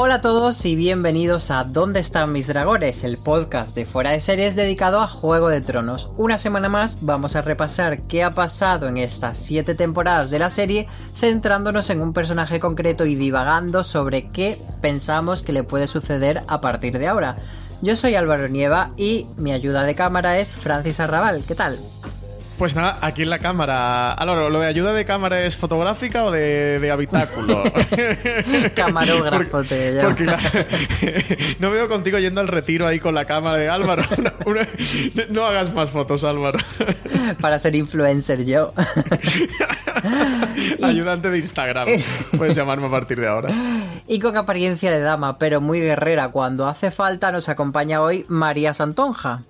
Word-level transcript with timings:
Hola 0.00 0.14
a 0.14 0.20
todos 0.20 0.64
y 0.64 0.74
bienvenidos 0.74 1.50
a 1.50 1.64
¿Dónde 1.64 2.00
están 2.00 2.32
mis 2.32 2.46
dragones? 2.46 3.04
El 3.04 3.18
podcast 3.18 3.74
de 3.74 3.84
fuera 3.84 4.10
de 4.10 4.20
series 4.20 4.56
dedicado 4.56 5.00
a 5.00 5.08
Juego 5.08 5.48
de 5.48 5.60
Tronos. 5.60 6.08
Una 6.16 6.38
semana 6.38 6.68
más 6.68 6.98
vamos 7.02 7.36
a 7.36 7.42
repasar 7.42 8.02
qué 8.02 8.22
ha 8.22 8.30
pasado 8.30 8.88
en 8.88 8.96
estas 8.96 9.36
7 9.38 9.74
temporadas 9.74 10.30
de 10.30 10.38
la 10.38 10.50
serie, 10.50 10.86
centrándonos 11.16 11.90
en 11.90 12.00
un 12.00 12.12
personaje 12.12 12.58
concreto 12.60 13.04
y 13.06 13.16
divagando 13.16 13.84
sobre 13.84 14.30
qué 14.30 14.62
pensamos 14.80 15.42
que 15.42 15.52
le 15.52 15.64
puede 15.64 15.88
suceder 15.88 16.42
a 16.46 16.60
partir 16.60 16.98
de 16.98 17.08
ahora. 17.08 17.36
Yo 17.80 17.94
soy 17.94 18.16
Álvaro 18.16 18.48
Nieva 18.48 18.90
y 18.96 19.26
mi 19.36 19.52
ayuda 19.52 19.84
de 19.84 19.94
cámara 19.94 20.38
es 20.38 20.56
Francis 20.56 20.98
Arrabal. 20.98 21.44
¿Qué 21.46 21.54
tal? 21.54 21.78
Pues 22.58 22.74
nada, 22.74 22.98
aquí 23.02 23.22
en 23.22 23.30
la 23.30 23.38
cámara. 23.38 24.12
Álvaro, 24.14 24.50
¿lo 24.50 24.58
de 24.58 24.66
ayuda 24.66 24.92
de 24.92 25.04
cámara 25.04 25.44
es 25.44 25.56
fotográfica 25.56 26.24
o 26.24 26.32
de, 26.32 26.90
habitáculo? 26.90 27.62
Camarógrafo 28.74 29.62
te 29.62 30.00
porque 30.02 30.26
no 31.60 31.70
veo 31.70 31.88
contigo 31.88 32.18
yendo 32.18 32.40
al 32.40 32.48
retiro 32.48 32.88
ahí 32.88 32.98
con 32.98 33.14
la 33.14 33.26
cámara 33.26 33.58
de 33.58 33.68
Álvaro. 33.68 34.02
no 35.30 35.46
hagas 35.46 35.72
más 35.72 35.90
fotos, 35.90 36.24
Álvaro. 36.24 36.58
Para 37.40 37.60
ser 37.60 37.76
influencer 37.76 38.44
yo. 38.44 38.72
Ayudante 40.82 41.30
de 41.30 41.38
Instagram. 41.38 41.88
Puedes 42.38 42.54
llamarme 42.54 42.86
a 42.86 42.90
partir 42.90 43.20
de 43.20 43.28
ahora. 43.28 43.50
Y 44.06 44.18
con 44.18 44.36
apariencia 44.36 44.90
de 44.90 45.00
dama, 45.00 45.38
pero 45.38 45.60
muy 45.60 45.80
guerrera, 45.80 46.30
cuando 46.30 46.66
hace 46.66 46.90
falta, 46.90 47.32
nos 47.32 47.48
acompaña 47.48 48.00
hoy 48.00 48.24
María 48.28 48.74
Santonja. 48.74 49.42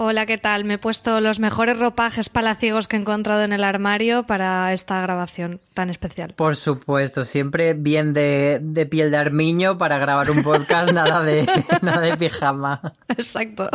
Hola, 0.00 0.26
¿qué 0.26 0.38
tal? 0.38 0.64
Me 0.64 0.74
he 0.74 0.78
puesto 0.78 1.20
los 1.20 1.40
mejores 1.40 1.76
ropajes 1.76 2.28
palaciegos 2.28 2.86
que 2.86 2.94
he 2.94 3.00
encontrado 3.00 3.42
en 3.42 3.52
el 3.52 3.64
armario 3.64 4.22
para 4.28 4.72
esta 4.72 5.00
grabación 5.00 5.60
tan 5.74 5.90
especial. 5.90 6.34
Por 6.36 6.54
supuesto, 6.54 7.24
siempre 7.24 7.74
bien 7.74 8.14
de, 8.14 8.88
piel 8.88 9.10
de 9.10 9.16
armiño 9.16 9.76
para 9.76 9.98
grabar 9.98 10.30
un 10.30 10.44
podcast, 10.44 10.92
nada 10.92 11.24
de, 11.24 11.50
nada 11.82 12.00
de 12.00 12.16
pijama. 12.16 12.80
Exacto. 13.08 13.68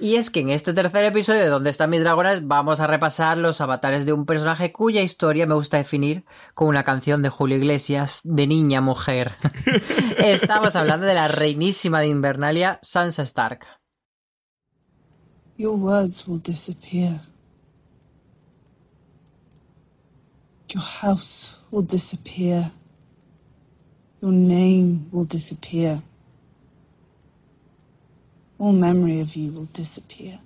Y 0.00 0.16
es 0.16 0.30
que 0.30 0.40
en 0.40 0.48
este 0.48 0.72
tercer 0.72 1.04
episodio 1.04 1.40
de 1.40 1.48
Dónde 1.48 1.68
están 1.68 1.90
mis 1.90 2.00
dragones 2.00 2.48
vamos 2.48 2.80
a 2.80 2.86
repasar 2.86 3.36
los 3.36 3.60
avatares 3.60 4.06
de 4.06 4.14
un 4.14 4.24
personaje 4.24 4.72
cuya 4.72 5.02
historia 5.02 5.46
me 5.46 5.54
gusta 5.54 5.76
definir 5.76 6.24
con 6.54 6.68
una 6.68 6.84
canción 6.84 7.20
de 7.20 7.28
Julio 7.28 7.58
Iglesias 7.58 8.20
de 8.24 8.46
niña 8.46 8.80
mujer. 8.80 9.34
Estamos 10.16 10.74
hablando 10.74 11.04
de 11.04 11.12
la 11.12 11.28
reinísima 11.28 12.00
de 12.00 12.06
Invernalia, 12.06 12.78
Sansa 12.82 13.22
Stark. 13.24 13.66
Your 15.58 15.76
words 15.76 16.26
will 16.26 16.40
disappear. 16.42 17.20
Your 20.72 20.82
house 20.82 21.58
will 21.70 21.86
disappear. 21.86 22.70
Your 24.22 24.32
name 24.32 25.10
will 25.12 25.26
disappear. 25.28 26.00
All 28.62 28.74
memory 28.74 29.22
of 29.22 29.34
you 29.34 29.50
will 29.52 29.68
disappear. 29.72 30.38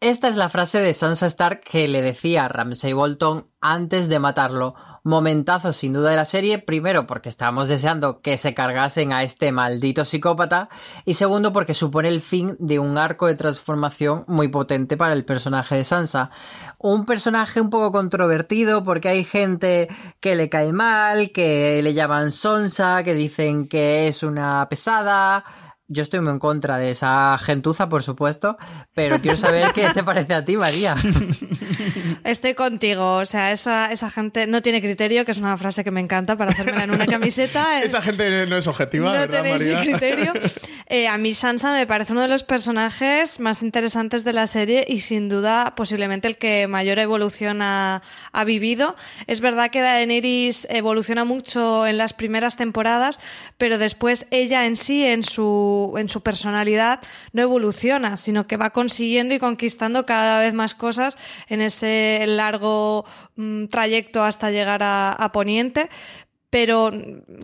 Esta 0.00 0.28
es 0.28 0.36
la 0.36 0.48
frase 0.48 0.80
de 0.80 0.92
Sansa 0.92 1.26
Stark 1.26 1.60
que 1.60 1.86
le 1.86 2.02
decía 2.02 2.44
a 2.44 2.48
Ramsay 2.48 2.92
Bolton 2.94 3.46
antes 3.60 4.08
de 4.08 4.18
matarlo. 4.18 4.74
Momentazo 5.02 5.74
sin 5.74 5.92
duda 5.94 6.10
de 6.10 6.16
la 6.16 6.24
serie, 6.24 6.58
primero 6.58 7.06
porque 7.06 7.28
estábamos 7.28 7.68
deseando 7.68 8.20
que 8.20 8.38
se 8.38 8.52
cargasen 8.54 9.12
a 9.12 9.22
este 9.22 9.52
maldito 9.52 10.04
psicópata 10.04 10.68
y 11.06 11.14
segundo 11.14 11.52
porque 11.52 11.72
supone 11.72 12.08
el 12.08 12.20
fin 12.20 12.56
de 12.58 12.78
un 12.78 12.96
arco 12.98 13.26
de 13.26 13.34
transformación 13.34 14.24
muy 14.26 14.48
potente 14.48 14.96
para 14.96 15.12
el 15.12 15.24
personaje 15.24 15.76
de 15.76 15.84
Sansa. 15.84 16.30
Un 16.78 17.06
personaje 17.06 17.60
un 17.60 17.70
poco 17.70 17.92
controvertido 17.92 18.82
porque 18.82 19.08
hay 19.08 19.24
gente 19.24 19.88
que 20.20 20.34
le 20.36 20.48
cae 20.48 20.72
mal, 20.72 21.32
que 21.32 21.82
le 21.82 21.94
llaman 21.94 22.30
Sonsa, 22.30 23.02
que 23.02 23.14
dicen 23.14 23.68
que 23.68 24.08
es 24.08 24.22
una 24.22 24.66
pesada, 24.68 25.44
yo 25.86 26.02
estoy 26.02 26.20
muy 26.20 26.32
en 26.32 26.38
contra 26.38 26.78
de 26.78 26.90
esa 26.90 27.36
gentuza, 27.38 27.90
por 27.90 28.02
supuesto, 28.02 28.56
pero 28.94 29.20
quiero 29.20 29.36
saber 29.36 29.72
qué 29.74 29.90
te 29.90 30.02
parece 30.02 30.32
a 30.32 30.44
ti, 30.44 30.56
María. 30.56 30.96
Estoy 32.24 32.54
contigo, 32.54 33.16
o 33.16 33.24
sea, 33.26 33.52
esa, 33.52 33.92
esa 33.92 34.10
gente 34.10 34.46
no 34.46 34.62
tiene 34.62 34.80
criterio, 34.80 35.26
que 35.26 35.32
es 35.32 35.38
una 35.38 35.56
frase 35.58 35.84
que 35.84 35.90
me 35.90 36.00
encanta 36.00 36.36
para 36.36 36.52
hacérmela 36.52 36.84
en 36.84 36.90
una 36.92 37.06
camiseta. 37.06 37.82
esa 37.82 38.00
gente 38.00 38.46
no 38.46 38.56
es 38.56 38.66
objetiva, 38.66 39.12
no 39.12 39.18
¿verdad, 39.20 39.42
tenéis 39.42 39.76
criterio. 39.82 40.32
Eh, 40.86 41.06
a 41.06 41.18
mí 41.18 41.34
Sansa 41.34 41.72
me 41.72 41.86
parece 41.86 42.12
uno 42.12 42.22
de 42.22 42.28
los 42.28 42.44
personajes 42.44 43.40
más 43.40 43.62
interesantes 43.62 44.24
de 44.24 44.32
la 44.32 44.46
serie 44.46 44.86
y 44.88 45.00
sin 45.00 45.28
duda 45.28 45.74
posiblemente 45.76 46.28
el 46.28 46.38
que 46.38 46.66
mayor 46.66 46.98
evolución 46.98 47.60
ha, 47.60 48.02
ha 48.32 48.44
vivido. 48.44 48.96
Es 49.26 49.40
verdad 49.40 49.70
que 49.70 49.80
Daenerys 49.82 50.66
evoluciona 50.70 51.24
mucho 51.24 51.86
en 51.86 51.98
las 51.98 52.14
primeras 52.14 52.56
temporadas, 52.56 53.20
pero 53.58 53.76
después 53.76 54.26
ella 54.30 54.64
en 54.64 54.76
sí, 54.76 55.04
en 55.04 55.24
su 55.24 55.73
en 55.96 56.08
su 56.08 56.22
personalidad 56.22 57.00
no 57.32 57.42
evoluciona, 57.42 58.16
sino 58.16 58.46
que 58.46 58.56
va 58.56 58.70
consiguiendo 58.70 59.34
y 59.34 59.38
conquistando 59.38 60.06
cada 60.06 60.40
vez 60.40 60.54
más 60.54 60.74
cosas 60.74 61.16
en 61.48 61.60
ese 61.60 62.24
largo 62.26 63.04
mm, 63.36 63.66
trayecto 63.66 64.22
hasta 64.22 64.50
llegar 64.50 64.80
a, 64.82 65.30
Poniente 65.32 65.88
pero 66.50 66.92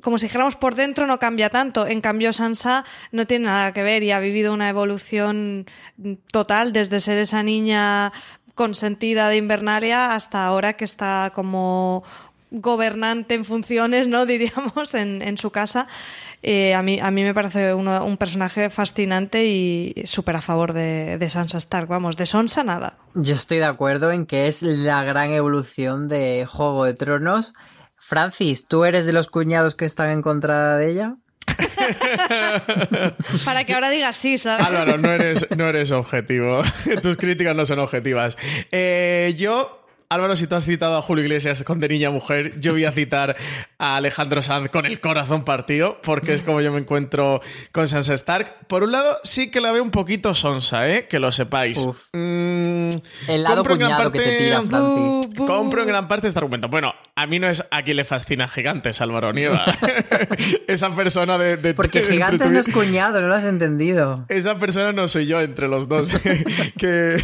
como 0.02 0.16
si 0.16 0.26
dijéramos 0.26 0.54
por 0.54 0.76
dentro 0.76 1.04
no 1.08 1.18
cambia 1.18 1.50
tanto. 1.50 1.84
En 1.88 2.00
cambio, 2.00 2.32
Sansa 2.32 2.84
no 3.10 3.26
tiene 3.26 3.46
nada 3.46 3.72
que 3.72 3.82
ver 3.82 4.04
y 4.04 4.12
ha 4.12 4.20
vivido 4.20 4.52
una 4.52 4.68
evolución 4.68 5.66
total 6.30 6.72
desde 6.72 7.00
ser 7.00 7.18
esa 7.18 7.42
niña 7.42 8.12
consentida 8.54 9.28
de 9.28 9.38
Invernalia 9.38 10.12
hasta 10.12 10.47
ahora 10.47 10.74
que 10.74 10.84
está 10.84 11.32
como 11.34 12.04
gobernante 12.50 13.34
en 13.34 13.44
funciones, 13.44 14.09
¿no? 14.09 14.27
Diríamos, 14.31 14.94
en, 14.94 15.22
en 15.22 15.38
su 15.38 15.50
casa. 15.50 15.87
Eh, 16.43 16.75
a, 16.75 16.83
mí, 16.83 16.99
a 17.00 17.11
mí 17.11 17.22
me 17.22 17.34
parece 17.34 17.75
un 17.75 18.16
personaje 18.16 18.71
fascinante 18.71 19.44
y 19.44 19.94
súper 20.05 20.37
a 20.37 20.41
favor 20.41 20.72
de, 20.72 21.19
de, 21.19 21.31
Sansa 21.31 21.59
Stark. 21.59 21.87
Vamos, 21.87 22.16
de 22.16 22.25
Sonsa 22.25 22.65
nada. 22.65 22.94
Yo 23.15 23.34
estoy 23.34 23.59
de 23.59 23.66
acuerdo 23.66 24.10
en 24.10 24.25
que 24.25 24.49
es 24.49 24.62
la 24.62 25.05
gran 25.05 25.33
evolución 25.33 26.09
de 26.09 26.47
Juego 26.47 26.84
de 26.84 26.94
Tronos. 26.94 27.53
Francis, 27.99 28.65
¿tú 28.66 28.84
eres 28.84 29.05
de 29.05 29.12
los 29.12 29.28
cuñados 29.28 29.75
que 29.75 29.84
están 29.84 30.10
en 30.10 30.22
contra 30.22 30.77
de 30.77 30.91
ella? 30.91 31.16
Para 33.44 33.65
que 33.65 33.75
ahora 33.75 33.91
digas 33.91 34.16
sí, 34.16 34.39
¿sabes? 34.39 34.66
Álvaro, 34.66 34.99
no 34.99 35.12
eres, 35.12 35.47
no 35.56 35.69
eres 35.69 35.93
objetivo. 35.93 36.62
Tus 37.03 37.16
críticas 37.16 37.55
no 37.55 37.65
son 37.65 37.78
objetivas. 37.78 38.37
Eh, 38.71 39.34
yo 39.37 39.79
Álvaro, 40.12 40.34
si 40.34 40.48
tú 40.48 40.56
has 40.56 40.65
citado 40.65 40.97
a 40.97 41.03
Julio 41.03 41.22
Iglesias 41.22 41.62
con 41.62 41.78
De 41.78 41.87
Niña 41.87 42.10
Mujer, 42.10 42.59
yo 42.59 42.72
voy 42.72 42.84
a 42.84 42.91
citar 42.91 43.37
a 43.78 43.94
Alejandro 43.94 44.43
Sanz 44.43 44.69
con 44.69 44.84
el 44.84 44.98
corazón 44.98 45.44
partido, 45.44 46.00
porque 46.03 46.34
es 46.34 46.43
como 46.43 46.60
yo 46.60 46.72
me 46.72 46.81
encuentro 46.81 47.41
con 47.71 47.87
Sansa 47.87 48.15
Stark. 48.15 48.66
Por 48.66 48.82
un 48.82 48.91
lado, 48.91 49.19
sí 49.22 49.53
que 49.53 49.60
la 49.60 49.71
veo 49.71 49.84
un 49.84 49.93
poquito 49.93 50.34
sonsa, 50.34 50.88
¿eh? 50.88 51.06
Que 51.06 51.21
lo 51.21 51.31
sepáis. 51.31 51.87
Mm, 52.12 52.91
el 53.28 53.43
lado 53.44 53.65
cuñado 53.65 54.10
que 54.10 54.19
te 54.19 54.38
tira, 54.38 54.62
Francis. 54.65 55.28
Compro 55.47 55.82
en 55.82 55.87
gran 55.87 56.09
parte 56.09 56.27
este 56.27 56.41
argumento. 56.41 56.69
Bueno, 56.69 56.92
a 57.15 57.27
mí 57.27 57.38
no 57.38 57.48
es 57.48 57.65
a 57.71 57.82
quien 57.82 57.97
le 57.97 58.03
fascina 58.03 58.48
Gigantes, 58.48 59.00
Álvaro 59.00 59.32
Nieva. 59.32 59.65
Esa 60.66 60.92
persona 60.97 61.38
de... 61.38 61.72
porque 61.75 62.03
Gigantes 62.03 62.51
no 62.51 62.59
es 62.59 62.66
cuñado, 62.66 63.21
no 63.21 63.28
lo 63.28 63.34
has 63.36 63.45
entendido. 63.45 64.24
Esa 64.28 64.59
persona 64.59 64.92
no 64.92 65.07
soy 65.07 65.27
yo 65.27 65.41
entre 65.41 65.68
los 65.68 65.86
dos. 65.86 66.12
que... 66.77 67.22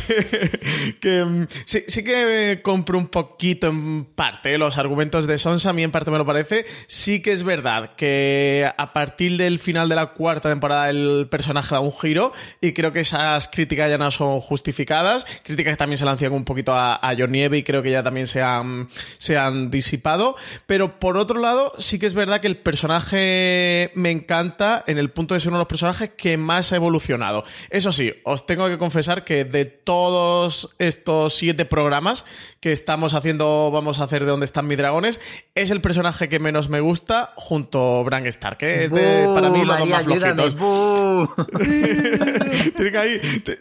que 1.00 1.24
mm, 1.24 1.46
sí, 1.64 1.82
sí 1.88 2.04
que 2.04 2.60
compro 2.76 2.98
un 2.98 3.08
poquito 3.08 3.68
en 3.68 4.04
parte 4.04 4.58
los 4.58 4.76
argumentos 4.76 5.26
de 5.26 5.38
Sonsa, 5.38 5.70
a 5.70 5.72
mí 5.72 5.82
en 5.82 5.90
parte 5.90 6.10
me 6.10 6.18
lo 6.18 6.26
parece. 6.26 6.66
Sí 6.88 7.22
que 7.22 7.32
es 7.32 7.42
verdad 7.42 7.96
que 7.96 8.70
a 8.76 8.92
partir 8.92 9.38
del 9.38 9.58
final 9.58 9.88
de 9.88 9.94
la 9.94 10.12
cuarta 10.12 10.50
temporada 10.50 10.90
el 10.90 11.26
personaje 11.30 11.74
da 11.74 11.80
un 11.80 11.90
giro 11.90 12.34
y 12.60 12.74
creo 12.74 12.92
que 12.92 13.00
esas 13.00 13.48
críticas 13.48 13.88
ya 13.88 13.96
no 13.96 14.10
son 14.10 14.40
justificadas. 14.40 15.24
Críticas 15.42 15.72
que 15.72 15.76
también 15.78 15.96
se 15.96 16.04
lanzan 16.04 16.34
un 16.34 16.44
poquito 16.44 16.74
a, 16.74 16.96
a 16.96 17.16
John 17.18 17.34
y 17.34 17.62
creo 17.62 17.82
que 17.82 17.90
ya 17.90 18.02
también 18.02 18.26
se 18.26 18.42
han, 18.42 18.88
se 19.16 19.38
han 19.38 19.70
disipado. 19.70 20.36
Pero 20.66 20.98
por 20.98 21.16
otro 21.16 21.40
lado, 21.40 21.72
sí 21.78 21.98
que 21.98 22.04
es 22.04 22.12
verdad 22.12 22.42
que 22.42 22.46
el 22.46 22.58
personaje 22.58 23.90
me 23.94 24.10
encanta 24.10 24.84
en 24.86 24.98
el 24.98 25.10
punto 25.10 25.32
de 25.32 25.40
ser 25.40 25.48
uno 25.48 25.56
de 25.56 25.62
los 25.62 25.68
personajes 25.68 26.10
que 26.14 26.36
más 26.36 26.72
ha 26.72 26.76
evolucionado. 26.76 27.44
Eso 27.70 27.90
sí, 27.90 28.12
os 28.24 28.44
tengo 28.44 28.68
que 28.68 28.76
confesar 28.76 29.24
que 29.24 29.46
de 29.46 29.64
todos 29.64 30.74
estos 30.78 31.32
siete 31.32 31.64
programas 31.64 32.26
que 32.66 32.72
estamos 32.72 33.14
haciendo, 33.14 33.70
vamos 33.70 34.00
a 34.00 34.02
hacer 34.02 34.24
de 34.24 34.30
dónde 34.32 34.44
están 34.44 34.66
mis 34.66 34.76
dragones. 34.76 35.20
Es 35.54 35.70
el 35.70 35.80
personaje 35.80 36.28
que 36.28 36.40
menos 36.40 36.68
me 36.68 36.80
gusta 36.80 37.32
junto 37.36 38.00
a 38.00 38.02
Bran 38.02 38.26
Stark, 38.26 38.58
que 38.58 38.86
es 38.86 38.90
de, 38.90 39.30
para 39.32 39.50
mí 39.50 39.64
los 39.64 39.78
dos 39.78 39.88
más 39.88 40.02
flojitos. 40.02 40.56
tienen 42.74 42.96
ahí, 42.96 43.20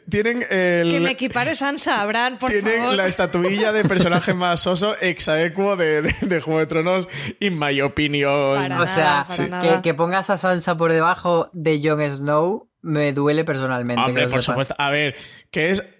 tienen 0.09 0.43
el... 0.49 0.89
Que 0.89 0.99
me 0.99 1.11
equipare 1.11 1.53
Sansa 1.53 2.01
a 2.01 2.05
Bran, 2.07 2.39
por 2.39 2.49
tienen 2.49 2.97
la 2.97 3.05
estatuilla 3.05 3.71
de 3.71 3.83
personaje 3.83 4.33
más 4.33 4.61
soso 4.61 4.97
exaequo 4.99 5.75
de, 5.75 6.01
de, 6.01 6.39
Juego 6.39 6.61
de 6.61 6.65
Tronos, 6.65 7.07
in 7.39 7.59
my 7.59 7.79
opinion. 7.81 8.71
o 8.71 8.87
sea, 8.87 9.27
que, 9.61 9.83
que 9.83 9.93
pongas 9.93 10.31
a 10.31 10.39
Sansa 10.39 10.77
por 10.77 10.91
debajo 10.91 11.51
de 11.53 11.79
Jon 11.83 12.01
Snow 12.11 12.71
me 12.81 13.13
duele 13.13 13.43
personalmente. 13.43 14.01
Hombre, 14.01 14.27
por 14.27 14.41
supuesto. 14.41 14.73
A 14.77 14.89
ver, 14.89 15.15
que 15.51 15.69
es 15.71 15.94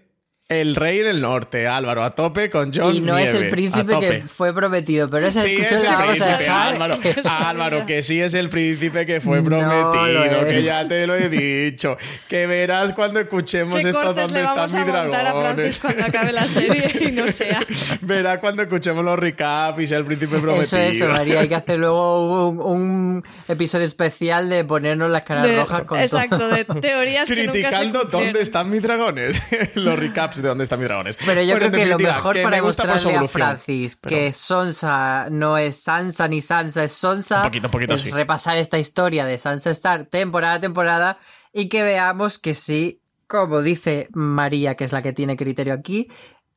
el 0.48 0.76
rey 0.76 1.00
del 1.00 1.22
norte, 1.22 1.68
Álvaro, 1.68 2.04
a 2.04 2.12
tope 2.12 2.52
con 2.52 2.72
John 2.72 2.94
Y 2.94 3.00
no 3.00 3.18
es 3.18 3.34
el 3.34 3.50
príncipe 3.50 4.00
que 4.00 4.22
fue 4.28 4.54
prometido, 4.54 5.10
pero 5.10 5.26
esa 5.26 5.42
sí 5.42 5.50
discusión 5.50 5.80
es 5.80 5.84
la 5.86 5.92
vamos 5.98 6.18
príncipe, 6.20 6.48
Álvaro, 6.48 6.98
Álvaro, 7.26 7.86
que 7.88 8.04
sí 8.04 8.22
es 8.22 8.36
el 8.36 8.50
príncipe 8.50 9.08
que 9.08 9.22
fue 9.22 9.42
prometido, 9.42 10.46
que 10.48 10.62
ya 10.62 10.88
te 10.88 11.08
lo 11.08 11.16
he 11.16 11.30
dicho. 11.30 11.98
Que 12.28 12.46
verás 12.46 12.94
cuando 12.94 13.20
escuchemos 13.20 13.84
esto 13.84 14.14
donde 14.14 14.44
está 14.44 14.68
mi 14.68 14.84
dragón. 14.84 15.16
a 15.16 15.34
Francis 15.34 15.80
cuando 15.80 16.06
acabe 16.06 16.32
la 16.32 16.44
serie 16.44 16.92
y 17.08 17.12
no 17.12 17.28
sea. 17.32 17.66
Verá 18.02 18.40
cuando 18.40 18.62
escuchemos 18.62 19.04
los 19.04 19.18
recaps 19.18 19.80
y 19.80 19.88
sea 19.88 19.98
el 19.98 20.06
príncipe 20.06 20.38
prometido. 20.38 20.62
Eso, 20.62 20.78
eso, 20.78 21.10
María. 21.10 21.40
Hay 21.40 21.48
que 21.48 21.56
hacer 21.56 21.80
luego 21.80 22.50
un, 22.50 23.24
episodio 23.48 23.86
especial 23.86 24.48
de 24.50 24.64
ponernos 24.64 25.10
las 25.10 25.24
caras 25.24 25.56
rojas 25.56 25.82
con 25.86 26.00
Exacto, 26.00 26.50
de 26.50 26.66
teorías 26.66 27.28
Criticando 27.28 28.02
que 28.02 28.06
nunca 28.06 28.18
dónde 28.18 28.42
están 28.42 28.70
mis 28.70 28.84
dragones. 28.84 29.42
los 29.74 29.98
recaps 29.98 30.35
de 30.42 30.48
dónde 30.48 30.64
están 30.64 30.80
mis 30.80 30.88
dragones. 30.88 31.18
Pero 31.26 31.42
yo 31.42 31.56
creo 31.56 31.72
que 31.72 31.86
lo 31.86 32.00
mejor 32.00 32.42
para 32.42 32.62
mostrarle 32.62 33.16
a 33.16 33.28
Francis 33.28 33.96
que 33.96 34.34
Sonsa 34.34 35.28
no 35.32 35.58
es 35.58 35.82
Sansa 35.82 36.28
ni 36.28 36.42
Sansa 36.42 36.84
es 36.84 36.94
Sonsa 36.94 37.50
es 37.90 38.12
repasar 38.12 38.58
esta 38.58 38.78
historia 38.78 39.26
de 39.26 39.38
Sansa 39.38 39.72
Star 39.72 40.06
temporada 40.06 40.56
a 40.56 40.60
temporada 40.60 41.18
y 41.54 41.70
que 41.70 41.84
veamos 41.84 42.40
que 42.40 42.54
sí, 42.54 43.02
como 43.28 43.62
dice 43.62 44.10
María, 44.14 44.76
que 44.76 44.84
es 44.84 44.92
la 44.92 45.02
que 45.02 45.14
tiene 45.14 45.38
criterio 45.38 45.74
aquí, 45.74 46.10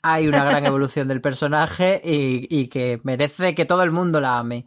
hay 0.03 0.29
una 0.29 0.45
gran 0.45 0.65
evolución 0.67 1.09
del 1.09 1.21
personaje 1.21 2.01
y 2.05 2.69
que 2.69 3.01
merece 3.05 3.55
que 3.55 3.65
todo 3.65 3.83
el 3.83 3.91
mundo 3.91 4.21
la 4.21 4.39
ame. 4.39 4.67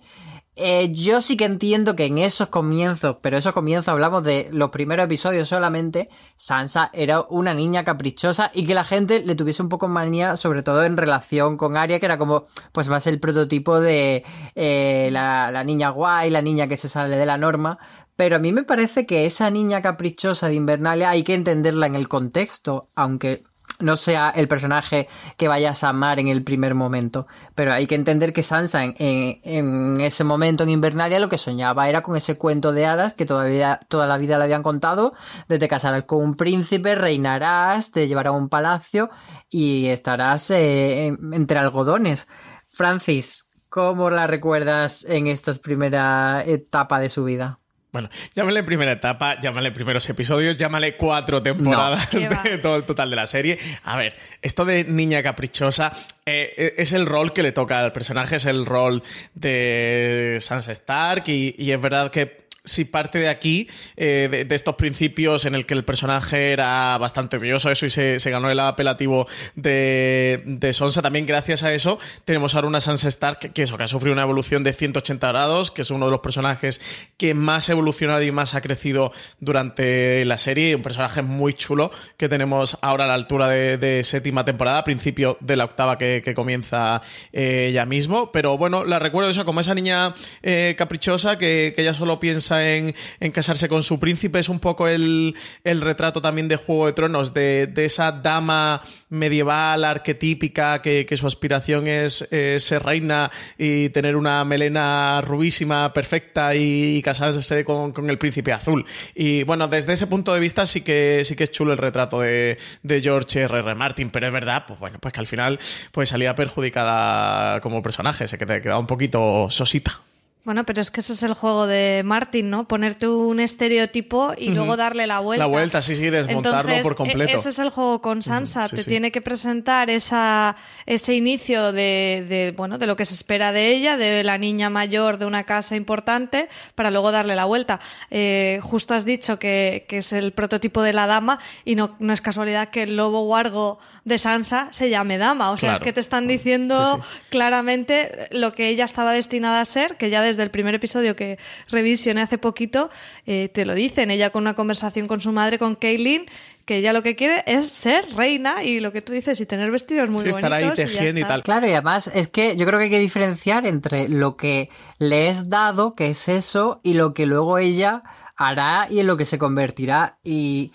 Eh, 0.58 0.92
yo 0.92 1.22
sí 1.22 1.38
que 1.38 1.46
entiendo 1.46 1.96
que 1.96 2.06
en 2.06 2.18
esos 2.18 2.50
comienzos, 2.50 3.18
pero 3.22 3.38
esos 3.38 3.54
comienzos 3.54 3.88
hablamos 3.88 4.22
de 4.24 4.50
los 4.52 4.70
primeros 4.70 5.06
episodios 5.06 5.48
solamente, 5.48 6.10
Sansa 6.36 6.90
era 6.94 7.22
una 7.22 7.54
niña 7.54 7.86
caprichosa 7.86 8.52
y 8.54 8.66
que 8.66 8.74
la 8.74 8.84
gente 8.84 9.24
le 9.26 9.36
tuviese 9.36 9.64
un 9.64 9.70
poco 9.70 9.88
manía, 9.88 10.36
sobre 10.36 10.62
todo 10.62 10.84
en 10.84 10.98
relación 10.98 11.56
con 11.56 11.78
Arya, 11.78 12.00
que 12.02 12.06
era 12.06 12.18
como, 12.18 12.48
pues 12.74 12.90
más 12.90 13.08
el 13.08 13.22
prototipo 13.22 13.80
de 13.80 14.26
eh, 14.56 15.08
la, 15.12 15.52
la 15.52 15.64
niña 15.64 15.90
guay, 15.90 16.30
la 16.30 16.42
niña 16.42 16.68
que 16.68 16.76
se 16.76 16.90
sale 16.90 17.16
de 17.16 17.26
la 17.26 17.38
norma, 17.38 17.80
pero 18.18 18.36
a 18.36 18.40
mí 18.40 18.52
me 18.52 18.64
parece 18.64 19.06
que 19.06 19.26
esa 19.26 19.50
niña 19.50 19.82
caprichosa 19.82 20.50
de 20.50 20.56
Invernalia 20.56 21.12
hay 21.12 21.24
que 21.24 21.34
entenderla 21.34 21.88
en 21.88 21.96
el 21.96 22.10
contexto, 22.10 22.90
aunque 22.94 23.44
no 23.82 23.98
sea 23.98 24.30
el 24.30 24.48
personaje 24.48 25.08
que 25.38 25.48
vayas 25.48 25.84
a 25.84 25.90
amar 25.90 26.20
en 26.20 26.28
el 26.28 26.44
primer 26.44 26.76
momento. 26.76 27.28
Pero 27.56 27.74
hay 27.74 27.88
que 27.88 27.96
entender 27.96 28.34
que 28.34 28.42
Sansa 28.42 28.84
en, 28.84 30.02
ese 30.02 30.24
momento 30.24 30.64
en 30.64 30.70
Invernalia 30.70 31.20
lo 31.20 31.30
que 31.30 31.38
soñaba 31.38 31.90
era 31.90 32.02
con 32.04 32.16
ese 32.16 32.38
cuento 32.38 32.72
de 32.72 32.86
hadas 32.86 33.14
que 33.14 33.26
todavía 33.26 33.80
toda 33.88 34.08
la 34.08 34.18
vida 34.18 34.38
le 34.38 34.46
habían 34.46 34.64
contado, 34.64 35.14
de 35.48 35.60
te 35.60 35.68
casarás 35.68 36.04
con 36.04 36.24
un 36.24 36.36
príncipe, 36.36 36.96
reinarás, 36.96 37.92
te 37.92 38.08
llevará 38.08 38.32
a 38.32 38.34
un 38.34 38.50
palacio 38.50 39.10
y 39.50 39.88
estarás 39.88 40.52
eh, 40.52 41.08
entre 41.32 41.60
algodones. 41.60 42.28
Francis, 42.68 43.50
¿cómo 43.70 44.10
la 44.10 44.28
recuerdas 44.28 45.06
en 45.06 45.28
esta 45.28 45.54
primera 45.54 46.44
etapa 46.46 47.00
de 47.00 47.10
su 47.10 47.24
vida? 47.24 47.61
Bueno, 47.92 48.10
llámale 48.34 48.64
primera 48.64 48.94
etapa, 48.94 49.40
llámale 49.42 49.72
primeros 49.72 50.10
episodios, 50.10 50.56
llámale 50.56 50.96
cuatro 50.96 51.44
temporadas 51.44 52.10
de 52.10 52.58
todo 52.62 52.78
el 52.78 52.84
total 52.84 53.10
de 53.10 53.16
la 53.18 53.26
serie. 53.26 53.60
A 53.84 53.98
ver, 53.98 54.16
esto 54.42 54.64
de 54.64 54.86
niña 54.86 55.22
caprichosa 55.22 55.92
eh, 56.26 56.54
eh, 56.56 56.74
es 56.78 56.94
el 56.94 57.06
rol 57.06 57.34
que 57.34 57.44
le 57.44 57.52
toca 57.52 57.80
al 57.80 57.92
personaje, 57.92 58.38
es 58.38 58.46
el 58.46 58.66
rol 58.66 59.04
de 59.34 60.38
Sansa 60.40 60.72
Stark 60.72 61.24
y 61.28 61.72
es 61.72 61.82
verdad 61.82 62.12
que 62.12 62.42
si 62.64 62.86
parte 62.86 63.18
de 63.18 63.28
aquí, 63.28 63.68
eh, 63.98 64.46
de, 64.48 64.56
estos 64.56 64.76
principios 64.76 65.46
en 65.46 65.56
el 65.56 65.66
que 65.66 65.74
el 65.74 65.84
personaje 65.84 66.52
era 66.52 66.96
bastante 67.00 67.38
odioso, 67.38 67.72
eso 67.72 67.88
y 67.88 67.90
se, 67.90 68.18
ganó 68.30 68.52
el 68.52 68.60
apelativo 68.60 69.28
de, 69.56 70.44
de, 70.46 70.74
Sonsa, 70.74 71.02
también 71.02 71.26
gracias 71.26 71.64
a 71.64 71.74
eso 71.74 71.98
tenemos 72.24 72.54
ahora 72.54 72.68
una 72.68 72.80
Sansa 72.80 73.08
Stark 73.08 73.52
que, 73.54 73.64
eso, 73.64 73.78
que 73.78 73.84
ha 73.84 73.88
sufrido 73.88 74.14
una 74.14 74.22
evolución 74.22 74.64
de 74.64 74.74
180 74.74 75.28
grados, 75.28 75.72
que 75.72 75.82
es 75.82 75.90
uno 75.90 76.06
de 76.06 76.12
los 76.12 76.20
personajes 76.20 76.82
que 77.18 77.34
más 77.34 77.70
ha 77.70 77.72
evolucionado 77.72 78.22
y 78.22 78.32
más 78.32 78.54
ha 78.54 78.62
crecido 78.62 79.12
durante 79.40 80.24
la 80.26 80.38
serie, 80.38 80.76
un 80.76 80.84
personaje 80.84 81.24
muy 81.24 81.54
chulo 81.54 81.92
que 82.18 82.30
tenemos 82.30 82.78
ahora 82.82 83.06
a 83.06 83.08
la 83.08 83.16
altura 83.16 83.50
de, 83.50 84.02
séptima 84.04 84.46
temporada, 84.46 84.84
principio 84.84 85.38
de 85.42 85.56
la 85.56 85.66
octava 85.66 85.98
que, 85.98 86.32
comienza 86.36 87.02
eh, 87.34 87.72
ya 87.74 87.86
mismo, 87.86 88.32
pero 88.32 88.58
bueno, 88.58 88.86
la 88.86 89.00
recuerdo 89.00 89.30
eso 89.30 89.44
como 89.44 89.60
esa 89.60 89.76
niña 89.76 90.14
eh, 90.42 90.76
caprichosa 90.78 91.38
que, 91.38 91.74
que 91.76 91.82
ella 91.82 91.94
solo 91.94 92.20
piensa 92.20 92.51
en, 92.52 92.94
casarse 93.32 93.70
con 93.70 93.84
su 93.84 94.00
príncipe, 94.00 94.40
es 94.40 94.50
un 94.50 94.60
poco 94.60 94.88
el, 94.88 95.36
retrato 95.64 96.22
también 96.22 96.48
de 96.48 96.56
Juego 96.56 96.88
de 96.88 96.94
Tronos, 96.94 97.34
de, 97.34 97.72
esa 97.78 98.12
dama 98.12 98.82
medieval 99.10 99.84
arquetípica 99.84 100.82
que, 100.82 101.08
su 101.16 101.28
aspiración 101.28 101.88
es, 101.88 102.28
ser 102.30 102.84
reina 102.84 103.32
y 103.58 103.90
tener 103.90 104.16
una 104.16 104.44
melena 104.46 105.22
rubísima, 105.22 105.94
perfecta 105.94 106.56
y, 106.56 107.02
casarse 107.02 107.64
con, 107.64 108.10
el 108.10 108.18
príncipe 108.18 108.54
azul. 108.54 108.86
Y 109.16 109.44
bueno, 109.44 109.68
desde 109.68 109.94
ese 109.94 110.08
punto 110.08 110.34
de 110.34 110.40
vista 110.40 110.66
sí 110.66 110.82
que, 110.82 111.22
sí 111.24 111.36
que 111.36 111.44
es 111.44 111.52
chulo 111.52 111.72
el 111.72 111.78
retrato 111.78 112.22
de, 112.22 112.58
George 113.02 113.42
R. 113.42 113.60
R. 113.60 113.76
Martin, 113.76 114.10
pero 114.10 114.28
es 114.28 114.34
verdad, 114.34 114.66
pues 114.68 114.80
bueno, 114.80 115.00
pues 115.00 115.14
que 115.14 115.20
al 115.20 115.28
final 115.28 115.60
pues 115.92 116.10
salía 116.10 116.36
perjudicada 116.36 117.62
como 117.62 117.82
personaje, 117.82 118.28
se 118.28 118.38
quedaba 118.38 118.80
un 118.80 118.88
poquito 118.88 119.48
sosita. 119.50 120.02
Bueno, 120.44 120.66
pero 120.66 120.82
es 120.82 120.90
que 120.90 121.02
ese 121.02 121.14
es 121.14 121.22
el 121.22 121.36
juego 121.36 121.68
de 121.68 122.02
Martin, 122.04 122.50
¿no? 122.50 122.68
Ponerte 122.68 123.08
un 123.08 123.40
estereotipo 123.40 124.34
y 124.36 124.50
luego 124.50 124.76
darle 124.76 125.06
la 125.06 125.20
vuelta. 125.20 125.44
La 125.44 125.48
vuelta, 125.48 125.84
sí, 125.84 125.96
sí, 125.96 126.10
desmontarlo 126.10 126.82
por 126.82 126.94
e-, 126.94 126.96
completo. 126.96 127.36
Ese 127.38 127.50
es 127.50 127.60
el 127.60 127.70
juego 127.70 128.02
con 128.02 128.24
Sansa. 128.24 128.68
Te 128.68 128.84
tiene 128.84 129.12
que 129.12 129.22
presentar 129.22 129.92
esa, 129.92 130.56
ese 130.88 131.14
inicio 131.14 131.72
de, 131.72 132.56
bueno, 132.58 132.80
de 132.80 132.88
lo 132.88 132.96
que 132.96 133.06
se 133.06 133.14
espera 133.14 133.52
de 133.52 133.68
ella, 133.68 133.98
de 133.98 134.24
la 134.24 134.40
niña 134.40 134.72
mayor 134.72 135.20
de 135.20 135.28
una 135.28 135.44
casa 135.44 135.76
importante, 135.76 136.50
para 136.74 136.90
luego 136.90 137.12
darle 137.12 137.36
la 137.36 137.46
vuelta. 137.46 137.80
Eh, 138.10 138.60
justo 138.64 138.96
has 138.96 139.06
dicho 139.06 139.38
que, 139.38 139.86
es 139.90 140.12
el 140.12 140.32
prototipo 140.32 140.82
de 140.82 140.94
la 140.94 141.06
dama 141.06 141.40
y 141.66 141.76
no, 141.76 141.96
no 142.00 142.14
es 142.14 142.22
casualidad 142.22 142.70
que 142.70 142.84
el 142.84 142.96
lobo 142.96 143.26
guargo 143.26 143.78
de 144.06 144.18
Sansa 144.18 144.70
se 144.72 144.90
llame 144.90 145.20
dama. 145.20 145.52
O 145.52 145.58
sea, 145.58 145.74
es 145.74 145.80
que 145.82 145.94
te 145.94 146.00
están 146.00 146.28
diciendo 146.28 147.00
claramente 147.30 148.28
lo 148.32 148.54
que 148.54 148.70
ella 148.70 148.86
estaba 148.86 149.14
destinada 149.14 149.62
a 149.62 149.66
ser, 149.66 149.98
que 149.98 150.10
ya 150.10 150.31
desde 150.32 150.44
el 150.44 150.52
primer 150.52 150.76
episodio 150.76 151.16
que 151.16 151.38
revisioné 151.70 152.22
hace 152.22 152.38
poquito, 152.38 152.90
eh, 153.26 153.50
te 153.54 153.66
lo 153.66 153.74
dicen. 153.74 154.12
Ella 154.12 154.30
con 154.30 154.44
una 154.44 154.56
conversación 154.56 155.08
con 155.08 155.22
su 155.22 155.32
madre, 155.32 155.60
con 155.60 155.76
Kaylin, 155.76 156.26
que 156.66 156.78
ella 156.78 156.94
lo 156.94 157.04
que 157.04 157.16
quiere 157.16 157.44
es 157.46 157.70
ser 157.70 158.06
reina 158.16 158.64
y 158.64 158.80
lo 158.80 158.92
que 158.92 159.02
tú 159.02 159.14
dices 159.14 159.40
y 159.42 159.46
tener 159.46 159.72
vestidos 159.72 160.10
muy 160.10 160.20
bonitos. 160.20 160.36
estar 160.36 160.54
ahí 160.54 160.72
tejiendo 160.74 161.22
y, 161.22 161.24
tal. 161.24 161.44
Claro, 161.44 161.68
y 161.68 161.72
además 161.72 162.10
es 162.14 162.28
que 162.28 162.56
yo 162.56 162.66
creo 162.66 162.80
que 162.80 162.86
hay 162.86 162.92
que 162.92 163.00
diferenciar 163.00 163.66
entre 163.66 164.10
lo 164.10 164.38
que 164.38 164.70
le 164.98 165.28
es 165.28 165.50
dado, 165.50 165.96
que 165.96 166.10
es 166.10 166.30
eso, 166.30 166.80
y 166.84 166.94
lo 166.94 167.14
que 167.14 167.26
luego 167.26 167.58
ella 167.58 168.04
hará 168.36 168.88
y 168.90 169.00
en 169.00 169.08
lo 169.08 169.18
que 169.18 169.26
se 169.26 169.38
convertirá. 169.38 170.18
Y 170.24 170.72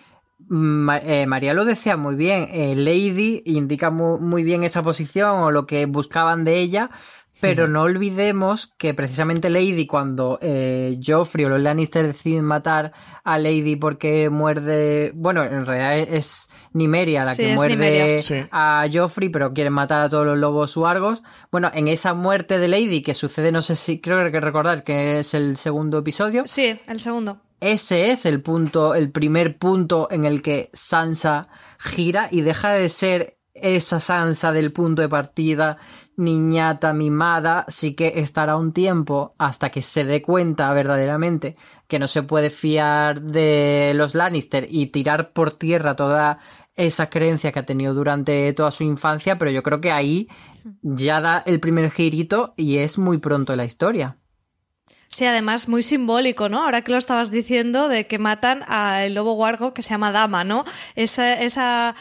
eh, 0.48 1.26
María 1.26 1.54
lo 1.54 1.64
decía 1.64 1.96
muy 1.96 2.14
bien, 2.14 2.48
eh, 2.52 2.74
Lady 2.76 3.42
indica 3.46 3.90
muy, 3.90 4.44
bien 4.44 4.62
esa 4.62 4.82
posición 4.82 5.38
o 5.42 5.50
lo 5.50 5.66
que 5.66 5.86
buscaban 5.86 6.44
de 6.44 6.60
ella, 6.60 6.90
pero 7.40 7.68
no 7.68 7.82
olvidemos 7.82 8.72
que 8.78 8.94
precisamente 8.94 9.50
Lady, 9.50 9.86
cuando 9.86 10.38
eh, 10.40 10.98
Joffrey 11.04 11.44
o 11.44 11.48
los 11.48 11.60
Lannister 11.60 12.06
deciden 12.06 12.44
matar 12.44 12.92
a 13.24 13.38
Lady 13.38 13.76
porque 13.76 14.30
muerde. 14.30 15.12
Bueno, 15.14 15.42
en 15.44 15.66
realidad 15.66 15.98
es 15.98 16.48
Nimeria 16.72 17.24
la 17.24 17.36
que 17.36 17.54
muerde 17.54 18.48
a 18.50 18.86
Joffrey, 18.92 19.28
pero 19.28 19.52
quieren 19.52 19.72
matar 19.72 20.02
a 20.02 20.08
todos 20.08 20.26
los 20.26 20.38
lobos 20.38 20.70
suargos. 20.70 21.22
Bueno, 21.50 21.70
en 21.74 21.88
esa 21.88 22.14
muerte 22.14 22.58
de 22.58 22.68
Lady, 22.68 23.02
que 23.02 23.14
sucede, 23.14 23.52
no 23.52 23.62
sé 23.62 23.76
si 23.76 24.00
creo 24.00 24.30
que 24.30 24.40
recordar 24.40 24.84
que 24.84 25.18
es 25.18 25.34
el 25.34 25.56
segundo 25.56 25.98
episodio. 25.98 26.44
Sí, 26.46 26.80
el 26.86 27.00
segundo. 27.00 27.40
Ese 27.60 28.10
es 28.10 28.26
el 28.26 28.42
punto, 28.42 28.94
el 28.94 29.10
primer 29.10 29.58
punto 29.58 30.08
en 30.10 30.24
el 30.24 30.42
que 30.42 30.70
Sansa 30.72 31.48
gira 31.78 32.28
y 32.30 32.42
deja 32.42 32.72
de 32.72 32.88
ser 32.88 33.38
esa 33.54 34.00
Sansa 34.00 34.52
del 34.52 34.72
punto 34.72 35.00
de 35.00 35.08
partida 35.08 35.78
niñata 36.16 36.92
mimada, 36.92 37.64
sí 37.68 37.94
que 37.94 38.14
estará 38.16 38.56
un 38.56 38.72
tiempo 38.72 39.34
hasta 39.38 39.70
que 39.70 39.82
se 39.82 40.04
dé 40.04 40.22
cuenta 40.22 40.72
verdaderamente 40.72 41.56
que 41.86 41.98
no 41.98 42.08
se 42.08 42.22
puede 42.22 42.50
fiar 42.50 43.22
de 43.22 43.92
los 43.94 44.14
Lannister 44.14 44.66
y 44.70 44.86
tirar 44.86 45.32
por 45.32 45.52
tierra 45.52 45.94
toda 45.94 46.38
esa 46.74 47.08
creencia 47.08 47.52
que 47.52 47.58
ha 47.58 47.66
tenido 47.66 47.94
durante 47.94 48.52
toda 48.52 48.70
su 48.70 48.84
infancia, 48.84 49.38
pero 49.38 49.50
yo 49.50 49.62
creo 49.62 49.80
que 49.80 49.92
ahí 49.92 50.28
ya 50.82 51.20
da 51.20 51.42
el 51.46 51.60
primer 51.60 51.90
girito 51.90 52.54
y 52.56 52.78
es 52.78 52.98
muy 52.98 53.18
pronto 53.18 53.52
en 53.52 53.58
la 53.58 53.64
historia. 53.64 54.16
Sí, 55.08 55.24
además 55.24 55.68
muy 55.68 55.82
simbólico, 55.82 56.48
¿no? 56.48 56.62
Ahora 56.62 56.82
que 56.82 56.92
lo 56.92 56.98
estabas 56.98 57.30
diciendo 57.30 57.88
de 57.88 58.06
que 58.06 58.18
matan 58.18 58.64
al 58.66 59.14
lobo 59.14 59.32
guargo 59.32 59.72
que 59.72 59.82
se 59.82 59.90
llama 59.90 60.12
Dama, 60.12 60.44
¿no? 60.44 60.64
Esa, 60.94 61.32
esa 61.34 61.94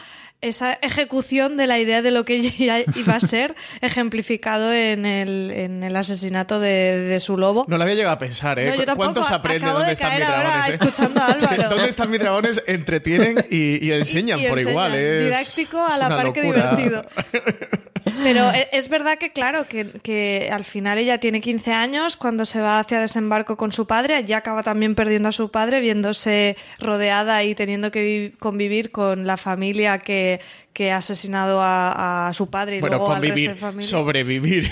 esa 0.48 0.78
ejecución 0.82 1.56
de 1.56 1.66
la 1.66 1.78
idea 1.78 2.02
de 2.02 2.10
lo 2.10 2.24
que 2.24 2.36
ella 2.58 2.80
iba 2.94 3.14
a 3.14 3.20
ser 3.20 3.54
ejemplificado 3.80 4.72
en 4.72 5.06
el, 5.06 5.50
en 5.50 5.82
el 5.82 5.96
asesinato 5.96 6.60
de, 6.60 7.16
su 7.20 7.36
lobo. 7.36 7.64
No 7.68 7.78
lo 7.78 7.82
había 7.82 7.94
llegado 7.94 8.14
a 8.14 8.18
pensar, 8.18 8.58
¿eh? 8.58 8.84
¿Cuántos 8.94 9.30
aprenden 9.30 9.72
dónde 9.72 9.92
están 9.92 10.16
mis 10.16 10.26
dragones? 10.26 10.68
Eh? 10.68 10.72
Escuchando 10.72 11.20
a 11.20 11.26
Álvaro. 11.32 11.68
¿Dónde 11.70 11.88
están 11.88 12.10
mis 12.10 12.20
dragones? 12.20 12.62
Entretienen 12.66 13.44
y, 13.50 13.90
enseñan 13.90 14.40
por 14.48 14.60
igual. 14.60 14.92
¿eh? 14.94 15.24
Didáctico 15.24 15.84
a 15.84 15.98
la 15.98 16.08
par 16.08 16.32
que 16.32 16.42
divertido. 16.42 17.06
Pero 18.22 18.50
e, 18.52 18.68
es 18.72 18.88
verdad 18.88 19.18
que, 19.18 19.32
claro, 19.32 19.66
que, 19.68 19.90
que, 20.02 20.48
al 20.52 20.64
final 20.64 20.98
ella 20.98 21.18
tiene 21.18 21.40
15 21.40 21.72
años, 21.72 22.16
cuando 22.16 22.44
se 22.44 22.60
va 22.60 22.78
hacia 22.78 23.00
desembarco 23.00 23.56
con 23.56 23.72
su 23.72 23.86
padre, 23.86 24.22
ya 24.24 24.38
acaba 24.38 24.62
también 24.62 24.94
perdiendo 24.94 25.28
a 25.28 25.32
su 25.32 25.50
padre, 25.50 25.80
viéndose 25.80 26.56
rodeada 26.78 27.42
y 27.44 27.54
teniendo 27.54 27.90
que 27.90 28.34
convivir 28.38 28.90
con 28.90 29.26
la 29.26 29.36
familia 29.36 29.98
que, 29.98 30.35
que 30.72 30.92
ha 30.92 30.98
asesinado 30.98 31.60
a, 31.62 32.30
su 32.34 32.50
padre 32.50 32.78
y 32.78 32.80
luego 32.80 33.12
al 33.12 33.22
resto 33.22 33.40
de 33.40 33.54
familia. 33.54 33.88
sobrevivir. 33.88 34.70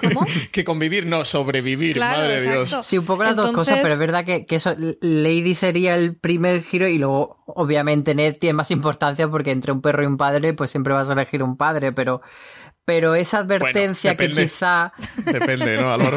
¿Cómo? 0.00 0.26
que 0.52 0.64
convivir, 0.64 1.06
no, 1.06 1.24
sobrevivir, 1.24 1.98
madre 1.98 2.40
de 2.40 2.52
Dios. 2.52 2.76
Sí, 2.82 2.98
un 2.98 3.04
poco 3.04 3.24
las 3.24 3.36
dos 3.36 3.52
cosas, 3.52 3.78
pero 3.82 3.92
es 3.92 3.98
verdad 3.98 4.24
que, 4.24 4.46
que, 4.46 4.56
eso, 4.56 4.74
Lady 5.00 5.54
sería 5.54 5.94
el 5.94 6.16
primer 6.16 6.62
giro 6.62 6.88
y 6.88 6.98
luego, 6.98 7.42
obviamente, 7.46 8.14
Ned 8.14 8.36
tiene 8.38 8.54
más 8.54 8.70
importancia 8.70 9.28
porque 9.28 9.50
entre 9.50 9.72
un 9.72 9.80
perro 9.80 10.02
y 10.02 10.06
un 10.06 10.16
padre, 10.16 10.54
pues 10.54 10.70
siempre 10.70 10.94
vas 10.94 11.10
a 11.10 11.14
elegir 11.14 11.42
un 11.42 11.56
padre, 11.56 11.92
pero 11.92 12.20
pero 12.90 13.14
esa 13.14 13.38
advertencia 13.38 14.16
que 14.16 14.32
quizá... 14.32 14.92
Depende, 15.24 15.76
¿no, 15.76 15.92
Álvaro? 15.92 16.16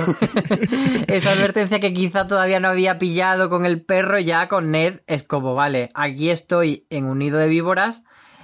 esa 1.07 1.31
advertencia 1.31 1.79
que 1.79 1.93
quizá 1.93 2.25
todavía 2.25 2.59
no 2.59 2.69
había 2.69 2.97
pillado 2.97 3.47
con 3.47 3.67
el 3.67 3.83
perro, 3.83 4.17
ya 4.17 4.47
con 4.47 4.71
Ned 4.71 5.01
es 5.05 5.21
como, 5.21 5.53
vale, 5.53 5.91
aquí 5.93 6.31
estoy 6.31 6.87
en 6.89 7.05
un 7.05 7.19
nido 7.19 7.37
de 7.37 7.47
víboras 7.47 8.03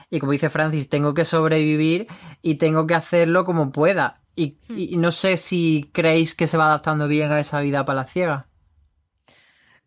y 0.10 0.20
como 0.20 0.32
dice 0.32 0.50
Francis, 0.50 0.90
tengo 0.90 1.14
que 1.14 1.26
sobrevivir 1.26 2.08
y 2.42 2.56
tengo 2.56 2.88
que 2.88 2.96
hacerlo 2.96 3.46
como 3.46 3.72
pueda. 3.72 4.22
Y, 4.36 4.58
y 4.70 4.98
no 4.98 5.12
sé 5.12 5.38
si 5.38 5.90
creéis 5.92 6.34
que 6.34 6.48
se 6.48 6.58
va 6.58 6.68
adaptando 6.68 7.08
bien 7.08 7.32
a 7.32 7.40
esa 7.40 7.60
vida 7.60 7.84
palaciega. 7.84 8.48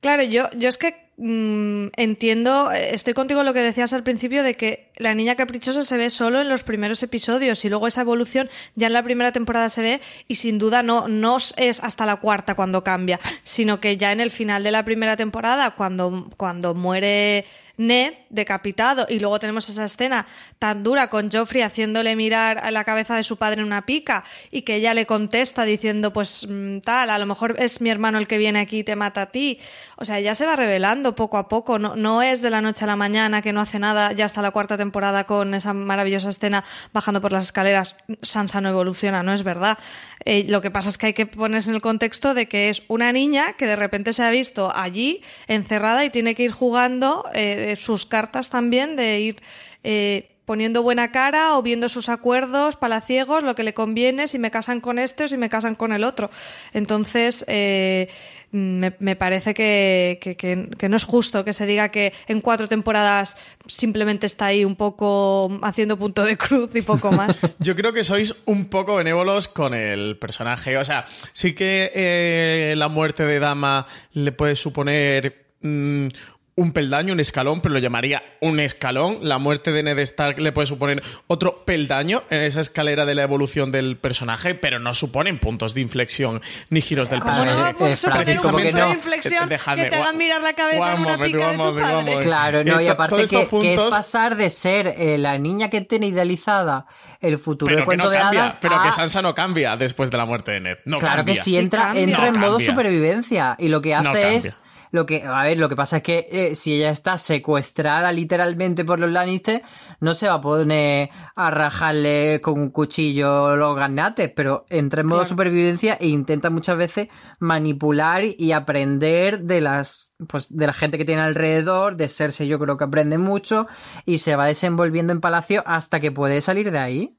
Claro, 0.01 0.23
yo, 0.25 0.51
yo 0.51 0.69
es 0.69 0.79
que 0.79 1.03
Mm, 1.19 1.89
entiendo, 1.97 2.73
estoy 2.73 3.13
contigo 3.13 3.41
en 3.41 3.47
lo 3.47 3.53
que 3.53 3.61
decías 3.61 3.93
al 3.93 4.03
principio 4.03 4.43
de 4.43 4.55
que 4.55 4.91
la 4.97 5.15
niña 5.15 5.37
caprichosa 5.37 5.83
se 5.83 5.97
ve 5.99 6.09
solo 6.09 6.41
en 6.41 6.49
los 6.49 6.63
primeros 6.63 7.03
episodios 7.03 7.65
y 7.65 7.69
luego 7.69 7.87
esa 7.87 8.01
evolución 8.01 8.49
ya 8.77 8.87
en 8.87 8.95
la 8.95 9.03
primera 9.03 9.31
temporada 9.31 9.69
se 9.69 9.83
ve 9.83 10.01
y 10.27 10.37
sin 10.37 10.59
duda 10.59 10.83
no, 10.83 11.09
no 11.09 11.37
es 11.37 11.81
hasta 11.81 12.07
la 12.07 12.17
cuarta 12.17 12.55
cuando 12.55 12.83
cambia, 12.83 13.21
sino 13.45 13.79
que 13.79 13.99
ya 13.99 14.11
en 14.11 14.21
el 14.21 14.31
final 14.31 14.65
de 14.65 14.71
la 14.71 14.85
primera 14.85 15.17
temporada, 15.17 15.73
cuando, 15.73 16.31
cuando 16.39 16.75
muere 16.75 17.45
Ned 17.87 18.15
decapitado 18.31 19.07
y 19.09 19.19
luego 19.19 19.39
tenemos 19.39 19.69
esa 19.69 19.85
escena 19.85 20.27
tan 20.59 20.83
dura 20.83 21.09
con 21.09 21.31
Joffrey 21.31 21.63
haciéndole 21.63 22.17
mirar 22.17 22.59
a 22.59 22.71
la 22.71 22.85
cabeza 22.85 23.15
de 23.15 23.23
su 23.23 23.37
padre 23.37 23.61
en 23.61 23.67
una 23.67 23.85
pica 23.85 24.25
y 24.51 24.63
que 24.63 24.77
ella 24.77 24.95
le 24.95 25.07
contesta 25.07 25.65
diciendo 25.65 26.13
pues 26.13 26.47
mm, 26.49 26.79
tal, 26.79 27.11
a 27.11 27.19
lo 27.19 27.27
mejor 27.27 27.57
es 27.59 27.81
mi 27.81 27.91
hermano 27.91 28.19
el 28.19 28.27
que 28.27 28.39
viene 28.39 28.61
aquí 28.61 28.79
y 28.79 28.85
te 28.85 28.97
mata 28.97 29.23
a 29.23 29.27
ti. 29.27 29.59
O 29.97 30.05
sea, 30.05 30.21
ya 30.21 30.35
se 30.35 30.47
va 30.47 30.57
revelando 30.57 31.15
poco 31.15 31.39
a 31.39 31.49
poco, 31.49 31.79
no, 31.79 31.97
no 31.97 32.23
es 32.23 32.41
de 32.41 32.51
la 32.51 32.61
noche 32.61 32.85
a 32.85 32.89
la 32.89 32.97
mañana 32.97 33.43
que 33.43 33.53
no 33.53 33.61
hace 33.61 33.79
nada, 33.79 34.13
ya 34.13 34.25
hasta 34.25 34.43
la 34.43 34.51
cuarta 34.51 34.77
temporada 34.77 35.25
con 35.25 35.55
esa 35.55 35.73
maravillosa 35.73 36.31
escena 36.31 36.65
bajando 36.93 37.21
por 37.21 37.33
las 37.33 37.47
escaleras, 37.47 37.97
Sansa 38.23 38.61
no 38.61 38.69
evoluciona, 38.69 39.23
no 39.23 39.33
es 39.33 39.43
verdad. 39.43 39.79
Eh, 40.25 40.47
lo 40.49 40.61
que 40.61 40.71
pasa 40.71 40.89
es 40.89 40.99
que 40.99 41.07
hay 41.07 41.13
que 41.13 41.27
ponerse 41.27 41.71
en 41.71 41.75
el 41.75 41.83
contexto 41.83 42.35
de 42.35 42.47
que 42.47 42.69
es 42.69 42.83
una 42.89 43.13
niña 43.13 43.55
que 43.55 43.67
de 43.67 43.77
repente 43.77 44.13
se 44.13 44.23
ha 44.23 44.31
visto 44.31 44.73
allí 44.75 45.23
encerrada 45.49 46.05
y 46.05 46.11
tiene 46.11 46.35
que 46.35 46.45
ir 46.45 46.53
jugando 46.53 47.25
eh, 47.35 47.72
sus 47.77 48.07
cartas 48.07 48.51
también, 48.51 48.97
de 48.97 49.21
ir 49.21 49.43
eh, 49.85 50.33
poniendo 50.45 50.83
buena 50.83 51.13
cara 51.13 51.57
o 51.57 51.63
viendo 51.63 51.89
sus 51.89 52.09
acuerdos 52.09 52.77
palaciegos, 52.77 53.43
lo 53.43 53.55
que 53.55 53.63
le 53.63 53.75
conviene, 53.75 54.27
si 54.27 54.39
me 54.39 54.51
casan 54.51 54.81
con 54.81 54.99
este 54.99 55.25
o 55.25 55.29
si 55.29 55.37
me 55.37 55.49
casan 55.49 55.75
con 55.75 55.93
el 55.93 56.05
otro. 56.05 56.31
Entonces, 56.73 57.45
eh, 57.49 58.09
me, 58.53 59.17
parece 59.17 59.55
que, 59.55 60.19
que, 60.21 60.89
no 60.89 60.97
es 60.97 61.05
justo 61.05 61.43
que 61.45 61.55
se 61.55 61.65
diga 61.65 61.89
que 61.89 62.13
en 62.27 62.43
cuatro 62.43 62.69
temporadas 62.69 63.39
simplemente 63.67 64.27
está 64.27 64.47
ahí 64.47 64.65
un 64.65 64.77
poco 64.77 65.59
haciendo 65.63 65.97
punto 65.97 66.23
de 66.23 66.37
cruz 66.37 66.71
y 66.75 66.83
poco 66.83 67.13
más. 67.13 67.41
Yo 67.61 67.75
creo 67.75 67.95
que 67.95 68.05
sois 68.05 68.35
un 68.45 68.67
poco 68.67 68.97
benévolos 68.97 69.49
con 69.49 69.73
el 69.73 70.19
personaje. 70.19 70.77
O 70.77 70.85
sea, 70.85 71.07
sí 71.33 71.55
que 71.55 71.93
eh, 71.95 72.75
la 72.77 72.89
muerte 72.89 73.25
de 73.25 73.39
Dama 73.39 73.87
le 74.13 74.33
puede 74.33 74.55
suponer 74.55 75.47
mm, 75.63 76.09
un 76.55 76.73
peldaño, 76.73 77.15
un 77.15 77.21
escalón, 77.21 77.63
pero 77.63 77.73
lo 77.73 77.79
llamaría 77.79 78.23
un 78.41 78.61
escalón. 78.61 79.19
La 79.23 79.39
muerte 79.39 79.73
de 79.73 79.83
Ned 79.83 79.99
Stark 80.01 80.39
le 80.39 80.53
puede 80.53 80.67
suponer 80.67 81.03
otro 81.27 81.65
peldaño 81.65 82.25
en 82.29 82.41
esa 82.41 82.61
escalera 82.61 83.07
de 83.07 83.15
la 83.15 83.23
evolución 83.23 83.73
del 83.73 83.97
personaje, 83.97 84.55
pero 84.55 84.79
no 84.79 84.93
suponen 84.93 85.39
puntos 85.39 85.73
de 85.73 85.81
inflexión 85.81 86.43
ni 86.69 86.83
giros 86.83 87.09
del 87.09 87.23
personaje. 87.23 87.59
No, 87.59 87.69
un 87.69 87.75
punto 87.75 88.21
de 88.23 88.91
inflexión 88.91 89.49
que 89.49 89.57
te 89.89 89.97
hagan 89.97 90.19
mirar 90.19 90.43
la 90.43 90.53
cabeza 90.53 90.93
en 90.93 91.01
una 91.01 91.19
pica 91.19 91.51
de 91.51 91.57
tu 91.57 91.77
padre. 91.77 92.21
Claro, 92.21 92.65
no, 92.65 92.81
y 92.81 92.89
aparte 92.89 93.27
que, 93.29 93.49
es 93.75 93.83
pasar 93.85 94.37
de 94.37 94.51
ser 94.51 94.95
eh, 94.99 95.17
la 95.17 95.39
niña 95.39 95.71
que 95.71 95.81
tiene 95.81 96.09
idealizada 96.09 96.87
el 97.21 97.39
futuro 97.39 97.75
de 97.75 97.85
cuento 97.85 98.11
de 98.11 98.19
hadas 98.19 98.57
Pero 98.61 98.83
que 98.83 98.93
Sansa 98.93 99.23
no 99.23 99.35
cambia 99.35 99.77
después 99.77 100.11
de 100.11 100.19
la 100.19 100.27
muerte 100.27 100.53
de 100.53 100.61
Ned. 100.61 100.79
No 100.85 100.99
claro 100.99 101.25
que 101.25 101.35
sí, 101.35 101.57
entra, 101.57 101.93
entra 101.95 102.29
en 102.29 102.39
modo 102.39 102.61
supervivencia 102.61 103.57
y 103.59 103.69
lo 103.69 103.81
que 103.81 103.95
hace 103.95 104.37
es 104.37 104.57
lo 104.93 105.07
que, 105.07 105.25
a 105.25 105.43
ver, 105.43 105.59
lo 105.59 105.69
que 105.69 105.75
pasa 105.75 105.97
es 105.97 106.03
que 106.03 106.29
eh, 106.31 106.55
si 106.55 106.75
ella 106.75 106.91
está 106.91 107.17
secuestrada 107.17 108.13
literalmente 108.13 108.85
por 108.85 109.01
los 109.01 109.11
Lannister, 109.11 109.63
no 110.01 110.13
se 110.15 110.29
va 110.29 110.35
a 110.35 110.41
poner 110.41 111.09
a 111.35 111.51
rajarle 111.51 112.41
con 112.43 112.61
un 112.61 112.71
cuchillo 112.71 113.57
los 113.57 113.75
ganates, 113.75 114.31
pero 114.37 114.67
entra 114.69 115.01
en 115.01 115.07
modo 115.07 115.25
supervivencia 115.25 115.95
e 115.95 116.09
intenta 116.09 116.51
muchas 116.51 116.77
veces 116.77 117.09
manipular 117.39 118.23
y 118.25 118.53
aprender 118.53 119.41
de 119.41 119.63
las, 119.63 120.15
pues, 120.29 120.55
de 120.55 120.67
la 120.67 120.75
gente 120.75 120.99
que 120.99 121.07
tiene 121.07 121.23
alrededor, 121.23 121.97
de 121.97 122.09
serse 122.09 122.47
yo 122.47 122.59
creo 122.59 122.77
que 122.77 122.85
aprende 122.85 123.17
mucho 123.17 123.67
y 124.05 124.19
se 124.19 124.37
va 124.37 124.47
desenvolviendo 124.47 125.15
en 125.15 125.23
palacio 125.23 125.63
hasta 125.67 126.01
que 126.01 126.13
puede 126.13 126.43
salir 126.43 126.71
de 126.71 126.79
ahí. 126.79 127.19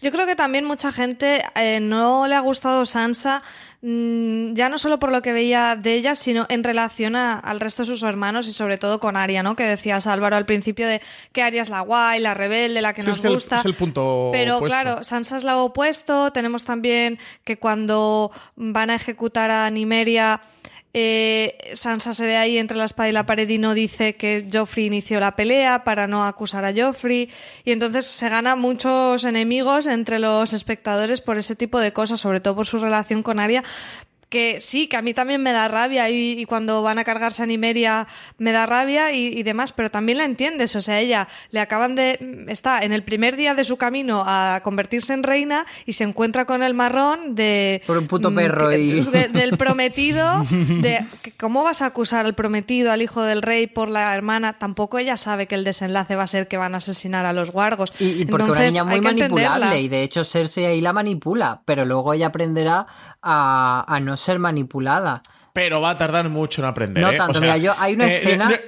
Yo 0.00 0.12
creo 0.12 0.26
que 0.26 0.36
también 0.36 0.64
mucha 0.64 0.92
gente 0.92 1.42
eh, 1.54 1.80
no 1.80 2.26
le 2.28 2.34
ha 2.34 2.40
gustado 2.40 2.86
Sansa, 2.86 3.42
mm, 3.82 4.54
ya 4.54 4.68
no 4.68 4.78
solo 4.78 4.98
por 4.98 5.10
lo 5.10 5.22
que 5.22 5.32
veía 5.32 5.74
de 5.74 5.94
ella, 5.94 6.14
sino 6.14 6.46
en 6.48 6.62
relación 6.62 7.16
al 7.16 7.58
resto 7.58 7.82
de 7.82 7.86
sus 7.86 8.02
hermanos 8.04 8.46
y 8.46 8.52
sobre 8.52 8.78
todo 8.78 9.00
con 9.00 9.16
Aria, 9.16 9.42
¿no? 9.42 9.56
Que 9.56 9.64
decías 9.64 10.06
Álvaro 10.06 10.36
al 10.36 10.46
principio 10.46 10.86
de 10.86 11.02
que 11.32 11.42
Aria 11.42 11.62
es 11.62 11.68
la 11.68 11.80
guay, 11.80 12.20
la 12.20 12.34
rebelde, 12.34 12.80
la 12.80 12.92
que 12.92 13.02
nos 13.02 13.20
gusta. 13.20 13.56
es 13.56 13.64
el 13.64 13.74
punto 13.74 14.30
Pero 14.32 14.60
claro, 14.60 15.02
Sansa 15.02 15.36
es 15.36 15.44
la 15.44 15.56
opuesto. 15.56 16.32
Tenemos 16.32 16.64
también 16.64 17.18
que 17.44 17.58
cuando 17.58 18.30
van 18.54 18.90
a 18.90 18.94
ejecutar 18.94 19.50
a 19.50 19.68
Nimeria 19.70 20.40
eh, 20.94 21.58
Sansa 21.74 22.14
se 22.14 22.24
ve 22.24 22.36
ahí 22.36 22.56
entre 22.56 22.78
la 22.78 22.84
espada 22.84 23.08
y 23.08 23.12
la 23.12 23.26
pared 23.26 23.48
y 23.48 23.58
no 23.58 23.74
dice 23.74 24.16
que 24.16 24.46
Joffrey 24.50 24.86
inició 24.86 25.20
la 25.20 25.36
pelea 25.36 25.84
para 25.84 26.06
no 26.06 26.24
acusar 26.24 26.64
a 26.64 26.72
Joffrey. 26.74 27.30
Y 27.64 27.72
entonces 27.72 28.06
se 28.06 28.28
gana 28.28 28.56
muchos 28.56 29.24
enemigos 29.24 29.86
entre 29.86 30.18
los 30.18 30.52
espectadores 30.52 31.20
por 31.20 31.38
ese 31.38 31.56
tipo 31.56 31.78
de 31.80 31.92
cosas, 31.92 32.20
sobre 32.20 32.40
todo 32.40 32.56
por 32.56 32.66
su 32.66 32.78
relación 32.78 33.22
con 33.22 33.38
Arya 33.38 33.62
que 34.28 34.60
sí, 34.60 34.88
que 34.88 34.96
a 34.96 35.02
mí 35.02 35.14
también 35.14 35.42
me 35.42 35.52
da 35.52 35.68
rabia 35.68 36.10
y, 36.10 36.44
cuando 36.44 36.82
van 36.82 36.98
a 36.98 37.04
cargarse 37.04 37.42
a 37.42 37.46
Nimeria 37.46 38.06
me 38.36 38.52
da 38.52 38.66
rabia 38.66 39.12
y, 39.12 39.42
demás, 39.42 39.72
pero 39.72 39.90
también 39.90 40.18
la 40.18 40.24
entiendes, 40.24 40.76
o 40.76 40.80
sea, 40.80 41.00
ella 41.00 41.28
le 41.50 41.60
acaban 41.60 41.94
de, 41.94 42.46
está 42.48 42.82
en 42.82 42.92
el 42.92 43.02
primer 43.02 43.36
día 43.36 43.54
de 43.54 43.64
su 43.64 43.76
camino 43.76 44.24
a 44.26 44.60
convertirse 44.62 45.14
en 45.14 45.22
reina 45.22 45.66
y 45.86 45.94
se 45.94 46.04
encuentra 46.04 46.44
con 46.44 46.62
el 46.62 46.74
marrón 46.74 47.34
de... 47.34 47.82
Por 47.86 47.98
un 47.98 48.06
puto 48.06 48.34
perro 48.34 48.72
y... 48.72 49.00
del 49.32 49.56
prometido, 49.56 50.44
de 50.50 51.06
cómo 51.38 51.64
vas 51.64 51.82
a 51.82 51.86
acusar 51.86 52.26
al 52.26 52.34
prometido, 52.34 52.92
al 52.92 53.02
hijo 53.02 53.22
del 53.22 53.42
rey 53.42 53.66
por 53.66 53.88
la 53.88 54.14
hermana, 54.14 54.58
tampoco 54.58 54.98
ella 54.98 55.16
sabe 55.16 55.46
que 55.46 55.54
el 55.54 55.64
desenlace 55.64 56.16
va 56.16 56.24
a 56.24 56.26
ser 56.26 56.48
que 56.48 56.56
van 56.56 56.74
a 56.74 56.78
asesinar 56.78 57.24
a 57.24 57.32
los 57.32 57.50
guargos. 57.50 57.92
Y, 57.98 58.26
porque 58.26 58.50
una 58.50 58.66
niña 58.66 58.84
muy 58.84 59.00
manipulable 59.00 59.80
y 59.80 59.88
de 59.88 60.02
hecho 60.02 60.24
Cersei 60.24 60.66
ahí 60.66 60.80
la 60.80 60.92
manipula, 60.92 61.62
pero 61.64 61.84
luego 61.84 62.12
ella 62.12 62.26
aprenderá 62.26 62.86
a, 63.22 63.84
a 63.86 64.00
no 64.00 64.17
ser 64.18 64.38
manipulada. 64.38 65.22
Pero 65.52 65.80
va 65.80 65.90
a 65.90 65.98
tardar 65.98 66.28
mucho 66.28 66.62
en 66.62 66.68
aprender. 66.68 67.02
No 67.02 67.10
¿eh? 67.10 67.16
tanto, 67.16 67.40
mira, 67.40 67.56
yo 67.56 67.74
hay 67.78 67.94
una 67.94 68.06
eh, 68.06 68.18
escena. 68.18 68.60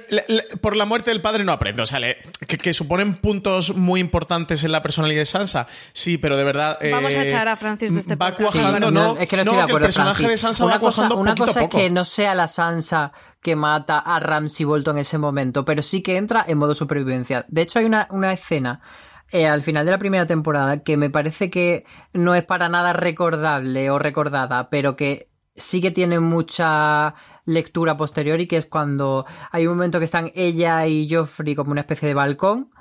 por 0.59 0.75
la 0.75 0.85
muerte 0.85 1.11
del 1.11 1.21
padre 1.21 1.45
no 1.45 1.53
aprende. 1.53 1.81
O 1.81 1.85
sea, 1.85 1.99
que, 2.45 2.73
suponen 2.73 3.13
puntos 3.13 3.75
muy 3.75 4.01
importantes 4.01 4.63
en 4.65 4.73
la 4.73 4.81
personalidad 4.81 5.21
de 5.21 5.25
Sansa. 5.25 5.67
Sí, 5.93 6.17
pero 6.17 6.35
de 6.35 6.43
verdad. 6.43 6.79
Vamos 6.91 7.15
a 7.15 7.23
eh, 7.23 7.27
echar 7.27 7.47
a 7.47 7.55
Francis 7.55 7.93
de 7.93 7.99
este 7.99 8.15
Va 8.15 8.35
cuajando, 8.35 8.91
no, 8.91 9.15
Es 9.17 9.27
que 9.29 9.37
no 9.37 9.43
estoy 9.43 9.57
de 9.57 9.61
acuerdo. 9.61 9.77
el 9.77 9.83
personaje 9.83 10.27
de 10.27 10.37
Sansa 10.37 10.65
una 10.65 10.73
va 10.73 10.79
cosa, 10.81 11.13
Una 11.13 11.35
cosa 11.35 11.61
es 11.61 11.69
que 11.69 11.89
no 11.89 12.03
sea 12.03 12.35
la 12.35 12.49
Sansa 12.49 13.13
que 13.41 13.55
mata 13.55 13.99
a 13.99 14.19
Ramsay 14.19 14.65
Bolton 14.65 14.97
en 14.97 15.01
ese 15.01 15.17
momento, 15.17 15.63
pero 15.63 15.81
sí 15.81 16.01
que 16.01 16.17
entra 16.17 16.43
en 16.45 16.57
modo 16.57 16.75
supervivencia. 16.75 17.45
De 17.47 17.61
hecho, 17.61 17.79
hay 17.79 17.85
una, 17.85 18.07
una 18.11 18.33
escena 18.33 18.81
eh, 19.31 19.47
al 19.47 19.63
final 19.63 19.85
de 19.85 19.91
la 19.91 19.97
primera 19.97 20.25
temporada, 20.25 20.83
que 20.83 20.97
me 20.97 21.09
parece 21.09 21.49
que 21.49 21.85
no 22.11 22.35
es 22.35 22.43
para 22.43 22.67
nada 22.67 22.91
recordable 22.91 23.89
o 23.89 23.97
recordada, 23.97 24.69
pero 24.69 24.97
que 24.97 25.30
sí 25.55 25.81
que 25.81 25.91
tiene 25.91 26.19
mucha 26.19 27.13
lectura 27.45 27.97
posterior 27.97 28.39
y 28.39 28.47
que 28.47 28.57
es 28.57 28.65
cuando 28.65 29.25
hay 29.51 29.67
un 29.67 29.75
momento 29.75 29.99
que 29.99 30.05
están 30.05 30.31
ella 30.35 30.85
y 30.87 31.07
Joffrey 31.09 31.55
como 31.55 31.71
una 31.71 31.81
especie 31.81 32.07
de 32.07 32.13
balcón 32.13 32.71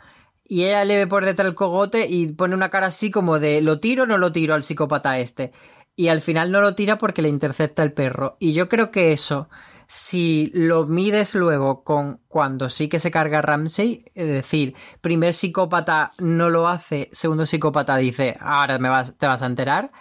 y 0.50 0.64
ella 0.64 0.84
le 0.84 0.96
ve 0.96 1.06
por 1.06 1.24
detrás 1.24 1.46
el 1.46 1.54
cogote 1.54 2.08
y 2.08 2.26
pone 2.32 2.56
una 2.56 2.70
cara 2.70 2.88
así 2.88 3.12
como 3.12 3.38
de 3.38 3.60
¿lo 3.62 3.78
tiro 3.78 4.02
o 4.02 4.06
no 4.06 4.18
lo 4.18 4.32
tiro 4.32 4.52
al 4.52 4.64
psicópata 4.64 5.16
este? 5.20 5.52
Y 5.94 6.08
al 6.08 6.22
final 6.22 6.50
no 6.50 6.60
lo 6.60 6.74
tira 6.74 6.98
porque 6.98 7.22
le 7.22 7.28
intercepta 7.28 7.84
el 7.84 7.92
perro. 7.92 8.36
Y 8.40 8.52
yo 8.52 8.68
creo 8.68 8.90
que 8.90 9.12
eso, 9.12 9.48
si 9.86 10.50
lo 10.52 10.86
mides 10.86 11.36
luego 11.36 11.84
con 11.84 12.20
cuando 12.26 12.68
sí 12.68 12.88
que 12.88 12.98
se 12.98 13.12
carga 13.12 13.42
Ramsey, 13.42 14.04
es 14.12 14.26
decir, 14.26 14.74
primer 15.00 15.34
psicópata 15.34 16.14
no 16.18 16.50
lo 16.50 16.66
hace, 16.66 17.10
segundo 17.12 17.46
psicópata 17.46 17.96
dice, 17.96 18.36
ahora 18.40 18.80
me 18.80 18.88
vas, 18.88 19.16
te 19.18 19.28
vas 19.28 19.42
a 19.42 19.46
enterar, 19.46 19.92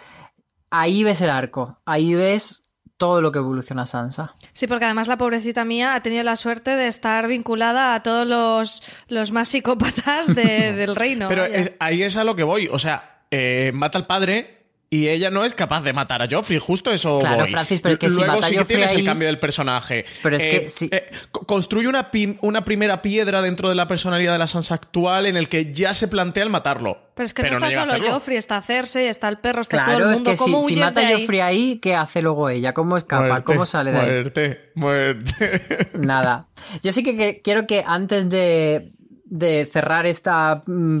ahí 0.70 1.04
ves 1.04 1.20
el 1.20 1.30
arco, 1.30 1.78
ahí 1.84 2.14
ves 2.14 2.59
todo 3.00 3.22
lo 3.22 3.32
que 3.32 3.38
evoluciona 3.38 3.86
Sansa. 3.86 4.34
Sí, 4.52 4.66
porque 4.66 4.84
además 4.84 5.08
la 5.08 5.16
pobrecita 5.16 5.64
mía 5.64 5.94
ha 5.94 6.02
tenido 6.02 6.22
la 6.22 6.36
suerte 6.36 6.76
de 6.76 6.86
estar 6.86 7.26
vinculada 7.28 7.94
a 7.94 8.02
todos 8.02 8.28
los, 8.28 8.82
los 9.08 9.32
más 9.32 9.48
psicópatas 9.48 10.34
de, 10.34 10.72
del 10.76 10.94
reino. 10.94 11.26
Pero 11.26 11.46
es, 11.46 11.72
ahí 11.80 12.02
es 12.02 12.18
a 12.18 12.24
lo 12.24 12.36
que 12.36 12.42
voy. 12.42 12.68
O 12.70 12.78
sea, 12.78 13.22
eh, 13.30 13.72
mata 13.72 13.96
al 13.96 14.06
padre, 14.06 14.59
y 14.92 15.08
ella 15.08 15.30
no 15.30 15.44
es 15.44 15.54
capaz 15.54 15.82
de 15.82 15.92
matar 15.92 16.20
a 16.20 16.26
Joffrey, 16.28 16.58
justo 16.58 16.90
eso. 16.92 17.20
Claro, 17.20 17.42
voy. 17.42 17.50
Francis, 17.50 17.80
pero 17.80 17.92
es 17.92 17.98
que 18.00 18.08
si 18.08 18.16
Luego 18.16 18.32
mata 18.34 18.46
a 18.46 18.48
sí 18.48 18.54
que 18.54 18.58
Joffrey 18.60 18.76
tienes 18.76 18.92
el 18.92 18.98
ahí- 18.98 19.04
cambio 19.04 19.28
del 19.28 19.38
personaje. 19.38 20.04
Pero 20.20 20.36
es 20.36 20.42
que 20.44 20.56
Eh, 20.56 20.68
si- 20.68 20.88
eh, 20.90 21.08
co- 21.30 21.46
construye 21.46 21.86
una, 21.86 22.10
una 22.40 22.64
primera 22.64 23.00
piedra 23.00 23.40
dentro 23.40 23.68
de 23.68 23.76
la 23.76 23.86
personalidad 23.86 24.32
de 24.32 24.38
la 24.40 24.48
Sansa 24.48 24.74
actual 24.74 25.26
en 25.26 25.36
el 25.36 25.48
que 25.48 25.72
ya 25.72 25.94
se 25.94 26.08
plantea 26.08 26.42
el 26.42 26.50
matarlo. 26.50 26.98
Pero 27.14 27.24
es 27.24 27.34
que 27.34 27.42
no, 27.42 27.48
llega 27.50 27.68
está 27.68 27.82
a 27.82 27.96
solo. 27.98 28.12
Joffrey, 28.12 28.36
está 28.36 28.60
Cersei, 28.62 29.06
está 29.06 29.28
el 29.28 29.38
perro, 29.38 29.60
está 29.60 29.76
todo 29.76 29.84
Claro, 29.86 30.04
el 30.06 30.10
es 30.10 30.16
mundo. 30.16 30.30
que 30.32 30.36
si, 30.36 30.42
¿Cómo 30.42 30.60
si 30.62 30.74
huyes 30.74 30.84
mata 30.86 31.06
a? 31.08 31.12
Joffrey 31.12 31.40
ahí, 31.40 31.78
¿qué 31.80 31.94
hace 31.94 32.20
luego 32.20 32.48
ella? 32.48 32.74
¿Cómo 32.74 32.96
escapa? 32.96 33.26
Muerte, 33.28 33.44
¿Cómo 33.44 33.66
sale 33.66 33.92
de 33.92 33.98
ahí? 33.98 34.06
Muerte, 34.10 34.60
muerte. 34.74 35.88
Nada. 35.94 36.48
Yo 36.82 36.90
sí 36.92 37.04
que, 37.04 37.16
que- 37.16 37.40
quiero 37.44 37.66
que 37.68 37.84
antes 37.86 38.28
de, 38.28 38.90
de 39.30 39.66
cerrar 39.72 40.06
este 40.06 40.30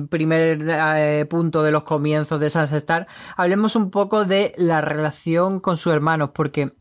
primer 0.08 0.66
eh, 0.68 1.26
punto 1.28 1.62
de 1.62 1.72
los 1.72 1.82
comienzos 1.82 2.40
de 2.40 2.48
Sansa 2.48 2.76
Stark, 2.78 3.06
hablemos 3.36 3.76
un 3.76 3.90
poco 3.90 4.24
de 4.24 4.54
la 4.56 4.80
relación 4.80 5.60
con 5.60 5.76
sus 5.76 5.92
hermanos, 5.92 6.30
porque 6.32 6.72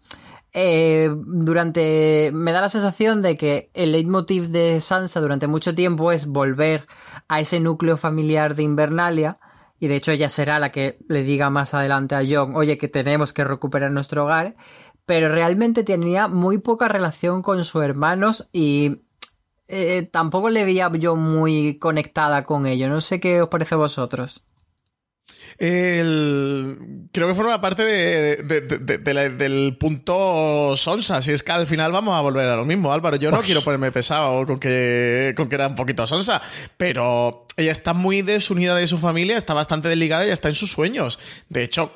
eh, 0.53 1.09
durante. 1.11 2.31
me 2.33 2.51
da 2.51 2.61
la 2.61 2.69
sensación 2.69 3.21
de 3.21 3.35
que 3.35 3.69
el 3.73 3.91
leitmotiv 3.91 4.49
de 4.49 4.79
Sansa 4.79 5.21
durante 5.21 5.47
mucho 5.47 5.75
tiempo 5.75 6.11
es 6.11 6.25
volver 6.25 6.85
a 7.27 7.39
ese 7.39 7.59
núcleo 7.59 7.97
familiar 7.97 8.55
de 8.55 8.63
Invernalia. 8.63 9.39
Y 9.79 9.87
de 9.87 9.95
hecho 9.95 10.11
ella 10.11 10.29
será 10.29 10.59
la 10.59 10.71
que 10.71 10.99
le 11.07 11.23
diga 11.23 11.49
más 11.49 11.73
adelante 11.73 12.15
a 12.15 12.23
John, 12.27 12.55
oye, 12.55 12.77
que 12.77 12.89
tenemos 12.89 13.31
que 13.31 13.43
recuperar 13.43 13.91
nuestro 13.91 14.25
hogar. 14.25 14.55
Pero 15.05 15.29
realmente 15.29 15.83
tenía 15.83 16.27
muy 16.27 16.57
poca 16.59 16.87
relación 16.87 17.41
con 17.41 17.63
sus 17.63 17.81
hermanos 17.81 18.49
y 18.51 19.01
eh, 19.69 20.03
tampoco 20.11 20.49
le 20.49 20.65
veía 20.65 20.91
yo 20.99 21.15
muy 21.15 21.77
conectada 21.79 22.43
con 22.43 22.65
ellos. 22.65 22.89
No 22.89 22.99
sé 23.01 23.19
qué 23.19 23.41
os 23.41 23.49
parece 23.49 23.75
a 23.75 23.77
vosotros. 23.77 24.43
El- 25.57 27.07
Creo 27.11 27.27
que 27.27 27.33
forma 27.33 27.59
parte 27.59 27.83
de- 27.83 28.37
de- 28.37 28.61
de- 28.61 28.77
de- 28.77 28.97
de 28.97 29.13
la- 29.13 29.29
del 29.29 29.75
punto 29.77 30.75
Sonsa. 30.75 31.21
Si 31.21 31.31
es 31.31 31.43
que 31.43 31.51
al 31.51 31.67
final 31.67 31.91
vamos 31.91 32.13
a 32.15 32.21
volver 32.21 32.47
a 32.47 32.55
lo 32.55 32.65
mismo, 32.65 32.93
Álvaro. 32.93 33.17
Yo 33.17 33.29
no 33.31 33.41
quiero 33.41 33.61
ponerme 33.61 33.91
pesado 33.91 34.45
con 34.45 34.59
que, 34.59 35.33
con 35.35 35.49
que 35.49 35.55
era 35.55 35.67
un 35.67 35.75
poquito 35.75 36.05
Sonsa, 36.07 36.41
pero 36.77 37.45
ella 37.57 37.71
está 37.71 37.93
muy 37.93 38.21
desunida 38.21 38.75
de 38.75 38.87
su 38.87 38.97
familia, 38.99 39.37
está 39.37 39.53
bastante 39.53 39.89
desligada 39.89 40.25
y 40.25 40.29
está 40.29 40.49
en 40.49 40.55
sus 40.55 40.71
sueños. 40.71 41.19
De 41.49 41.63
hecho, 41.63 41.91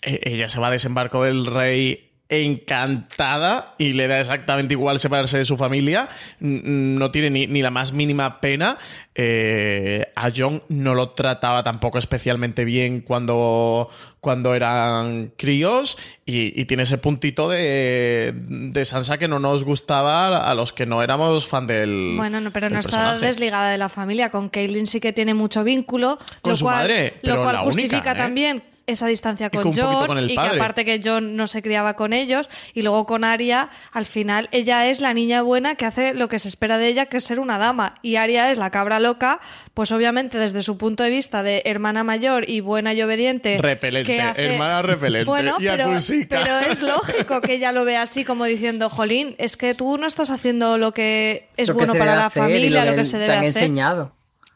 e- 0.00 0.20
ella 0.24 0.48
se 0.48 0.60
va 0.60 0.68
a 0.68 0.70
desembarco 0.70 1.24
del 1.24 1.44
rey 1.46 2.11
encantada 2.32 3.74
y 3.76 3.92
le 3.92 4.08
da 4.08 4.18
exactamente 4.18 4.72
igual 4.72 4.98
separarse 4.98 5.36
de 5.38 5.44
su 5.44 5.58
familia, 5.58 6.08
no 6.40 7.10
tiene 7.10 7.28
ni, 7.28 7.46
ni 7.46 7.60
la 7.60 7.70
más 7.70 7.92
mínima 7.92 8.40
pena. 8.40 8.78
Eh, 9.14 10.10
a 10.16 10.30
John 10.34 10.62
no 10.68 10.94
lo 10.94 11.10
trataba 11.10 11.62
tampoco 11.62 11.98
especialmente 11.98 12.64
bien 12.64 13.02
cuando, 13.02 13.90
cuando 14.20 14.54
eran 14.54 15.34
críos 15.36 15.98
y, 16.24 16.58
y 16.58 16.64
tiene 16.64 16.84
ese 16.84 16.96
puntito 16.96 17.50
de, 17.50 18.32
de 18.34 18.84
Sansa 18.86 19.18
que 19.18 19.28
no 19.28 19.38
nos 19.38 19.64
gustaba 19.64 20.48
a 20.48 20.54
los 20.54 20.72
que 20.72 20.86
no 20.86 21.02
éramos 21.02 21.46
fan 21.46 21.66
del 21.66 22.14
Bueno, 22.16 22.40
no, 22.40 22.50
pero 22.50 22.70
no 22.70 22.78
está 22.78 23.18
desligada 23.18 23.70
de 23.70 23.76
la 23.76 23.90
familia. 23.90 24.30
Con 24.30 24.48
Caitlyn 24.48 24.86
sí 24.86 25.00
que 25.00 25.12
tiene 25.12 25.34
mucho 25.34 25.62
vínculo. 25.64 26.18
Con 26.40 26.52
lo 26.52 26.56
su 26.56 26.64
cual, 26.64 26.76
madre, 26.78 27.14
Lo 27.22 27.42
cual 27.42 27.56
la 27.56 27.62
única, 27.62 27.64
justifica 27.64 28.12
¿eh? 28.12 28.16
también 28.16 28.62
esa 28.86 29.06
distancia 29.06 29.48
con 29.50 29.68
un 29.68 29.74
John 29.74 30.06
con 30.06 30.18
y 30.24 30.34
que 30.34 30.40
aparte 30.40 30.84
que 30.84 31.00
John 31.02 31.36
no 31.36 31.46
se 31.46 31.62
criaba 31.62 31.94
con 31.94 32.12
ellos 32.12 32.50
y 32.74 32.82
luego 32.82 33.06
con 33.06 33.24
Arya 33.24 33.70
al 33.92 34.06
final 34.06 34.48
ella 34.52 34.86
es 34.88 35.00
la 35.00 35.14
niña 35.14 35.42
buena 35.42 35.74
que 35.76 35.86
hace 35.86 36.14
lo 36.14 36.28
que 36.28 36.38
se 36.38 36.48
espera 36.48 36.78
de 36.78 36.88
ella 36.88 37.06
que 37.06 37.18
es 37.18 37.24
ser 37.24 37.38
una 37.40 37.58
dama 37.58 37.94
y 38.02 38.16
Arya 38.16 38.50
es 38.50 38.58
la 38.58 38.70
cabra 38.70 38.98
loca 39.00 39.40
pues 39.74 39.92
obviamente 39.92 40.38
desde 40.38 40.62
su 40.62 40.78
punto 40.78 41.02
de 41.02 41.10
vista 41.10 41.42
de 41.42 41.62
hermana 41.64 42.02
mayor 42.04 42.48
y 42.48 42.60
buena 42.60 42.92
y 42.94 43.02
obediente 43.02 43.58
Repelente, 43.58 44.14
que 44.16 44.20
hace- 44.22 44.54
hermana 44.54 44.82
repelente, 44.82 45.26
bueno 45.26 45.56
pero, 45.58 45.86
pero 46.28 46.58
es 46.58 46.82
lógico 46.82 47.40
que 47.40 47.54
ella 47.54 47.72
lo 47.72 47.84
vea 47.84 48.02
así 48.02 48.24
como 48.24 48.44
diciendo 48.44 48.88
jolín 48.90 49.34
es 49.38 49.56
que 49.56 49.74
tú 49.74 49.96
no 49.98 50.06
estás 50.06 50.30
haciendo 50.30 50.78
lo 50.78 50.92
que 50.92 51.48
es 51.56 51.68
Lo 51.68 51.74
bueno 51.74 51.94
para 51.94 52.16
la 52.16 52.30
familia 52.30 52.84
lo 52.84 52.94
que 52.94 53.04
se 53.04 53.18
debe 53.18 53.34
hacer 53.34 53.46
enseñado. 53.46 54.12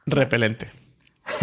Repelente. 0.06 0.68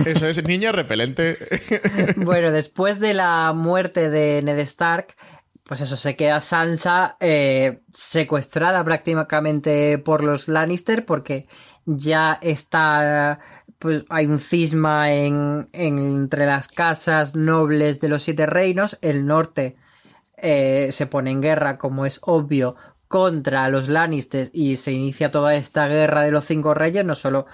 Eso 0.05 0.27
es 0.27 0.43
niña 0.43 0.71
repelente. 0.71 1.37
Bueno, 2.17 2.51
después 2.51 2.99
de 2.99 3.13
la 3.13 3.53
muerte 3.53 4.09
de 4.09 4.41
Ned 4.41 4.59
Stark, 4.59 5.15
pues 5.63 5.81
eso, 5.81 5.95
se 5.95 6.15
queda 6.15 6.41
Sansa 6.41 7.17
eh, 7.19 7.81
secuestrada 7.93 8.83
prácticamente 8.83 9.97
por 9.97 10.23
los 10.23 10.47
Lannister 10.47 11.05
porque 11.05 11.47
ya 11.85 12.37
está, 12.41 13.39
pues 13.79 14.03
hay 14.09 14.25
un 14.25 14.39
cisma 14.39 15.11
en, 15.13 15.69
en- 15.73 15.99
entre 15.99 16.45
las 16.45 16.67
casas 16.67 17.35
nobles 17.35 17.99
de 17.99 18.09
los 18.09 18.23
siete 18.23 18.45
reinos, 18.45 18.97
el 19.01 19.25
norte 19.25 19.75
eh, 20.37 20.89
se 20.91 21.05
pone 21.07 21.31
en 21.31 21.41
guerra, 21.41 21.77
como 21.77 22.05
es 22.05 22.19
obvio, 22.23 22.75
contra 23.07 23.69
los 23.69 23.89
Lannisters 23.89 24.49
y 24.53 24.75
se 24.75 24.91
inicia 24.91 25.29
toda 25.31 25.53
esta 25.55 25.87
guerra 25.87 26.21
de 26.21 26.31
los 26.31 26.45
cinco 26.45 26.73
reyes, 26.73 27.05
no 27.05 27.15
solo 27.15 27.45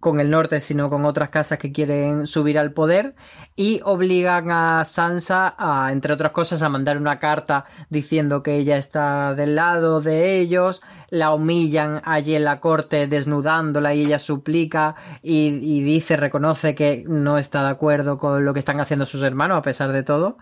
con 0.00 0.20
el 0.20 0.30
norte, 0.30 0.60
sino 0.60 0.90
con 0.90 1.04
otras 1.04 1.30
casas 1.30 1.58
que 1.58 1.72
quieren 1.72 2.26
subir 2.26 2.58
al 2.58 2.72
poder 2.72 3.14
y 3.56 3.80
obligan 3.82 4.50
a 4.50 4.84
Sansa 4.84 5.54
a, 5.58 5.90
entre 5.90 6.12
otras 6.12 6.32
cosas, 6.32 6.62
a 6.62 6.68
mandar 6.68 6.98
una 6.98 7.18
carta 7.18 7.64
diciendo 7.88 8.42
que 8.42 8.56
ella 8.56 8.76
está 8.76 9.34
del 9.34 9.56
lado 9.56 10.00
de 10.00 10.38
ellos, 10.38 10.82
la 11.10 11.32
humillan 11.32 12.02
allí 12.04 12.34
en 12.34 12.44
la 12.44 12.60
corte 12.60 13.06
desnudándola 13.06 13.94
y 13.94 14.04
ella 14.04 14.18
suplica 14.18 14.96
y, 15.22 15.82
dice, 15.82 16.16
reconoce 16.16 16.74
que 16.74 17.04
no 17.06 17.38
está 17.38 17.62
de 17.62 17.70
acuerdo 17.70 18.18
con 18.18 18.44
lo 18.44 18.52
que 18.52 18.60
están 18.60 18.80
haciendo 18.80 19.06
sus 19.06 19.22
hermanos 19.22 19.58
a 19.58 19.62
pesar 19.62 19.92
de 19.92 20.02
todo. 20.02 20.36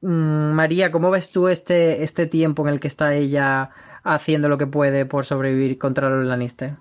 Mm, 0.00 0.52
María, 0.52 0.92
¿cómo 0.92 1.10
ves 1.10 1.30
tú 1.30 1.48
este, 1.48 2.02
este 2.02 2.26
tiempo 2.26 2.62
en 2.66 2.74
el 2.74 2.80
que 2.80 2.88
está 2.88 3.14
ella 3.14 3.70
haciendo 4.04 4.48
lo 4.48 4.58
que 4.58 4.66
puede 4.66 5.06
por 5.06 5.24
sobrevivir 5.24 5.78
contra 5.78 6.08
los 6.08 6.26
Lannister? 6.26 6.76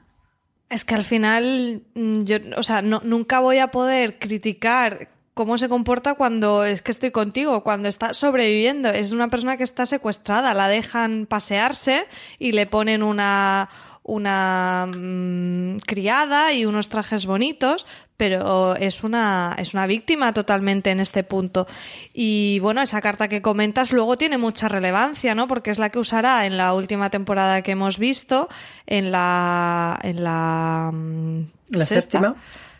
Es 0.71 0.85
que 0.85 0.95
al 0.95 1.03
final, 1.03 1.83
mm, 1.95 2.23
yo, 2.23 2.37
o 2.55 2.63
sea, 2.63 2.81
no, 2.81 3.01
nunca 3.03 3.41
voy 3.41 3.57
a 3.57 3.71
poder 3.71 4.19
criticar 4.19 5.09
cómo 5.33 5.57
se 5.57 5.67
comporta 5.67 6.13
cuando 6.13 6.63
es 6.63 6.81
que 6.81 6.91
estoy 6.91 7.11
contigo, 7.11 7.61
cuando 7.61 7.89
está 7.89 8.13
sobreviviendo. 8.13 8.87
Es 8.87 9.11
una 9.11 9.27
persona 9.27 9.57
que 9.57 9.65
está 9.65 9.85
secuestrada, 9.85 10.53
la 10.53 10.69
dejan 10.69 11.25
pasearse 11.25 12.07
y 12.39 12.53
le 12.53 12.67
ponen 12.67 13.03
una, 13.03 13.67
una 14.03 14.87
mm, 14.87 15.77
criada 15.85 16.53
y 16.53 16.65
unos 16.65 16.89
trajes 16.89 17.25
bonitos, 17.25 17.85
pero 18.17 18.75
es 18.75 19.03
una, 19.03 19.55
es 19.57 19.73
una 19.73 19.87
víctima 19.87 20.33
totalmente 20.33 20.89
en 20.91 20.99
este 20.99 21.23
punto. 21.23 21.67
Y 22.13 22.59
bueno, 22.59 22.81
esa 22.81 23.01
carta 23.01 23.27
que 23.27 23.41
comentas 23.41 23.91
luego 23.93 24.17
tiene 24.17 24.37
mucha 24.37 24.67
relevancia, 24.67 25.33
¿no? 25.35 25.47
Porque 25.47 25.71
es 25.71 25.79
la 25.79 25.89
que 25.89 25.99
usará 25.99 26.45
en 26.45 26.57
la 26.57 26.73
última 26.73 27.09
temporada 27.09 27.61
que 27.61 27.71
hemos 27.71 27.97
visto, 27.99 28.49
en 28.87 29.11
la. 29.11 29.99
en 30.03 30.23
la. 30.23 30.91
mm, 30.93 31.41
¿La 31.69 31.85
sexta. 31.85 32.19
séptima? 32.19 32.35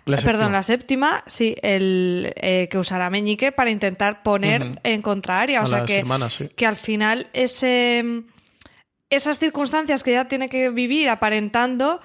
La 0.06 0.18
Perdón, 0.18 0.32
séptima. 0.34 0.52
la 0.52 0.64
séptima, 0.64 1.24
sí, 1.28 1.56
el 1.62 2.34
eh, 2.36 2.68
que 2.72 2.78
usará 2.80 3.10
Meñique 3.12 3.52
para 3.52 3.70
intentar 3.70 4.24
poner 4.24 4.64
Ujú. 4.64 4.74
en 4.84 5.02
contraria. 5.04 5.60
O 5.62 5.64
A 5.64 5.66
sea 5.68 5.78
las 5.80 5.88
que, 5.88 6.00
hermanas, 6.00 6.34
sí. 6.34 6.50
que 6.56 6.66
al 6.66 6.76
final 6.76 7.28
ese, 7.34 8.24
esas 9.12 9.38
circunstancias 9.38 10.04
que 10.04 10.12
ella 10.12 10.28
tiene 10.28 10.50
que 10.50 10.70
vivir 10.70 11.10
aparentando 11.10 12.02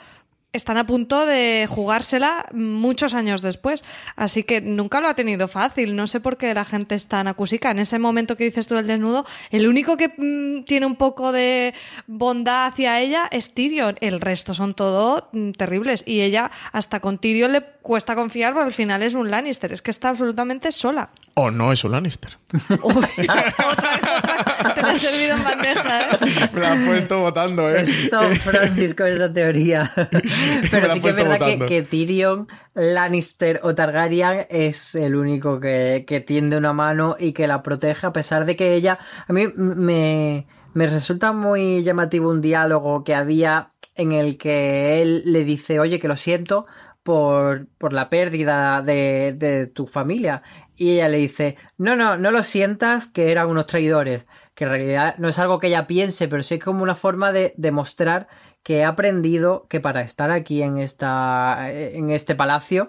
están 0.56 0.78
a 0.78 0.86
punto 0.86 1.26
de 1.26 1.66
jugársela 1.68 2.46
muchos 2.52 3.14
años 3.14 3.42
después. 3.42 3.84
Así 4.16 4.42
que 4.42 4.60
nunca 4.60 5.00
lo 5.00 5.08
ha 5.08 5.14
tenido 5.14 5.46
fácil. 5.48 5.94
No 5.94 6.06
sé 6.06 6.18
por 6.18 6.36
qué 6.36 6.52
la 6.54 6.64
gente 6.64 6.94
es 6.94 7.06
tan 7.06 7.28
acusica. 7.28 7.70
En 7.70 7.78
ese 7.78 7.98
momento 7.98 8.36
que 8.36 8.44
dices 8.44 8.66
tú 8.66 8.74
del 8.74 8.86
desnudo, 8.86 9.24
el 9.50 9.68
único 9.68 9.96
que 9.96 10.08
mm, 10.08 10.64
tiene 10.64 10.86
un 10.86 10.96
poco 10.96 11.30
de 11.30 11.74
bondad 12.06 12.66
hacia 12.66 13.00
ella 13.00 13.28
es 13.30 13.54
Tyrion. 13.54 13.96
El 14.00 14.20
resto 14.20 14.54
son 14.54 14.74
todo 14.74 15.28
mm, 15.32 15.52
terribles. 15.52 16.02
Y 16.06 16.22
ella, 16.22 16.50
hasta 16.72 17.00
con 17.00 17.18
Tyrion 17.18 17.52
le 17.52 17.62
cuesta 17.82 18.16
confiar, 18.16 18.54
pero 18.54 18.64
al 18.64 18.72
final 18.72 19.02
es 19.02 19.14
un 19.14 19.30
Lannister. 19.30 19.72
Es 19.72 19.82
que 19.82 19.90
está 19.90 20.08
absolutamente 20.08 20.72
sola. 20.72 21.10
O 21.34 21.50
no 21.50 21.70
es 21.72 21.84
un 21.84 21.92
Lannister. 21.92 22.38
Te 24.74 24.82
la 24.82 24.92
he 24.92 24.98
servido 24.98 25.36
en 25.36 25.44
bandeja, 25.44 26.00
¿eh? 26.00 26.50
Me 26.52 26.60
la 26.60 26.72
han 26.72 26.86
puesto 26.86 27.20
votando, 27.20 27.70
¿eh? 27.70 27.82
Esto, 27.82 28.20
Francis, 28.36 28.94
con 28.94 29.06
esa 29.06 29.32
teoría. 29.32 29.92
Pero 30.70 30.88
sí 30.90 31.00
que 31.00 31.08
es 31.08 31.14
verdad 31.14 31.38
que, 31.38 31.58
que, 31.58 31.82
Tyrion, 31.82 32.48
Lannister 32.74 33.60
o 33.62 33.74
Targaryen 33.74 34.46
es 34.50 34.94
el 34.94 35.16
único 35.16 35.60
que, 35.60 36.04
que, 36.06 36.20
tiende 36.20 36.56
una 36.56 36.72
mano 36.72 37.16
y 37.18 37.32
que 37.32 37.46
la 37.46 37.62
protege, 37.62 38.06
a 38.06 38.12
pesar 38.12 38.44
de 38.44 38.56
que 38.56 38.74
ella. 38.74 38.98
A 39.26 39.32
mí 39.32 39.48
me, 39.56 40.46
me 40.74 40.86
resulta 40.86 41.32
muy 41.32 41.82
llamativo 41.82 42.30
un 42.30 42.40
diálogo 42.40 43.04
que 43.04 43.14
había 43.14 43.72
en 43.96 44.12
el 44.12 44.36
que 44.36 45.00
él 45.02 45.22
le 45.24 45.44
dice, 45.44 45.80
oye, 45.80 45.98
que 45.98 46.08
lo 46.08 46.16
siento, 46.16 46.66
por, 47.06 47.68
por, 47.78 47.92
la 47.92 48.10
pérdida 48.10 48.82
de, 48.82 49.32
de, 49.38 49.68
tu 49.68 49.86
familia. 49.86 50.42
Y 50.74 50.94
ella 50.94 51.08
le 51.08 51.18
dice, 51.18 51.56
no, 51.78 51.94
no, 51.94 52.18
no 52.18 52.32
lo 52.32 52.42
sientas 52.42 53.06
que 53.06 53.30
eran 53.30 53.48
unos 53.48 53.68
traidores, 53.68 54.26
que 54.54 54.64
en 54.64 54.70
realidad 54.70 55.14
no 55.18 55.28
es 55.28 55.38
algo 55.38 55.60
que 55.60 55.68
ella 55.68 55.86
piense, 55.86 56.26
pero 56.26 56.42
sí 56.42 56.56
es 56.56 56.64
como 56.64 56.82
una 56.82 56.96
forma 56.96 57.30
de 57.30 57.54
demostrar 57.56 58.26
que 58.64 58.78
he 58.78 58.84
aprendido 58.84 59.68
que 59.68 59.78
para 59.78 60.02
estar 60.02 60.32
aquí 60.32 60.62
en, 60.62 60.78
esta, 60.78 61.70
en 61.70 62.10
este 62.10 62.34
palacio 62.34 62.88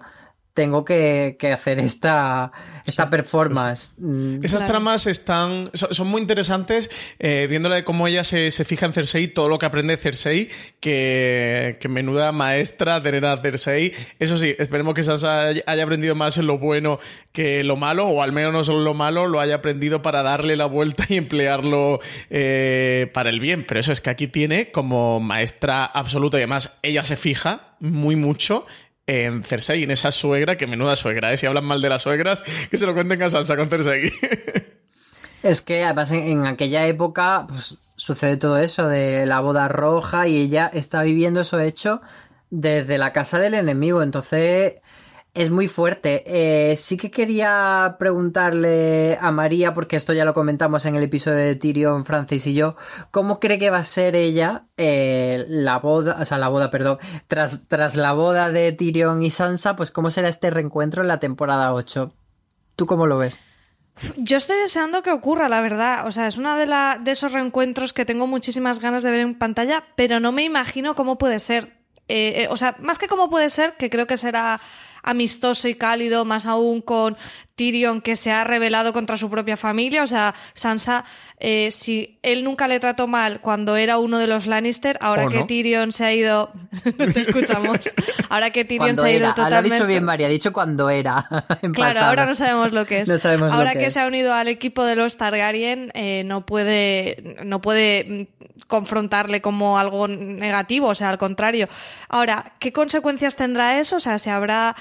tengo 0.57 0.83
que, 0.83 1.35
que 1.37 1.53
hacer 1.53 1.77
esta, 1.77 2.51
esta 2.83 3.03
sí, 3.03 3.09
performance. 3.11 3.93
Sí, 3.95 4.01
sí. 4.01 4.39
Esas 4.41 4.61
claro. 4.61 4.71
tramas 4.71 5.05
están 5.05 5.69
son, 5.75 6.07
muy 6.07 6.19
interesantes, 6.19 6.89
eh, 7.19 7.45
viéndole 7.47 7.75
de 7.75 7.83
cómo 7.83 8.07
ella 8.07 8.23
se, 8.23 8.49
se, 8.49 8.65
fija 8.65 8.87
en 8.87 8.93
Cersei, 8.93 9.27
todo 9.27 9.49
lo 9.49 9.59
que 9.59 9.67
aprende 9.67 9.97
Cersei, 9.97 10.49
que, 10.79 11.77
que 11.79 11.87
menuda 11.89 12.31
maestra 12.31 13.03
tener 13.03 13.23
a 13.27 13.37
Cersei. 13.39 13.93
Eso 14.17 14.35
sí, 14.35 14.55
esperemos 14.57 14.95
que 14.95 15.03
Sansa 15.03 15.49
haya 15.67 15.83
aprendido 15.83 16.15
más 16.15 16.39
en 16.39 16.47
lo 16.47 16.57
bueno 16.57 16.97
que 17.33 17.63
lo 17.63 17.75
malo, 17.75 18.07
o 18.07 18.23
al 18.23 18.31
menos 18.31 18.51
no 18.51 18.63
solo 18.63 18.79
lo 18.79 18.95
malo, 18.95 19.27
lo 19.27 19.39
haya 19.39 19.57
aprendido 19.57 20.01
para 20.01 20.23
darle 20.23 20.55
la 20.57 20.65
vuelta 20.65 21.05
y 21.07 21.17
emplearlo 21.17 21.99
eh, 22.31 23.11
para 23.13 23.29
el 23.29 23.39
bien. 23.39 23.63
Pero 23.67 23.79
eso 23.79 23.91
es 23.91 24.01
que 24.01 24.09
aquí 24.09 24.25
tiene 24.25 24.71
como 24.71 25.19
maestra 25.19 25.85
absoluta 25.85 26.37
y 26.37 26.41
además 26.41 26.79
ella 26.81 27.03
se 27.03 27.15
fija 27.15 27.75
muy 27.79 28.15
mucho 28.15 28.65
en 29.07 29.43
Cersei, 29.43 29.83
en 29.83 29.91
esa 29.91 30.11
suegra, 30.11 30.57
que 30.57 30.67
menuda 30.67 30.95
suegra, 30.95 31.33
¿eh? 31.33 31.37
Si 31.37 31.45
hablan 31.45 31.65
mal 31.65 31.81
de 31.81 31.89
las 31.89 32.01
suegras, 32.03 32.43
que 32.69 32.77
se 32.77 32.85
lo 32.85 32.93
cuenten 32.93 33.23
a 33.23 33.29
Sansa 33.29 33.55
con 33.55 33.69
Cersei. 33.69 34.11
Es 35.43 35.61
que 35.61 35.83
además 35.83 36.11
en, 36.11 36.27
en, 36.27 36.45
aquella 36.47 36.87
época 36.87 37.45
pues, 37.47 37.77
sucede 37.95 38.37
todo 38.37 38.57
eso 38.57 38.87
de 38.87 39.25
la 39.27 39.39
boda 39.39 39.67
roja 39.67 40.27
y 40.27 40.35
ella 40.35 40.69
está 40.73 41.03
viviendo 41.03 41.41
eso 41.41 41.59
hecho 41.59 42.01
desde 42.49 42.97
la 42.97 43.13
casa 43.13 43.39
del 43.39 43.53
enemigo. 43.53 44.01
Entonces 44.01 44.81
es 45.37 45.51
muy 45.51 45.67
fuerte. 45.67 46.23
Eh, 46.25 46.75
sí 46.75 46.97
que 46.97 47.11
quería 47.11 47.97
preguntarle 47.99 49.19
a 49.21 49.31
María, 49.31 49.75
porque 49.75 49.95
esto 49.95 50.11
ya 50.11 50.25
lo 50.25 50.33
comentamos 50.33 50.83
en 50.87 50.95
el 50.95 51.03
episodio 51.03 51.37
de 51.37 51.55
Tyrion, 51.55 52.05
Francis 52.05 52.47
y 52.47 52.55
yo, 52.55 52.75
¿cómo 53.11 53.39
cree 53.39 53.59
que 53.59 53.69
va 53.69 53.77
a 53.77 53.83
ser 53.83 54.15
ella 54.15 54.63
eh, 54.77 55.45
la 55.47 55.77
boda, 55.77 56.17
o 56.19 56.25
sea, 56.25 56.39
la 56.39 56.47
boda, 56.47 56.71
perdón, 56.71 56.97
tras, 57.27 57.67
tras 57.67 57.95
la 57.95 58.13
boda 58.13 58.49
de 58.49 58.71
Tyrion 58.71 59.21
y 59.21 59.29
Sansa, 59.29 59.75
pues 59.75 59.91
cómo 59.91 60.09
será 60.09 60.27
este 60.27 60.49
reencuentro 60.49 61.03
en 61.03 61.07
la 61.07 61.19
temporada 61.19 61.71
8? 61.71 62.11
¿Tú 62.75 62.87
cómo 62.87 63.05
lo 63.05 63.19
ves? 63.19 63.39
Yo 64.17 64.37
estoy 64.37 64.57
deseando 64.57 65.03
que 65.03 65.11
ocurra, 65.11 65.49
la 65.49 65.61
verdad. 65.61 66.07
O 66.07 66.11
sea, 66.11 66.25
es 66.25 66.39
uno 66.39 66.55
de, 66.55 66.65
de 66.65 67.11
esos 67.11 67.33
reencuentros 67.33 67.93
que 67.93 68.05
tengo 68.05 68.25
muchísimas 68.25 68.79
ganas 68.79 69.03
de 69.03 69.11
ver 69.11 69.19
en 69.19 69.37
pantalla, 69.37 69.83
pero 69.95 70.19
no 70.19 70.31
me 70.31 70.43
imagino 70.43 70.95
cómo 70.95 71.19
puede 71.19 71.37
ser. 71.37 71.77
Eh, 72.07 72.47
o 72.49 72.57
sea, 72.57 72.75
más 72.79 72.97
que 72.97 73.07
cómo 73.07 73.29
puede 73.29 73.51
ser, 73.51 73.75
que 73.77 73.89
creo 73.89 74.07
que 74.07 74.17
será 74.17 74.61
amistoso 75.07 75.67
y 75.69 75.75
cálido, 75.75 76.25
más 76.25 76.45
aún 76.45 76.81
con 76.81 77.17
Tyrion 77.57 78.01
que 78.01 78.15
se 78.15 78.31
ha 78.31 78.43
rebelado 78.43 78.93
contra 78.93 79.17
su 79.17 79.29
propia 79.31 79.57
familia. 79.57 80.03
O 80.03 80.07
sea, 80.07 80.35
Sansa, 80.53 81.03
eh, 81.39 81.69
si 81.71 82.19
él 82.21 82.43
nunca 82.43 82.67
le 82.67 82.79
trató 82.79 83.07
mal 83.07 83.41
cuando 83.41 83.75
era 83.75 83.97
uno 83.97 84.19
de 84.19 84.27
los 84.27 84.45
Lannister, 84.45 84.97
ahora 85.01 85.25
¿O 85.25 85.29
que 85.29 85.39
no? 85.39 85.47
Tyrion 85.47 85.91
se 85.91 86.05
ha 86.05 86.13
ido. 86.13 86.51
no 86.97 87.11
te 87.11 87.21
escuchamos. 87.21 87.79
Ahora 88.29 88.51
que 88.51 88.63
Tyrion 88.63 88.95
Cuando 88.95 89.01
se 89.01 89.07
ha 89.07 89.11
ido 89.11 89.19
era. 89.25 89.29
Ah, 89.31 89.35
Lo 89.35 89.41
ha 89.41 89.45
totalmente. 89.45 89.75
dicho 89.75 89.87
bien 89.87 90.03
María, 90.03 90.27
ha 90.27 90.29
dicho 90.29 90.53
cuando 90.53 90.89
era. 90.91 91.25
en 91.63 91.73
Claro, 91.73 91.93
pasado. 91.95 92.09
ahora 92.09 92.25
no 92.27 92.35
sabemos 92.35 92.71
lo 92.71 92.85
que 92.85 93.01
es. 93.01 93.09
No 93.09 93.17
sabemos 93.17 93.49
lo 93.49 93.55
ahora 93.55 93.73
que 93.73 93.79
que, 93.79 93.85
es. 93.87 93.93
se 93.93 93.99
ha 94.01 94.07
unido 94.07 94.33
al 94.35 94.47
equipo 94.47 94.85
de 94.85 94.95
los 94.95 95.17
Targaryen, 95.17 95.91
eh, 95.95 96.21
no 96.25 96.45
puede, 96.45 97.37
no 97.43 97.59
puede 97.59 98.27
mm, 98.29 98.65
confrontarle 98.67 99.41
como 99.41 99.79
algo 99.79 100.07
negativo, 100.07 100.89
o 100.89 100.95
sea, 100.95 101.09
al 101.09 101.17
contrario. 101.17 101.67
Ahora, 102.07 102.53
¿qué 102.59 102.71
consecuencias 102.71 103.35
tendrá 103.35 103.79
eso? 103.79 103.95
O 103.95 103.99
sea, 103.99 104.19
si 104.19 104.29
habrá 104.29 104.75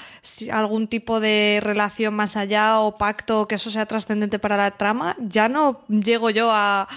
algún 0.51 0.87
tipo 0.87 1.19
de 1.19 1.59
relación 1.63 2.13
más 2.13 2.37
allá 2.37 2.66
o 2.81 2.97
pacto 2.97 3.47
que 3.47 3.55
eso 3.55 3.69
sea 3.69 3.85
trascendente 3.85 4.39
para 4.39 4.57
la 4.57 4.71
trama, 4.71 5.15
ya 5.19 5.47
no 5.49 5.81
llego 5.87 6.29
yo 6.29 6.49
a, 6.51 6.87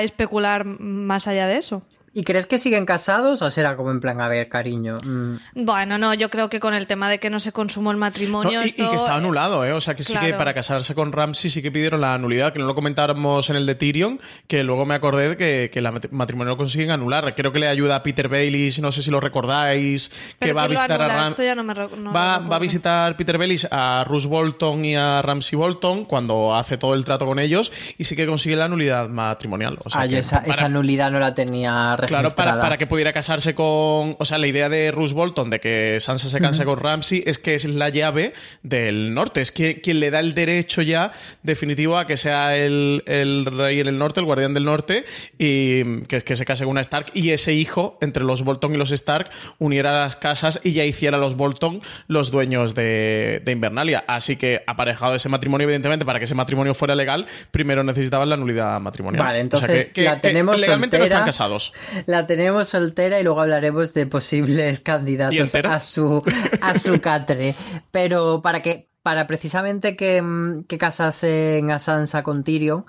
especular 0.00 0.64
más 0.64 1.26
allá 1.26 1.46
de 1.46 1.58
eso. 1.58 1.82
¿Y 2.18 2.24
crees 2.24 2.46
que 2.46 2.58
siguen 2.58 2.84
casados 2.84 3.42
o 3.42 3.50
será 3.50 3.76
como 3.76 3.92
en 3.92 4.00
plan, 4.00 4.20
a 4.20 4.26
ver, 4.26 4.48
cariño? 4.48 4.98
mm, 5.04 5.36
Bueno, 5.54 5.98
no, 5.98 6.14
yo 6.14 6.30
creo 6.30 6.50
que 6.50 6.58
con 6.58 6.74
el 6.74 6.88
tema 6.88 7.08
de 7.08 7.20
que 7.20 7.30
no 7.30 7.38
se 7.38 7.52
consumó 7.52 7.92
el 7.92 7.96
matrimonio. 7.96 8.58
No, 8.58 8.64
y, 8.64 8.66
esto, 8.66 8.84
y 8.84 8.88
que 8.88 8.96
está 8.96 9.14
anulado, 9.14 9.64
¿eh? 9.64 9.72
O 9.72 9.80
sea, 9.80 9.94
que 9.94 10.02
sí 10.02 10.16
que 10.18 10.34
para 10.34 10.52
casarse 10.52 10.96
con 10.96 11.12
Ramsey 11.12 11.48
sí 11.48 11.62
que 11.62 11.70
pidieron 11.70 12.00
la 12.00 12.18
nulidad, 12.18 12.52
que 12.52 12.58
no 12.58 12.66
lo 12.66 12.74
comentáramos 12.74 13.50
en 13.50 13.56
el 13.56 13.66
de 13.66 13.76
Tyrion, 13.76 14.20
que 14.48 14.64
luego 14.64 14.84
me 14.84 14.94
acordé 14.94 15.28
de 15.28 15.36
que, 15.36 15.70
que 15.72 15.78
el 15.78 15.88
matrimonio 16.10 16.50
lo 16.54 16.56
consiguen 16.56 16.90
anular. 16.90 17.34
Creo 17.36 17.52
que 17.52 17.60
le 17.60 17.68
ayuda 17.68 17.94
a 17.94 18.02
Peter 18.02 18.28
Bailey, 18.28 18.72
no 18.82 18.90
sé 18.90 19.00
si 19.02 19.12
lo 19.12 19.20
recordáis, 19.20 20.10
que 20.40 20.52
va 20.52 20.62
a 20.62 20.66
¿quién 20.66 20.74
lo 20.74 20.80
visitar 20.80 21.00
a 21.00 21.04
anula? 21.04 21.20
Ram- 21.22 21.28
Esto 21.28 21.42
ya 21.44 21.54
no 21.54 21.62
no 21.62 22.12
va, 22.12 22.38
va 22.38 22.56
a 22.56 22.58
visitar 22.58 23.16
Peter 23.16 23.38
Bailey 23.38 23.60
a 23.70 24.04
Ruth 24.08 24.24
Bolton 24.24 24.84
y 24.84 24.96
a 24.96 25.22
Ramsey 25.22 25.56
Bolton 25.56 26.04
cuando 26.04 26.56
hace 26.56 26.78
todo 26.78 26.94
el 26.94 27.04
trato 27.04 27.26
con 27.26 27.38
ellos 27.38 27.70
y 27.96 28.04
sí 28.04 28.16
que 28.16 28.26
consigue 28.26 28.56
la 28.56 28.68
nulidad 28.68 29.08
matrimonial. 29.08 29.78
O 29.84 29.90
sea, 29.90 30.00
ah, 30.00 30.08
que 30.08 30.18
esa, 30.18 30.40
para- 30.40 30.52
esa 30.52 30.68
nulidad 30.68 31.12
no 31.12 31.20
la 31.20 31.32
tenía 31.34 31.94
registrada. 31.96 32.07
Claro, 32.08 32.34
para, 32.34 32.60
para 32.60 32.78
que 32.78 32.86
pudiera 32.86 33.12
casarse 33.12 33.54
con. 33.54 34.16
O 34.18 34.24
sea, 34.24 34.38
la 34.38 34.46
idea 34.46 34.68
de 34.68 34.90
Ruth 34.90 35.12
Bolton 35.12 35.50
de 35.50 35.60
que 35.60 35.98
Sansa 36.00 36.28
se 36.28 36.40
canse 36.40 36.64
con 36.64 36.78
Ramsey 36.80 37.22
es 37.26 37.38
que 37.38 37.54
es 37.54 37.64
la 37.64 37.88
llave 37.88 38.34
del 38.62 39.14
norte. 39.14 39.40
Es 39.40 39.52
que, 39.52 39.80
quien 39.80 40.00
le 40.00 40.10
da 40.10 40.20
el 40.20 40.34
derecho 40.34 40.82
ya 40.82 41.12
definitivo 41.42 41.98
a 41.98 42.06
que 42.06 42.16
sea 42.16 42.56
el, 42.56 43.02
el 43.06 43.46
rey 43.46 43.80
en 43.80 43.86
el 43.88 43.98
norte, 43.98 44.20
el 44.20 44.26
guardián 44.26 44.54
del 44.54 44.64
norte, 44.64 45.04
y 45.38 46.02
que, 46.02 46.20
que 46.22 46.36
se 46.36 46.44
case 46.44 46.64
con 46.64 46.72
una 46.72 46.80
Stark. 46.80 47.06
Y 47.14 47.30
ese 47.30 47.52
hijo, 47.52 47.98
entre 48.00 48.24
los 48.24 48.42
Bolton 48.42 48.74
y 48.74 48.76
los 48.76 48.90
Stark, 48.92 49.30
uniera 49.58 49.92
las 49.92 50.16
casas 50.16 50.60
y 50.64 50.72
ya 50.72 50.84
hiciera 50.84 51.18
los 51.18 51.36
Bolton 51.36 51.80
los 52.06 52.30
dueños 52.30 52.74
de, 52.74 53.42
de 53.44 53.52
Invernalia. 53.52 54.04
Así 54.06 54.36
que, 54.36 54.62
aparejado 54.66 55.14
ese 55.14 55.28
matrimonio, 55.28 55.64
evidentemente, 55.66 56.04
para 56.04 56.18
que 56.18 56.24
ese 56.24 56.34
matrimonio 56.34 56.74
fuera 56.74 56.94
legal, 56.94 57.26
primero 57.50 57.82
necesitaban 57.84 58.28
la 58.28 58.36
nulidad 58.36 58.80
matrimonial. 58.80 59.22
Vale, 59.24 59.38
O 59.38 59.56
sea, 59.56 59.58
entonces 59.66 59.86
que- 59.86 59.92
que- 59.92 60.04
la 60.04 60.14
que 60.20 60.28
tenemos 60.28 60.58
legalmente 60.60 60.98
no 60.98 61.04
están 61.04 61.24
casados. 61.24 61.72
La 62.06 62.26
tenemos 62.26 62.68
soltera 62.68 63.20
y 63.20 63.24
luego 63.24 63.40
hablaremos 63.40 63.94
de 63.94 64.06
posibles 64.06 64.80
¿Y 64.80 64.82
candidatos 64.82 65.54
a 65.54 65.80
su, 65.80 66.22
a 66.60 66.78
su 66.78 67.00
catre. 67.00 67.54
Pero 67.90 68.42
para 68.42 68.62
que, 68.62 68.88
para 69.02 69.26
precisamente 69.26 69.96
que, 69.96 70.22
que 70.68 70.78
casasen 70.78 71.70
a 71.70 71.78
Sansa 71.78 72.22
con 72.22 72.44
Tyrion, 72.44 72.84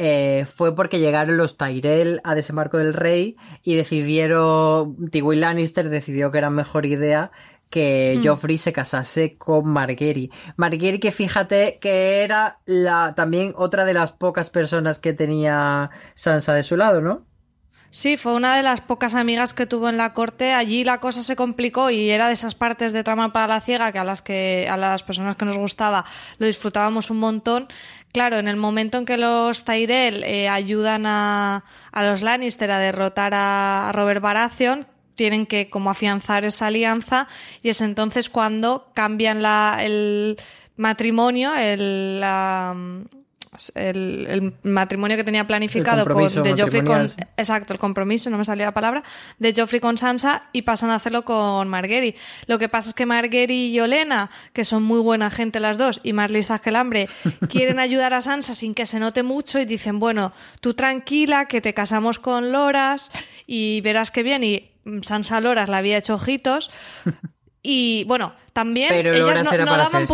eh, 0.00 0.46
fue 0.46 0.76
porque 0.76 1.00
llegaron 1.00 1.36
los 1.36 1.56
Tyrell 1.56 2.20
a 2.22 2.36
desembarco 2.36 2.78
del 2.78 2.94
rey 2.94 3.36
y 3.64 3.74
decidieron, 3.74 5.10
Tywin 5.10 5.40
Lannister 5.40 5.88
decidió 5.88 6.30
que 6.30 6.38
era 6.38 6.50
mejor 6.50 6.86
idea 6.86 7.32
que 7.68 8.20
Joffrey 8.22 8.58
se 8.58 8.72
casase 8.72 9.36
con 9.36 9.68
Marguerite. 9.68 10.34
Marguerite 10.56 11.00
que 11.00 11.12
fíjate 11.12 11.78
que 11.80 12.22
era 12.22 12.60
la, 12.64 13.14
también 13.14 13.52
otra 13.56 13.84
de 13.84 13.94
las 13.94 14.12
pocas 14.12 14.50
personas 14.50 15.00
que 15.00 15.12
tenía 15.12 15.90
Sansa 16.14 16.54
de 16.54 16.62
su 16.62 16.76
lado, 16.76 17.00
¿no? 17.00 17.26
Sí, 17.90 18.18
fue 18.18 18.34
una 18.34 18.54
de 18.54 18.62
las 18.62 18.82
pocas 18.82 19.14
amigas 19.14 19.54
que 19.54 19.64
tuvo 19.64 19.88
en 19.88 19.96
la 19.96 20.12
corte. 20.12 20.52
Allí 20.52 20.84
la 20.84 21.00
cosa 21.00 21.22
se 21.22 21.36
complicó 21.36 21.88
y 21.88 22.10
era 22.10 22.26
de 22.26 22.34
esas 22.34 22.54
partes 22.54 22.92
de 22.92 23.02
trama 23.02 23.32
para 23.32 23.46
la 23.46 23.60
ciega 23.62 23.92
que 23.92 23.98
a 23.98 24.04
las 24.04 24.20
que 24.20 24.68
a 24.70 24.76
las 24.76 25.02
personas 25.02 25.36
que 25.36 25.46
nos 25.46 25.56
gustaba 25.56 26.04
lo 26.38 26.46
disfrutábamos 26.46 27.10
un 27.10 27.18
montón. 27.18 27.68
Claro, 28.12 28.36
en 28.36 28.46
el 28.46 28.56
momento 28.56 28.98
en 28.98 29.06
que 29.06 29.16
los 29.16 29.64
Tyrell 29.64 30.22
eh, 30.24 30.48
ayudan 30.48 31.06
a, 31.06 31.64
a 31.92 32.04
los 32.04 32.20
Lannister 32.20 32.70
a 32.70 32.78
derrotar 32.78 33.32
a, 33.34 33.90
Robert 33.94 34.20
Baratheon, 34.20 34.86
tienen 35.14 35.46
que 35.46 35.70
como 35.70 35.90
afianzar 35.90 36.44
esa 36.44 36.66
alianza 36.66 37.26
y 37.62 37.70
es 37.70 37.80
entonces 37.80 38.28
cuando 38.28 38.90
cambian 38.94 39.42
la, 39.42 39.78
el 39.80 40.36
matrimonio, 40.76 41.54
el, 41.54 42.20
la, 42.20 42.74
el, 43.74 44.54
matrimonio 44.62 45.16
que 45.16 45.24
tenía 45.24 45.46
planificado 45.46 46.04
con, 46.04 46.42
de 46.42 46.54
Joffrey 46.56 46.82
con. 46.82 47.06
Exacto, 47.36 47.72
el 47.72 47.78
compromiso, 47.78 48.30
no 48.30 48.38
me 48.38 48.44
salía 48.44 48.66
la 48.66 48.74
palabra, 48.74 49.02
de 49.38 49.54
Joffrey 49.56 49.80
con 49.80 49.98
Sansa 49.98 50.48
y 50.52 50.62
pasan 50.62 50.90
a 50.90 50.96
hacerlo 50.96 51.24
con 51.24 51.68
Marguerite. 51.68 52.18
Lo 52.46 52.58
que 52.58 52.68
pasa 52.68 52.88
es 52.88 52.94
que 52.94 53.06
Marguerite 53.06 53.52
y 53.52 53.80
Olena, 53.80 54.30
que 54.52 54.64
son 54.64 54.82
muy 54.82 55.00
buena 55.00 55.30
gente 55.30 55.60
las 55.60 55.78
dos 55.78 56.00
y 56.02 56.12
más 56.12 56.30
listas 56.30 56.60
que 56.60 56.70
el 56.70 56.76
hambre, 56.76 57.08
quieren 57.50 57.78
ayudar 57.78 58.14
a 58.14 58.20
Sansa 58.20 58.54
sin 58.54 58.74
que 58.74 58.86
se 58.86 58.98
note 58.98 59.22
mucho 59.22 59.58
y 59.58 59.64
dicen, 59.64 59.98
bueno, 59.98 60.32
tú 60.60 60.74
tranquila, 60.74 61.46
que 61.46 61.60
te 61.60 61.74
casamos 61.74 62.18
con 62.18 62.52
Loras 62.52 63.10
y 63.46 63.80
verás 63.82 64.10
que 64.10 64.22
bien. 64.22 64.44
Y 64.44 64.70
Sansa 65.02 65.40
Loras 65.40 65.68
le 65.68 65.76
había 65.76 65.98
hecho 65.98 66.14
ojitos. 66.14 66.70
Y 67.60 68.04
bueno, 68.04 68.34
también 68.52 68.88
pero 68.90 69.12
ellas 69.12 69.44
no, 69.44 69.64
no 69.64 69.76
daban 69.76 70.06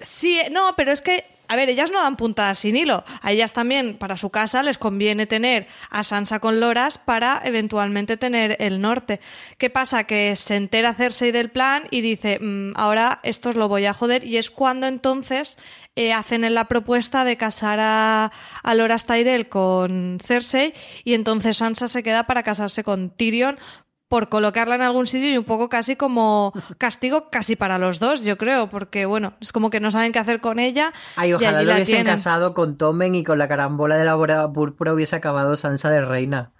Sí, 0.00 0.40
no, 0.50 0.74
pero 0.76 0.92
es 0.92 1.02
que 1.02 1.24
a 1.48 1.56
ver, 1.56 1.68
ellas 1.68 1.90
no 1.90 2.00
dan 2.00 2.16
puntadas 2.16 2.58
sin 2.58 2.76
hilo. 2.76 3.04
A 3.22 3.32
ellas 3.32 3.52
también, 3.52 3.96
para 3.96 4.16
su 4.16 4.30
casa, 4.30 4.62
les 4.62 4.78
conviene 4.78 5.26
tener 5.26 5.66
a 5.90 6.04
Sansa 6.04 6.40
con 6.40 6.60
Loras 6.60 6.98
para 6.98 7.40
eventualmente 7.44 8.16
tener 8.16 8.56
el 8.60 8.80
norte. 8.80 9.20
¿Qué 9.58 9.70
pasa? 9.70 10.04
Que 10.04 10.34
se 10.36 10.56
entera 10.56 10.94
Cersei 10.94 11.32
del 11.32 11.50
plan 11.50 11.84
y 11.90 12.00
dice, 12.00 12.38
mm, 12.40 12.72
ahora 12.76 13.20
esto 13.22 13.50
os 13.50 13.56
lo 13.56 13.68
voy 13.68 13.86
a 13.86 13.94
joder. 13.94 14.24
Y 14.24 14.36
es 14.36 14.50
cuando 14.50 14.86
entonces 14.86 15.58
eh, 15.94 16.12
hacen 16.12 16.52
la 16.54 16.64
propuesta 16.66 17.24
de 17.24 17.36
casar 17.36 17.78
a, 17.80 18.32
a 18.62 18.74
Loras 18.74 19.06
Tyrell 19.06 19.48
con 19.48 20.18
Cersei 20.22 20.74
y 21.04 21.14
entonces 21.14 21.56
Sansa 21.56 21.88
se 21.88 22.02
queda 22.02 22.24
para 22.24 22.42
casarse 22.42 22.84
con 22.84 23.10
Tyrion 23.10 23.58
por 24.08 24.28
colocarla 24.28 24.76
en 24.76 24.82
algún 24.82 25.06
sitio 25.06 25.30
y 25.30 25.38
un 25.38 25.44
poco 25.44 25.68
casi 25.68 25.96
como 25.96 26.52
castigo 26.78 27.28
casi 27.30 27.56
para 27.56 27.78
los 27.78 27.98
dos, 27.98 28.22
yo 28.22 28.38
creo, 28.38 28.68
porque 28.68 29.06
bueno, 29.06 29.34
es 29.40 29.52
como 29.52 29.70
que 29.70 29.80
no 29.80 29.90
saben 29.90 30.12
qué 30.12 30.18
hacer 30.18 30.40
con 30.40 30.58
ella. 30.58 30.92
Ay, 31.16 31.32
ojalá 31.32 31.62
lo 31.62 31.72
hubiesen 31.72 32.04
casado 32.04 32.54
con 32.54 32.76
Tomen 32.76 33.14
y 33.14 33.24
con 33.24 33.38
la 33.38 33.48
carambola 33.48 33.96
de 33.96 34.04
la 34.04 34.14
boda 34.14 34.52
púrpura 34.52 34.94
hubiese 34.94 35.16
acabado 35.16 35.56
Sansa 35.56 35.90
de 35.90 36.04
reina. 36.04 36.52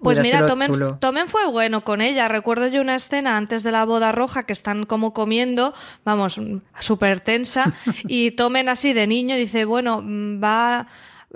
Pues 0.00 0.20
mira, 0.20 0.46
Tomen, 0.46 0.98
Tomen, 1.00 1.26
fue 1.26 1.46
bueno 1.46 1.82
con 1.82 2.00
ella. 2.00 2.28
Recuerdo 2.28 2.68
yo 2.68 2.80
una 2.80 2.94
escena 2.94 3.36
antes 3.36 3.64
de 3.64 3.72
la 3.72 3.84
boda 3.84 4.12
roja 4.12 4.44
que 4.44 4.52
están 4.52 4.84
como 4.86 5.12
comiendo, 5.12 5.74
vamos, 6.04 6.40
súper 6.78 7.20
tensa, 7.20 7.72
y 8.06 8.30
Tomen 8.32 8.68
así 8.68 8.92
de 8.92 9.08
niño 9.08 9.34
dice, 9.34 9.64
bueno, 9.64 10.02
va 10.04 10.86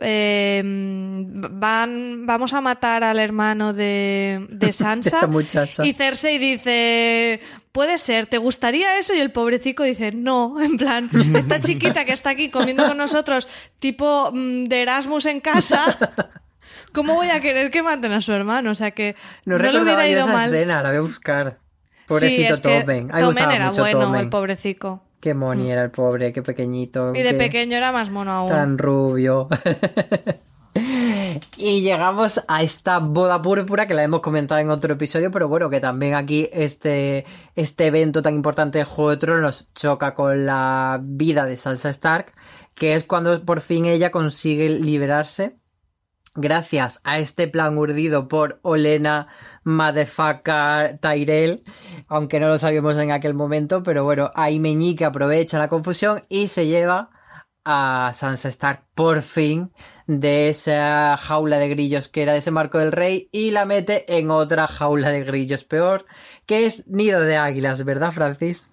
eh, 0.01 0.63
van, 0.65 2.27
vamos 2.27 2.55
a 2.55 2.61
matar 2.61 3.05
al 3.05 3.19
hermano 3.19 3.73
de, 3.73 4.47
de 4.49 4.73
Sansa. 4.73 5.29
Y 5.83 5.93
Cersei 5.93 6.39
dice, 6.39 7.41
puede 7.73 7.99
ser, 7.99 8.27
¿te 8.27 8.39
gustaría 8.39 8.99
eso? 8.99 9.15
Y 9.15 9.21
el 9.21 9.33
pobrecito 9.33 9.83
dice, 9.83 10.13
no, 10.13 10.61
en 10.63 10.77
plan, 10.77 11.09
esta 11.37 11.61
chiquita 11.61 12.05
que 12.05 12.13
está 12.13 12.31
aquí 12.31 12.51
comiendo 12.51 12.87
con 12.87 12.97
nosotros, 12.97 13.49
tipo 13.79 14.31
mm, 14.33 14.65
de 14.65 14.83
Erasmus 14.83 15.27
en 15.27 15.41
casa. 15.41 15.99
¿Cómo 16.93 17.15
voy 17.15 17.29
a 17.29 17.41
querer 17.41 17.71
que 17.71 17.83
maten 17.83 18.13
a 18.13 18.21
su 18.21 18.33
hermano? 18.33 18.71
O 18.71 18.75
sea 18.75 18.91
que 18.91 19.17
no, 19.47 19.59
no 19.59 19.73
le 19.73 19.83
hubiera 19.83 20.07
ido 20.07 20.27
mal. 20.27 20.51
la 20.69 20.83
voy 20.83 20.97
a 20.97 21.01
buscar. 21.01 21.59
Pobrecito 22.07 22.55
sí, 22.55 22.69
es 22.69 22.85
Que 22.85 22.85
Tomen 22.85 23.51
era 23.51 23.71
bueno, 23.71 24.19
el 24.19 24.29
pobrecito. 24.29 25.03
Qué 25.23 25.35
moni 25.35 25.69
mm. 25.69 25.71
era 25.71 25.83
el 25.85 25.93
pobre, 25.93 26.33
qué 26.33 26.43
pequeñito. 26.43 27.15
Y 27.15 27.23
de 27.23 27.35
pequeño 27.35 27.77
era 27.77 27.93
más 27.93 28.11
mono 28.11 28.33
aún. 28.33 28.49
Tan 28.49 28.77
rubio. 28.77 29.47
y 31.57 31.81
llegamos 31.83 32.43
a 32.49 32.65
esta 32.65 32.99
boda 32.99 33.41
púrpura 33.41 33.87
que 33.87 33.95
la 33.95 34.03
hemos 34.03 34.19
comentado 34.19 34.61
en 34.61 34.69
otro 34.71 34.95
episodio, 34.95 35.31
pero 35.31 35.47
bueno, 35.47 35.71
que 35.71 35.79
también 35.79 36.15
aquí 36.15 36.51
este, 36.53 37.25
este 37.55 37.87
evento 37.87 38.21
tan 38.21 38.35
importante 38.35 38.79
de 38.79 38.85
Juego 38.85 39.11
de 39.11 39.17
Tronos 39.19 39.43
nos 39.43 39.73
choca 39.75 40.13
con 40.15 40.45
la 40.45 40.99
vida 41.01 41.47
de 41.47 41.57
Sansa 41.57 41.91
Stark, 41.91 42.33
que 42.75 42.97
es 42.97 43.05
cuando 43.05 43.45
por 43.45 43.61
fin 43.61 43.85
ella 43.85 44.11
consigue 44.11 44.71
liberarse 44.71 45.55
gracias 46.35 47.01
a 47.05 47.19
este 47.19 47.47
plan 47.47 47.79
urdido 47.79 48.27
por 48.27 48.59
Olena 48.63 49.29
Madefaka 49.65 50.99
Tyrell, 51.01 51.63
aunque 52.09 52.41
no 52.41 52.49
lo 52.49 52.59
sabíamos 52.59 52.97
en 52.99 53.11
aquel 53.11 53.35
momento, 53.35 53.83
pero 53.83 54.05
bueno, 54.05 54.31
ahí 54.35 54.59
Meñique 54.59 55.05
aprovecha 55.05 55.59
la 55.59 55.69
confusión 55.69 56.25
y 56.29 56.49
se 56.49 56.67
lleva 56.67 57.11
a 57.65 58.11
Sansa 58.15 58.49
Stark 58.49 58.85
por 58.95 59.23
fin 59.23 59.73
de 60.07 60.49
esa 60.49 61.17
jaula 61.17 61.59
de 61.59 61.69
grillos 61.69 62.09
que 62.09 62.23
era 62.23 62.33
de 62.33 62.39
ese 62.39 62.51
marco 62.51 62.79
del 62.79 62.93
rey 62.93 63.29
y 63.31 63.53
la 63.53 63.67
mete 63.67 64.19
en 64.19 64.31
otra 64.31 64.67
jaula 64.67 65.11
de 65.11 65.23
grillos 65.23 65.65
peor, 65.65 66.07
que 66.47 66.67
es 66.67 66.87
Nido 66.89 67.21
de 67.21 67.37
Águilas, 67.37 67.85
¿verdad, 67.85 68.13
Francis? 68.13 68.72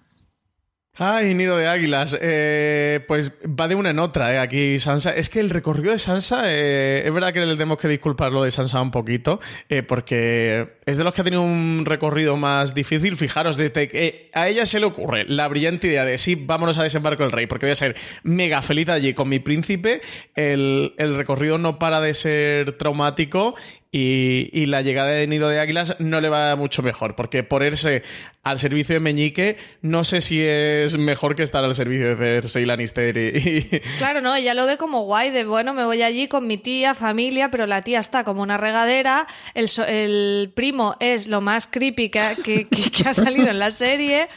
Ay, 1.02 1.32
nido 1.32 1.56
de 1.56 1.66
águilas. 1.66 2.14
Eh, 2.20 3.00
pues 3.08 3.32
va 3.46 3.68
de 3.68 3.74
una 3.74 3.88
en 3.88 3.98
otra, 3.98 4.34
eh, 4.34 4.38
aquí 4.38 4.78
Sansa. 4.78 5.16
Es 5.16 5.30
que 5.30 5.40
el 5.40 5.48
recorrido 5.48 5.92
de 5.92 5.98
Sansa, 5.98 6.42
eh, 6.44 7.04
es 7.06 7.14
verdad 7.14 7.32
que 7.32 7.40
le 7.40 7.54
tenemos 7.54 7.78
que 7.78 7.88
disculpar 7.88 8.32
lo 8.32 8.42
de 8.42 8.50
Sansa 8.50 8.82
un 8.82 8.90
poquito, 8.90 9.40
porque 9.88 10.74
es 10.84 10.98
de 10.98 11.04
los 11.04 11.14
que 11.14 11.22
ha 11.22 11.24
tenido 11.24 11.40
un 11.40 11.84
recorrido 11.86 12.36
más 12.36 12.74
difícil. 12.74 13.16
Fijaros, 13.16 13.56
desde 13.56 13.88
que 13.88 14.30
a 14.34 14.48
ella 14.48 14.66
se 14.66 14.78
le 14.78 14.84
ocurre 14.84 15.24
la 15.24 15.48
brillante 15.48 15.86
idea 15.86 16.04
de 16.04 16.18
sí, 16.18 16.34
vámonos 16.34 16.76
a 16.76 16.82
desembarco 16.82 17.22
del 17.22 17.32
rey, 17.32 17.46
porque 17.46 17.64
voy 17.64 17.72
a 17.72 17.76
ser 17.76 17.96
mega 18.22 18.60
feliz 18.60 18.90
allí 18.90 19.14
con 19.14 19.30
mi 19.30 19.38
príncipe. 19.38 20.02
El, 20.34 20.92
el 20.98 21.16
recorrido 21.16 21.56
no 21.56 21.78
para 21.78 22.02
de 22.02 22.12
ser 22.12 22.72
traumático 22.72 23.54
y, 23.92 24.66
la 24.66 24.82
llegada 24.82 25.10
de 25.10 25.26
Nido 25.26 25.48
de 25.48 25.58
Águilas 25.58 25.96
no 25.98 26.20
le 26.20 26.28
va 26.28 26.54
mucho 26.54 26.80
mejor, 26.80 27.16
porque 27.16 27.42
ponerse 27.42 28.04
al 28.44 28.60
servicio 28.60 28.94
de 28.94 29.00
Meñique 29.00 29.56
no 29.82 30.04
sé 30.04 30.20
si 30.20 30.40
es 30.40 30.96
mejor 30.96 31.34
que 31.34 31.42
estar 31.42 31.64
al 31.64 31.74
servicio 31.74 32.14
de 32.14 32.16
Cersei 32.16 32.66
Lannister. 32.66 33.16
Y... 33.16 33.80
Claro, 33.98 34.20
no, 34.20 34.34
ella 34.34 34.54
lo 34.54 34.66
ve 34.66 34.76
como 34.76 35.02
guay, 35.02 35.30
de 35.30 35.44
bueno, 35.44 35.74
me 35.74 35.84
voy 35.84 36.02
allí 36.02 36.28
con 36.28 36.46
mi 36.46 36.56
tía, 36.56 36.94
familia, 36.94 37.50
pero 37.50 37.66
la 37.66 37.82
tía 37.82 37.98
está 37.98 38.22
como 38.22 38.42
una 38.42 38.58
regadera, 38.58 39.26
el, 39.54 39.68
el 39.88 40.52
primo 40.54 40.94
es 41.00 41.26
lo 41.26 41.40
más 41.40 41.66
creepy 41.66 42.10
que, 42.10 42.66
que 42.66 43.08
ha 43.08 43.14
salido 43.14 43.48
en 43.48 43.58
la 43.58 43.72
serie 43.72 44.28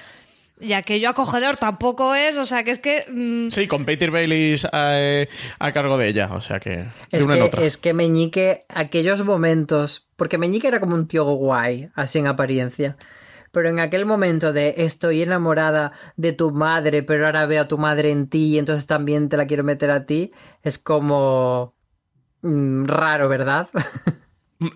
y 0.63 0.73
aquello 0.73 1.10
acogedor 1.10 1.58
tampoco 1.58 2.15
es, 2.15 2.38
o 2.38 2.45
sea 2.45 2.63
que 2.63 2.71
es 2.71 2.80
que... 2.80 3.06
Mm, 3.12 3.49
sí, 3.49 3.67
con 3.67 3.86
Peter 3.86 4.10
Bailey 4.12 4.56
a, 4.71 5.26
a, 5.60 5.71
cargo 5.73 5.97
de 5.97 6.08
ella, 6.08 6.30
o 6.32 6.41
sea 6.41 6.60
que... 6.60 6.86
Es, 7.12 7.28
que, 7.28 7.52
es 7.65 7.78
que 7.78 7.93
Meñique, 7.93 8.65
aquellos 8.69 9.23
momentos, 9.26 10.08
porque 10.15 10.38
Meñique 10.38 10.67
era 10.67 10.80
como 10.80 10.95
un 10.95 11.08
tío 11.08 11.26
guay, 11.26 11.89
así 11.95 12.19
en 12.19 12.28
apariencia, 12.28 12.95
pero 13.52 13.69
en 13.69 13.80
aquel 13.80 14.06
momento 14.06 14.54
de 14.54 14.76
estoy 14.78 15.21
enamorada 15.21 15.91
de 16.15 16.32
tu 16.32 16.52
madre, 16.52 17.04
pero 17.04 17.26
ahora 17.26 17.45
veo 17.45 17.63
a 17.63 17.67
tu 17.67 17.78
madre 17.78 18.12
en 18.12 18.28
ti 18.28 18.54
y 18.54 18.58
entonces 18.58 18.88
también 18.88 19.28
te 19.28 19.38
la 19.38 19.45
quiero 19.45 19.63
meter 19.63 19.91
a 19.91 20.06
ti, 20.06 20.32
es 20.63 20.80
como... 20.80 21.76
Mm, 22.41 22.86
raro, 22.86 23.30
¿verdad? 23.30 23.69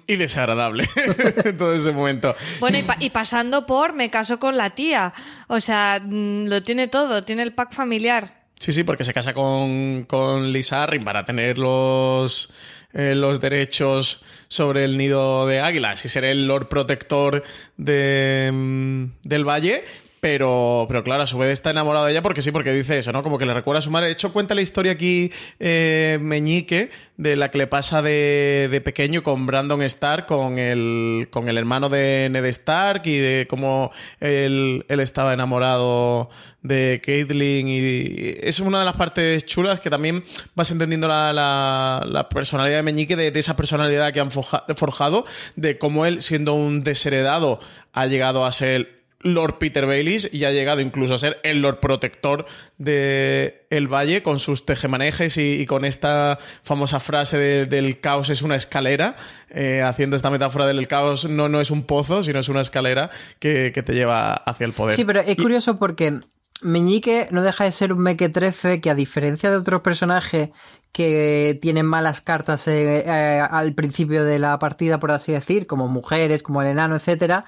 y 0.08 0.16
desagradable 0.16 0.88
en 1.46 1.58
todo 1.58 1.74
ese 1.74 1.92
momento. 1.92 2.36
Bueno, 2.60 2.78
y, 3.00 3.10
pasando 3.10 3.66
por 3.66 3.94
me 3.94 4.10
caso 4.10 4.40
con 4.40 4.58
la 4.58 4.72
tía. 4.72 5.14
O 5.48 5.60
sea, 5.60 6.02
mm, 6.04 6.48
lo 6.48 6.64
tiene 6.64 6.88
todo, 6.88 7.24
tiene 7.24 7.44
el 7.44 7.54
pack 7.54 7.74
familiar. 7.74 8.46
Sí, 8.60 8.72
sí, 8.72 8.84
porque 8.84 9.04
se 9.04 9.14
casa 9.14 9.34
con, 9.34 10.06
con 10.06 10.52
Lisa 10.52 10.84
Arryn 10.84 11.04
para 11.04 11.26
tener 11.26 11.60
los, 11.60 12.52
eh, 12.94 13.14
los 13.16 13.40
derechos 13.40 14.24
sobre 14.48 14.84
el 14.86 14.98
nido 14.98 15.46
de 15.46 15.60
águilas 15.60 16.04
y 16.06 16.08
ser 16.10 16.26
el 16.26 16.48
Lord 16.48 16.68
Protector 16.68 17.44
de, 17.78 18.50
mm, 18.52 19.06
del 19.24 19.48
Valle. 19.48 19.86
Pero, 20.20 20.86
pero 20.88 21.04
claro, 21.04 21.24
a 21.24 21.28
su 21.28 21.38
vez 21.38 21.52
está 21.52 21.70
enamorado 21.70 22.06
de 22.06 22.12
ella 22.12 22.22
porque 22.22 22.42
sí, 22.42 22.52
porque 22.52 22.74
dice 22.74 22.98
eso, 22.98 23.12
¿no? 23.12 23.22
Como 23.22 23.38
que 23.38 23.46
le 23.46 23.54
recuerda 23.54 23.80
a 23.80 23.82
su 23.82 23.92
madre. 23.92 24.08
De 24.08 24.14
hecho, 24.14 24.34
cuenta 24.34 24.56
la 24.56 24.62
historia 24.62 24.94
aquí 24.94 25.32
eh, 25.60 26.18
Meñique 26.22 26.90
de 27.18 27.36
la 27.36 27.50
que 27.50 27.58
le 27.58 27.68
pasa 27.68 28.02
de, 28.02 28.68
de, 28.72 28.82
pequeño 28.82 29.24
con 29.24 29.46
Brandon 29.48 29.82
Stark, 29.84 30.28
con 30.28 30.60
el, 30.60 31.28
con 31.32 31.50
el 31.50 31.58
hermano 31.58 31.90
de 31.90 32.30
Ned 32.32 32.46
Stark 32.46 33.02
y 33.06 33.18
de 33.18 33.48
cómo 33.50 33.92
él, 34.20 34.86
él 34.88 35.00
estaba 35.00 35.34
enamorado 35.34 36.30
de 36.62 37.02
Caitlyn. 37.04 37.68
Y, 37.68 38.36
es 38.42 38.60
una 38.60 38.80
de 38.80 38.86
las 38.86 38.96
partes 38.96 39.46
chulas 39.46 39.80
que 39.80 39.90
también 39.90 40.24
vas 40.56 40.70
entendiendo 40.72 41.08
la, 41.08 41.34
la, 41.34 42.30
personalidad 42.30 42.78
de 42.78 42.84
Meñique, 42.84 43.16
de, 43.16 43.38
esa 43.38 43.56
personalidad 43.56 44.14
que 44.14 44.20
han 44.20 44.32
forjado, 44.32 45.26
de 45.56 45.78
cómo 45.78 46.06
él, 46.06 46.22
siendo 46.22 46.54
un 46.54 46.84
desheredado, 46.84 47.60
ha 47.94 48.06
llegado 48.06 48.46
a 48.46 48.52
ser 48.52 48.97
Lord 49.20 49.58
Peter 49.58 49.86
Baylis 49.86 50.30
y 50.32 50.46
ha 50.46 50.52
llegado 50.52 50.82
incluso 50.82 51.16
a 51.16 51.18
ser 51.18 51.40
el 51.44 51.62
Lord 51.62 51.80
Protector 51.80 52.46
de 52.78 53.66
El 53.70 53.88
Valle 53.88 54.22
con 54.22 54.40
sus 54.40 54.66
tejemanejes 54.66 55.38
y, 55.38 55.66
con 55.66 55.86
esta 55.86 56.38
famosa 56.64 57.00
frase 57.00 57.66
del 57.66 58.00
caos 58.00 58.30
es 58.30 58.42
una 58.42 58.56
escalera, 58.56 59.16
eh, 59.50 59.82
haciendo 59.82 60.16
esta 60.16 60.30
metáfora 60.30 60.68
del 60.68 60.88
caos 60.88 61.28
no, 61.30 61.50
no 61.50 61.62
es 61.62 61.72
un 61.72 61.84
pozo, 61.84 62.24
sino 62.24 62.40
es 62.40 62.50
una 62.50 62.62
escalera 62.62 63.10
que, 63.40 63.72
te 63.72 63.94
lleva 63.94 64.34
hacia 64.34 64.66
el 64.66 64.74
poder. 64.74 64.96
Sí, 64.96 65.06
pero 65.06 65.22
es 65.22 65.36
curioso 65.36 65.78
porque 65.78 66.20
Meñique 66.62 67.28
no 67.32 67.44
deja 67.44 67.64
de 67.64 67.72
ser 67.72 67.94
un 67.94 68.00
mequetrefe 68.00 68.82
que 68.82 68.90
a 68.90 68.96
diferencia 68.96 69.52
de 69.52 69.58
otros 69.58 69.82
personajes 69.82 70.50
que 70.92 71.60
tienen 71.62 71.86
malas 71.86 72.22
cartas 72.22 72.68
eh, 72.68 73.04
eh, 73.06 73.42
al 73.48 73.74
principio 73.74 74.24
de 74.24 74.40
la 74.40 74.58
partida, 74.58 75.00
por 75.00 75.12
así 75.12 75.32
decir, 75.32 75.68
como 75.68 75.88
mujeres, 75.88 76.42
como 76.42 76.62
el 76.62 76.70
enano, 76.70 76.96
etcétera, 76.96 77.46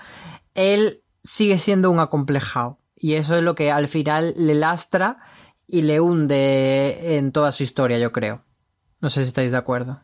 él 0.53 1.01
sigue 1.23 1.57
siendo 1.57 1.91
un 1.91 1.99
acomplejado. 1.99 2.79
Y 2.95 3.13
eso 3.13 3.35
es 3.35 3.43
lo 3.43 3.55
que 3.55 3.71
al 3.71 3.87
final 3.87 4.33
le 4.37 4.53
lastra 4.53 5.19
y 5.67 5.83
le 5.83 5.99
hunde 5.99 7.17
en 7.17 7.31
toda 7.31 7.51
su 7.51 7.63
historia, 7.63 7.97
yo 7.97 8.11
creo. 8.11 8.43
No 8.99 9.09
sé 9.09 9.21
si 9.21 9.27
estáis 9.27 9.51
de 9.51 9.57
acuerdo. 9.57 10.01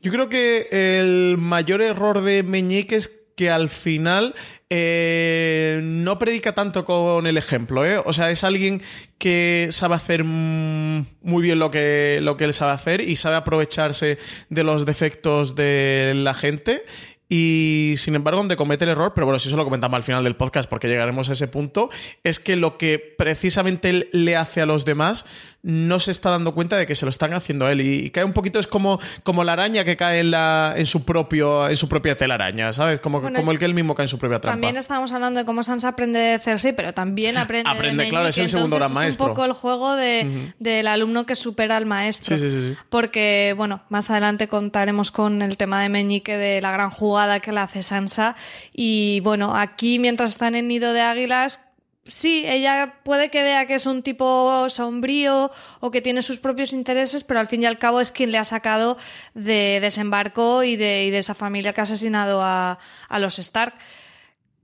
Yo 0.00 0.12
creo 0.12 0.28
que 0.28 0.68
el 0.70 1.38
mayor 1.38 1.80
error 1.80 2.20
de 2.20 2.42
Meñique 2.42 2.96
es 2.96 3.10
que 3.36 3.50
al 3.50 3.68
final 3.68 4.34
eh, 4.70 5.80
no 5.82 6.18
predica 6.18 6.54
tanto 6.54 6.84
con 6.84 7.26
el 7.26 7.36
ejemplo, 7.36 7.84
¿eh? 7.84 8.00
O 8.04 8.12
sea, 8.12 8.30
es 8.30 8.44
alguien 8.44 8.82
que 9.18 9.68
sabe 9.70 9.94
hacer 9.94 10.24
muy 10.24 11.42
bien 11.42 11.58
lo 11.58 11.70
que, 11.70 12.20
lo 12.22 12.36
que 12.36 12.44
él 12.44 12.54
sabe 12.54 12.72
hacer 12.72 13.00
y 13.00 13.16
sabe 13.16 13.36
aprovecharse 13.36 14.18
de 14.50 14.64
los 14.64 14.86
defectos 14.86 15.56
de 15.56 16.12
la 16.14 16.34
gente 16.34 16.84
y 17.28 17.94
sin 17.96 18.14
embargo, 18.14 18.38
donde 18.38 18.56
comete 18.56 18.84
el 18.84 18.90
error, 18.90 19.12
pero 19.14 19.26
bueno, 19.26 19.38
si 19.38 19.48
eso 19.48 19.56
lo 19.56 19.64
comentamos 19.64 19.96
al 19.96 20.02
final 20.02 20.24
del 20.24 20.36
podcast 20.36 20.68
porque 20.68 20.88
llegaremos 20.88 21.28
a 21.30 21.32
ese 21.32 21.48
punto, 21.48 21.90
es 22.22 22.38
que 22.38 22.56
lo 22.56 22.76
que 22.76 22.98
precisamente 22.98 23.88
él 23.90 24.08
le 24.12 24.36
hace 24.36 24.60
a 24.60 24.66
los 24.66 24.84
demás 24.84 25.24
no 25.64 25.98
se 25.98 26.10
está 26.10 26.28
dando 26.28 26.54
cuenta 26.54 26.76
de 26.76 26.86
que 26.86 26.94
se 26.94 27.06
lo 27.06 27.10
están 27.10 27.32
haciendo 27.32 27.64
a 27.64 27.72
él. 27.72 27.80
Y, 27.80 28.10
cae 28.10 28.22
un 28.22 28.34
poquito, 28.34 28.58
es 28.58 28.66
como, 28.66 29.00
como 29.22 29.44
la 29.44 29.54
araña 29.54 29.82
que 29.82 29.96
cae 29.96 30.20
en, 30.20 30.30
la, 30.30 30.74
en, 30.76 30.84
su, 30.84 31.04
propio, 31.04 31.68
en 31.70 31.76
su 31.78 31.88
propia 31.88 32.16
telaraña, 32.16 32.74
¿sabes? 32.74 33.00
Como, 33.00 33.22
como 33.22 33.50
el 33.50 33.58
que 33.58 33.64
él 33.64 33.72
mismo 33.72 33.94
cae 33.94 34.04
en 34.04 34.08
su 34.08 34.18
propia 34.18 34.40
trampa. 34.40 34.52
También 34.52 34.76
estábamos 34.76 35.12
hablando 35.12 35.40
de 35.40 35.46
cómo 35.46 35.62
Sansa 35.62 35.88
aprende 35.88 36.18
de 36.18 36.38
Cersei, 36.38 36.74
pero 36.74 36.92
también 36.92 37.38
aprende, 37.38 37.70
aprende 37.70 38.08
claro, 38.10 38.28
es 38.28 38.36
el 38.36 38.50
segundo 38.50 38.76
gran 38.76 38.92
maestro. 38.92 39.24
Es 39.24 39.28
un 39.28 39.34
poco 39.34 39.46
el 39.46 39.52
juego 39.52 39.96
de, 39.96 40.52
del 40.58 40.86
alumno 40.86 41.24
que 41.24 41.34
supera 41.34 41.78
al 41.78 41.86
maestro. 41.86 42.36
Sí, 42.36 42.50
sí, 42.50 42.70
sí, 42.70 42.76
Porque, 42.90 43.54
bueno, 43.56 43.84
más 43.88 44.10
adelante 44.10 44.48
contaremos 44.48 45.10
con 45.10 45.40
el 45.40 45.56
tema 45.56 45.80
de 45.80 45.88
Meñique 45.88 46.36
de 46.36 46.60
la 46.60 46.72
gran 46.72 46.90
jugada 46.90 47.40
que 47.40 47.52
le 47.52 47.60
hace 47.60 47.82
Sansa. 47.82 48.36
Y 48.74 49.20
bueno, 49.20 49.56
aquí 49.56 49.98
mientras 49.98 50.30
están 50.30 50.56
en 50.56 50.68
Nido 50.68 50.92
de 50.92 51.00
Águilas, 51.00 51.62
sí, 52.06 52.44
ella 52.46 53.00
puede 53.02 53.30
que 53.30 53.42
vea 53.42 53.66
que 53.66 53.74
es 53.74 53.86
un 53.86 54.02
tipo 54.02 54.68
sombrío 54.68 55.50
o 55.80 55.90
que 55.90 56.02
tiene 56.02 56.22
sus 56.22 56.38
propios 56.38 56.72
intereses, 56.72 57.24
pero 57.24 57.40
al 57.40 57.48
fin 57.48 57.62
y 57.62 57.66
al 57.66 57.78
cabo 57.78 58.00
es 58.00 58.10
quien 58.10 58.30
le 58.30 58.38
ha 58.38 58.44
sacado 58.44 58.96
de 59.34 59.78
desembarco 59.80 60.62
y 60.62 60.76
de, 60.76 61.10
de 61.10 61.18
esa 61.18 61.34
familia 61.34 61.72
que 61.72 61.80
ha 61.80 61.84
asesinado 61.84 62.42
a, 62.42 62.78
a, 63.08 63.18
los 63.18 63.38
Stark. 63.38 63.74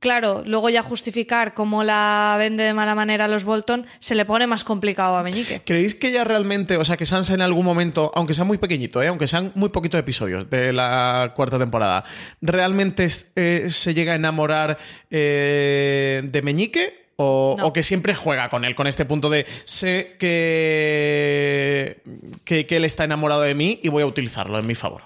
Claro, 0.00 0.42
luego 0.46 0.70
ya 0.70 0.82
justificar 0.82 1.52
cómo 1.52 1.84
la 1.84 2.34
vende 2.38 2.64
de 2.64 2.72
mala 2.72 2.94
manera 2.94 3.26
a 3.26 3.28
los 3.28 3.44
Bolton 3.44 3.86
se 3.98 4.14
le 4.14 4.24
pone 4.24 4.46
más 4.46 4.64
complicado 4.64 5.14
a 5.16 5.22
Meñique. 5.22 5.60
¿Creéis 5.62 5.94
que 5.94 6.08
ella 6.08 6.24
realmente, 6.24 6.78
o 6.78 6.84
sea, 6.86 6.96
que 6.96 7.04
Sansa 7.04 7.34
en 7.34 7.42
algún 7.42 7.66
momento, 7.66 8.10
aunque 8.14 8.32
sea 8.32 8.44
muy 8.44 8.56
pequeñito, 8.56 9.02
¿eh? 9.02 9.08
aunque 9.08 9.26
sean 9.26 9.52
muy 9.56 9.68
poquitos 9.68 10.00
episodios 10.00 10.48
de 10.48 10.72
la 10.72 11.34
cuarta 11.36 11.58
temporada, 11.58 12.02
realmente 12.40 13.08
eh, 13.36 13.66
se 13.68 13.92
llega 13.92 14.12
a 14.12 14.16
enamorar 14.16 14.78
eh, 15.10 16.22
de 16.24 16.42
Meñique 16.42 17.09
o, 17.22 17.72
que 17.72 17.82
siempre 17.82 18.14
juega 18.14 18.48
con 18.48 18.64
él, 18.64 18.74
con 18.74 18.86
este 18.86 19.04
punto 19.04 19.28
de 19.28 19.46
sé 19.64 20.16
que, 20.18 22.00
que, 22.44 22.66
que 22.66 22.76
él 22.76 22.84
está 22.84 23.04
enamorado 23.04 23.42
de 23.42 23.54
mí 23.54 23.78
y 23.82 23.88
voy 23.88 24.02
a 24.02 24.06
utilizarlo 24.06 24.58
en 24.58 24.66
mi 24.66 24.74
favor. 24.74 25.02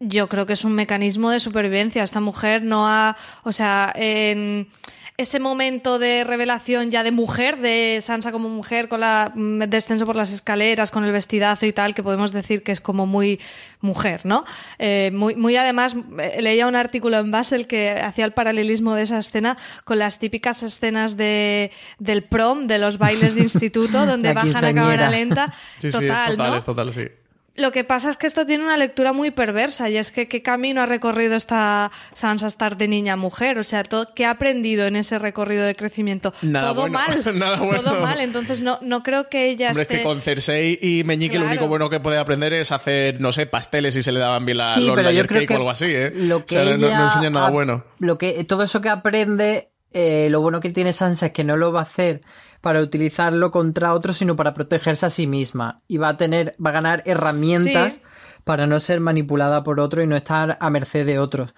Yo 0.00 0.28
creo 0.28 0.46
que 0.46 0.54
es 0.54 0.64
un 0.64 0.72
mecanismo 0.72 1.30
de 1.30 1.38
supervivencia. 1.38 2.02
Esta 2.02 2.20
mujer 2.20 2.62
no 2.62 2.88
ha, 2.88 3.16
o 3.44 3.52
sea, 3.52 3.92
en 3.94 4.68
ese 5.16 5.40
momento 5.40 5.98
de 5.98 6.24
revelación 6.24 6.90
ya 6.90 7.02
de 7.02 7.12
mujer, 7.12 7.58
de 7.58 7.98
Sansa 8.00 8.32
como 8.32 8.48
mujer, 8.48 8.88
con 8.88 9.00
la 9.00 9.32
mm, 9.34 9.60
descenso 9.64 10.06
por 10.06 10.16
las 10.16 10.32
escaleras, 10.32 10.90
con 10.90 11.04
el 11.04 11.12
vestidazo 11.12 11.66
y 11.66 11.72
tal, 11.72 11.94
que 11.94 12.02
podemos 12.02 12.32
decir 12.32 12.62
que 12.62 12.72
es 12.72 12.80
como 12.80 13.06
muy 13.06 13.40
mujer, 13.80 14.22
¿no? 14.24 14.44
Eh, 14.78 15.10
muy, 15.12 15.34
muy 15.34 15.56
además, 15.56 15.96
eh, 16.18 16.40
leía 16.40 16.66
un 16.66 16.76
artículo 16.76 17.18
en 17.18 17.30
Basel 17.30 17.66
que 17.66 17.90
hacía 17.90 18.24
el 18.24 18.32
paralelismo 18.32 18.94
de 18.94 19.02
esa 19.02 19.18
escena 19.18 19.58
con 19.84 19.98
las 19.98 20.18
típicas 20.18 20.62
escenas 20.62 21.16
de, 21.16 21.70
del 21.98 22.24
prom, 22.24 22.66
de 22.66 22.78
los 22.78 22.98
bailes 22.98 23.34
de 23.34 23.42
instituto, 23.42 24.06
donde 24.06 24.32
bajan 24.32 24.64
a 24.64 24.74
cámara 24.74 25.10
lenta. 25.10 25.54
Sí, 25.78 25.90
total, 25.90 26.00
sí, 26.00 26.06
es 26.06 26.36
total, 26.36 26.50
¿no? 26.50 26.56
es 26.56 26.64
total, 26.64 26.92
sí. 26.92 27.08
Lo 27.54 27.70
que 27.70 27.84
pasa 27.84 28.08
es 28.08 28.16
que 28.16 28.26
esto 28.26 28.46
tiene 28.46 28.64
una 28.64 28.78
lectura 28.78 29.12
muy 29.12 29.30
perversa 29.30 29.90
y 29.90 29.98
es 29.98 30.10
que 30.10 30.26
qué 30.26 30.40
camino 30.40 30.80
ha 30.80 30.86
recorrido 30.86 31.34
esta 31.36 31.90
Sansa 32.14 32.46
Stark 32.46 32.78
de 32.78 32.88
niña 32.88 33.12
a 33.12 33.16
mujer, 33.16 33.58
o 33.58 33.62
sea, 33.62 33.82
todo, 33.84 34.14
qué 34.14 34.24
ha 34.24 34.30
aprendido 34.30 34.86
en 34.86 34.96
ese 34.96 35.18
recorrido 35.18 35.64
de 35.66 35.76
crecimiento. 35.76 36.32
Nada 36.40 36.68
todo 36.72 36.80
bueno, 36.88 36.98
mal, 36.98 37.22
nada 37.38 37.56
bueno. 37.60 37.82
todo 37.82 38.00
mal. 38.00 38.20
Entonces 38.20 38.62
no, 38.62 38.78
no 38.80 39.02
creo 39.02 39.28
que 39.28 39.50
ella 39.50 39.68
Hombre, 39.68 39.82
esté... 39.82 39.94
es 39.96 40.00
que 40.00 40.04
con 40.06 40.22
Cersei 40.22 40.78
y 40.80 41.04
Meñique 41.04 41.32
Claro. 41.32 41.44
lo 41.44 41.50
único 41.50 41.68
bueno 41.68 41.90
que 41.90 42.00
puede 42.00 42.16
aprender 42.16 42.54
es 42.54 42.72
hacer, 42.72 43.20
no 43.20 43.32
sé, 43.32 43.44
pasteles 43.44 43.96
y 43.96 44.02
se 44.02 44.12
le 44.12 44.20
daban 44.20 44.46
bien 44.46 44.56
la 44.56 44.64
Sí, 44.64 44.80
los 44.86 44.96
pero 44.96 45.02
yo 45.10 45.10
layer 45.10 45.26
creo 45.26 45.40
cake 45.42 45.48
que 45.48 45.54
o 45.54 45.58
algo 45.58 45.70
así, 45.70 45.84
¿eh? 45.88 46.10
lo 46.14 46.46
que 46.46 46.58
o 46.58 46.64
sea, 46.64 46.72
no- 46.72 46.78
no, 46.78 46.86
ella 46.86 47.04
enseñan 47.04 47.32
nada 47.34 47.48
ha- 47.48 47.50
bueno. 47.50 47.84
Lo 47.98 48.16
que, 48.16 48.44
todo 48.44 48.62
eso 48.62 48.80
que 48.80 48.88
aprende, 48.88 49.68
eh, 49.92 50.28
lo 50.30 50.40
bueno 50.40 50.60
que 50.60 50.70
tiene 50.70 50.94
Sansa 50.94 51.26
es 51.26 51.32
que 51.32 51.44
no 51.44 51.58
lo 51.58 51.70
va 51.70 51.80
a 51.80 51.82
hacer 51.82 52.22
para 52.62 52.80
utilizarlo 52.80 53.50
contra 53.50 53.92
otros, 53.92 54.16
sino 54.16 54.34
para 54.36 54.54
protegerse 54.54 55.04
a 55.04 55.10
sí 55.10 55.26
misma. 55.26 55.76
Y 55.88 55.98
va 55.98 56.08
a 56.10 56.16
tener, 56.16 56.54
va 56.64 56.70
a 56.70 56.74
ganar 56.74 57.02
herramientas 57.04 57.94
Sí. 57.94 58.00
para 58.44 58.66
no 58.66 58.80
ser 58.80 59.00
manipulada 59.00 59.62
por 59.62 59.78
otro 59.80 60.02
y 60.02 60.06
no 60.06 60.16
estar 60.16 60.56
a 60.60 60.70
merced 60.70 61.04
de 61.04 61.18
otros. 61.18 61.54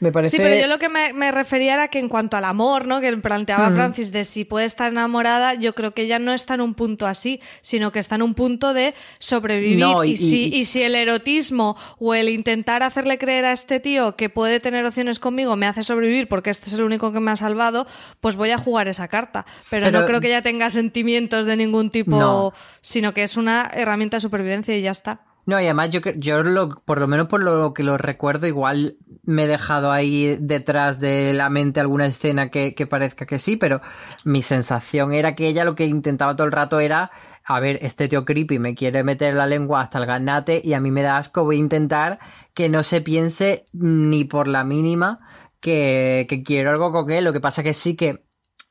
Me 0.00 0.10
parece. 0.12 0.36
Sí, 0.36 0.42
pero 0.42 0.60
yo 0.60 0.66
lo 0.66 0.78
que 0.78 0.88
me, 0.88 1.12
me 1.14 1.30
refería 1.30 1.74
era 1.74 1.88
que 1.88 1.98
en 1.98 2.08
cuanto 2.08 2.36
al 2.36 2.44
amor, 2.44 2.86
¿no? 2.86 3.00
Que 3.00 3.16
planteaba 3.16 3.68
Ujú. 3.68 3.76
Francis 3.76 4.12
de 4.12 4.24
si 4.24 4.44
puede 4.44 4.66
estar 4.66 4.90
enamorada, 4.90 5.54
yo 5.54 5.74
creo 5.74 5.94
que 5.94 6.02
ella 6.02 6.18
no 6.18 6.32
está 6.34 6.54
en 6.54 6.60
un 6.60 6.74
punto 6.74 7.06
así, 7.06 7.40
sino 7.62 7.92
que 7.92 8.00
está 8.00 8.16
en 8.16 8.22
un 8.22 8.34
punto 8.34 8.74
de 8.74 8.94
sobrevivir. 9.18 9.78
No, 9.78 10.04
y- 10.04 10.10
y, 10.12 10.16
si, 10.16 10.44
y- 10.48 10.56
y 10.56 10.64
si 10.64 10.82
el 10.82 10.94
erotismo 10.96 11.76
o 11.98 12.12
el 12.14 12.28
intentar 12.28 12.82
hacerle 12.82 13.18
creer 13.18 13.44
a 13.46 13.52
este 13.52 13.80
tío 13.80 14.16
que 14.16 14.28
puede 14.28 14.60
tener 14.60 14.84
opciones 14.84 15.18
conmigo 15.20 15.56
me 15.56 15.66
hace 15.66 15.82
sobrevivir 15.82 16.28
porque 16.28 16.50
este 16.50 16.66
es 16.66 16.74
el 16.74 16.82
único 16.82 17.12
que 17.12 17.20
me 17.20 17.30
ha 17.30 17.36
salvado, 17.36 17.86
pues 18.20 18.36
voy 18.36 18.50
a 18.50 18.58
jugar 18.58 18.88
esa 18.88 19.08
carta. 19.08 19.46
Pero, 19.70 19.86
Pero- 19.86 20.00
no 20.00 20.06
creo 20.06 20.20
que 20.20 20.26
ella 20.26 20.42
tenga 20.42 20.70
sentimientos 20.70 21.46
de 21.46 21.56
ningún 21.56 21.90
tipo, 21.90 22.10
No. 22.18 22.52
sino 22.82 23.14
que 23.14 23.22
es 23.22 23.36
una 23.36 23.70
herramienta 23.72 24.16
de 24.18 24.20
supervivencia 24.22 24.76
y 24.76 24.82
ya 24.82 24.90
está. 24.90 25.20
No, 25.46 25.60
y 25.60 25.64
además 25.64 25.90
yo, 25.90 26.00
yo 26.16 26.42
lo, 26.42 26.70
por 26.70 27.00
lo 27.00 27.06
menos 27.06 27.26
por 27.26 27.42
lo 27.42 27.74
que 27.74 27.82
lo 27.82 27.98
recuerdo, 27.98 28.46
igual 28.46 28.96
me 29.24 29.44
he 29.44 29.46
dejado 29.46 29.92
ahí 29.92 30.36
detrás 30.40 31.00
de 31.00 31.34
la 31.34 31.50
mente 31.50 31.80
alguna 31.80 32.06
escena 32.06 32.50
que, 32.50 32.74
que 32.74 32.86
parezca 32.86 33.26
que 33.26 33.38
sí, 33.38 33.56
pero 33.56 33.82
mi 34.24 34.40
sensación 34.40 35.12
era 35.12 35.34
que 35.34 35.46
ella 35.46 35.64
lo 35.64 35.74
que 35.74 35.84
intentaba 35.84 36.34
todo 36.34 36.46
el 36.46 36.52
rato 36.52 36.80
era, 36.80 37.10
a 37.44 37.60
ver, 37.60 37.78
este 37.82 38.08
tío 38.08 38.24
creepy 38.24 38.58
me 38.58 38.74
quiere 38.74 39.04
meter 39.04 39.34
la 39.34 39.46
lengua 39.46 39.82
hasta 39.82 39.98
el 39.98 40.06
ganate 40.06 40.62
y 40.64 40.72
a 40.72 40.80
mí 40.80 40.90
me 40.90 41.02
da 41.02 41.18
asco, 41.18 41.44
voy 41.44 41.56
a 41.56 41.58
intentar 41.58 42.18
que 42.54 42.70
no 42.70 42.82
se 42.82 43.02
piense 43.02 43.66
ni 43.72 44.24
por 44.24 44.48
la 44.48 44.64
mínima 44.64 45.20
que, 45.60 46.26
que 46.28 46.42
quiero 46.42 46.70
algo 46.70 46.90
con 46.90 47.10
él. 47.10 47.24
Lo 47.24 47.34
que 47.34 47.40
pasa 47.40 47.62
que 47.62 47.74
sí 47.74 47.96
que 47.96 48.24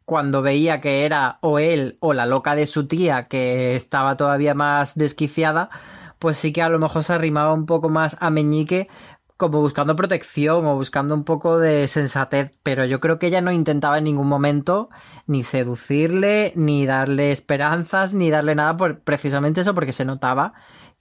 cuando 0.05 0.41
veía 0.41 0.81
que 0.81 1.05
era 1.05 1.38
o 1.41 1.59
él 1.59 1.97
o 1.99 2.13
la 2.13 2.25
loca 2.25 2.55
de 2.55 2.67
su 2.67 2.88
tía 2.88 3.27
que 3.27 3.75
estaba 3.75 4.17
todavía 4.17 4.53
más 4.53 4.95
desquiciada, 4.95 5.69
pues 6.23 6.38
sí 6.38 6.53
que 6.53 6.62
a 6.62 6.69
lo 6.69 6.79
mejor 6.79 7.03
se 7.03 7.12
arrimaba 7.12 7.53
un 7.53 7.65
poco 7.65 7.89
más 7.89 8.15
a 8.21 8.29
Meñique 8.29 8.88
como 9.36 9.59
buscando 9.59 9.97
protección 9.97 10.65
o 10.65 10.73
buscando 10.73 11.13
un 11.13 11.25
poco 11.25 11.59
de 11.59 11.89
sensatez, 11.89 12.51
pero 12.63 12.86
yo 12.86 13.01
creo 13.01 13.19
que 13.19 13.27
ella 13.27 13.41
no 13.41 13.51
intentaba 13.51 13.97
en 13.97 14.05
ningún 14.05 14.29
momento 14.29 14.88
ni 15.27 15.43
seducirle, 15.43 16.53
ni 16.55 16.86
darle 16.86 17.33
esperanzas, 17.33 18.13
ni 18.13 18.29
darle 18.29 18.55
nada 18.55 18.77
por 18.77 19.01
precisamente 19.01 19.59
eso, 19.59 19.75
porque 19.75 19.91
se 19.91 20.05
notaba 20.05 20.53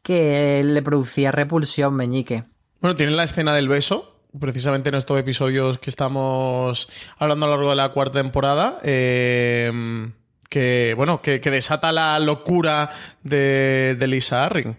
que 0.03 0.61
le 0.65 0.83
producía 0.83 1.31
repulsión 1.31 1.95
Meñique. 1.95 2.43
Bueno, 2.81 2.97
tienen 2.97 3.17
la 3.17 3.23
escena 3.23 3.55
del 3.55 3.69
beso, 3.69 4.17
precisamente 4.41 4.89
en 4.89 4.97
estos 4.97 5.21
episodios 5.21 5.79
que 5.79 5.89
estamos 5.89 6.89
hablando 7.17 7.47
a 7.47 7.51
lo 7.51 7.55
largo 7.59 7.71
de 7.71 7.77
la 7.77 7.91
cuarta 7.91 8.21
temporada. 8.21 8.81
eh, 8.83 10.11
que, 10.53 10.93
bueno, 10.99 11.23
que, 11.23 11.39
desata 11.39 11.93
la 11.93 12.19
locura 12.19 12.91
de, 13.23 13.97
de 13.99 14.07
Lisa 14.07 14.45
Arryn. 14.45 14.77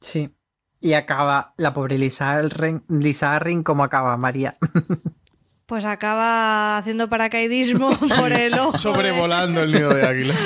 Sí. 0.00 0.30
Y 0.80 0.94
acaba 0.94 1.52
la 1.58 1.72
pobre 1.74 1.98
Lisa 1.98 2.40
Lisa 2.88 3.34
como 3.62 3.84
acaba 3.84 4.16
María. 4.16 4.56
Pues 5.66 5.84
acaba 5.84 6.78
haciendo 6.78 7.08
paracaidismo 7.08 7.96
por 8.18 8.32
el 8.32 8.54
ojo. 8.54 8.72
de- 8.72 8.78
Sobrevolando 8.78 9.60
el 9.62 9.70
nido 9.70 9.94
de 9.94 10.04
águilas. 10.04 10.36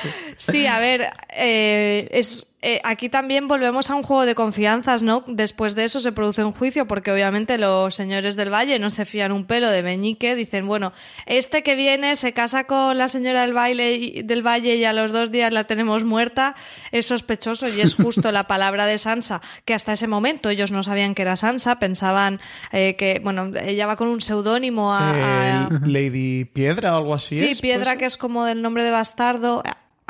Sí, 0.40 0.66
a 0.66 0.78
ver, 0.78 1.06
eh, 1.36 2.08
es, 2.12 2.46
eh, 2.62 2.80
aquí 2.84 3.08
también 3.08 3.46
volvemos 3.48 3.90
a 3.90 3.94
un 3.94 4.02
juego 4.02 4.26
de 4.26 4.34
confianzas, 4.34 5.02
¿no? 5.02 5.24
Después 5.26 5.74
de 5.74 5.84
eso 5.84 6.00
se 6.00 6.12
produce 6.12 6.44
un 6.44 6.52
juicio 6.52 6.86
porque 6.86 7.10
obviamente 7.12 7.56
los 7.58 7.94
señores 7.94 8.36
del 8.36 8.50
Valle 8.52 8.78
no 8.78 8.90
se 8.90 9.04
fían 9.06 9.32
un 9.32 9.44
pelo 9.46 9.70
de 9.70 9.82
Meñique, 9.82 10.34
dicen, 10.34 10.66
bueno, 10.66 10.92
este 11.26 11.62
que 11.62 11.74
viene 11.74 12.16
se 12.16 12.32
casa 12.32 12.64
con 12.64 12.96
la 12.98 13.08
señora 13.08 13.42
del, 13.42 13.52
baile 13.54 13.92
y- 13.94 14.22
del 14.22 14.42
Valle 14.46 14.76
y 14.76 14.84
a 14.84 14.92
los 14.92 15.12
dos 15.12 15.30
días 15.30 15.52
la 15.52 15.64
tenemos 15.64 16.04
muerta, 16.04 16.54
es 16.92 17.06
sospechoso 17.06 17.68
y 17.68 17.80
es 17.80 17.94
justo 17.94 18.30
la 18.32 18.44
palabra 18.44 18.86
de 18.86 18.98
Sansa, 18.98 19.40
que 19.64 19.74
hasta 19.74 19.92
ese 19.94 20.06
momento 20.06 20.48
ellos 20.50 20.70
no 20.72 20.82
sabían 20.82 21.14
que 21.14 21.22
era 21.22 21.36
Sansa, 21.36 21.78
pensaban 21.78 22.40
eh, 22.72 22.96
que, 22.96 23.20
bueno, 23.22 23.50
ella 23.62 23.86
va 23.86 23.96
con 23.96 24.08
un 24.08 24.20
seudónimo 24.20 24.92
a... 24.92 25.10
a- 25.10 25.68
Eh, 25.70 25.78
Lady 25.86 26.44
Piedra 26.46 26.94
o 26.94 26.98
algo 26.98 27.14
así. 27.14 27.38
Sí, 27.38 27.46
es, 27.50 27.60
Piedra, 27.60 27.84
¿puede 27.84 27.98
que 27.98 28.04
es 28.06 28.16
como 28.16 28.44
del 28.44 28.60
nombre 28.62 28.84
de 28.84 28.90
bastardo. 28.90 29.62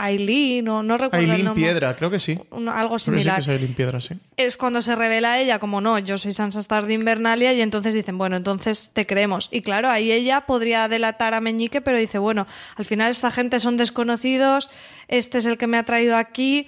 Aileen, 0.05 0.69
o 0.69 0.83
no 0.83 0.97
recuerdo 0.99 1.25
el 1.25 1.31
Aileen 1.31 1.45
nombre. 1.47 1.65
Piedra, 1.65 1.97
creo 1.97 2.11
que 2.11 2.19
sí. 2.19 2.39
Un- 2.51 2.69
algo 2.69 2.89
Creo 2.89 2.91
que 2.97 2.99
sí 2.99 3.05
similar. 3.05 3.35
que 3.37 3.41
es 3.43 3.49
Aileen 3.49 3.75
Piedra, 3.75 4.01
sí. 4.01 4.15
es 4.37 4.57
cuando 4.57 4.83
se 4.83 4.95
revela 4.97 5.39
ella 5.39 5.59
como 5.59 5.81
no, 5.81 5.99
yo 5.99 6.19
soy 6.19 6.33
Sansa 6.33 6.61
Stark 6.61 6.87
de 6.87 6.95
Invernalia 6.95 7.53
y 7.53 7.61
entonces 7.61 7.95
dicen, 7.95 8.19
bueno, 8.19 8.37
entonces 8.37 8.91
te 8.93 9.07
creemos. 9.07 9.49
Y 9.53 9.63
claro, 9.63 9.89
ahí 9.91 10.11
ella 10.13 10.43
podría 10.43 10.89
delatar 10.89 11.35
a 11.35 11.41
Meñique, 11.41 11.81
pero 11.81 11.99
dice, 11.99 12.19
bueno, 12.19 12.47
al 12.77 12.85
final 12.85 13.11
esta 13.11 13.31
gente 13.31 13.61
son 13.61 13.77
desconocidos, 13.77 14.71
este 15.09 15.39
es 15.39 15.47
el 15.47 15.59
que 15.59 15.67
me 15.67 15.77
ha 15.79 15.85
traído 15.85 16.17
aquí, 16.17 16.67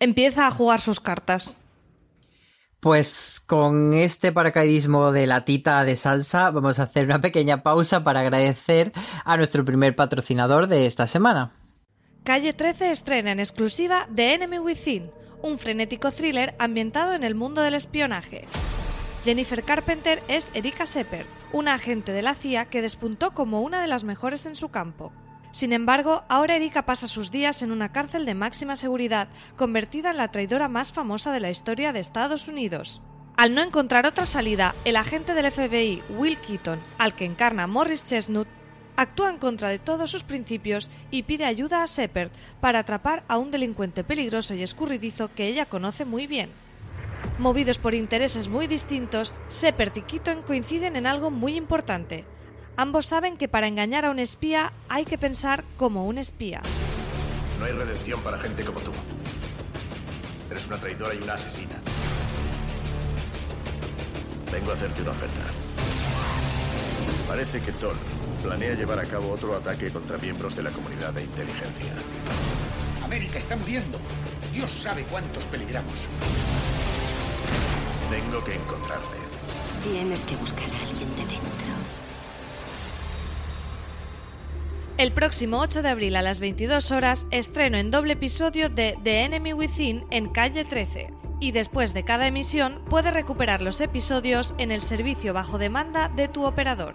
empieza 0.00 0.46
a 0.46 0.50
jugar 0.50 0.80
sus 0.80 1.00
cartas. 1.00 1.56
Pues 2.80 3.40
con 3.46 3.94
este 3.94 4.32
paracaidismo 4.32 5.12
de 5.12 5.28
la 5.28 5.44
tita 5.44 5.84
de 5.84 5.94
salsa 5.94 6.50
vamos 6.50 6.80
a 6.80 6.82
hacer 6.82 7.04
una 7.04 7.20
pequeña 7.20 7.62
pausa 7.62 8.02
para 8.02 8.20
agradecer 8.20 8.92
a 9.24 9.36
nuestro 9.36 9.64
primer 9.64 9.94
patrocinador 9.94 10.66
de 10.66 10.86
esta 10.86 11.06
semana. 11.06 11.52
Calle 12.24 12.52
13 12.52 12.92
estrena 12.92 13.32
en 13.32 13.40
exclusiva 13.40 14.06
The 14.14 14.34
Enemy 14.34 14.60
Within, 14.60 15.10
un 15.42 15.58
frenético 15.58 16.12
thriller 16.12 16.54
ambientado 16.60 17.14
en 17.14 17.24
el 17.24 17.34
mundo 17.34 17.62
del 17.62 17.74
espionaje. 17.74 18.44
Jennifer 19.24 19.64
Carpenter 19.64 20.22
es 20.28 20.52
Erika 20.54 20.86
Sepper, 20.86 21.26
una 21.52 21.74
agente 21.74 22.12
de 22.12 22.22
la 22.22 22.36
CIA 22.36 22.66
que 22.66 22.80
despuntó 22.80 23.32
como 23.32 23.60
una 23.60 23.82
de 23.82 23.88
las 23.88 24.04
mejores 24.04 24.46
en 24.46 24.54
su 24.54 24.68
campo. 24.68 25.12
Sin 25.50 25.72
embargo, 25.72 26.22
ahora 26.28 26.54
Erika 26.54 26.86
pasa 26.86 27.08
sus 27.08 27.32
días 27.32 27.60
en 27.60 27.72
una 27.72 27.90
cárcel 27.90 28.24
de 28.24 28.36
máxima 28.36 28.76
seguridad, 28.76 29.28
convertida 29.56 30.12
en 30.12 30.18
la 30.18 30.30
traidora 30.30 30.68
más 30.68 30.92
famosa 30.92 31.32
de 31.32 31.40
la 31.40 31.50
historia 31.50 31.92
de 31.92 31.98
Estados 31.98 32.46
Unidos. 32.46 33.02
Al 33.36 33.52
no 33.52 33.62
encontrar 33.62 34.06
otra 34.06 34.26
salida, 34.26 34.76
el 34.84 34.94
agente 34.94 35.34
del 35.34 35.50
FBI, 35.50 36.04
Will 36.10 36.38
Keaton, 36.38 36.80
al 36.98 37.16
que 37.16 37.24
encarna 37.24 37.66
Morris 37.66 38.04
Chestnut, 38.04 38.46
actúa 38.96 39.30
en 39.30 39.38
contra 39.38 39.68
de 39.68 39.78
todos 39.78 40.10
sus 40.10 40.24
principios 40.24 40.90
y 41.10 41.22
pide 41.22 41.44
ayuda 41.44 41.82
a 41.82 41.86
Shepard 41.86 42.30
para 42.60 42.80
atrapar 42.80 43.24
a 43.28 43.38
un 43.38 43.50
delincuente 43.50 44.04
peligroso 44.04 44.54
y 44.54 44.62
escurridizo 44.62 45.30
que 45.34 45.46
ella 45.46 45.66
conoce 45.66 46.04
muy 46.04 46.26
bien. 46.26 46.50
Movidos 47.38 47.78
por 47.78 47.94
intereses 47.94 48.48
muy 48.48 48.66
distintos, 48.66 49.34
Shepard 49.50 49.96
y 49.96 50.02
Keaton 50.02 50.42
coinciden 50.42 50.96
en 50.96 51.06
algo 51.06 51.30
muy 51.30 51.56
importante. 51.56 52.24
Ambos 52.76 53.06
saben 53.06 53.36
que 53.36 53.48
para 53.48 53.66
engañar 53.66 54.04
a 54.04 54.10
un 54.10 54.18
espía 54.18 54.72
hay 54.88 55.04
que 55.04 55.18
pensar 55.18 55.64
como 55.76 56.06
un 56.06 56.18
espía. 56.18 56.60
No 57.58 57.64
hay 57.66 57.72
redención 57.72 58.20
para 58.22 58.38
gente 58.38 58.64
como 58.64 58.80
tú. 58.80 58.92
Eres 60.50 60.66
una 60.66 60.78
traidora 60.78 61.14
y 61.14 61.18
una 61.18 61.34
asesina. 61.34 61.80
Vengo 64.50 64.70
a 64.70 64.74
hacerte 64.74 65.00
una 65.02 65.12
oferta. 65.12 65.40
Parece 67.26 67.62
que 67.62 67.72
Thor 67.72 67.96
planea 68.42 68.74
llevar 68.74 68.98
a 68.98 69.04
cabo 69.04 69.32
otro 69.32 69.56
ataque 69.56 69.90
contra 69.90 70.18
miembros 70.18 70.56
de 70.56 70.64
la 70.64 70.70
comunidad 70.70 71.12
de 71.12 71.22
inteligencia. 71.22 71.92
América 73.02 73.38
está 73.38 73.56
muriendo. 73.56 73.98
Dios 74.52 74.70
sabe 74.70 75.04
cuántos 75.04 75.46
peligramos. 75.46 76.06
Tengo 78.10 78.44
que 78.44 78.54
encontrarle. 78.54 79.22
Tienes 79.84 80.24
que 80.24 80.36
buscar 80.36 80.64
a 80.64 80.88
alguien 80.88 81.10
de 81.16 81.22
dentro. 81.22 81.72
El 84.98 85.12
próximo 85.12 85.58
8 85.58 85.82
de 85.82 85.88
abril 85.88 86.16
a 86.16 86.22
las 86.22 86.38
22 86.38 86.90
horas 86.90 87.26
estreno 87.30 87.78
en 87.78 87.90
doble 87.90 88.12
episodio 88.12 88.68
de 88.68 88.98
The 89.02 89.24
Enemy 89.24 89.52
Within 89.54 90.04
en 90.10 90.28
calle 90.28 90.64
13. 90.64 91.12
Y 91.40 91.52
después 91.52 91.94
de 91.94 92.04
cada 92.04 92.26
emisión 92.26 92.82
puedes 92.88 93.12
recuperar 93.12 93.62
los 93.62 93.80
episodios 93.80 94.54
en 94.58 94.70
el 94.70 94.82
servicio 94.82 95.32
bajo 95.32 95.58
demanda 95.58 96.08
de 96.08 96.28
tu 96.28 96.44
operador. 96.44 96.94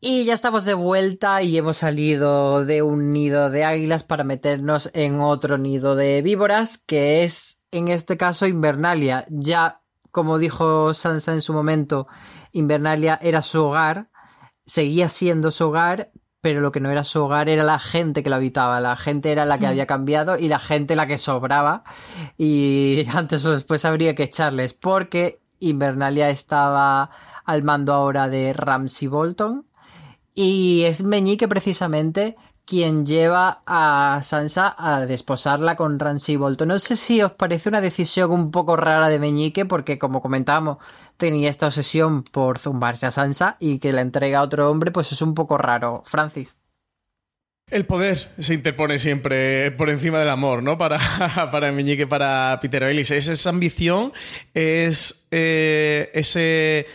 Y 0.00 0.24
ya 0.26 0.34
estamos 0.34 0.64
de 0.64 0.74
vuelta 0.74 1.42
y 1.42 1.56
hemos 1.58 1.78
salido 1.78 2.64
de 2.64 2.82
un 2.82 3.12
nido 3.12 3.50
de 3.50 3.64
águilas 3.64 4.04
para 4.04 4.22
meternos 4.22 4.90
en 4.94 5.20
otro 5.20 5.58
nido 5.58 5.96
de 5.96 6.22
víboras, 6.22 6.78
que 6.78 7.24
es 7.24 7.64
en 7.72 7.88
este 7.88 8.16
caso 8.16 8.46
Invernalia. 8.46 9.26
Ya, 9.28 9.82
como 10.12 10.38
dijo 10.38 10.94
Sansa 10.94 11.32
en 11.32 11.40
su 11.42 11.52
momento, 11.52 12.06
Invernalia 12.52 13.18
era 13.20 13.42
su 13.42 13.64
hogar, 13.64 14.08
seguía 14.64 15.08
siendo 15.08 15.50
su 15.50 15.66
hogar, 15.66 16.12
pero 16.40 16.60
lo 16.60 16.70
que 16.70 16.78
no 16.78 16.92
era 16.92 17.02
su 17.02 17.20
hogar 17.24 17.48
era 17.48 17.64
la 17.64 17.80
gente 17.80 18.22
que 18.22 18.30
lo 18.30 18.36
habitaba. 18.36 18.78
La 18.78 18.94
gente 18.94 19.32
era 19.32 19.44
la 19.44 19.58
que 19.58 19.66
había 19.66 19.86
cambiado 19.86 20.38
y 20.38 20.46
la 20.46 20.60
gente 20.60 20.94
la 20.94 21.08
que 21.08 21.18
sobraba. 21.18 21.82
Y 22.36 23.04
antes 23.12 23.44
o 23.44 23.50
después 23.50 23.84
habría 23.84 24.14
que 24.14 24.22
echarles, 24.22 24.74
porque 24.74 25.40
Invernalia 25.58 26.30
estaba 26.30 27.10
al 27.44 27.64
mando 27.64 27.92
ahora 27.92 28.28
de 28.28 28.52
Ramsay 28.52 29.08
Bolton. 29.08 29.67
Y 30.40 30.84
es 30.84 31.02
Meñique 31.02 31.48
precisamente 31.48 32.36
quien 32.64 33.04
lleva 33.04 33.62
a 33.66 34.20
Sansa 34.22 34.72
a 34.78 35.04
desposarla 35.04 35.74
con 35.74 35.98
Ramsay 35.98 36.36
Bolton. 36.36 36.68
No 36.68 36.78
sé 36.78 36.94
si 36.94 37.20
os 37.20 37.32
parece 37.32 37.68
una 37.68 37.80
decisión 37.80 38.30
un 38.30 38.52
poco 38.52 38.76
rara 38.76 39.08
de 39.08 39.18
Meñique, 39.18 39.64
porque 39.64 39.98
como 39.98 40.22
comentábamos, 40.22 40.78
tenía 41.16 41.50
esta 41.50 41.66
obsesión 41.66 42.22
por 42.22 42.58
zumbarse 42.58 43.06
a 43.06 43.10
Sansa 43.10 43.56
y 43.58 43.80
que 43.80 43.92
la 43.92 44.02
entrega 44.02 44.38
a 44.38 44.42
otro 44.42 44.70
hombre, 44.70 44.92
pues 44.92 45.10
es 45.10 45.22
un 45.22 45.34
poco 45.34 45.58
raro. 45.58 46.04
Francis. 46.06 46.60
El 47.68 47.84
poder 47.84 48.30
se 48.38 48.54
interpone 48.54 49.00
siempre 49.00 49.72
por 49.72 49.90
encima 49.90 50.20
del 50.20 50.30
amor, 50.30 50.62
¿no? 50.62 50.78
Para, 50.78 51.00
para 51.50 51.72
Meñique, 51.72 52.06
para 52.06 52.60
Peter 52.62 52.84
Ellis. 52.84 53.10
Es 53.10 53.26
esa 53.26 53.50
ambición, 53.50 54.12
es 54.54 55.26
eh, 55.32 56.12
ese, 56.14 56.86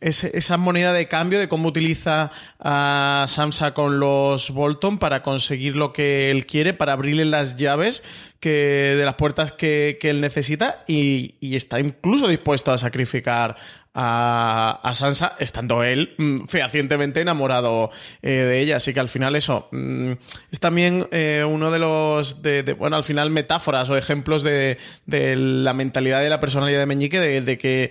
ese- 0.00 0.30
esa 0.36 0.56
moneda 0.56 0.92
de 0.92 1.08
cambio 1.08 1.38
de 1.38 1.48
cómo 1.48 1.68
utiliza 1.68 2.30
a 2.60 3.24
Sansa 3.28 3.74
con 3.74 3.98
los 4.00 4.50
Bolton 4.50 4.98
para 4.98 5.22
conseguir 5.22 5.76
lo 5.76 5.92
que 5.92 6.30
él 6.30 6.46
quiere, 6.46 6.74
para 6.74 6.92
abrirle 6.92 7.24
las 7.24 7.56
llaves 7.56 8.02
que, 8.40 8.94
de 8.96 9.04
las 9.04 9.14
puertas 9.14 9.50
que, 9.52 9.98
que 10.00 10.10
él 10.10 10.20
necesita 10.20 10.84
y, 10.86 11.34
está 11.56 11.80
incluso 11.80 12.28
dispuesto 12.28 12.70
a 12.72 12.78
sacrificar 12.78 13.56
a, 14.00 14.78
a 14.84 14.94
Sansa, 14.94 15.34
estando 15.40 15.82
él 15.82 16.14
mm, 16.18 16.44
fehacientemente 16.46 17.20
enamorado 17.20 17.90
eh, 18.22 18.30
de 18.30 18.60
ella. 18.60 18.76
Así 18.76 18.94
que 18.94 19.00
al 19.00 19.08
final 19.08 19.34
eso 19.34 19.68
mm, 19.72 20.12
es 20.52 20.60
también 20.60 21.08
eh, 21.10 21.44
uno 21.44 21.72
de 21.72 21.80
los, 21.80 22.40
de, 22.42 22.62
de, 22.62 22.74
bueno, 22.74 22.94
al 22.94 23.02
final 23.02 23.30
metáforas 23.30 23.90
o 23.90 23.96
ejemplos 23.96 24.44
de, 24.44 24.78
de 25.06 25.34
la 25.34 25.72
mentalidad 25.72 26.22
y 26.24 26.28
la 26.28 26.38
personalidad 26.38 26.78
de 26.78 26.86
Meñique, 26.86 27.18
de, 27.18 27.40
de 27.40 27.58
que 27.58 27.90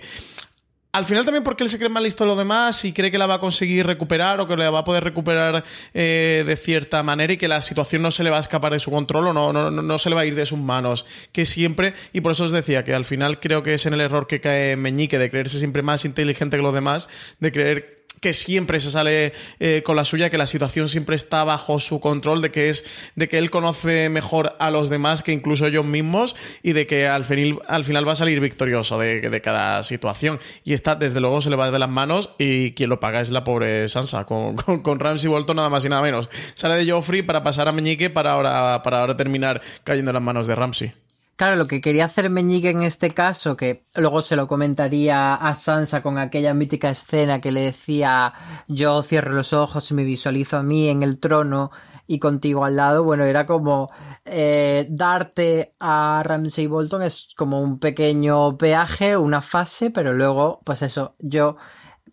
al 0.90 1.04
final 1.04 1.24
también 1.24 1.44
porque 1.44 1.64
él 1.64 1.68
se 1.68 1.76
cree 1.76 1.90
más 1.90 2.02
listo 2.02 2.24
de 2.24 2.28
lo 2.28 2.36
demás 2.36 2.84
y 2.84 2.92
cree 2.92 3.10
que 3.10 3.18
la 3.18 3.26
va 3.26 3.34
a 3.34 3.40
conseguir 3.40 3.86
recuperar 3.86 4.40
o 4.40 4.48
que 4.48 4.56
la 4.56 4.70
va 4.70 4.80
a 4.80 4.84
poder 4.84 5.04
recuperar 5.04 5.62
eh, 5.92 6.44
de 6.46 6.56
cierta 6.56 7.02
manera 7.02 7.32
y 7.32 7.36
que 7.36 7.46
la 7.46 7.60
situación 7.60 8.00
no 8.02 8.10
se 8.10 8.24
le 8.24 8.30
va 8.30 8.38
a 8.38 8.40
escapar 8.40 8.72
de 8.72 8.78
su 8.78 8.90
control 8.90 9.28
o 9.28 9.32
no, 9.32 9.52
no, 9.52 9.70
no 9.70 9.98
se 9.98 10.08
le 10.08 10.14
va 10.14 10.22
a 10.22 10.26
ir 10.26 10.34
de 10.34 10.46
sus 10.46 10.58
manos. 10.58 11.04
Que 11.32 11.44
siempre, 11.44 11.94
y 12.12 12.22
por 12.22 12.32
eso 12.32 12.44
os 12.44 12.52
decía 12.52 12.84
que 12.84 12.94
al 12.94 13.04
final 13.04 13.38
creo 13.38 13.62
que 13.62 13.74
es 13.74 13.84
en 13.84 13.94
el 13.94 14.00
error 14.00 14.26
que 14.26 14.40
cae 14.40 14.76
Meñique 14.76 15.18
de 15.18 15.30
creerse 15.30 15.58
siempre 15.58 15.82
más 15.82 16.04
inteligente 16.06 16.56
que 16.56 16.62
los 16.62 16.74
demás, 16.74 17.08
de 17.38 17.52
creer 17.52 17.97
que 18.20 18.32
siempre 18.32 18.80
se 18.80 18.90
sale 18.90 19.32
eh, 19.60 19.82
con 19.84 19.96
la 19.96 20.04
suya, 20.04 20.30
que 20.30 20.38
la 20.38 20.46
situación 20.46 20.88
siempre 20.88 21.16
está 21.16 21.44
bajo 21.44 21.80
su 21.80 22.00
control, 22.00 22.42
de 22.42 22.50
que 22.50 22.68
es, 22.68 22.84
de 23.16 23.28
que 23.28 23.38
él 23.38 23.50
conoce 23.50 24.08
mejor 24.08 24.56
a 24.58 24.70
los 24.70 24.88
demás 24.88 25.22
que 25.22 25.32
incluso 25.32 25.66
ellos 25.66 25.84
mismos, 25.84 26.36
y 26.62 26.72
de 26.72 26.86
que 26.86 27.06
al 27.06 27.24
final, 27.24 27.60
al 27.68 27.84
final 27.84 28.06
va 28.06 28.12
a 28.12 28.16
salir 28.16 28.40
victorioso 28.40 28.98
de, 28.98 29.40
cada 29.42 29.82
situación. 29.82 30.40
Y 30.64 30.72
esta, 30.72 30.94
desde 30.94 31.20
luego, 31.20 31.40
se 31.40 31.50
le 31.50 31.56
va 31.56 31.70
de 31.70 31.78
las 31.78 31.88
manos, 31.88 32.30
y 32.38 32.72
quien 32.72 32.90
lo 32.90 33.00
paga 33.00 33.20
es 33.20 33.30
la 33.30 33.44
pobre 33.44 33.88
Sansa, 33.88 34.24
con, 34.24 34.56
con, 34.56 34.82
con 34.82 34.98
Ramsay 34.98 35.28
Bolton 35.28 35.56
nada 35.56 35.68
más 35.68 35.84
y 35.84 35.88
nada 35.88 36.02
menos. 36.02 36.28
Sale 36.54 36.76
de 36.76 36.90
Joffrey 36.90 37.22
para 37.22 37.42
pasar 37.42 37.68
a 37.68 37.72
Meñique 37.72 38.10
para 38.10 38.32
ahora, 38.32 38.82
para 38.82 39.00
ahora 39.00 39.16
terminar 39.16 39.60
cayendo 39.84 40.10
en 40.10 40.14
las 40.14 40.22
manos 40.22 40.46
de 40.46 40.54
Ramsay. 40.54 40.92
Claro, 41.38 41.54
lo 41.54 41.68
que 41.68 41.80
quería 41.80 42.06
hacer 42.06 42.30
Meñique 42.30 42.70
en 42.70 42.82
este 42.82 43.10
caso, 43.10 43.56
que 43.56 43.84
luego 43.94 44.22
se 44.22 44.34
lo 44.34 44.48
comentaría 44.48 45.36
a 45.36 45.54
Sansa 45.54 46.02
con 46.02 46.18
aquella 46.18 46.52
mítica 46.52 46.90
escena 46.90 47.40
que 47.40 47.52
le 47.52 47.60
decía 47.60 48.34
yo 48.66 49.00
cierro 49.04 49.32
los 49.32 49.52
ojos 49.52 49.88
y 49.88 49.94
me 49.94 50.02
visualizo 50.02 50.56
a 50.56 50.64
mí 50.64 50.88
en 50.88 51.04
el 51.04 51.20
trono 51.20 51.70
y 52.08 52.18
contigo 52.18 52.64
al 52.64 52.74
lado, 52.74 53.04
bueno, 53.04 53.22
era 53.22 53.46
como 53.46 53.88
eh, 54.24 54.88
darte 54.90 55.76
a 55.78 56.24
Ramsay 56.24 56.66
Bolton 56.66 57.02
es 57.02 57.28
como 57.36 57.62
un 57.62 57.78
pequeño 57.78 58.58
peaje, 58.58 59.16
una 59.16 59.40
fase, 59.40 59.92
pero 59.92 60.14
luego, 60.14 60.60
pues 60.64 60.82
eso, 60.82 61.14
yo 61.20 61.56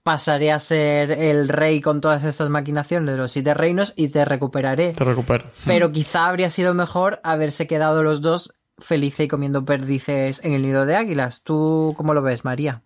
pasaré 0.03 0.51
a 0.51 0.59
ser 0.59 1.11
el 1.11 1.49
rey 1.49 1.81
con 1.81 1.99
todas 1.99 2.23
estas 2.23 2.51
maquinaciones 2.51 3.15
de 3.15 3.17
los 3.17 3.31
siete 3.31 3.55
reinos 3.55 3.91
y 3.95 4.09
te 4.09 4.23
recuperaré. 4.23 4.91
Te 4.91 5.03
recupero. 5.03 5.49
Pero 5.65 5.91
quizá 5.91 6.27
habría 6.27 6.51
sido 6.51 6.75
mejor 6.75 7.19
haberse 7.23 7.65
quedado 7.65 8.03
los 8.03 8.21
dos 8.21 8.53
felices 8.77 9.25
y 9.25 9.27
comiendo 9.27 9.65
perdices 9.65 10.43
en 10.43 10.53
el 10.53 10.61
nido 10.61 10.85
de 10.85 10.95
águilas. 10.95 11.43
¿Tú 11.43 11.93
cómo 11.95 12.13
lo 12.13 12.21
ves, 12.21 12.45
María? 12.45 12.81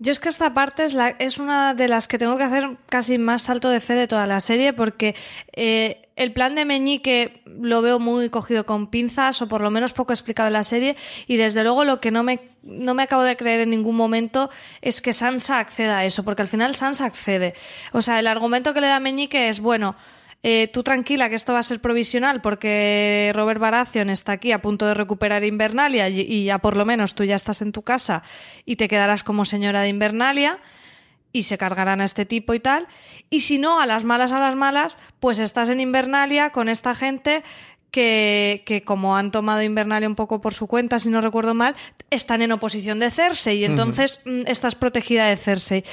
Yo 0.00 0.12
es 0.12 0.20
que 0.20 0.28
esta 0.28 0.54
parte 0.54 0.86
es 1.18 1.38
una 1.38 1.74
de 1.74 1.88
las 1.88 2.06
que 2.06 2.18
tengo 2.18 2.36
que 2.36 2.44
hacer 2.44 2.76
casi 2.88 3.18
más 3.18 3.42
salto 3.42 3.68
de 3.68 3.80
fe 3.80 3.94
de 3.94 4.06
toda 4.06 4.28
la 4.28 4.40
serie 4.40 4.72
porque 4.72 5.16
eh, 5.56 6.08
el 6.14 6.32
plan 6.32 6.54
de 6.54 6.64
Meñique 6.64 7.42
lo 7.46 7.82
veo 7.82 7.98
muy 7.98 8.30
cogido 8.30 8.64
con 8.64 8.86
pinzas 8.90 9.42
o 9.42 9.48
por 9.48 9.60
lo 9.60 9.72
menos 9.72 9.92
poco 9.92 10.12
explicado 10.12 10.46
en 10.46 10.52
la 10.52 10.62
serie 10.62 10.94
y 11.26 11.36
desde 11.36 11.64
luego 11.64 11.84
lo 11.84 12.00
que 12.00 12.12
no 12.12 12.22
me, 12.22 12.38
no 12.62 12.94
me 12.94 13.02
acabo 13.02 13.24
de 13.24 13.36
creer 13.36 13.62
en 13.62 13.70
ningún 13.70 13.96
momento 13.96 14.50
es 14.82 15.02
que 15.02 15.12
Sansa 15.12 15.58
acceda 15.58 15.98
a 15.98 16.04
eso 16.04 16.22
porque 16.22 16.42
al 16.42 16.48
final 16.48 16.76
Sansa 16.76 17.04
accede. 17.04 17.54
O 17.90 18.00
sea, 18.00 18.20
el 18.20 18.28
argumento 18.28 18.74
que 18.74 18.80
le 18.80 18.86
da 18.86 19.00
Meñique 19.00 19.48
es, 19.48 19.58
bueno, 19.58 19.96
eh, 20.42 20.68
tú 20.72 20.82
tranquila 20.82 21.28
que 21.28 21.34
esto 21.34 21.52
va 21.52 21.58
a 21.58 21.64
ser 21.64 21.80
provisional 21.80 22.40
porque 22.40 23.32
Robert 23.34 23.60
Baratheon 23.60 24.10
está 24.10 24.32
aquí 24.32 24.52
a 24.52 24.62
punto 24.62 24.86
de 24.86 24.94
recuperar 24.94 25.44
Invernalia 25.44 26.08
y, 26.08 26.20
y 26.20 26.44
ya 26.44 26.58
por 26.58 26.76
lo 26.76 26.84
menos 26.84 27.14
tú 27.14 27.24
ya 27.24 27.34
estás 27.36 27.60
en 27.62 27.72
tu 27.72 27.82
casa 27.82 28.22
y 28.64 28.76
te 28.76 28.88
quedarás 28.88 29.24
como 29.24 29.44
señora 29.44 29.82
de 29.82 29.88
Invernalia 29.88 30.60
y 31.32 31.44
se 31.44 31.58
cargarán 31.58 32.00
a 32.00 32.04
este 32.04 32.24
tipo 32.24 32.54
y 32.54 32.60
tal. 32.60 32.88
Y 33.30 33.40
si 33.40 33.58
no, 33.58 33.80
a 33.80 33.86
las 33.86 34.04
malas, 34.04 34.32
a 34.32 34.38
las 34.38 34.56
malas, 34.56 34.98
pues 35.20 35.38
estás 35.38 35.68
en 35.68 35.80
Invernalia 35.80 36.50
con 36.50 36.68
esta 36.68 36.94
gente 36.94 37.42
que, 37.90 38.62
que 38.66 38.82
como 38.82 39.16
han 39.16 39.30
tomado 39.30 39.62
Invernalia 39.62 40.08
un 40.08 40.14
poco 40.14 40.40
por 40.40 40.54
su 40.54 40.66
cuenta, 40.66 40.98
si 40.98 41.10
no 41.10 41.20
recuerdo 41.20 41.54
mal, 41.54 41.74
están 42.10 42.42
en 42.42 42.52
oposición 42.52 42.98
de 42.98 43.10
Cersei 43.10 43.58
y 43.58 43.64
entonces 43.64 44.22
mm, 44.24 44.42
estás 44.46 44.74
protegida 44.74 45.26
de 45.26 45.36
Cersei. 45.36 45.84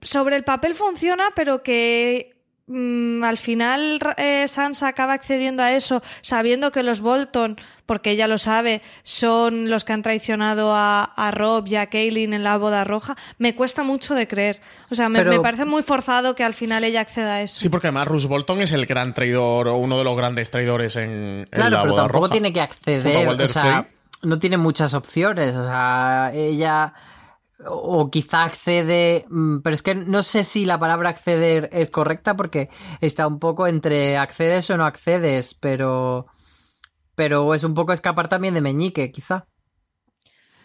Sobre 0.00 0.36
el 0.36 0.44
papel 0.44 0.74
funciona, 0.74 1.30
pero 1.34 1.62
que 1.62 2.31
mm, 2.72 3.22
al 3.24 3.38
final 3.38 3.98
eh, 4.16 4.46
Sansa 4.48 4.88
acaba 4.88 5.12
accediendo 5.12 5.62
a 5.62 5.72
eso 5.72 6.02
sabiendo 6.20 6.72
que 6.72 6.82
los 6.82 7.00
Bolton, 7.00 7.60
porque 7.86 8.10
ella 8.10 8.26
lo 8.28 8.38
sabe, 8.38 8.80
son 9.02 9.68
los 9.68 9.84
que 9.84 9.92
han 9.92 10.02
traicionado 10.02 10.74
a, 10.74 11.02
a 11.04 11.30
Rob 11.30 11.66
y 11.66 11.76
a 11.76 11.86
Kaelin 11.86 12.32
en 12.32 12.42
la 12.44 12.56
boda 12.56 12.84
roja, 12.84 13.16
me 13.38 13.54
cuesta 13.54 13.82
mucho 13.82 14.14
de 14.14 14.26
creer. 14.26 14.60
O 14.90 14.94
sea, 14.94 15.08
me, 15.08 15.18
Pero- 15.18 15.32
me 15.32 15.40
parece 15.40 15.64
muy 15.64 15.82
forzado 15.82 16.34
que 16.34 16.44
al 16.44 16.54
final 16.54 16.84
ella 16.84 17.00
acceda 17.02 17.34
a 17.36 17.42
eso. 17.42 17.60
Sí, 17.60 17.68
porque 17.68 17.88
además 17.88 18.08
Roose 18.08 18.28
Bolton 18.28 18.62
es 18.62 18.72
el 18.72 18.86
gran 18.86 19.12
traidor 19.14 19.68
o 19.68 19.76
uno 19.76 19.98
de 19.98 20.04
los 20.04 20.16
grandes 20.16 20.50
traidores 20.50 20.96
en, 20.96 21.10
en 21.10 21.44
Claro, 21.50 21.70
la 21.70 21.80
pero 21.82 21.92
boda 21.92 22.02
tampoco 22.04 22.24
roja. 22.26 22.32
tiene 22.32 22.52
que 22.52 22.60
acceder, 22.60 23.28
o 23.28 23.48
sea, 23.48 23.82
Frey. 23.82 23.92
no 24.22 24.38
tiene 24.38 24.56
muchas 24.56 24.94
opciones, 24.94 25.54
o 25.56 25.64
sea, 25.64 26.30
ella 26.34 26.94
o 27.66 28.10
quizá 28.10 28.44
accede, 28.44 29.24
mm, 29.28 29.58
pero 29.60 29.74
es 29.74 29.82
que 29.82 29.94
no 29.94 30.22
sé 30.22 30.44
si 30.44 30.64
la 30.64 30.78
palabra 30.78 31.10
acceder 31.10 31.68
es 31.72 31.90
correcta 31.90 32.36
porque 32.36 32.68
está 33.00 33.26
un 33.26 33.38
poco 33.38 33.66
entre 33.66 34.16
accedes 34.18 34.68
o 34.70 34.76
no 34.76 34.84
accedes, 34.84 35.54
pero 35.54 36.26
pero 37.14 37.54
es 37.54 37.62
un 37.64 37.74
poco 37.74 37.92
escapar 37.92 38.28
también 38.28 38.54
de 38.54 38.62
Meñique, 38.62 39.12
quizá. 39.12 39.46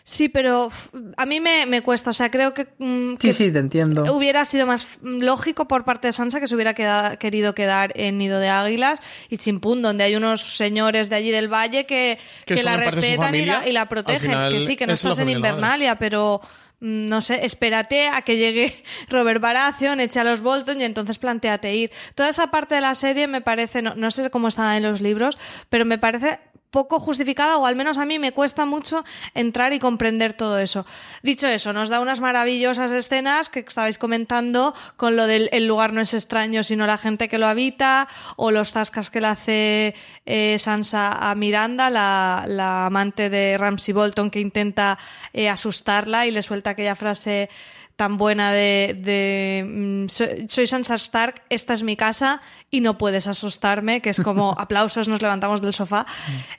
Sí, 0.09 0.29
pero 0.29 0.69
a 1.17 1.25
mí 1.25 1.41
me, 1.41 1.65
me 1.65 1.81
cuesta. 1.81 2.11
O 2.11 2.13
sea, 2.13 2.31
creo 2.31 2.53
que, 2.53 2.69
mm, 2.79 3.15
Sí, 3.19 3.33
sí, 3.33 3.51
te 3.51 3.59
entiendo. 3.59 4.03
hubiera 4.13 4.45
sido 4.45 4.65
más 4.65 4.87
lógico 5.01 5.67
por 5.67 5.83
parte 5.83 6.07
de 6.07 6.13
Sansa 6.13 6.39
que 6.39 6.47
se 6.47 6.55
hubiera 6.55 6.73
querido 6.73 7.53
quedar 7.53 7.91
en 7.93 8.17
Nido 8.17 8.39
de 8.39 8.47
Águilas 8.47 9.01
y 9.27 9.37
Chimpún, 9.37 9.81
donde 9.81 10.05
hay 10.05 10.15
unos 10.15 10.55
señores 10.55 11.09
de 11.09 11.17
allí 11.17 11.29
del 11.31 11.51
valle 11.51 11.85
que, 11.85 12.17
Que 12.45 12.55
que 12.55 12.63
la 12.63 12.77
respetan 12.77 13.35
y 13.35 13.45
la, 13.45 13.67
y 13.67 13.85
protegen. 13.89 14.21
final, 14.21 14.53
que 14.53 14.61
sí, 14.61 14.77
que 14.77 14.87
no 14.87 14.93
estás 14.93 15.19
en 15.19 15.25
madre. 15.25 15.31
Invernalia, 15.39 15.99
pero 15.99 16.39
no 16.79 17.21
sé, 17.21 17.45
espérate 17.45 18.09
a 18.09 18.21
que 18.21 18.37
llegue 18.37 18.83
Robert 19.09 19.41
Baratheon, 19.41 19.99
eche 19.99 20.19
a 20.19 20.23
los 20.23 20.41
Bolton 20.41 20.79
y 20.81 20.83
entonces 20.83 21.17
planteate 21.17 21.75
ir. 21.75 21.91
Toda 22.13 22.29
esa 22.29 22.51
parte 22.51 22.75
de 22.75 22.81
la 22.81 22.93
serie 22.95 23.27
me 23.27 23.41
parece, 23.41 23.81
no, 23.81 23.95
no 23.95 24.11
sé 24.11 24.29
cómo 24.29 24.47
está 24.47 24.77
en 24.77 24.83
los 24.83 25.01
libros, 25.01 25.39
pero 25.69 25.85
me 25.85 25.97
parece 25.97 26.39
poco 26.71 26.99
justificada 26.99 27.57
o 27.57 27.65
al 27.65 27.75
menos 27.75 27.97
a 27.97 28.05
mí 28.05 28.19
me 28.19 28.31
cuesta 28.31 28.65
mucho 28.65 29.03
entrar 29.33 29.73
y 29.73 29.79
comprender 29.79 30.33
todo 30.33 30.59
eso. 30.59 30.85
Dicho 31.23 31.47
eso, 31.47 31.73
nos 31.73 31.89
da 31.89 31.99
unas 31.99 32.19
maravillosas 32.19 32.91
escenas 32.91 33.49
que 33.49 33.59
estabais 33.59 33.97
comentando 33.97 34.73
con 34.95 35.15
lo 35.15 35.27
del 35.27 35.49
el 35.51 35.65
lugar 35.67 35.93
no 35.93 36.01
es 36.01 36.13
extraño 36.13 36.63
sino 36.63 36.85
la 36.85 36.97
gente 36.97 37.29
que 37.29 37.37
lo 37.37 37.47
habita 37.47 38.07
o 38.35 38.51
los 38.51 38.73
zascas 38.73 39.09
que 39.09 39.21
le 39.21 39.27
hace 39.27 39.95
eh, 40.25 40.57
Sansa 40.59 41.29
a 41.29 41.35
Miranda, 41.35 41.89
la, 41.89 42.45
la 42.47 42.85
amante 42.85 43.29
de 43.29 43.57
Ramsay 43.57 43.93
Bolton 43.93 44.29
que 44.29 44.39
intenta 44.39 44.97
eh, 45.33 45.49
asustarla 45.49 46.25
y 46.25 46.31
le 46.31 46.41
suelta 46.41 46.71
aquella 46.71 46.95
frase 46.95 47.49
tan 47.97 48.17
buena 48.17 48.53
de, 48.53 48.95
de 48.97 49.65
mm, 49.67 50.07
soy, 50.07 50.45
soy 50.47 50.67
Sansa 50.67 50.95
Stark, 50.95 51.41
esta 51.49 51.73
es 51.73 51.81
mi 51.81 51.97
casa 51.97 52.41
y 52.69 52.81
no 52.81 52.97
puedes 52.99 53.25
asustarme, 53.25 54.01
que 54.01 54.11
es 54.11 54.21
como 54.21 54.53
aplausos, 54.57 55.07
nos 55.07 55.21
levantamos 55.21 55.63
del 55.63 55.73
sofá. 55.73 56.05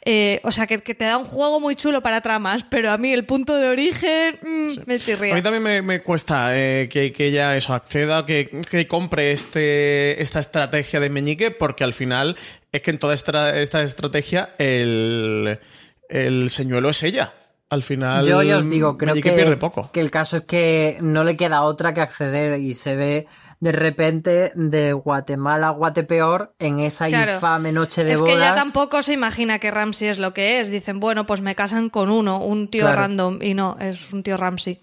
Eh, 0.04 0.40
o 0.42 0.50
sea, 0.50 0.66
que, 0.66 0.82
que 0.82 0.96
te 0.96 1.04
da 1.04 1.16
un 1.16 1.24
juego 1.24 1.60
muy 1.60 1.76
chulo 1.76 2.02
para 2.02 2.20
tramas, 2.22 2.64
pero 2.64 2.90
a 2.90 2.98
mí 2.98 3.12
el 3.12 3.24
punto 3.24 3.54
de 3.54 3.68
origen 3.68 4.40
mm, 4.42 4.66
me 4.86 4.98
chirría. 4.98 5.32
A 5.32 5.36
mí 5.36 5.42
también 5.42 5.62
me, 5.62 5.80
me 5.80 6.00
cuesta 6.00 6.58
eh, 6.58 6.88
que, 6.90 7.12
que 7.12 7.26
ella 7.26 7.56
eso 7.56 7.72
acceda, 7.72 8.26
que, 8.26 8.60
que 8.68 8.88
compre 8.88 9.30
este, 9.30 10.20
esta 10.20 10.40
estrategia 10.40 10.98
de 10.98 11.08
Meñique, 11.08 11.52
porque 11.52 11.84
al 11.84 11.92
final 11.92 12.36
es 12.72 12.82
que 12.82 12.90
en 12.90 12.98
toda 12.98 13.14
esta, 13.14 13.56
esta 13.60 13.80
estrategia 13.84 14.56
el, 14.58 15.60
el 16.08 16.50
señuelo 16.50 16.90
es 16.90 17.00
ella. 17.04 17.32
Al 17.70 17.82
final 17.82 18.24
Yo 18.24 18.42
ya 18.42 18.56
os 18.58 18.68
digo, 18.70 18.96
creo 18.96 19.14
que, 19.14 19.32
pierde 19.32 19.56
poco. 19.58 19.90
que 19.92 20.00
el 20.00 20.10
caso 20.10 20.36
es 20.38 20.42
que 20.42 20.96
no 21.02 21.22
le 21.24 21.36
queda 21.36 21.62
otra 21.62 21.92
que 21.92 22.00
acceder 22.00 22.58
y 22.60 22.72
se 22.74 22.96
ve 22.96 23.26
de 23.60 23.72
repente 23.72 24.52
de 24.54 24.92
Guatemala 24.94 25.68
a 25.68 25.70
Guatepeor 25.70 26.54
en 26.58 26.78
esa 26.80 27.08
Claro. 27.08 27.34
infame 27.34 27.72
noche 27.72 28.04
de 28.04 28.12
es 28.12 28.20
bodas. 28.20 28.34
que 28.34 28.40
ella 28.40 28.54
tampoco 28.54 29.02
se 29.02 29.12
imagina 29.12 29.58
que 29.58 29.70
Ramsey 29.70 30.08
es 30.08 30.18
lo 30.18 30.32
que 30.32 30.60
es. 30.60 30.70
Dicen, 30.70 30.98
bueno, 31.00 31.26
pues 31.26 31.40
me 31.42 31.54
casan 31.54 31.90
con 31.90 32.10
uno, 32.10 32.38
un 32.42 32.68
tío 32.68 32.82
Claro. 32.84 33.02
random, 33.02 33.42
y 33.42 33.52
no, 33.54 33.76
es 33.80 34.12
un 34.12 34.22
tío 34.22 34.36
Ramsey. 34.38 34.80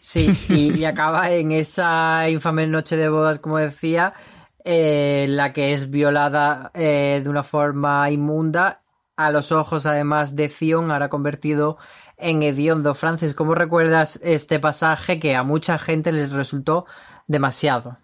Sí, 0.00 0.30
y, 0.50 0.74
y 0.78 0.84
acaba 0.84 1.30
en 1.30 1.52
esa 1.52 2.28
infame 2.28 2.66
noche 2.66 2.96
de 2.96 3.08
bodas, 3.08 3.38
como 3.38 3.56
decía, 3.58 4.12
eh, 4.64 5.26
la 5.28 5.52
que 5.54 5.72
es 5.72 5.88
violada 5.90 6.70
eh, 6.74 7.20
de 7.22 7.30
una 7.30 7.44
forma 7.44 8.10
inmunda, 8.10 8.82
a 9.16 9.30
los 9.30 9.50
ojos 9.52 9.86
además 9.86 10.36
de 10.36 10.48
Zion, 10.50 10.90
ahora 10.90 11.08
convertido 11.08 11.78
en 12.18 12.42
hediondo. 12.42 12.94
Francis, 12.94 13.34
¿cómo 13.34 13.54
recuerdas 13.54 14.20
este 14.22 14.58
pasaje 14.60 15.18
que 15.18 15.34
a 15.34 15.42
mucha 15.42 15.78
gente 15.78 16.12
les 16.12 16.32
resultó 16.32 16.86
demasiado? 17.26 17.98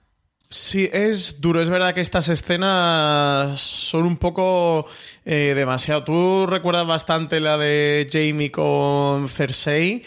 Sí, 0.53 0.91
es 0.93 1.41
duro. 1.41 1.63
Es 1.63 1.71
verdad 1.71 1.95
que 1.95 2.03
estas 2.03 2.29
escenas 2.29 3.59
son 3.59 4.03
un 4.03 4.19
poco 4.19 4.87
eh, 5.25 5.55
demasiado. 5.57 6.05
Tú 6.05 6.47
recuerdas 6.47 6.87
bastante 6.87 7.41
la 7.41 7.57
de 7.57 8.07
Jamie 8.13 8.53
con 8.53 9.31
Cersei. 9.31 10.03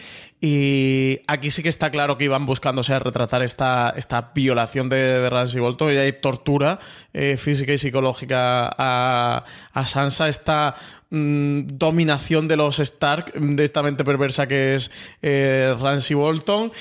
Y 0.48 1.22
aquí 1.26 1.50
sí 1.50 1.64
que 1.64 1.70
está 1.70 1.90
claro 1.90 2.20
que 2.20 2.26
iban 2.26 2.46
buscándose 2.46 3.00
retratar 3.00 3.42
esta, 3.42 3.96
esta 3.98 4.32
violación 4.36 4.90
de, 4.90 4.98
de 4.98 5.28
Ramsay 5.28 5.60
Bolton 5.60 5.92
y 5.92 5.98
hay 5.98 6.12
tortura 6.12 6.78
eh, 7.14 7.36
física 7.36 7.74
y 7.74 7.80
psicológica 7.80 8.70
a, 8.78 9.44
a 9.74 9.86
Sansa, 9.88 10.28
esta 10.28 10.76
mm, 11.10 11.62
dominación 11.80 12.48
de 12.48 12.58
los 12.58 12.78
Stark, 12.78 13.34
de 13.34 13.64
esta 13.64 13.82
mente 13.82 14.04
perversa 14.04 14.46
que 14.46 14.76
es 14.76 14.92
eh, 15.24 15.76
Ramsay 15.82 16.16
Bolton. 16.16 16.72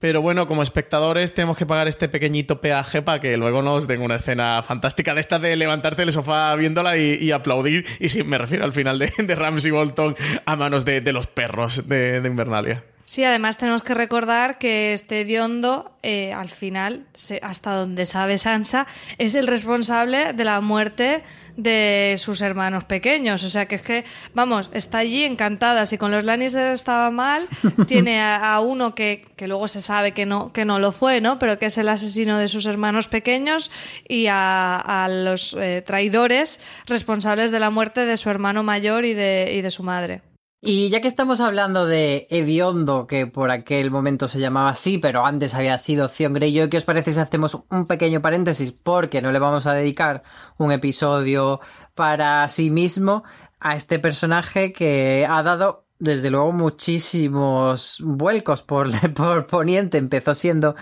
Pero 0.00 0.20
bueno, 0.20 0.46
como 0.46 0.62
espectadores 0.62 1.32
tenemos 1.32 1.56
que 1.56 1.64
pagar 1.64 1.88
este 1.88 2.10
pequeñito 2.10 2.60
peaje 2.60 3.00
para 3.00 3.22
que 3.22 3.38
luego 3.38 3.62
nos 3.62 3.86
den 3.86 4.02
una 4.02 4.16
escena 4.16 4.62
fantástica 4.62 5.14
de 5.14 5.22
esta 5.22 5.38
de 5.38 5.56
levantarte 5.56 6.02
del 6.02 6.12
sofá 6.12 6.54
viéndola 6.56 6.98
y, 6.98 7.30
aplaudir. 7.30 7.86
Y 8.00 8.10
sí, 8.10 8.22
me 8.22 8.36
refiero 8.36 8.66
al 8.66 8.74
final 8.74 8.98
de, 8.98 9.10
de 9.16 9.34
Ramsay 9.34 9.70
Bolton 9.70 10.14
a 10.44 10.56
manos 10.56 10.84
de, 10.84 11.00
de 11.00 11.12
los 11.14 11.26
perros 11.26 11.88
de, 11.88 12.20
de 12.20 12.28
Invernalia. 12.28 12.84
Sí, 13.06 13.22
además 13.22 13.58
tenemos 13.58 13.82
que 13.82 13.92
recordar 13.92 14.56
que 14.58 14.94
este 14.94 15.20
hediondo, 15.20 15.94
eh, 16.02 16.32
al 16.32 16.48
final, 16.48 17.06
se- 17.12 17.38
hasta 17.42 17.74
donde 17.74 18.06
sabe 18.06 18.38
Sansa, 18.38 18.86
es 19.18 19.34
el 19.34 19.46
responsable 19.46 20.32
de 20.32 20.44
la 20.44 20.60
muerte 20.62 21.22
de 21.56 22.16
sus 22.18 22.40
hermanos 22.40 22.84
pequeños. 22.84 23.44
O 23.44 23.50
sea 23.50 23.66
que 23.66 23.74
es 23.74 23.82
que, 23.82 24.04
vamos, 24.32 24.70
está 24.72 24.98
allí 24.98 25.22
encantada. 25.22 25.84
Si 25.84 25.98
con 25.98 26.10
los 26.12 26.24
Lannister 26.24 26.72
estaba 26.72 27.10
mal, 27.10 27.44
tiene 27.86 28.20
a, 28.22 28.54
a 28.54 28.60
uno 28.60 28.94
que, 28.94 29.26
que 29.36 29.48
luego 29.48 29.68
se 29.68 29.82
sabe 29.82 30.12
que 30.12 30.24
no, 30.24 30.52
que 30.52 30.64
no 30.64 30.78
lo 30.78 30.90
fue, 30.90 31.20
¿no? 31.20 31.38
Pero 31.38 31.58
que 31.58 31.66
es 31.66 31.76
el 31.78 31.90
asesino 31.90 32.38
de 32.38 32.48
sus 32.48 32.64
hermanos 32.64 33.08
pequeños 33.08 33.70
y 34.08 34.28
a, 34.28 34.76
a 35.04 35.08
los 35.10 35.54
eh, 35.60 35.82
traidores 35.86 36.58
responsables 36.86 37.50
de 37.52 37.60
la 37.60 37.68
muerte 37.70 38.06
de 38.06 38.16
su 38.16 38.30
hermano 38.30 38.62
mayor 38.62 39.04
y 39.04 39.12
de, 39.12 39.52
y 39.54 39.60
de 39.60 39.70
su 39.70 39.82
madre. 39.82 40.22
Y 40.66 40.88
ya 40.88 41.02
que 41.02 41.08
estamos 41.08 41.42
hablando 41.42 41.84
de 41.84 42.26
Hediondo, 42.30 43.06
que 43.06 43.26
por 43.26 43.50
aquel 43.50 43.90
momento 43.90 44.28
se 44.28 44.40
llamaba 44.40 44.70
así, 44.70 44.96
pero 44.96 45.26
antes 45.26 45.54
había 45.54 45.76
sido 45.76 46.08
Theon 46.08 46.32
Greyjoy, 46.32 46.70
¿qué 46.70 46.78
os 46.78 46.86
parece 46.86 47.12
si 47.12 47.20
hacemos 47.20 47.58
un 47.68 47.86
pequeño 47.86 48.22
paréntesis? 48.22 48.72
Porque 48.72 49.20
no 49.20 49.30
le 49.30 49.38
vamos 49.38 49.66
a 49.66 49.74
dedicar 49.74 50.22
un 50.56 50.72
episodio 50.72 51.60
para 51.94 52.48
sí 52.48 52.70
mismo 52.70 53.22
a 53.60 53.76
este 53.76 53.98
personaje 53.98 54.72
que 54.72 55.26
ha 55.28 55.42
dado, 55.42 55.84
desde 55.98 56.30
luego, 56.30 56.50
muchísimos 56.50 57.98
vuelcos 58.02 58.62
por, 58.62 58.88
por 59.14 59.46
Poniente. 59.46 59.98
Empezó 59.98 60.34
siendo 60.34 60.76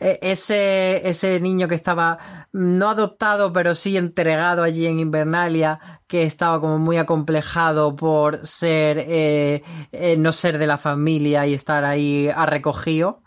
ese, 0.00 1.08
ese 1.08 1.40
niño 1.40 1.68
que 1.68 1.74
estaba 1.74 2.18
no 2.52 2.90
adoptado, 2.90 3.52
pero 3.52 3.74
sí 3.74 3.96
entregado 3.96 4.62
allí 4.62 4.86
en 4.86 5.00
Invernalia, 5.00 5.78
que 6.06 6.22
estaba 6.22 6.60
como 6.60 6.78
muy 6.78 6.96
acomplejado 6.96 7.94
por 7.96 8.46
ser, 8.46 8.98
eh, 8.98 9.62
eh, 9.92 10.16
no 10.16 10.32
ser 10.32 10.58
de 10.58 10.66
la 10.66 10.78
familia 10.78 11.46
y 11.46 11.54
estar 11.54 11.84
ahí 11.84 12.28
arrecogido. 12.34 13.22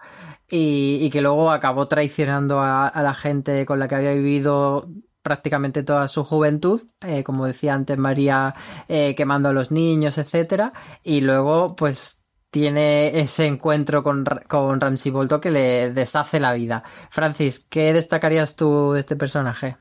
Y, 0.49 0.99
y 1.01 1.09
que 1.09 1.21
luego 1.21 1.49
acabó 1.49 1.87
traicionando 1.87 2.59
a, 2.59 2.87
a 2.87 3.01
la 3.01 3.13
gente 3.13 3.65
con 3.65 3.79
la 3.79 3.87
que 3.87 3.95
había 3.95 4.11
vivido 4.11 4.89
prácticamente 5.21 5.83
toda 5.83 6.07
su 6.07 6.23
juventud, 6.23 6.81
eh, 7.01 7.23
como 7.23 7.45
decía 7.45 7.73
antes 7.73 7.97
María, 7.97 8.55
eh, 8.87 9.15
quemando 9.15 9.49
a 9.49 9.53
los 9.53 9.71
niños, 9.71 10.17
etcétera, 10.17 10.73
y 11.03 11.21
luego 11.21 11.75
pues 11.75 12.20
tiene 12.51 13.19
ese 13.19 13.45
encuentro 13.45 14.03
con, 14.03 14.25
con 14.47 14.79
Ramsay 14.79 15.11
Bolton 15.11 15.41
que 15.41 15.51
le 15.51 15.91
deshace 15.91 16.39
la 16.39 16.53
vida. 16.53 16.83
Francis, 17.09 17.59
¿qué 17.59 17.93
destacarías 17.93 18.55
tú 18.55 18.91
de 18.93 18.99
este 18.99 19.15
personaje? 19.15 19.77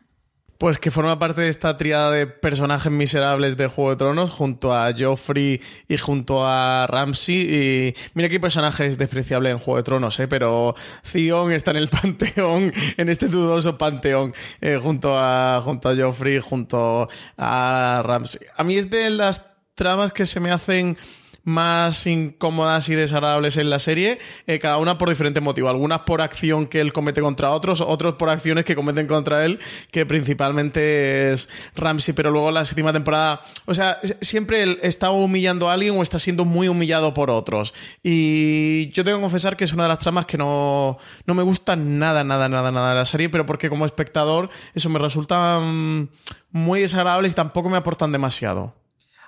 Pues 0.61 0.79
que 0.79 0.91
forma 0.91 1.19
parte 1.19 1.41
de 1.41 1.49
esta 1.49 1.79
triada 1.79 2.11
de 2.11 2.27
personajes 2.27 2.93
miserables 2.93 3.57
de 3.57 3.67
Juego 3.67 3.93
de 3.93 3.97
Tronos, 3.97 4.31
junto 4.31 4.75
a 4.75 4.93
Joffrey 4.93 5.59
y 5.89 5.97
junto 5.97 6.47
a 6.47 6.87
Ramsey. 6.87 7.37
Y 7.37 7.95
mira 8.13 8.29
que 8.29 8.35
hay 8.35 8.41
personajes 8.41 8.99
despreciables 8.99 9.53
en 9.53 9.59
Juego 9.59 9.79
de 9.79 9.85
Tronos, 9.85 10.21
¿eh? 10.21 10.29
pero 10.29 10.75
Theon 11.11 11.51
está 11.53 11.71
en 11.71 11.79
el 11.79 11.89
panteón, 12.03 12.75
en 12.99 13.09
este 13.09 13.29
dudoso 13.29 13.79
panteón, 13.79 14.35
eh, 14.61 14.79
junto, 14.81 15.19
a, 15.19 15.63
junto 15.63 15.89
a 15.89 15.97
Joffrey, 15.97 16.41
junto 16.41 17.09
a 17.39 18.03
Ramsey. 18.05 18.47
A 18.55 18.63
mí 18.63 18.77
es 18.77 18.91
de 18.91 19.09
las 19.09 19.51
tramas 19.75 20.13
que 20.13 20.27
se 20.27 20.41
me 20.41 20.51
hacen 20.51 20.99
más 21.45 22.07
incómodas 22.07 22.89
y 22.89 22.95
desagradables 22.95 23.57
en 23.57 23.71
la 23.71 23.79
serie, 23.79 24.19
eh, 24.47 24.59
cada 24.59 24.79
una 24.79 24.99
por 24.99 25.09
diferente 25.09 25.41
motivo. 25.41 25.69
Algunas 25.69 26.01
por 26.01 26.21
acción 26.21 26.67
que 26.67 26.81
él 26.81 26.93
comete 26.93 27.21
contra 27.21 27.51
otros, 27.51 27.81
otros 27.81 28.15
por 28.15 28.29
acciones 28.31 28.65
que 28.65 28.75
cometen 28.75 29.07
contra 29.07 29.45
él, 29.45 29.61
que 29.91 30.07
principalmente 30.07 31.33
es 31.33 31.49
Ramsey, 31.75 32.15
pero 32.15 32.31
luego 32.31 32.51
la 32.51 32.65
séptima 32.65 32.93
temporada, 32.93 33.41
o 33.67 33.75
sea, 33.75 33.99
siempre 34.21 34.63
él 34.63 34.79
está 34.83 35.11
humillando 35.11 35.71
a 35.71 35.75
alguien 35.75 35.99
o 35.99 36.03
está 36.03 36.19
siendo 36.19 36.45
muy 36.45 36.69
humillado 36.69 37.15
por 37.15 37.31
otros. 37.31 37.75
Y 38.03 38.91
yo 38.91 39.05
tengo 39.05 39.19
que 39.19 39.23
confesar 39.23 39.57
que 39.57 39.65
es 39.65 39.73
una 39.73 39.85
de 39.85 39.91
las 39.91 39.99
tramas 39.99 40.27
que 40.27 40.39
no, 40.39 40.99
no 41.27 41.35
me 41.35 41.43
gusta 41.43 41.77
nada, 41.77 42.25
nada, 42.25 42.49
nada, 42.49 42.71
nada 42.71 42.91
de 42.91 42.95
la 42.97 43.05
serie, 43.05 43.29
pero 43.29 43.47
porque 43.47 43.69
como 43.69 43.87
espectador 43.87 44.51
eso 44.75 44.89
me 44.89 44.99
resulta 44.99 45.61
mm, 45.61 46.09
muy 46.53 46.81
desagradable 46.81 47.29
y 47.29 47.33
tampoco 47.33 47.69
me 47.69 47.77
aportan 47.77 48.13
demasiado. 48.13 48.80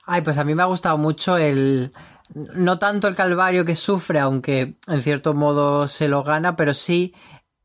Ay, 0.05 0.23
pues 0.23 0.39
a 0.39 0.45
mí 0.45 0.55
me 0.55 0.63
ha 0.63 0.67
gustado 0.67 0.99
mucho 0.99 1.37
el. 1.37 1.93
No 2.55 2.79
tanto 2.79 3.09
el 3.09 3.15
calvario 3.15 3.65
que 3.65 3.75
sufre, 3.75 4.19
aunque 4.19 4.77
en 4.87 5.03
cierto 5.03 5.35
modo 5.35 5.87
se 5.87 6.09
lo 6.09 6.23
gana, 6.23 6.57
pero 6.57 6.73
sí 6.73 7.15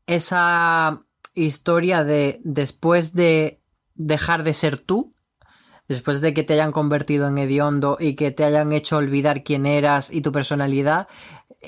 esa 0.06 1.02
historia 1.34 2.04
de 2.04 2.40
después 2.44 3.14
de 3.14 3.60
dejar 3.94 4.42
de 4.42 4.54
ser 4.54 4.78
tú, 4.78 5.14
después 5.88 6.20
de 6.20 6.34
que 6.34 6.42
te 6.42 6.54
hayan 6.54 6.72
convertido 6.72 7.28
en 7.28 7.38
hediondo 7.38 7.96
y 7.98 8.14
que 8.14 8.30
te 8.30 8.44
hayan 8.44 8.72
hecho 8.72 8.96
olvidar 8.96 9.42
quién 9.42 9.66
eras 9.66 10.10
y 10.10 10.20
tu 10.20 10.32
personalidad, 10.32 11.08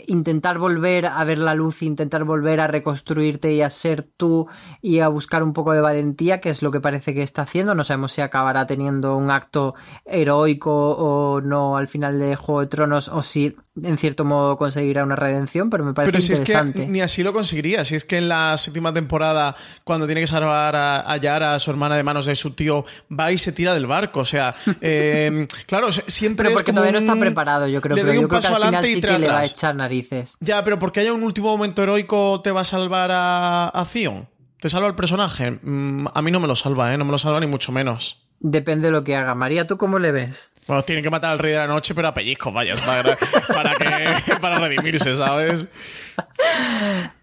intentar 0.07 0.59
volver 0.59 1.07
a 1.07 1.24
ver 1.24 1.38
la 1.38 1.55
luz, 1.55 1.82
intentar 1.82 2.24
volver 2.24 2.61
a 2.61 2.68
reconstruirte 2.68 3.53
y 3.53 3.62
a 3.62 3.70
ser 3.70 4.03
tú 4.03 4.47
y 4.80 5.01
a 5.01 5.09
buscar 5.09 5.43
un 5.43 5.53
poco 5.53 5.72
de 5.72 5.80
valentía, 5.80 6.41
que 6.41 6.51
es 6.51 6.62
lo 6.62 6.70
que 6.70 6.80
parece 6.80 7.12
que 7.12 7.22
está 7.22 7.43
haciendo. 7.43 7.74
No 7.74 7.82
sabemos 7.82 8.12
si 8.12 8.20
acabará 8.20 8.66
teniendo 8.66 9.16
un 9.16 9.30
acto 9.30 9.74
heroico 10.05 10.72
o 10.72 11.41
no 11.41 11.76
al 11.76 11.88
final 11.88 12.18
de 12.20 12.36
Juego 12.36 12.61
de 12.61 12.66
Tronos 12.68 13.09
o 13.09 13.22
si 13.22 13.57
en 13.82 13.99
cierto 13.99 14.24
modo 14.24 14.57
conseguirá 14.57 15.05
una 15.05 15.16
redención, 15.16 15.70
pero 15.70 15.84
me 15.84 15.95
parece 15.95 16.12
pero 16.12 16.22
si 16.22 16.32
interesante. 16.32 16.82
Es 16.82 16.86
que 16.86 16.93
ni 16.93 17.01
así 17.01 17.22
lo 17.22 17.32
conseguiría. 17.32 17.84
Si 17.84 17.95
es 17.95 18.05
que 18.05 18.18
en 18.18 18.28
la 18.28 18.59
séptima 18.59 18.93
temporada, 18.93 19.57
cuando 19.84 20.07
tiene 20.07 20.20
que 20.20 20.26
salvar 20.26 20.76
a, 20.76 21.16
Yara, 21.16 21.55
a 21.55 21.59
su 21.59 21.70
hermana 21.70 21.97
de 21.97 22.03
manos 22.03 22.26
de 22.26 22.34
su 22.34 22.53
tío, 22.53 22.84
va 23.11 23.32
y 23.32 23.38
se 23.38 23.53
tira 23.53 23.74
del 23.74 23.86
barco. 23.86 24.20
O 24.20 24.24
sea, 24.24 24.55
eh, 24.80 25.47
claro, 25.66 25.93
siempre. 25.93 26.45
Pero 26.45 26.57
porque 26.57 26.72
todavía 26.72 26.93
no 26.93 26.99
está 26.99 27.18
preparado, 27.18 27.66
yo 27.68 27.80
creo. 27.80 27.97
que 27.97 28.03
al 28.03 28.43
final 28.43 28.84
sí 28.84 29.01
que 29.01 29.18
le 29.18 29.28
va 29.28 29.41
a 29.41 29.45
echar 29.45 29.74
narices. 29.81 30.37
Ya, 30.41 30.62
pero 30.62 30.78
porque 30.78 31.01
haya 31.01 31.12
un 31.12 31.24
último 31.24 31.49
momento 31.49 31.83
heroico, 31.83 32.41
te 32.43 32.53
va 32.53 32.61
a 32.61 32.64
salvar 32.64 33.11
a, 33.12 33.68
a 33.68 33.85
Zion. 33.85 34.28
¿Te 34.61 34.68
salva 34.68 34.89
el 34.89 34.95
personaje? 34.95 35.53
Mm, 35.62 36.09
a 36.14 36.22
mí 36.22 36.31
no 36.31 36.39
me 36.39 36.47
lo 36.47 36.55
salva, 36.55 36.93
¿eh? 36.93 36.99
No 36.99 37.05
me 37.05 37.12
lo 37.12 37.18
salva 37.18 37.41
ni 37.41 37.47
mucho 37.47 37.72
menos. 37.72 38.26
Depende 38.43 38.89
de 38.89 38.93
lo 38.93 39.05
que 39.05 39.16
haga. 39.16 39.35
María, 39.35 39.66
¿tú 39.66 39.76
cómo 39.76 39.99
le 39.99 40.12
ves? 40.12 40.55
Bueno, 40.66 40.83
tienen 40.83 41.05
que 41.05 41.11
matar 41.11 41.33
al 41.33 41.39
rey 41.39 41.53
de 41.53 41.59
la 41.59 41.66
noche, 41.66 41.95
pero 41.95 42.09
a 42.09 42.14
pellizcos, 42.14 42.55
vaya, 42.55 42.74
para, 42.87 43.18
para, 44.41 44.59
redimirse, 44.59 45.14
¿sabes? 45.14 45.68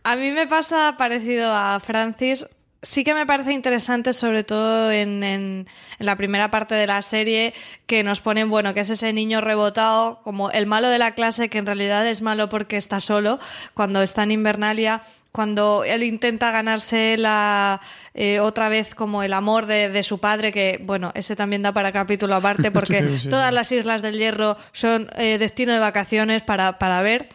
A 0.03 0.15
mí 0.15 0.31
me 0.31 0.45
pasa 0.45 0.95
parecido 0.97 1.51
a 1.51 1.79
Francis. 1.79 2.47
Sí 2.87 3.03
que 3.03 3.13
me 3.13 3.25
parece 3.25 3.51
interesante, 3.51 4.13
sobre 4.13 4.45
todo 4.45 4.89
en, 4.93 5.21
en, 5.21 5.67
la 5.99 6.15
primera 6.15 6.49
parte 6.49 6.73
de 6.73 6.87
la 6.87 7.01
serie, 7.01 7.53
que 7.85 8.01
nos 8.01 8.21
ponen, 8.21 8.49
bueno, 8.49 8.73
que 8.73 8.79
es 8.79 8.89
ese 8.89 9.11
niño 9.11 9.41
rebotado, 9.41 10.21
como 10.23 10.51
el 10.51 10.67
malo 10.67 10.87
de 10.87 10.97
la 10.97 11.13
clase, 11.13 11.49
que 11.49 11.57
en 11.57 11.65
realidad 11.65 12.07
es 12.07 12.21
malo 12.21 12.47
porque 12.47 12.77
está 12.77 13.01
solo, 13.01 13.39
cuando 13.73 14.01
está 14.01 14.23
en 14.23 14.31
Invernalia, 14.31 15.03
cuando 15.33 15.83
él 15.83 16.01
intenta 16.01 16.49
ganarse 16.51 17.17
la 17.17 17.81
eh, 18.13 18.39
otra 18.39 18.69
vez 18.69 18.95
como 18.95 19.21
el 19.21 19.33
amor 19.33 19.65
de, 19.65 20.01
su 20.03 20.19
padre, 20.19 20.53
que 20.53 20.79
bueno, 20.81 21.11
ese 21.13 21.35
también 21.35 21.63
da 21.63 21.73
para 21.73 21.91
capítulo 21.91 22.35
aparte, 22.35 22.71
porque 22.71 23.03
todas 23.29 23.53
las 23.53 23.69
islas 23.73 24.01
del 24.01 24.17
hierro 24.17 24.55
son 24.71 25.09
eh, 25.17 25.37
destino 25.37 25.73
de 25.73 25.79
vacaciones 25.79 26.41
para, 26.41 26.79
para 26.79 27.01
ver. 27.01 27.27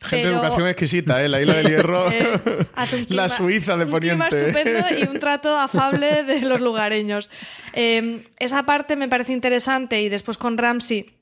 Gente 0.00 0.28
de 0.28 0.34
educación 0.34 0.68
exquisita, 0.68 1.22
¿eh? 1.24 1.28
La 1.28 1.40
isla 1.40 1.54
del 1.54 1.68
hierro. 1.68 2.08
Eh, 2.18 3.06
la 3.08 3.28
Suiza 3.28 3.76
de 3.76 3.86
Poniente. 3.86 4.22
Un 4.22 4.28
clima 4.30 4.46
estupendo 4.46 4.98
y 4.98 5.02
un 5.08 5.18
trato 5.18 5.58
afable 5.58 6.22
de 6.22 6.40
los 6.42 6.60
lugareños. 6.60 7.30
esa 7.72 8.62
parte 8.64 8.96
me 8.96 9.08
parece 9.08 9.32
interesante 9.32 10.00
y 10.00 10.08
después 10.08 10.38
con 10.38 10.56
Ramsey 10.56 11.18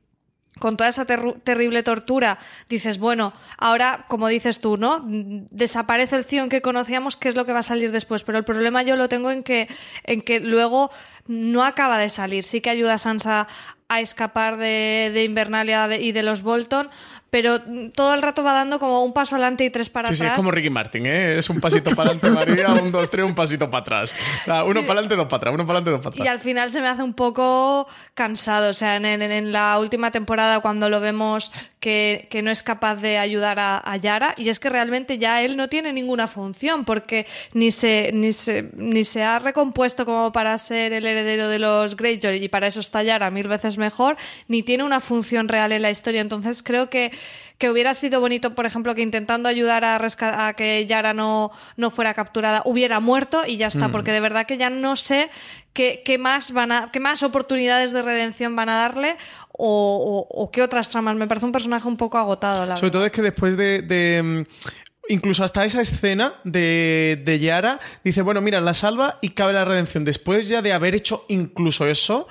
con 0.58 0.76
toda 0.76 0.88
esa 0.88 1.04
terrible 1.04 1.82
tortura, 1.82 2.38
dices, 2.68 2.98
bueno, 2.98 3.32
ahora, 3.58 4.06
como 4.08 4.28
dices 4.28 4.60
tú, 4.60 4.76
¿no? 4.78 5.04
Desaparece 5.04 6.16
el 6.16 6.24
Zion 6.24 6.48
que 6.48 6.62
conocíamos, 6.62 7.16
¿qué 7.16 7.28
es 7.28 7.36
lo 7.36 7.44
que 7.44 7.52
va 7.52 7.58
a 7.58 7.62
salir 7.62 7.92
después? 7.92 8.22
Pero 8.22 8.38
el 8.38 8.44
problema 8.44 8.82
yo 8.82 8.96
lo 8.96 9.08
tengo 9.08 9.30
en 9.30 9.42
que, 9.42 9.68
en 10.04 10.22
que 10.22 10.40
luego 10.40 10.90
no 11.26 11.64
acaba 11.64 11.98
de 11.98 12.08
salir. 12.08 12.42
Sí 12.42 12.62
que 12.62 12.70
ayuda 12.70 12.94
a 12.94 12.98
Sansa 12.98 13.48
a 13.88 14.00
escapar 14.00 14.56
de, 14.56 15.10
de 15.12 15.24
Invernalia 15.24 15.94
y 15.96 16.12
de 16.12 16.22
los 16.22 16.42
Bolton, 16.42 16.90
pero 17.36 17.60
todo 17.92 18.14
el 18.14 18.22
rato 18.22 18.42
va 18.42 18.54
dando 18.54 18.78
como 18.78 19.04
un 19.04 19.12
paso 19.12 19.34
adelante 19.34 19.62
y 19.62 19.68
tres 19.68 19.90
para 19.90 20.08
atrás. 20.08 20.16
Sí, 20.16 20.24
es 20.24 20.32
como 20.32 20.50
Ricky 20.50 20.70
Martin, 20.70 21.04
¿eh? 21.04 21.36
Es 21.36 21.50
un 21.50 21.60
pasito 21.60 21.94
para 21.94 22.12
adelante 22.12 22.30
María, 22.30 22.68
un, 22.72 22.90
dos, 22.90 23.10
tres, 23.10 23.26
un 23.26 23.34
pasito 23.34 23.70
para 23.70 23.82
atrás. 23.82 24.16
uno 24.46 24.80
para 24.80 24.92
adelante, 25.00 25.16
dos 25.16 25.26
para 25.26 25.36
atrás, 25.36 25.54
uno 25.54 25.66
para 25.66 25.80
adelante, 25.80 25.90
dos 25.90 26.00
para 26.00 26.08
atrás. 26.14 26.24
Y 26.24 26.28
al 26.28 26.40
final 26.40 26.70
se 26.70 26.80
me 26.80 26.88
hace 26.88 27.02
un 27.02 27.12
poco 27.12 27.86
cansado. 28.14 28.70
O 28.70 28.72
sea, 28.72 28.96
en, 28.96 29.04
en, 29.04 29.52
la 29.52 29.78
última 29.78 30.10
temporada 30.10 30.60
cuando 30.60 30.88
lo 30.88 30.98
vemos 30.98 31.52
que, 31.78 32.26
que 32.30 32.40
no 32.40 32.50
es 32.50 32.62
capaz 32.62 32.96
de 32.96 33.18
ayudar 33.18 33.58
a, 33.58 33.82
a, 33.84 33.96
Yara, 33.98 34.32
y 34.38 34.48
es 34.48 34.58
que 34.58 34.70
realmente 34.70 35.18
ya 35.18 35.42
él 35.42 35.58
no 35.58 35.68
tiene 35.68 35.92
ninguna 35.92 36.28
función, 36.28 36.86
porque 36.86 37.26
ni 37.52 37.70
se, 37.70 38.12
ni 38.14 38.32
se, 38.32 38.70
ni 38.76 39.04
se 39.04 39.24
ha 39.24 39.40
recompuesto 39.40 40.06
como 40.06 40.32
para 40.32 40.56
ser 40.56 40.94
el 40.94 41.04
heredero 41.04 41.48
de 41.48 41.58
los 41.58 41.96
Greyjoy, 41.96 42.42
y 42.42 42.48
para 42.48 42.66
eso 42.66 42.80
está 42.80 43.02
Yara 43.02 43.30
mil 43.30 43.46
veces 43.46 43.76
mejor, 43.76 44.16
ni 44.48 44.62
tiene 44.62 44.84
una 44.84 45.00
función 45.00 45.48
real 45.48 45.72
en 45.72 45.82
la 45.82 45.90
historia. 45.90 46.22
Entonces 46.22 46.62
creo 46.62 46.88
que 46.88 47.12
que 47.58 47.70
hubiera 47.70 47.94
sido 47.94 48.20
bonito, 48.20 48.54
por 48.54 48.66
ejemplo, 48.66 48.94
que 48.94 49.02
intentando 49.02 49.48
ayudar 49.48 49.84
a, 49.84 49.98
a 49.98 50.52
que 50.54 50.86
Yara 50.86 51.14
no, 51.14 51.50
no 51.76 51.90
fuera 51.90 52.12
capturada, 52.12 52.62
hubiera 52.64 53.00
muerto 53.00 53.42
y 53.46 53.56
ya 53.56 53.68
está, 53.68 53.88
mm. 53.88 53.92
porque 53.92 54.12
de 54.12 54.20
verdad 54.20 54.46
que 54.46 54.58
ya 54.58 54.68
no 54.68 54.96
sé 54.96 55.30
qué, 55.72 56.02
qué, 56.04 56.18
más 56.18 56.52
van 56.52 56.72
a, 56.72 56.90
qué 56.92 57.00
más 57.00 57.22
oportunidades 57.22 57.92
de 57.92 58.02
redención 58.02 58.56
van 58.56 58.68
a 58.68 58.76
darle 58.76 59.16
o, 59.52 60.50
qué 60.52 60.62
otras 60.62 60.90
tramas. 60.90 61.16
Me 61.16 61.26
parece 61.26 61.46
un 61.46 61.52
personaje 61.52 61.88
un 61.88 61.96
poco 61.96 62.18
agotado. 62.18 62.76
Sobre 62.76 62.90
todo 62.90 63.06
es 63.06 63.12
que 63.12 63.22
después 63.22 63.56
de, 63.56 64.22
mm, 64.22 65.12
incluso 65.12 65.42
hasta 65.42 65.64
esa 65.64 65.80
escena 65.80 66.34
de, 66.44 67.22
de, 67.24 67.38
Yara, 67.38 67.80
dice, 68.04 68.20
bueno, 68.20 68.42
mira, 68.42 68.60
la 68.60 68.74
salva 68.74 69.18
y 69.22 69.30
cabe 69.30 69.54
la 69.54 69.64
redención. 69.64 70.04
Después 70.04 70.48
ya 70.48 70.60
de 70.60 70.74
haber 70.74 70.94
hecho 70.94 71.24
incluso 71.28 71.86
eso, 71.86 72.28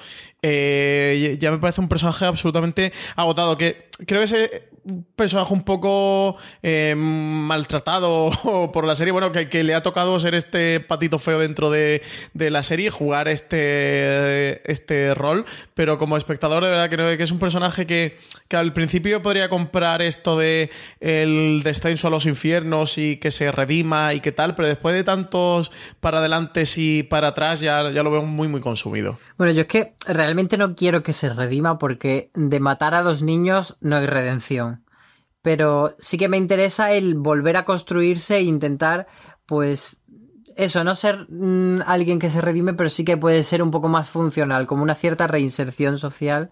eh, 0.48 1.38
ya 1.40 1.50
me 1.50 1.58
parece 1.58 1.82
un 1.82 1.90
personaje 1.90 2.24
absolutamente 2.24 2.94
agotado, 3.16 3.58
que 3.58 3.90
creo 4.06 4.22
que 4.22 4.26
ese 4.26 4.70
personaje 5.16 5.52
un 5.52 5.64
poco 5.64 6.38
eh, 6.62 6.94
maltratado 6.96 8.30
por 8.74 8.86
la 8.86 8.94
serie, 8.94 9.12
bueno, 9.12 9.32
que, 9.32 9.50
que, 9.50 9.64
le 9.64 9.74
ha 9.74 9.82
tocado 9.82 10.20
ser 10.20 10.36
este 10.36 10.80
patito 10.80 11.18
feo 11.18 11.40
dentro 11.40 11.72
de, 11.72 12.04
la 12.36 12.62
serie, 12.62 12.92
jugar 12.92 13.28
este, 13.28 14.72
este 14.72 15.16
rol, 15.16 15.46
pero 15.74 15.98
como 15.98 16.16
espectador 16.16 16.64
de 16.64 16.70
verdad 16.70 16.92
creo 16.92 17.18
que 17.18 17.24
es 17.24 17.32
un 17.32 17.40
personaje 17.40 17.88
que, 17.88 18.18
que 18.48 18.56
al 18.56 18.72
principio 18.74 19.24
podría 19.24 19.50
comprar 19.50 20.04
esto 20.04 20.38
de 20.38 20.70
el 21.00 21.64
descenso 21.64 22.08
a 22.08 22.12
los 22.12 22.28
infiernos 22.28 23.00
y 23.00 23.18
que 23.18 23.32
se 23.32 23.52
redima 23.52 24.14
y 24.14 24.20
qué 24.20 24.32
tal, 24.32 24.54
pero 24.54 24.68
después 24.68 24.94
de 24.94 25.04
tantos 25.04 25.72
para 26.00 26.20
adelante 26.20 26.66
y 26.76 27.04
para 27.04 27.30
atrás 27.30 27.60
ya, 27.60 27.90
ya 27.92 28.04
lo 28.04 28.12
veo 28.12 28.22
muy 28.22 28.48
muy 28.48 28.62
consumido. 28.62 29.18
Bueno, 29.38 29.52
yo 29.54 29.62
es 29.62 29.68
que 29.68 29.94
realmente 30.08 30.35
no 30.58 30.76
quiero 30.76 31.04
que 31.04 31.14
se 31.14 31.30
redima 31.30 31.78
porque 31.78 32.30
de 32.34 32.60
matar 32.60 32.96
a 32.96 33.02
dos 33.02 33.22
niños 33.22 33.78
no 33.82 33.98
hay 33.98 34.06
redención. 34.06 34.84
Pero 35.42 35.96
sí 36.00 36.18
que 36.18 36.30
me 36.30 36.38
interesa 36.38 36.92
el 36.92 37.16
volver 37.16 37.58
a 37.58 37.66
construirse 37.66 38.38
e 38.38 38.42
intentar, 38.42 39.08
pues, 39.46 40.04
eso, 40.56 40.84
no 40.84 40.96
ser 40.96 41.28
mm, 41.30 41.82
alguien 41.86 42.20
que 42.20 42.30
se 42.30 42.42
redime, 42.42 42.74
pero 42.74 42.90
sí 42.90 43.06
que 43.06 43.18
puede 43.18 43.44
ser 43.44 43.62
un 43.62 43.72
poco 43.72 43.88
más 43.88 44.10
funcional, 44.10 44.66
como 44.68 44.84
una 44.84 44.96
cierta 44.96 45.28
reinserción 45.28 45.98
social 45.98 46.50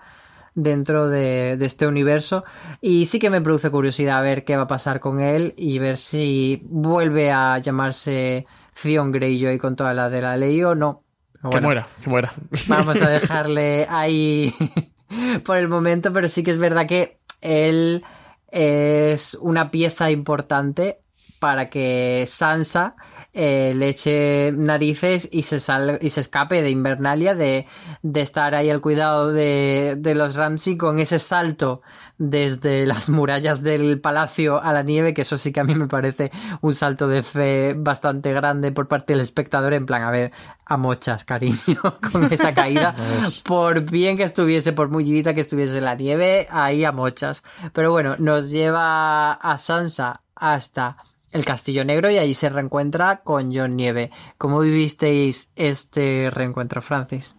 dentro 0.56 1.10
de, 1.10 1.54
este 1.62 1.88
universo. 1.88 2.44
Y 2.82 3.06
sí 3.08 3.20
que 3.20 3.30
me 3.30 3.42
produce 3.42 3.72
curiosidad 3.72 4.22
ver 4.24 4.44
qué 4.44 4.56
va 4.56 4.64
a 4.64 4.68
pasar 4.68 5.00
con 5.00 5.20
él 5.20 5.54
y 5.58 5.80
ver 5.80 5.98
si 5.98 6.62
vuelve 6.66 7.32
a 7.32 7.58
llamarse 7.60 8.46
Theon 8.82 9.12
Greyjoy 9.12 9.58
con 9.58 9.76
toda 9.76 9.94
la 9.94 10.10
de 10.10 10.22
la 10.22 10.38
ley 10.38 10.64
o 10.64 10.76
no. 10.76 11.04
Que 11.50 11.62
muera, 11.62 11.88
que 12.02 12.10
muera. 12.10 12.34
Vamos 12.68 13.02
a 13.02 13.10
dejarle 13.10 13.88
ahí 13.90 14.54
por 15.46 15.58
el 15.58 15.68
momento, 15.68 16.14
pero 16.14 16.28
sí 16.28 16.44
que 16.44 16.52
es 16.52 16.58
verdad 16.58 16.88
que 16.88 17.18
él 17.42 18.04
es 18.50 19.36
una 19.42 19.72
pieza 19.72 20.12
importante 20.12 21.00
para 21.44 21.70
que 21.70 22.24
Sansa 22.26 22.96
eh, 23.34 23.74
le 23.76 23.90
eche 23.90 24.54
narices 24.54 25.28
y 25.30 25.42
se, 25.42 25.60
sal, 25.60 26.00
y 26.02 26.10
se 26.10 26.22
escape 26.22 26.62
de 26.62 26.70
Invernalia, 26.70 27.36
de, 27.36 27.68
de 28.02 28.22
estar 28.22 28.56
ahí 28.56 28.70
al 28.70 28.80
cuidado 28.80 29.34
de, 29.34 29.96
de 29.98 30.16
los 30.16 30.38
Ramsey 30.38 30.78
con 30.78 31.00
ese 31.00 31.20
salto 31.20 31.82
desde 32.18 32.86
las 32.86 33.10
murallas 33.10 33.62
del 33.62 34.00
palacio 34.00 34.64
a 34.64 34.72
la 34.72 34.84
nieve, 34.84 35.14
que 35.14 35.24
eso 35.24 35.36
sí 35.36 35.52
que 35.52 35.60
a 35.60 35.66
mí 35.66 35.76
me 35.76 35.90
parece 35.90 36.32
un 36.62 36.74
salto 36.74 37.10
de 37.10 37.24
fe 37.24 37.74
bastante 37.76 38.32
grande 38.32 38.72
por 38.72 38.88
parte 38.88 39.12
del 39.12 39.20
espectador, 39.20 39.74
en 39.74 39.86
plan, 39.86 40.04
a 40.04 40.12
ver, 40.12 40.32
a 40.66 40.78
mochas, 40.78 41.26
cariño, 41.26 41.82
con 42.14 42.32
esa 42.32 42.54
caída, 42.54 42.94
por 43.44 43.82
bien 43.82 44.16
que 44.16 44.24
estuviese, 44.24 44.72
por 44.72 44.88
muy 44.88 45.04
que 45.24 45.42
estuviese 45.42 45.82
la 45.82 45.96
nieve, 45.96 46.48
ahí 46.50 46.86
a 46.86 46.94
mochas. 46.94 47.44
Pero 47.74 47.92
bueno, 47.92 48.16
nos 48.18 48.50
lleva 48.50 49.34
a 49.34 49.58
Sansa 49.58 50.22
hasta 50.36 50.96
el 51.34 51.46
Castillo 51.46 51.84
Negro 51.84 52.10
y 52.10 52.18
allí 52.18 52.34
se 52.34 52.50
reencuentra 52.50 53.22
con 53.24 53.54
John 53.54 53.76
Nieve. 53.76 54.12
¿Cómo 54.38 54.60
vivisteis 54.60 55.50
este 55.56 56.30
reencuentro, 56.32 56.82
Francis? 56.82 57.36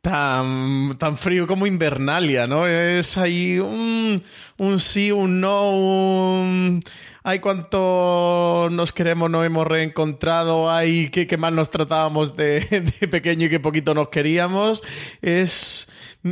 Tan, 0.00 0.98
tan 0.98 1.16
frío 1.16 1.46
como 1.46 1.66
Invernalia, 1.66 2.46
¿no? 2.46 2.66
Es 2.66 3.16
ahí 3.16 3.58
un, 3.58 4.22
un 4.58 4.78
sí, 4.78 5.10
un 5.10 5.40
no, 5.40 5.70
un... 5.70 6.82
Ay, 7.22 7.38
cuánto 7.38 8.68
nos 8.70 8.92
queremos, 8.92 9.30
nos 9.30 9.46
hemos 9.46 9.66
reencontrado, 9.66 10.70
ay, 10.70 11.08
qué 11.08 11.36
mal 11.38 11.54
nos 11.54 11.70
tratábamos 11.70 12.36
de, 12.36 12.60
de 13.00 13.08
pequeño 13.08 13.46
y 13.46 13.50
qué 13.50 13.60
poquito 13.60 13.94
nos 13.94 14.10
queríamos. 14.10 14.82
Es 15.22 15.88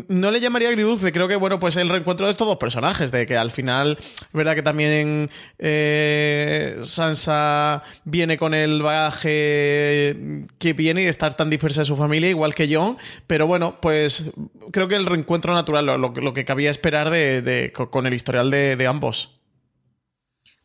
no 0.09 0.30
le 0.30 0.40
llamaría 0.40 0.70
agridulce, 0.70 1.12
creo 1.12 1.28
que, 1.28 1.36
bueno, 1.36 1.61
pues 1.61 1.76
el 1.76 1.90
reencuentro 1.90 2.24
de 2.26 2.30
estos 2.30 2.47
dos 2.47 2.57
personajes, 2.57 3.12
de 3.12 3.26
que 3.26 3.36
al 3.36 3.51
final, 3.51 3.99
verdad 4.32 4.55
que 4.55 4.62
también 4.62 5.30
eh, 5.59 6.78
Sansa 6.80 7.82
viene 8.05 8.38
con 8.38 8.55
el 8.55 8.80
bagaje 8.80 10.16
que 10.59 10.72
viene 10.72 11.03
y 11.03 11.05
de 11.05 11.11
estar 11.11 11.34
tan 11.34 11.51
dispersa 11.51 11.82
de 11.82 11.84
su 11.84 11.97
familia, 11.97 12.30
igual 12.30 12.55
que 12.55 12.74
John, 12.74 12.97
pero 13.26 13.47
bueno, 13.47 13.80
pues 13.82 14.32
creo 14.70 14.88
que 14.88 14.97
el 14.97 15.05
reencuentro 15.05 15.53
natural, 15.53 15.84
lo, 15.84 16.32
que 16.32 16.47
cabía 16.47 16.70
esperar 16.70 17.11
de, 17.11 17.72
con 17.90 18.07
el 18.07 18.14
historial 18.14 18.51
de, 18.51 18.86
ambos. 18.86 19.43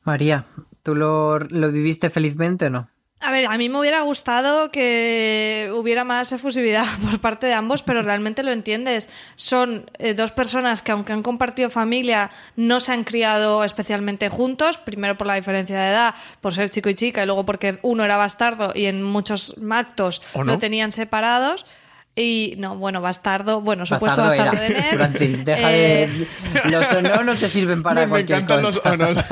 María, 0.04 0.46
¿tú 0.84 0.96
lo, 0.96 1.40
lo 1.40 1.70
viviste 1.70 2.10
felizmente 2.10 2.68
o 2.68 2.70
no? 2.70 2.88
A 3.20 3.32
ver, 3.32 3.48
a 3.48 3.58
mí 3.58 3.68
me 3.68 3.80
hubiera 3.80 4.02
gustado 4.02 4.70
que 4.70 5.72
hubiera 5.74 6.04
más 6.04 6.32
efusividad 6.32 6.86
por 7.04 7.20
parte 7.20 7.48
de 7.48 7.54
ambos, 7.54 7.82
pero 7.82 8.04
realmente 8.04 8.44
lo 8.44 8.52
entiendes. 8.52 9.10
Son 9.36 9.90
eh, 9.98 10.14
dos 10.14 10.32
personas 10.32 10.84
que, 10.84 10.92
aunque 10.92 11.14
han 11.14 11.24
compartido 11.24 11.70
familia, 11.70 12.30
no 12.56 12.80
se 12.80 12.92
han 12.92 13.04
criado 13.04 13.64
especialmente 13.64 14.30
juntos. 14.30 14.78
Primero 14.78 15.18
por 15.18 15.26
la 15.26 15.34
diferencia 15.34 15.80
de 15.80 15.90
edad, 15.90 16.16
por 16.42 16.54
ser 16.54 16.70
chico 16.70 16.90
y 16.90 16.96
chica, 16.96 17.24
y 17.24 17.26
luego 17.26 17.46
porque 17.46 17.80
uno 17.82 18.04
era 18.04 18.18
bastardo 18.18 18.72
y 18.76 18.86
en 18.86 19.02
muchos 19.02 19.56
actos 19.72 20.22
lo 20.36 20.60
tenían 20.60 20.92
separados. 20.92 21.66
Y 22.16 22.56
no, 22.58 22.76
bueno, 22.76 23.00
bastardo, 23.00 23.62
bueno, 23.62 23.86
supuesto 23.86 24.22
bastardo, 24.24 24.60
de 24.60 24.70
Ned. 24.74 24.94
Francis, 24.94 25.46
deja 25.46 25.70
de. 25.70 26.04
Eh, 26.04 26.28
los 26.66 26.92
onos 26.92 27.26
no 27.26 27.36
te 27.36 27.48
sirven 27.48 27.84
para 27.84 28.02
me, 28.02 28.10
cualquier 28.10 28.40
me 28.40 28.44
encantan 28.44 28.64
los 28.64 29.24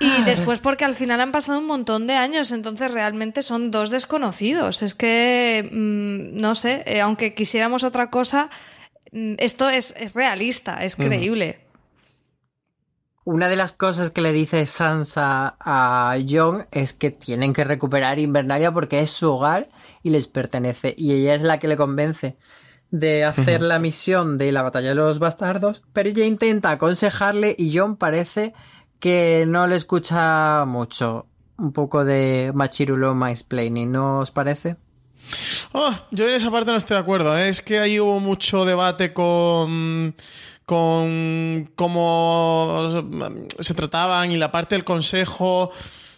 Y 0.00 0.22
después 0.22 0.60
porque 0.60 0.84
al 0.84 0.94
final 0.94 1.20
han 1.20 1.32
pasado 1.32 1.58
un 1.58 1.66
montón 1.66 2.06
de 2.06 2.14
años, 2.14 2.52
entonces 2.52 2.90
realmente 2.90 3.42
son 3.42 3.70
dos 3.70 3.90
desconocidos. 3.90 4.82
Es 4.82 4.94
que, 4.94 5.68
mm, 5.72 6.40
no 6.40 6.54
sé, 6.54 6.84
eh, 6.86 7.00
aunque 7.00 7.34
quisiéramos 7.34 7.82
otra 7.82 8.08
cosa, 8.08 8.48
mm, 9.10 9.34
esto 9.38 9.68
es, 9.68 9.94
realista, 10.14 10.84
es 10.84 10.94
creíble. 10.94 11.60
Una 13.24 13.48
de 13.48 13.56
las 13.56 13.72
cosas 13.72 14.10
que 14.10 14.22
le 14.22 14.32
dice 14.32 14.64
Sansa 14.64 15.56
a 15.60 16.16
Jon 16.26 16.66
es 16.70 16.94
que 16.94 17.10
tienen 17.10 17.52
que 17.52 17.64
recuperar 17.64 18.18
Invernalia 18.18 18.72
porque 18.72 19.00
es 19.00 19.10
su 19.10 19.30
hogar 19.30 19.68
y 20.02 20.10
les 20.10 20.28
pertenece. 20.28 20.94
Y 20.96 21.12
ella 21.12 21.34
es 21.34 21.42
la 21.42 21.58
que 21.58 21.68
le 21.68 21.76
convence 21.76 22.36
de 22.90 23.24
hacer 23.24 23.60
la 23.60 23.78
misión 23.78 24.38
de 24.38 24.50
la 24.50 24.62
batalla 24.62 24.90
de 24.90 24.94
los 24.94 25.18
bastardos, 25.18 25.82
pero 25.92 26.08
ella 26.08 26.24
intenta 26.24 26.70
aconsejarle 26.70 27.54
y 27.58 27.76
Jon 27.76 27.96
parece 27.96 28.54
que 29.00 29.44
no 29.46 29.66
le 29.66 29.76
escucha 29.76 30.64
mucho. 30.66 31.26
Un 31.56 31.72
poco 31.72 32.04
de 32.04 32.52
machirulo 32.54 33.16
explaining, 33.26 33.90
¿no 33.90 34.20
os 34.20 34.30
parece? 34.30 34.76
Oh, 35.72 35.92
yo 36.10 36.28
en 36.28 36.34
esa 36.34 36.50
parte 36.50 36.70
no 36.70 36.76
estoy 36.76 36.94
de 36.94 37.00
acuerdo. 37.00 37.36
¿eh? 37.36 37.48
Es 37.48 37.62
que 37.62 37.80
ahí 37.80 37.98
hubo 37.98 38.20
mucho 38.20 38.64
debate 38.64 39.12
con 39.12 40.14
con 40.64 41.70
cómo 41.76 42.90
se 43.58 43.72
trataban 43.72 44.30
y 44.30 44.36
la 44.36 44.52
parte 44.52 44.74
del 44.74 44.84
consejo. 44.84 45.70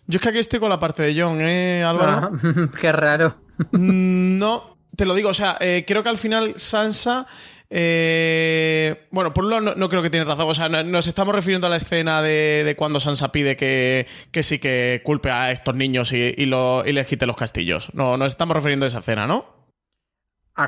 Yo 0.09 0.17
es 0.17 0.23
que 0.23 0.29
aquí 0.29 0.39
estoy 0.39 0.59
con 0.59 0.71
la 0.71 0.81
parte 0.81 1.05
de 1.05 1.21
John, 1.21 1.39
¿eh, 1.41 1.85
Álvaro? 1.85 2.33
Ah, 2.33 2.69
qué 2.81 2.91
raro. 2.91 3.37
Mm, 3.71 4.39
no, 4.39 4.77
te 4.97 5.05
lo 5.05 5.15
digo, 5.15 5.29
o 5.29 5.35
sea, 5.35 5.57
eh, 5.61 5.85
creo 5.87 6.03
que 6.03 6.09
al 6.09 6.19
final 6.19 6.55
Sansa 6.57 7.29
eh, 7.71 9.07
bueno, 9.13 9.33
por 9.33 9.45
un 9.45 9.51
lado 9.51 9.75
no, 9.77 9.89
creo 9.89 10.03
que 10.03 10.11
tiene 10.11 10.25
razón. 10.25 10.49
O 10.49 10.55
sea, 10.55 10.69
nos 10.69 11.07
estamos 11.07 11.35
refiriendo 11.35 11.69
a 11.69 11.71
la 11.71 11.77
escena 11.77 12.21
de, 12.21 12.75
cuando 12.77 12.99
Sansa 13.01 13.31
pide 13.33 13.57
que, 13.57 14.07
sí 14.43 14.59
que 14.59 15.01
culpe 15.05 15.31
a 15.31 15.53
estos 15.53 15.75
niños 15.77 16.13
y, 16.13 16.35
y 16.37 16.47
les 16.47 17.07
quite 17.07 17.27
los 17.27 17.37
castillos. 17.37 17.95
No, 17.95 18.17
nos 18.17 18.33
estamos 18.33 18.55
refiriendo 18.57 18.87
a 18.87 18.89
esa 18.89 18.99
escena, 18.99 19.27
¿no? 19.27 19.60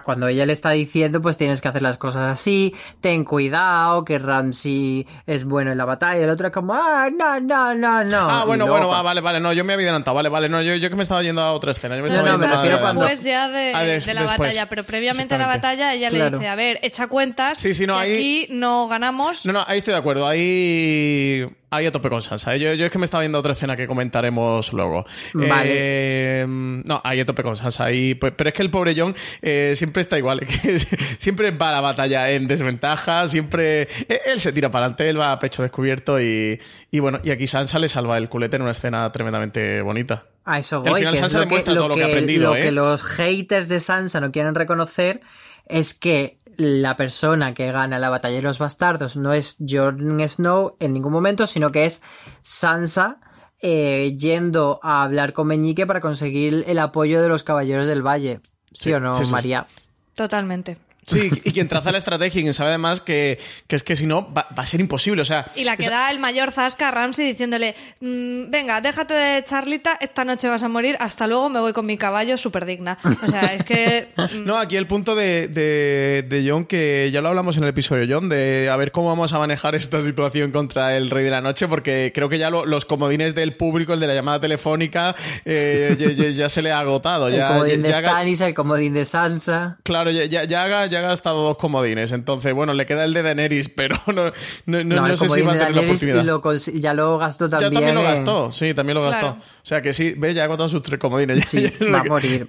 Cuando 0.01 0.29
ella 0.29 0.47
le 0.47 0.53
está 0.53 0.71
diciendo, 0.71 1.21
pues 1.21 1.37
tienes 1.37 1.61
que 1.61 1.69
hacer 1.69 1.83
las 1.83 1.99
cosas 1.99 2.33
así, 2.33 2.75
ten 3.01 3.25
cuidado, 3.25 4.05
que 4.05 4.19
Ramsey 4.19 5.07
es 5.27 5.45
bueno 5.45 5.73
en 5.73 5.79
la 5.79 5.85
batalla, 5.85 6.21
y 6.21 6.23
el 6.23 6.31
otro 6.31 6.47
es 6.47 6.53
como, 6.53 6.75
ah, 6.75 7.09
no, 7.13 7.41
no, 7.41 7.75
no, 7.75 8.05
no. 8.05 8.31
Ah, 8.31 8.45
bueno, 8.47 8.67
bueno, 8.67 8.89
vale, 8.89 9.21
vale, 9.21 9.41
no, 9.41 9.53
yo 9.53 9.65
me 9.65 9.75
había 9.75 9.87
adelantado, 9.87 10.15
vale, 10.15 10.29
vale, 10.29 10.49
no, 10.49 10.63
yo, 10.63 10.75
yo 10.77 10.89
que 10.89 10.97
me 10.97 11.03
estaba 11.03 11.23
yendo 11.23 11.43
a 11.43 11.53
otra 11.53 11.73
escena. 11.73 11.97
Yo 11.97 12.03
me 12.03 12.09
estaba 12.09 12.29
no, 12.31 13.03
después 13.03 13.25
ya 13.25 13.49
de, 13.49 13.73
ah, 13.75 13.83
de 13.83 14.15
la 14.15 14.25
batalla, 14.25 14.67
pero 14.67 14.85
previamente 14.85 15.35
a 15.35 15.39
la 15.39 15.47
batalla 15.47 15.93
ella 15.95 16.11
le 16.11 16.31
dice, 16.31 16.49
a 16.49 16.55
ver, 16.55 16.79
echa 16.83 17.07
cuentas, 17.09 17.59
sí, 17.59 17.75
sí, 17.75 17.87
no, 17.87 17.99
ahí... 17.99 18.13
aquí 18.13 18.47
no 18.51 18.89
ganamos. 18.89 19.45
No, 19.47 19.53
no, 19.53 19.65
ahí 19.67 19.79
estoy 19.79 19.93
de 19.93 19.99
acuerdo, 19.99 20.27
ahí 20.27 21.47
Ahí 21.73 21.87
a 21.87 21.91
tope 21.91 22.11
con 22.11 22.21
Sansa. 22.21 22.55
¿eh? 22.55 22.59
Yo, 22.59 22.75
yo, 22.75 22.85
es 22.85 22.91
que 22.91 22.99
me 22.99 23.07
estaba 23.07 23.23
viendo 23.23 23.39
otra 23.39 23.53
escena 23.53 23.75
que 23.77 23.87
comentaremos 23.87 24.75
luego. 24.75 25.07
Vale. 25.33 25.71
Eh, 25.73 26.45
no, 26.47 27.01
ahí 27.03 27.19
a 27.19 27.25
tope 27.25 27.43
con 27.43 27.57
Sansa. 27.57 27.87
Pues, 28.21 28.35
pero 28.37 28.49
es 28.49 28.55
que 28.55 28.61
el 28.61 28.71
pobre 28.71 28.95
John 28.95 29.17
eh, 29.41 29.73
siempre 29.75 30.03
está 30.03 30.19
igual. 30.19 30.41
Que 30.63 30.79
siempre 31.17 31.51
va 31.51 31.71
a 31.71 31.73
la 31.73 31.81
batalla 31.81 32.31
en 32.31 32.47
desventaja. 32.47 33.27
Siempre. 33.27 33.89
Él 34.27 34.39
se 34.39 34.53
tira 34.53 34.71
para 34.71 34.85
adelante, 34.85 35.09
él 35.09 35.19
va 35.19 35.33
a 35.33 35.39
pecho 35.39 35.63
descubierto. 35.63 36.21
Y, 36.21 36.61
y, 36.91 36.99
bueno, 36.99 37.21
y 37.25 37.31
aquí 37.31 37.47
Sansa 37.47 37.79
le 37.79 37.89
salva 37.89 38.19
el 38.19 38.29
culete 38.29 38.57
en 38.57 38.63
una 38.63 38.73
escena 38.73 39.11
tremendamente 39.11 39.81
bonita. 39.81 40.27
A 40.45 40.59
eso 40.59 40.83
voy. 40.83 40.91
al 40.91 40.99
final 40.99 41.17
Sansa 41.17 41.41
demuestra 41.41 41.75
todo 41.75 41.89
lo 41.89 41.95
que 41.95 42.03
ha 42.03 42.09
aprendido. 42.09 42.51
Lo 42.51 42.55
que 42.55 42.71
los 42.71 43.03
haters 43.03 43.69
de 43.69 43.81
Sansa 43.81 44.21
no 44.21 44.31
quieren 44.31 44.55
reconocer 44.55 45.23
es 45.67 45.95
que 45.95 46.37
la 46.57 46.97
persona 46.97 47.55
que 47.55 47.73
gana 47.73 47.99
la 47.99 48.11
batalla 48.11 48.37
de 48.37 48.43
los 48.43 48.59
bastardos 48.59 49.17
no 49.17 49.33
es 49.33 49.57
Jon 49.67 50.21
Snow 50.29 50.77
en 50.81 50.93
ningún 50.93 51.13
momento, 51.13 51.47
sino 51.47 51.73
que 51.73 51.85
es 51.85 52.03
Sansa 52.43 53.19
eh, 53.61 54.15
yendo 54.19 54.81
a 54.83 55.05
hablar 55.05 55.33
con 55.33 55.47
Meñique 55.47 55.87
para 55.87 56.01
conseguir 56.01 56.65
el 56.67 56.79
apoyo 56.79 57.23
de 57.23 57.29
los 57.29 57.45
caballeros 57.45 57.87
del 57.87 58.05
valle. 58.05 58.41
¿Sí, 58.73 58.93
o 58.93 59.01
no, 59.01 59.15
María? 59.31 59.67
Totalmente. 60.15 60.79
Sí, 61.05 61.31
y 61.43 61.53
quien 61.53 61.67
traza 61.67 61.91
la 61.91 61.99
estrategia 61.99 62.39
y 62.39 62.43
quien 62.45 62.55
sabe 62.55 62.71
además 62.71 63.01
que, 63.01 63.41
es 63.69 63.83
que 63.83 63.97
si 63.97 64.07
no 64.07 64.33
va, 64.33 64.47
a 64.55 64.67
ser 64.67 64.81
imposible. 64.81 65.23
O 65.23 65.25
sea, 65.25 65.47
y 65.57 65.65
la 65.65 65.77
que 65.77 65.91
da 65.91 66.11
el 66.13 66.21
mayor 66.21 66.53
zasca 66.53 66.89
a 66.89 66.91
Ramsey 66.93 67.27
diciéndole: 67.27 67.75
mm, 68.01 68.51
Venga, 68.51 68.81
déjate 68.81 69.15
de 69.15 69.45
charlita, 69.45 69.99
esta 70.01 70.25
noche 70.25 70.49
vas 70.49 70.63
a 70.63 70.69
morir, 70.69 70.97
hasta 71.01 71.27
luego 71.27 71.49
me 71.49 71.59
voy 71.59 71.73
con 71.73 71.87
mi 71.87 71.97
caballo, 71.97 72.37
súper 72.37 72.67
digna. 72.67 72.99
O 73.03 73.27
sea, 73.29 73.43
es 73.47 73.65
que. 73.65 74.09
Mm. 74.23 74.45
no, 74.45 74.57
aquí 74.59 74.77
el 74.77 74.87
punto 74.87 75.15
de, 75.15 75.49
de, 75.49 76.47
John, 76.49 76.65
que 76.65 77.11
ya 77.13 77.21
lo 77.21 77.29
hablamos 77.29 77.57
en 77.57 77.65
el 77.65 77.71
episodio 77.71 78.07
John, 78.09 78.29
de 78.29 78.69
a 78.71 78.77
ver 78.77 78.93
cómo 78.93 79.09
vamos 79.09 79.33
a 79.33 79.39
manejar 79.39 79.75
esta 79.75 80.01
situación 80.01 80.53
contra 80.53 80.97
el 80.97 81.11
Rey 81.11 81.25
de 81.25 81.31
la 81.31 81.41
Noche, 81.41 81.67
porque 81.67 82.13
creo 82.15 82.29
que 82.29 82.39
ya 82.39 82.51
los 82.51 82.85
comodines 82.85 83.35
del 83.35 83.57
público, 83.57 83.95
el 83.95 84.01
de 84.01 84.07
la 84.07 84.15
llamada 84.15 84.41
telefónica, 84.41 85.17
eh, 85.45 85.97
ya, 86.37 86.49
se 86.49 86.63
le 86.63 86.71
ha 86.71 86.79
agotado. 86.79 87.29
El 87.29 87.45
comodín 87.45 87.83
de 87.83 87.95
Stannis, 87.95 88.41
el 88.41 88.55
comodín 88.55 88.95
de 88.95 89.05
Sansa. 89.05 89.79
Claro, 89.83 90.11
ya, 90.11 90.25
ya, 90.27 90.45
ya 90.45 90.63
haga 90.63 90.92
ya 90.93 91.01
ha 91.01 91.03
gastado 91.03 91.43
dos 91.43 91.57
comodines. 91.57 92.13
Entonces, 92.13 92.55
bueno, 92.55 92.73
le 92.75 92.87
queda 92.87 93.05
el 93.05 93.15
de 93.15 93.23
Daenerys, 93.23 93.69
pero 93.77 93.97
no, 94.07 94.33
no, 94.67 95.17
sé 95.17 95.29
si 95.29 95.43
va 95.43 95.55
a 95.55 95.59
tener 95.59 95.75
la 95.75 95.83
oportunidad. 95.83 96.73
ya 96.75 96.95
lo 96.95 97.19
gastó 97.19 97.51
también. 97.51 97.73
Ya 97.73 97.77
también 97.77 97.95
lo 97.95 98.03
gastó, 98.03 98.53
sí, 98.53 98.75
también 98.75 98.95
lo 98.95 99.03
gastó. 99.03 99.29
O 99.31 99.39
sea 99.63 99.83
que 99.83 99.93
sí, 99.93 100.15
ve, 100.17 100.35
ya 100.35 100.43
ha 100.43 100.45
agotado 100.45 100.69
sus 100.69 100.83
tres 100.83 101.01
comodines. 101.01 101.49
Sí, 101.49 101.73
va 101.93 102.01
a 102.01 102.05
morir. 102.05 102.47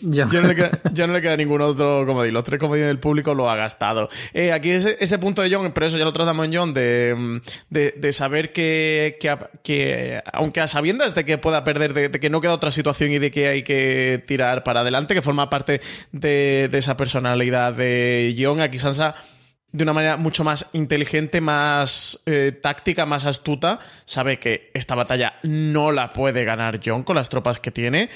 Ya 0.00 0.26
no, 0.26 1.12
le 1.12 1.22
queda, 1.22 1.36
ningún 1.36 1.60
otro 1.60 2.04
comodín. 2.06 2.34
Los 2.34 2.44
tres 2.44 2.60
comodines 2.60 2.88
del 2.88 2.98
público 2.98 3.34
lo 3.34 3.50
ha 3.50 3.56
gastado. 3.56 4.08
Eh, 4.34 4.52
aquí 4.52 4.70
ese, 4.70 5.18
punto 5.18 5.42
de 5.42 5.54
John, 5.54 5.72
pero 5.72 5.86
eso 5.86 5.98
ya 5.98 6.04
lo 6.04 6.12
tratamos 6.12 6.46
en 6.46 6.54
John, 6.54 6.74
de, 6.74 7.40
de, 7.70 8.12
saber 8.12 8.52
que, 8.52 9.18
que, 9.62 10.22
aunque 10.32 10.60
a 10.60 10.66
sabiendas 10.66 11.14
de 11.14 11.24
que 11.24 11.38
pueda 11.38 11.64
perder, 11.64 11.94
de, 11.94 12.10
que 12.10 12.30
no 12.30 12.40
queda 12.40 12.54
otra 12.54 12.70
situación 12.70 13.10
y 13.12 13.18
de 13.18 13.30
que 13.30 13.48
hay 13.48 13.62
que 13.62 14.22
tirar 14.26 14.64
para 14.64 14.80
adelante, 14.80 15.14
que 15.14 15.22
forma 15.22 15.50
parte 15.50 15.80
de, 16.12 16.70
esa 16.72 16.96
personalidad 16.96 17.72
de 17.72 18.36
John, 18.38 18.60
aquí 18.60 18.78
Sansa 18.78 19.14
de 19.76 19.82
una 19.82 19.92
manera 19.92 20.16
mucho 20.16 20.42
más 20.42 20.70
inteligente, 20.72 21.42
más 21.42 22.22
eh, 22.24 22.58
táctica, 22.62 23.04
más 23.04 23.26
astuta. 23.26 23.78
Sabe 24.06 24.38
que 24.38 24.70
esta 24.72 24.94
batalla 24.94 25.34
no 25.42 25.92
la 25.92 26.14
puede 26.14 26.44
ganar 26.44 26.80
John 26.82 27.02
con 27.02 27.16
las 27.16 27.28
tropas 27.28 27.60
que 27.60 27.70
tiene. 27.70 28.08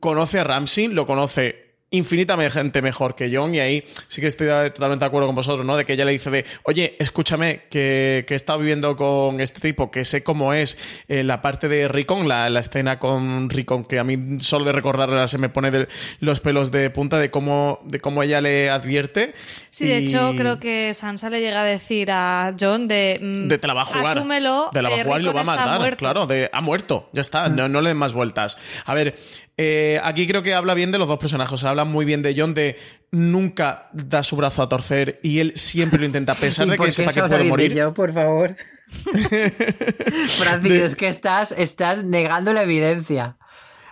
Conoce 0.00 0.40
a 0.40 0.44
Ramsey, 0.44 0.88
lo 0.88 1.06
conoce 1.06 1.63
infinitamente 1.94 2.82
mejor 2.82 3.14
que 3.14 3.30
John 3.34 3.54
y 3.54 3.60
ahí 3.60 3.84
sí 4.08 4.20
que 4.20 4.26
estoy 4.26 4.48
totalmente 4.70 5.04
de 5.04 5.06
acuerdo 5.06 5.26
con 5.26 5.36
vosotros, 5.36 5.64
¿no? 5.64 5.76
De 5.76 5.84
que 5.84 5.94
ella 5.94 6.04
le 6.04 6.12
dice 6.12 6.30
de, 6.30 6.44
oye, 6.64 6.96
escúchame, 6.98 7.62
que, 7.70 8.24
que 8.26 8.34
he 8.34 8.36
estado 8.36 8.58
viviendo 8.58 8.96
con 8.96 9.40
este 9.40 9.60
tipo, 9.60 9.90
que 9.90 10.04
sé 10.04 10.22
cómo 10.22 10.52
es 10.52 10.76
eh, 11.08 11.22
la 11.22 11.40
parte 11.40 11.68
de 11.68 11.88
Ricon, 11.88 12.28
la, 12.28 12.50
la, 12.50 12.60
escena 12.60 12.98
con 12.98 13.48
Ricon, 13.48 13.84
que 13.84 13.98
a 13.98 14.04
mí 14.04 14.40
solo 14.40 14.64
de 14.64 14.72
recordarla 14.72 15.26
se 15.26 15.38
me 15.38 15.48
pone 15.48 15.70
de 15.70 15.88
los 16.20 16.40
pelos 16.40 16.70
de 16.70 16.90
punta 16.90 17.18
de 17.18 17.30
cómo, 17.30 17.80
de 17.84 18.00
cómo 18.00 18.22
ella 18.22 18.40
le 18.40 18.70
advierte. 18.70 19.34
Sí, 19.70 19.86
de 19.86 19.98
hecho 19.98 20.34
creo 20.36 20.58
que 20.58 20.94
Sansa 20.94 21.30
le 21.30 21.40
llega 21.40 21.62
a 21.62 21.64
decir 21.64 22.10
a 22.10 22.54
John 22.58 22.88
de... 22.88 23.18
Mm, 23.20 23.48
de 23.48 23.58
te 23.58 23.66
la 23.66 23.74
va 23.74 23.82
a 23.82 23.84
jugar. 23.84 24.18
Asúmelo, 24.18 24.70
de 24.72 24.82
la 24.82 24.88
va 24.90 24.96
a 24.96 25.04
jugar 25.04 25.20
y 25.20 25.24
lo 25.24 25.32
va 25.32 25.40
a 25.42 25.44
matar, 25.44 25.96
claro, 25.96 26.26
de 26.26 26.50
ha 26.52 26.60
muerto, 26.60 27.08
ya 27.12 27.20
está, 27.20 27.48
no, 27.48 27.68
no 27.68 27.80
le 27.80 27.90
den 27.90 27.98
más 27.98 28.12
vueltas. 28.12 28.58
A 28.84 28.94
ver, 28.94 29.16
eh, 29.56 30.00
aquí 30.02 30.26
creo 30.26 30.42
que 30.42 30.54
habla 30.54 30.74
bien 30.74 30.90
de 30.90 30.98
los 30.98 31.08
dos 31.08 31.18
personajes. 31.18 31.62
Habla 31.64 31.84
muy 31.84 32.04
bien 32.04 32.22
de 32.22 32.34
John, 32.36 32.54
de 32.54 32.76
nunca 33.10 33.88
da 33.92 34.22
su 34.22 34.36
brazo 34.36 34.62
a 34.62 34.68
torcer 34.68 35.20
y 35.22 35.38
él 35.38 35.52
siempre 35.54 36.00
lo 36.00 36.06
intenta, 36.06 36.32
a 36.32 36.36
pesar 36.36 36.66
de 36.70 36.76
que 36.76 36.92
sepa 36.92 37.12
que 37.12 37.22
puede 37.22 37.44
morir. 37.44 37.74
Yo, 37.74 37.94
por 37.94 38.12
favor. 38.12 38.56
Francis, 40.38 40.72
es 40.72 40.96
que 40.96 41.08
estás, 41.08 41.52
estás 41.52 42.04
negando 42.04 42.52
la 42.52 42.62
evidencia. 42.62 43.36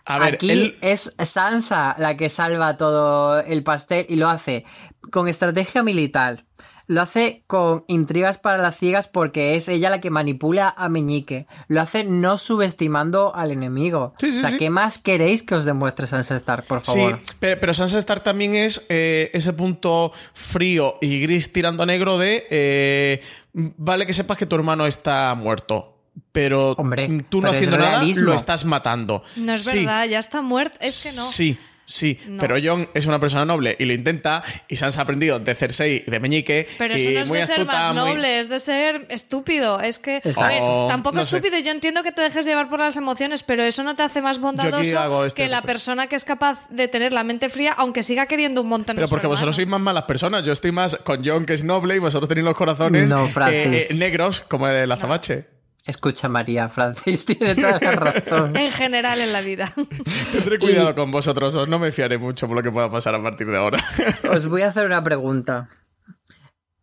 A 0.05 0.19
ver, 0.19 0.35
Aquí 0.35 0.77
es 0.81 1.15
Sansa 1.25 1.95
la 1.99 2.17
que 2.17 2.29
salva 2.29 2.77
todo 2.77 3.41
el 3.41 3.63
pastel 3.63 4.05
y 4.09 4.17
lo 4.17 4.29
hace 4.29 4.65
con 5.13 5.29
estrategia 5.29 5.85
militar 5.85 6.45
lo 6.87 7.03
hace 7.03 7.43
con 7.47 7.85
intrigas 7.89 8.39
para 8.39 8.59
las 8.59 8.79
ciegas 8.79 9.09
porque 9.09 9.55
es 9.55 9.69
ella 9.69 9.91
la 9.91 10.01
que 10.01 10.11
manipula 10.11 10.73
a 10.77 10.89
Meñique. 10.89 11.47
Lo 11.69 11.81
hace 11.81 12.05
no 12.05 12.39
subestimando 12.39 13.35
al 13.35 13.51
enemigo. 13.51 14.15
o 14.21 14.41
sea, 14.41 14.57
¿qué 14.57 14.71
más 14.71 14.99
queréis 14.99 15.43
que 15.43 15.55
os 15.55 15.65
demuestre 15.65 16.07
Sansa 16.07 16.37
Stark, 16.37 16.67
por 16.67 16.81
favor? 16.81 17.21
Sí, 17.25 17.35
pero 17.39 17.75
Sansa 17.75 17.99
Stark 17.99 18.25
también 18.25 18.55
es 18.55 18.85
eh, 18.89 19.31
ese 19.33 19.53
punto 19.53 20.13
frío 20.35 20.97
y 21.01 21.21
gris 21.21 21.53
tirando 21.53 21.83
a 21.83 21.87
negro 21.87 22.19
de 22.19 22.47
eh, 22.51 23.23
vale 23.53 24.07
que 24.07 24.13
sepas 24.13 24.37
que 24.37 24.47
tu 24.47 24.57
hermano 24.57 24.87
está 24.87 25.35
muerto. 25.35 25.89
Pero 26.31 26.73
Hombre, 26.73 27.25
tú 27.29 27.41
no 27.41 27.51
haciendo 27.51 27.79
nada 27.79 28.03
lo 28.03 28.35
estás 28.35 28.65
matando. 28.67 29.23
No 29.37 29.55
es 29.55 29.65
verdad, 29.65 30.07
ya 30.07 30.19
está 30.19 30.43
muerto. 30.43 30.79
Es 30.81 31.03
que 31.03 31.17
no. 31.17 31.25
Sí. 31.25 31.59
Sí, 31.93 32.19
pero 32.39 32.57
Jon 32.63 32.89
es 32.95 33.05
una 33.05 33.21
persona 33.21 33.45
noble 33.45 33.77
y 33.79 33.85
lo 33.85 33.93
intenta. 33.93 34.43
Y 34.67 34.77
Sansa 34.77 35.01
ha 35.01 35.05
aprendido 35.05 35.39
de 35.39 35.55
Cersei, 35.55 36.05
de 36.07 36.21
Meñique. 36.21 36.67
Pero 36.79 36.95
eso 36.95 37.11
no 37.11 37.21
es 37.21 37.31
de 37.31 37.47
ser 37.47 37.67
más 37.67 37.95
noble, 37.95 38.41
es 38.41 38.49
de 38.49 38.61
ser 38.61 39.07
estúpido. 39.11 39.79
Es 39.79 39.99
que, 39.99 40.23
a 40.25 40.47
ver, 40.47 40.63
tampoco 40.89 41.21
estúpido. 41.21 41.59
Yo 41.59 41.71
entiendo 41.71 42.03
que 42.03 42.11
te 42.11 42.23
dejes 42.23 42.47
llevar 42.47 42.71
por 42.71 42.79
las 42.79 42.97
emociones, 42.97 43.43
pero 43.43 43.63
eso 43.63 43.83
no 43.83 43.95
te 43.95 44.03
hace 44.03 44.23
más 44.23 44.39
bondadoso 44.39 45.27
este 45.27 45.43
que 45.43 45.49
la 45.51 45.61
persona 45.61 46.07
que 46.07 46.17
es 46.17 46.25
capaz 46.25 46.67
de 46.71 46.89
tener 46.89 47.13
la 47.13 47.25
mente 47.25 47.51
fría, 47.51 47.75
aunque 47.77 48.03
siga 48.03 48.25
queriendo 48.25 48.63
un 48.63 48.69
montón 48.69 48.97
Pero 48.97 49.09
porque 49.09 49.27
vosotros 49.27 49.55
sois 49.55 49.69
más 49.69 49.81
malas 49.81 50.05
personas. 50.05 50.45
Yo 50.45 50.53
estoy 50.53 50.73
más 50.73 50.97
con 50.97 51.23
Jon, 51.23 51.45
que 51.45 51.53
es 51.53 51.63
noble, 51.63 51.97
y 51.97 51.99
vosotros 51.99 52.27
tenéis 52.27 52.47
los 52.47 52.57
corazones 52.57 53.11
eh, 53.11 53.87
eh, 53.91 53.95
negros, 53.95 54.41
como 54.41 54.67
el 54.67 54.91
azabache. 54.91 55.62
Escucha, 55.85 56.29
María, 56.29 56.69
Francis 56.69 57.25
tiene 57.27 57.55
toda 57.55 57.79
la 57.81 57.93
razón. 57.93 58.57
en 58.57 58.71
general 58.71 59.21
en 59.21 59.33
la 59.33 59.41
vida. 59.41 59.73
Tendré 60.33 60.59
cuidado 60.59 60.95
con 60.95 61.11
vosotros 61.11 61.53
dos, 61.53 61.69
no 61.69 61.79
me 61.79 61.93
fiaré 61.93 62.19
mucho 62.19 62.47
por 62.47 62.57
lo 62.57 62.63
que 62.63 62.71
pueda 62.71 62.91
pasar 62.91 63.15
a 63.15 63.23
partir 63.23 63.49
de 63.49 63.57
ahora. 63.57 63.83
Os 64.31 64.47
voy 64.47 64.63
a 64.63 64.69
hacer 64.69 64.87
una 64.87 65.03
pregunta. 65.03 65.69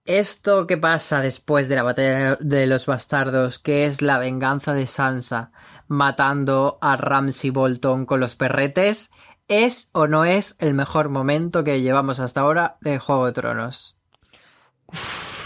Esto 0.05 0.65
que 0.65 0.77
pasa 0.77 1.21
después 1.21 1.67
de 1.67 1.75
la 1.75 1.83
batalla 1.83 2.35
de 2.41 2.65
los 2.65 2.87
bastardos, 2.87 3.59
que 3.59 3.85
es 3.85 4.01
la 4.01 4.17
venganza 4.17 4.73
de 4.73 4.87
Sansa 4.87 5.51
matando 5.87 6.79
a 6.81 6.97
Ramsay 6.97 7.51
Bolton 7.51 8.05
con 8.05 8.19
los 8.19 8.35
perretes, 8.35 9.11
¿es 9.47 9.89
o 9.93 10.07
no 10.07 10.25
es 10.25 10.55
el 10.59 10.73
mejor 10.73 11.09
momento 11.09 11.63
que 11.63 11.81
llevamos 11.81 12.19
hasta 12.19 12.41
ahora 12.41 12.77
de 12.81 12.97
Juego 12.97 13.27
de 13.27 13.33
Tronos? 13.33 13.98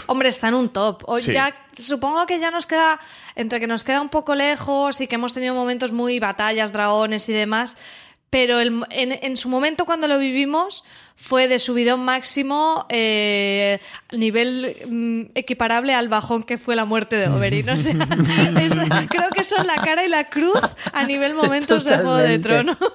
Hombre, 0.06 0.28
está 0.28 0.48
en 0.48 0.54
un 0.54 0.68
top. 0.68 1.02
O 1.06 1.18
ya, 1.18 1.54
supongo 1.78 2.26
que 2.26 2.38
ya 2.38 2.50
nos 2.50 2.66
queda, 2.66 3.00
entre 3.34 3.60
que 3.60 3.66
nos 3.66 3.84
queda 3.84 4.00
un 4.00 4.08
poco 4.08 4.34
lejos 4.34 5.00
y 5.00 5.06
que 5.06 5.14
hemos 5.14 5.32
tenido 5.32 5.54
momentos 5.54 5.92
muy 5.92 6.18
batallas, 6.18 6.72
dragones 6.72 7.28
y 7.28 7.32
demás, 7.32 7.76
pero 8.30 8.60
en, 8.60 9.36
su 9.36 9.48
momento 9.48 9.86
cuando 9.86 10.08
lo 10.08 10.18
vivimos 10.18 10.84
fue 11.16 11.48
de 11.48 11.58
subidón 11.58 12.00
máximo 12.00 12.86
eh, 12.90 13.80
nivel 14.12 14.76
mm, 14.88 15.22
equiparable 15.34 15.94
al 15.94 16.08
bajón 16.08 16.42
que 16.42 16.58
fue 16.58 16.76
la 16.76 16.84
muerte 16.84 17.16
de 17.16 17.28
Oberyn. 17.28 17.64
O 17.74 17.76
sea, 17.76 17.96
creo 19.08 19.30
que 19.34 19.42
son 19.42 19.66
la 19.66 19.76
cara 19.76 20.04
y 20.04 20.08
la 20.08 20.28
cruz 20.28 20.60
a 20.92 21.04
nivel 21.04 21.34
momentos 21.34 21.84
de 21.84 21.96
Juego 21.96 22.16
de 22.16 22.38
Tronos. 22.38 22.76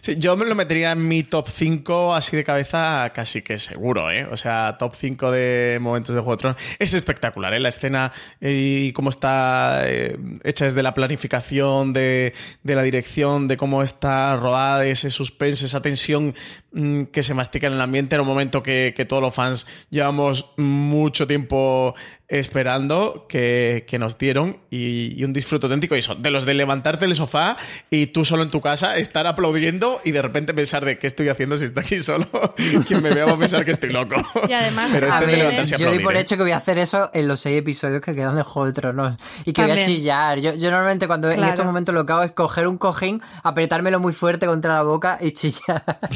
Sí, 0.00 0.14
yo 0.16 0.36
me 0.36 0.44
lo 0.44 0.54
metería 0.54 0.92
en 0.92 1.06
mi 1.06 1.24
top 1.24 1.48
5 1.48 2.14
así 2.14 2.36
de 2.36 2.44
cabeza 2.44 3.10
casi 3.14 3.42
que 3.42 3.58
seguro, 3.58 4.10
¿eh? 4.10 4.26
O 4.30 4.36
sea, 4.36 4.76
top 4.78 4.94
5 4.94 5.30
de 5.32 5.78
momentos 5.80 6.14
de 6.14 6.20
Juego 6.20 6.36
de 6.36 6.40
Tronos. 6.40 6.62
Es 6.78 6.94
espectacular, 6.94 7.52
¿eh? 7.52 7.60
La 7.60 7.68
escena 7.68 8.12
eh, 8.40 8.86
y 8.86 8.92
cómo 8.92 9.10
está 9.10 9.82
eh, 9.84 10.16
hecha 10.44 10.64
desde 10.64 10.82
la 10.82 10.94
planificación, 10.94 11.92
de, 11.92 12.32
de 12.62 12.74
la 12.74 12.82
dirección, 12.82 13.48
de 13.48 13.56
cómo 13.56 13.82
está 13.82 14.36
rodada, 14.36 14.86
ese 14.86 15.10
suspense, 15.10 15.66
esa 15.66 15.82
tensión 15.82 16.34
mm, 16.72 17.04
que 17.04 17.22
se 17.22 17.27
mastica 17.34 17.66
en 17.66 17.74
el 17.74 17.80
ambiente. 17.80 18.14
Era 18.14 18.22
un 18.22 18.28
momento 18.28 18.62
que, 18.62 18.92
que 18.96 19.04
todos 19.04 19.22
los 19.22 19.34
fans 19.34 19.66
llevamos 19.90 20.52
mucho 20.56 21.26
tiempo 21.26 21.94
esperando 22.28 23.26
que, 23.28 23.84
nos 23.98 24.18
dieron 24.18 24.58
y, 24.70 25.24
un 25.24 25.32
disfrute 25.32 25.66
auténtico. 25.66 25.96
Y 25.96 26.00
eso, 26.00 26.14
de 26.14 26.30
los 26.30 26.44
de 26.44 26.54
levantarte 26.54 27.06
del 27.06 27.16
sofá 27.16 27.56
y 27.90 28.06
tú 28.06 28.24
solo 28.24 28.42
en 28.42 28.50
tu 28.50 28.60
casa 28.60 28.96
estar 28.98 29.26
aplaudiendo 29.26 30.00
y 30.04 30.12
de 30.12 30.22
repente 30.22 30.54
pensar 30.54 30.84
de 30.84 30.98
qué 30.98 31.06
estoy 31.06 31.28
haciendo 31.28 31.56
si 31.56 31.64
está 31.64 31.80
aquí 31.80 32.00
solo 32.00 32.28
quien 32.86 33.02
me 33.02 33.10
vea 33.10 33.24
va 33.24 33.32
a 33.32 33.38
pensar 33.38 33.64
que 33.64 33.72
estoy 33.72 33.90
loco. 33.90 34.16
Y 34.48 34.52
además 34.52 34.92
pero 34.92 35.08
este 35.08 35.78
yo 35.78 35.88
doy 35.88 35.98
por 36.00 36.16
hecho 36.16 36.36
que 36.36 36.42
voy 36.42 36.52
a 36.52 36.58
hacer 36.58 36.78
eso 36.78 37.10
en 37.14 37.28
los 37.28 37.40
seis 37.40 37.58
episodios 37.58 38.02
que 38.02 38.14
quedan 38.14 38.36
de 38.36 38.42
Juego 38.42 38.66
de 38.66 38.72
Tronos 38.72 39.16
y 39.44 39.52
que 39.52 39.62
voy 39.62 39.70
a 39.72 39.84
chillar. 39.84 40.38
Yo, 40.38 40.52
normalmente 40.70 41.06
cuando 41.06 41.30
en 41.30 41.42
estos 41.44 41.64
momentos 41.64 41.94
lo 41.94 42.04
que 42.04 42.12
hago 42.12 42.22
es 42.22 42.32
coger 42.32 42.66
un 42.66 42.78
cojín 42.78 43.22
apretármelo 43.42 44.00
muy 44.00 44.12
fuerte 44.12 44.46
contra 44.46 44.74
la 44.74 44.82
boca 44.82 45.18
y 45.20 45.32
chillar. 45.32 45.98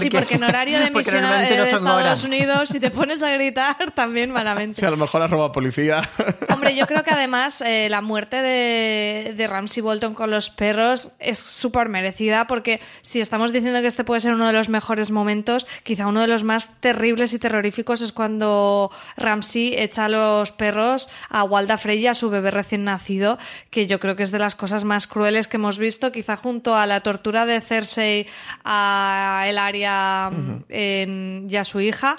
Sí 0.00 0.08
porque 0.08 0.36
en 0.36 0.44
horario 0.44 0.78
de 0.78 0.86
emisión 0.86 1.22
de 1.22 1.62
Estados 1.62 2.24
Unidos 2.24 2.68
si 2.68 2.80
te 2.80 2.90
pones 2.90 3.22
a 3.22 3.30
gritar 3.32 3.90
también 3.94 4.30
malamente 4.30 4.80
mejor 5.00 5.22
arroba 5.22 5.52
policía. 5.52 6.08
Hombre, 6.48 6.76
yo 6.76 6.86
creo 6.86 7.02
que 7.02 7.10
además 7.10 7.60
eh, 7.62 7.88
la 7.90 8.00
muerte 8.00 8.36
de, 8.36 9.34
de, 9.36 9.46
Ramsey 9.46 9.82
Bolton 9.82 10.14
con 10.14 10.30
los 10.30 10.50
perros 10.50 11.12
es 11.18 11.38
súper 11.38 11.88
merecida 11.88 12.46
porque 12.46 12.80
si 13.02 13.20
estamos 13.20 13.52
diciendo 13.52 13.80
que 13.80 13.86
este 13.86 14.04
puede 14.04 14.20
ser 14.20 14.34
uno 14.34 14.46
de 14.46 14.52
los 14.52 14.68
mejores 14.68 15.10
momentos, 15.10 15.66
quizá 15.82 16.06
uno 16.06 16.20
de 16.20 16.26
los 16.26 16.44
más 16.44 16.80
terribles 16.80 17.32
y 17.32 17.38
terroríficos 17.38 18.02
es 18.02 18.12
cuando 18.12 18.90
Ramsey 19.16 19.74
echa 19.76 20.04
a 20.04 20.08
los 20.08 20.52
perros 20.52 21.08
a 21.28 21.42
Walda 21.44 21.78
Frey 21.78 22.06
a 22.06 22.14
su 22.14 22.30
bebé 22.30 22.50
recién 22.50 22.84
nacido, 22.84 23.38
que 23.70 23.86
yo 23.86 23.98
creo 24.00 24.16
que 24.16 24.22
es 24.22 24.30
de 24.30 24.38
las 24.38 24.54
cosas 24.54 24.84
más 24.84 25.06
crueles 25.06 25.48
que 25.48 25.56
hemos 25.56 25.78
visto, 25.78 26.12
quizá 26.12 26.36
junto 26.36 26.76
a 26.76 26.86
la 26.86 27.00
tortura 27.00 27.46
de 27.46 27.60
Cersei 27.60 28.26
a 28.64 29.44
el 29.46 29.58
área 29.58 30.30
y 30.68 31.56
a 31.56 31.64
su 31.64 31.80
hija, 31.80 32.16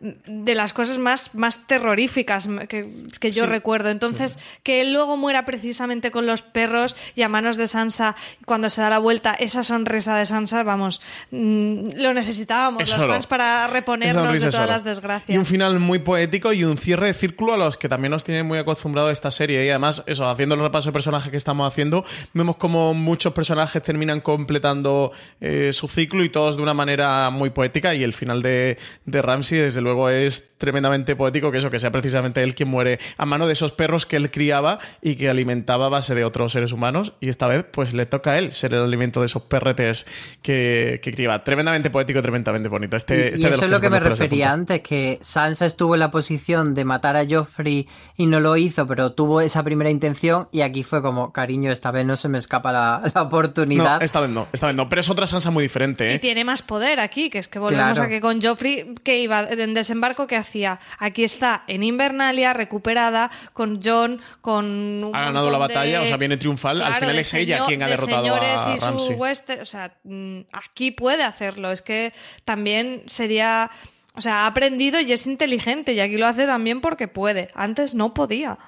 de 0.00 0.54
las 0.54 0.72
cosas 0.72 0.98
más, 0.98 1.34
más 1.34 1.66
terroríficas 1.66 2.19
que, 2.24 3.30
yo 3.30 3.46
recuerdo. 3.46 3.90
Entonces, 3.90 4.38
que 4.62 4.80
él 4.80 4.92
luego 4.92 5.16
muera 5.16 5.44
precisamente 5.44 6.10
con 6.10 6.26
los 6.26 6.42
perros 6.42 6.96
y 7.14 7.22
a 7.22 7.28
manos 7.28 7.56
de 7.56 7.66
Sansa, 7.66 8.16
cuando 8.44 8.70
se 8.70 8.80
da 8.80 8.90
la 8.90 8.98
vuelta, 8.98 9.34
esa 9.34 9.62
sonrisa 9.62 10.16
de 10.16 10.26
Sansa, 10.26 10.62
vamos, 10.62 11.00
mm, 11.30 11.90
lo 11.96 12.14
necesitábamos 12.14 12.88
los 12.90 13.06
fans 13.06 13.26
para 13.26 13.66
reponernos 13.66 14.40
de 14.40 14.50
todas 14.50 14.68
las 14.68 14.84
desgracias. 14.84 15.34
Y 15.34 15.38
un 15.38 15.46
final 15.46 15.80
muy 15.80 16.00
poético 16.00 16.52
y 16.52 16.64
un 16.64 16.76
cierre 16.76 17.06
de 17.06 17.14
círculo 17.14 17.54
a 17.54 17.56
los 17.56 17.76
que 17.76 17.88
también 17.88 18.10
nos 18.10 18.24
tienen 18.24 18.46
muy 18.46 18.58
acostumbrados 18.58 19.12
esta 19.12 19.30
serie. 19.30 19.64
Y 19.64 19.70
además, 19.70 20.02
eso, 20.06 20.28
haciendo 20.28 20.54
el 20.54 20.60
repaso 20.60 20.90
de 20.90 20.92
personajes 20.92 21.30
que 21.30 21.36
estamos 21.36 21.66
haciendo, 21.66 22.04
vemos 22.34 22.56
como 22.56 22.94
muchos 22.94 23.32
personajes 23.32 23.82
terminan 23.82 24.20
completando 24.20 25.12
eh, 25.40 25.70
su 25.72 25.88
ciclo 25.88 26.24
y 26.24 26.28
todos 26.28 26.56
de 26.56 26.62
una 26.62 26.74
manera 26.74 27.30
muy 27.30 27.50
poética. 27.50 27.94
Y 27.94 28.02
el 28.02 28.12
final 28.12 28.42
de, 28.42 28.78
de 29.04 29.22
Ramsey, 29.22 29.58
desde 29.58 29.80
luego, 29.80 30.10
es 30.10 30.58
tremendamente 30.58 31.16
poético, 31.16 31.50
que 31.50 31.58
eso, 31.58 31.70
que 31.70 31.78
sea 31.78 31.90
precisamente 31.90 32.09
precisamente 32.10 32.42
él 32.42 32.54
quien 32.54 32.68
muere 32.68 32.98
a 33.16 33.24
mano 33.26 33.46
de 33.46 33.52
esos 33.52 33.72
perros 33.72 34.04
que 34.06 34.16
él 34.16 34.30
criaba 34.30 34.78
y 35.00 35.14
que 35.16 35.30
alimentaba 35.30 35.86
a 35.86 35.88
base 35.88 36.14
de 36.14 36.24
otros 36.24 36.52
seres 36.52 36.72
humanos. 36.72 37.14
Y 37.20 37.28
esta 37.28 37.46
vez, 37.46 37.64
pues 37.70 37.92
le 37.94 38.06
toca 38.06 38.32
a 38.32 38.38
él 38.38 38.52
ser 38.52 38.74
el 38.74 38.82
alimento 38.82 39.20
de 39.20 39.26
esos 39.26 39.42
perretes 39.42 40.06
que, 40.42 41.00
que 41.02 41.12
criaba. 41.12 41.44
Tremendamente 41.44 41.90
poético, 41.90 42.20
tremendamente 42.22 42.68
bonito. 42.68 42.96
Este, 42.96 43.14
Y, 43.14 43.18
este 43.20 43.38
y 43.38 43.42
de 43.42 43.48
los 43.48 43.56
eso 43.56 43.64
es 43.66 43.70
lo 43.70 43.80
que 43.80 43.90
me 43.90 44.00
refería 44.00 44.52
antes, 44.52 44.80
que 44.80 45.18
Sansa 45.22 45.66
estuvo 45.66 45.94
en 45.94 46.00
la 46.00 46.10
posición 46.10 46.74
de 46.74 46.84
matar 46.84 47.16
a 47.16 47.24
Joffrey 47.28 47.86
y 48.16 48.26
no 48.26 48.40
lo 48.40 48.56
hizo, 48.56 48.86
pero 48.86 49.12
tuvo 49.12 49.40
esa 49.40 49.62
primera 49.62 49.90
intención 49.90 50.48
y 50.52 50.62
aquí 50.62 50.82
fue 50.82 51.02
como, 51.02 51.32
cariño, 51.32 51.70
esta 51.70 51.90
vez 51.90 52.04
no 52.06 52.16
se 52.16 52.28
me 52.28 52.38
escapa 52.38 52.72
la, 52.72 53.00
la 53.14 53.20
No, 53.22 53.26
oportunidad. 53.26 54.02
esta 54.02 54.20
vez 54.20 54.30
no, 54.30 54.48
esta 54.52 54.66
vez 54.66 54.76
no. 54.76 54.88
Pero 54.88 55.00
es 55.00 55.08
otra 55.10 55.26
Sansa 55.26 55.50
muy 55.50 55.62
diferente, 55.62 56.10
Y 56.10 56.14
¿eh? 56.16 56.18
tiene 56.18 56.44
más 56.44 56.62
poder 56.62 56.98
aquí, 57.00 57.30
que 57.30 57.38
es 57.38 57.48
que 57.48 57.58
volvemos 57.58 57.80
Claro. 57.92 58.02
a 58.02 58.08
que 58.08 58.20
con 58.20 58.40
Joffrey, 58.42 58.94
que 59.04 59.20
iba 59.20 59.42
en 59.48 59.74
desembarco, 59.74 60.26
que 60.26 60.36
hacía? 60.36 60.80
Aquí 60.98 61.24
está 61.24 61.64
en 61.66 61.82
Invernalia, 62.00 62.54
recuperada, 62.54 63.30
con 63.52 63.80
John, 63.82 64.20
con. 64.40 64.64
un 65.04 65.10
Ha 65.14 65.26
ganado 65.26 65.50
la 65.50 65.58
de- 65.58 65.60
batalla, 65.60 66.00
o 66.00 66.06
sea, 66.06 66.16
viene 66.16 66.38
triunfal. 66.38 66.80
Al 66.80 66.94
final 66.94 67.18
es 67.18 67.34
ella 67.34 67.64
quien 67.66 67.82
ha 67.82 67.86
de 67.86 67.90
derrotado 67.92 68.24
señores 68.24 68.60
a 68.60 68.74
y 68.74 68.98
su 68.98 69.18
o 69.60 69.64
sea, 69.66 69.98
mm, 70.04 70.40
aquí 70.52 70.92
puede 70.92 71.22
hacerlo. 71.24 71.70
Es 71.70 71.82
que 71.82 72.12
también 72.44 73.02
sería. 73.06 73.70
O 74.16 74.20
sea, 74.22 74.44
ha 74.44 74.46
aprendido 74.46 74.98
y 75.00 75.12
es 75.12 75.26
inteligente, 75.26 75.92
y 75.92 76.00
aquí 76.00 76.16
lo 76.16 76.26
hace 76.26 76.46
también 76.46 76.80
porque 76.80 77.06
puede. 77.06 77.48
Antes 77.54 77.94
no 77.94 78.14
podía. 78.14 78.58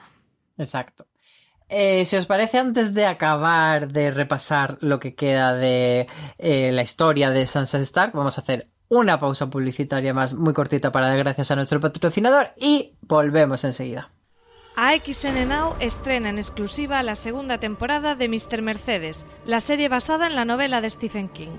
Exacto. 0.59 1.07
Eh, 1.68 2.05
si 2.05 2.16
os 2.16 2.26
parece, 2.26 2.59
antes 2.59 2.93
de 2.93 3.07
acabar 3.07 3.89
de 3.89 4.11
repasar 4.11 4.76
lo 4.80 5.01
que 5.01 5.14
queda 5.14 5.55
de 5.55 6.07
eh, 6.37 6.70
la 6.70 6.83
historia 6.83 7.30
de 7.30 7.47
Sansa 7.47 7.78
Stark, 7.78 8.12
vamos 8.12 8.37
a 8.37 8.43
hacer 8.43 8.68
una 8.93 9.18
pausa 9.18 9.49
publicitaria 9.49 10.12
más 10.12 10.34
muy 10.34 10.53
cortita 10.53 10.93
para 10.93 11.09
dar 11.09 11.16
gracias 11.16 11.51
a 11.51 11.57
nuestro 11.57 11.80
patrocinador 11.80 12.53
y 12.61 12.93
volvemos 13.01 13.64
enseguida. 13.64 14.11
AXN 14.76 15.49
Now 15.49 15.76
estrena 15.80 16.28
en 16.28 16.36
exclusiva 16.36 17.03
la 17.03 17.14
segunda 17.14 17.57
temporada 17.57 18.16
de 18.16 18.28
Mr. 18.28 18.61
Mercedes, 18.61 19.26
la 19.47 19.62
serie 19.62 19.88
basada 19.88 20.26
en 20.26 20.34
la 20.34 20.45
novela 20.45 20.82
de 20.82 20.90
Stephen 20.90 21.30
King. 21.30 21.57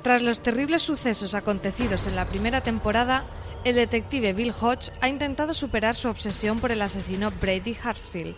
Tras 0.00 0.22
los 0.22 0.40
terribles 0.40 0.80
sucesos 0.80 1.34
acontecidos 1.34 2.06
en 2.06 2.16
la 2.16 2.24
primera 2.24 2.62
temporada, 2.62 3.24
el 3.64 3.74
detective 3.74 4.32
Bill 4.32 4.54
Hodge 4.58 4.90
ha 5.02 5.08
intentado 5.10 5.52
superar 5.52 5.94
su 5.96 6.08
obsesión 6.08 6.60
por 6.60 6.72
el 6.72 6.80
asesino 6.80 7.30
Brady 7.42 7.76
Hartsfield. 7.84 8.36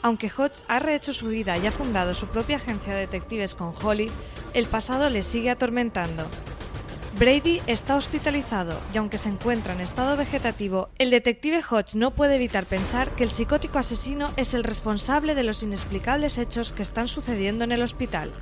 Aunque 0.00 0.30
Hodge 0.30 0.62
ha 0.68 0.78
rehecho 0.78 1.12
su 1.12 1.26
vida 1.26 1.58
y 1.58 1.66
ha 1.66 1.72
fundado 1.72 2.14
su 2.14 2.28
propia 2.28 2.58
agencia 2.58 2.94
de 2.94 3.00
detectives 3.00 3.56
con 3.56 3.74
Holly, 3.82 4.12
el 4.54 4.66
pasado 4.66 5.10
le 5.10 5.24
sigue 5.24 5.50
atormentando. 5.50 6.28
Brady 7.18 7.62
está 7.66 7.96
hospitalizado 7.96 8.78
y 8.92 8.98
aunque 8.98 9.16
se 9.16 9.30
encuentra 9.30 9.72
en 9.72 9.80
estado 9.80 10.18
vegetativo, 10.18 10.90
el 10.98 11.08
detective 11.08 11.62
Hodge 11.62 11.94
no 11.94 12.10
puede 12.10 12.34
evitar 12.34 12.66
pensar 12.66 13.08
que 13.12 13.24
el 13.24 13.30
psicótico 13.30 13.78
asesino 13.78 14.30
es 14.36 14.52
el 14.52 14.64
responsable 14.64 15.34
de 15.34 15.42
los 15.42 15.62
inexplicables 15.62 16.36
hechos 16.36 16.72
que 16.72 16.82
están 16.82 17.08
sucediendo 17.08 17.64
en 17.64 17.72
el 17.72 17.82
hospital. 17.82 18.34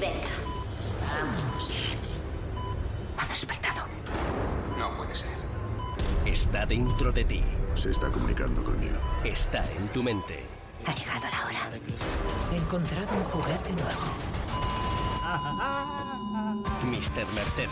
Venga. 0.00 0.16
Vamos. 1.06 1.96
Ha 3.16 3.28
despertado. 3.28 3.86
No 4.76 4.96
puede 4.96 5.14
ser. 5.14 5.28
Está 6.24 6.66
dentro 6.66 7.12
de 7.12 7.24
ti. 7.26 7.42
Se 7.76 7.92
está 7.92 8.10
comunicando 8.10 8.64
conmigo. 8.64 8.96
Está 9.22 9.62
en 9.70 9.86
tu 9.88 10.02
mente. 10.02 10.42
Ha 10.84 10.92
llegado 10.92 11.26
la 11.30 11.46
hora. 11.46 11.70
He 12.52 12.56
encontrado 12.56 13.16
un 13.16 13.22
juguete 13.22 13.70
nuevo. 13.70 14.35
Mr. 16.84 17.26
Mercedes. 17.34 17.70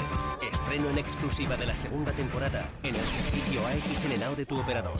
Estreno 0.52 0.90
en 0.90 0.98
exclusiva 0.98 1.56
de 1.56 1.66
la 1.66 1.74
segunda 1.76 2.12
temporada 2.12 2.68
en 2.82 2.96
el 2.96 3.00
servicio 3.00 3.64
AXN 3.66 4.20
Now 4.20 4.34
de 4.34 4.44
tu 4.44 4.58
operador. 4.58 4.98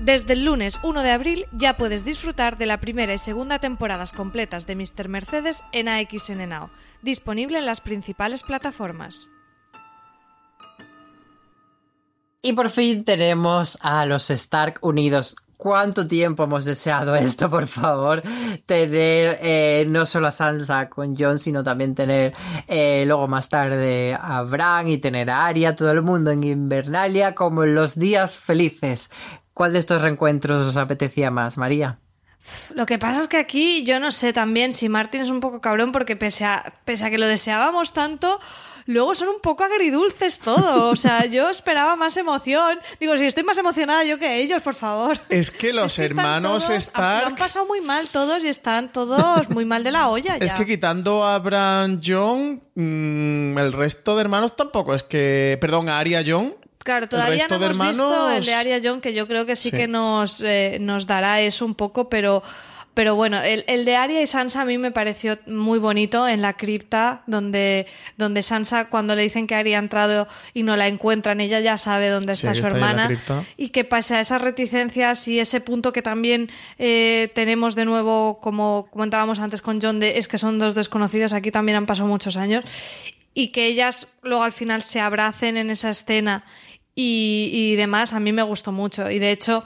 Desde 0.00 0.32
el 0.32 0.44
lunes 0.44 0.78
1 0.82 1.02
de 1.02 1.10
abril 1.10 1.46
ya 1.52 1.76
puedes 1.76 2.04
disfrutar 2.04 2.56
de 2.56 2.66
la 2.66 2.80
primera 2.80 3.12
y 3.12 3.18
segunda 3.18 3.58
temporadas 3.58 4.12
completas 4.12 4.66
de 4.66 4.76
Mr. 4.76 5.08
Mercedes 5.08 5.62
en 5.72 5.88
AXN 5.88 6.48
Now, 6.48 6.70
disponible 7.02 7.58
en 7.58 7.66
las 7.66 7.80
principales 7.80 8.42
plataformas. 8.44 9.30
Y 12.40 12.52
por 12.52 12.70
fin 12.70 13.04
tenemos 13.04 13.76
a 13.82 14.06
los 14.06 14.30
Stark 14.30 14.78
unidos. 14.80 15.36
¿Cuánto 15.56 16.06
tiempo 16.06 16.44
hemos 16.44 16.64
deseado 16.64 17.14
esto, 17.14 17.48
por 17.48 17.66
favor? 17.66 18.22
Tener 18.66 19.38
eh, 19.40 19.86
no 19.88 20.04
solo 20.04 20.28
a 20.28 20.32
Sansa 20.32 20.88
con 20.88 21.16
Jon, 21.16 21.38
sino 21.38 21.64
también 21.64 21.94
tener 21.94 22.34
eh, 22.68 23.04
luego 23.06 23.26
más 23.26 23.48
tarde 23.48 24.16
a 24.20 24.42
Bran 24.42 24.88
y 24.88 24.98
tener 24.98 25.30
a 25.30 25.46
Arya, 25.46 25.74
todo 25.74 25.90
el 25.92 26.02
mundo 26.02 26.30
en 26.30 26.44
Invernalia, 26.44 27.34
como 27.34 27.64
en 27.64 27.74
los 27.74 27.98
días 27.98 28.38
felices. 28.38 29.10
¿Cuál 29.54 29.72
de 29.72 29.78
estos 29.78 30.02
reencuentros 30.02 30.66
os 30.66 30.76
apetecía 30.76 31.30
más, 31.30 31.56
María? 31.56 31.98
Lo 32.74 32.86
que 32.86 32.98
pasa 32.98 33.22
es 33.22 33.28
que 33.28 33.38
aquí 33.38 33.82
yo 33.84 33.98
no 33.98 34.10
sé 34.10 34.32
también 34.32 34.72
si 34.72 34.88
Martin 34.88 35.22
es 35.22 35.30
un 35.30 35.40
poco 35.40 35.60
cabrón 35.60 35.90
porque 35.90 36.16
pese 36.16 36.44
a 36.44 36.62
que 36.84 37.18
lo 37.18 37.26
deseábamos 37.26 37.92
tanto, 37.92 38.38
luego 38.86 39.14
son 39.14 39.28
un 39.28 39.40
poco 39.40 39.64
agridulces 39.64 40.38
todo. 40.38 40.90
O 40.90 40.96
sea, 40.96 41.26
yo 41.26 41.50
esperaba 41.50 41.96
más 41.96 42.16
emoción. 42.16 42.78
Digo, 42.98 43.16
si 43.16 43.24
estoy 43.26 43.44
más 43.44 43.58
emocionada 43.58 44.04
yo 44.04 44.18
que 44.18 44.38
ellos, 44.40 44.62
por 44.62 44.74
favor. 44.74 45.20
Es 45.28 45.50
que 45.50 45.72
los 45.72 45.92
Es 45.92 45.96
que 45.98 46.04
están 46.06 46.26
hermanos 46.44 46.68
Lo 46.96 47.26
han 47.26 47.36
pasado 47.36 47.66
muy 47.66 47.80
mal 47.80 48.08
todos 48.08 48.42
y 48.44 48.48
están 48.48 48.90
todos 48.92 49.48
muy 49.50 49.64
mal 49.64 49.84
de 49.84 49.90
la 49.90 50.08
olla 50.08 50.38
ya. 50.38 50.44
Es 50.44 50.52
que 50.52 50.64
quitando 50.66 51.24
a 51.24 51.38
Bran 51.38 52.00
John, 52.04 52.62
mm, 52.74 53.58
el 53.58 53.72
resto 53.72 54.14
de 54.14 54.20
hermanos 54.22 54.56
tampoco. 54.56 54.94
Es 54.94 55.02
que. 55.02 55.58
Perdón, 55.60 55.88
a 55.88 55.98
Arya 55.98 56.22
John. 56.26 56.54
Claro, 56.78 57.08
todavía 57.08 57.48
no 57.48 57.56
hemos 57.56 57.70
visto 57.78 58.04
hermanos- 58.14 58.36
el 58.38 58.44
de 58.46 58.54
Arya 58.54 58.80
John, 58.82 59.00
que 59.00 59.12
yo 59.12 59.26
creo 59.26 59.44
que 59.44 59.56
sí, 59.56 59.70
Sí. 59.70 59.76
que 59.76 59.88
nos, 59.88 60.40
eh, 60.40 60.78
nos 60.80 61.08
dará 61.08 61.40
eso 61.40 61.64
un 61.66 61.74
poco, 61.74 62.08
pero, 62.08 62.44
pero 62.96 63.14
bueno, 63.14 63.42
el, 63.42 63.62
el 63.66 63.84
de 63.84 63.94
Arya 63.94 64.22
y 64.22 64.26
Sansa 64.26 64.62
a 64.62 64.64
mí 64.64 64.78
me 64.78 64.90
pareció 64.90 65.38
muy 65.44 65.78
bonito 65.78 66.26
en 66.26 66.40
la 66.40 66.54
cripta, 66.54 67.24
donde, 67.26 67.86
donde 68.16 68.40
Sansa, 68.40 68.88
cuando 68.88 69.14
le 69.14 69.20
dicen 69.20 69.46
que 69.46 69.54
Arya 69.54 69.76
ha 69.76 69.80
entrado 69.80 70.26
y 70.54 70.62
no 70.62 70.78
la 70.78 70.88
encuentran, 70.88 71.42
ella 71.42 71.60
ya 71.60 71.76
sabe 71.76 72.08
dónde 72.08 72.32
está 72.32 72.54
su 72.54 72.62
está 72.62 72.70
hermana. 72.70 73.10
Y 73.58 73.68
que 73.68 73.84
pase 73.84 74.14
a 74.14 74.20
esas 74.20 74.40
reticencias 74.40 75.28
y 75.28 75.38
ese 75.38 75.60
punto 75.60 75.92
que 75.92 76.00
también 76.00 76.48
eh, 76.78 77.30
tenemos 77.34 77.74
de 77.74 77.84
nuevo, 77.84 78.40
como 78.40 78.88
comentábamos 78.90 79.40
antes 79.40 79.60
con 79.60 79.78
John, 79.78 80.00
de 80.00 80.16
es 80.16 80.26
que 80.26 80.38
son 80.38 80.58
dos 80.58 80.74
desconocidos, 80.74 81.34
aquí 81.34 81.50
también 81.50 81.76
han 81.76 81.84
pasado 81.84 82.08
muchos 82.08 82.38
años, 82.38 82.64
y 83.34 83.48
que 83.48 83.66
ellas 83.66 84.08
luego 84.22 84.42
al 84.42 84.52
final 84.52 84.80
se 84.80 85.00
abracen 85.00 85.58
en 85.58 85.68
esa 85.68 85.90
escena 85.90 86.46
y, 86.94 87.50
y 87.52 87.76
demás, 87.76 88.14
a 88.14 88.20
mí 88.20 88.32
me 88.32 88.42
gustó 88.42 88.72
mucho. 88.72 89.10
Y 89.10 89.18
de 89.18 89.32
hecho, 89.32 89.64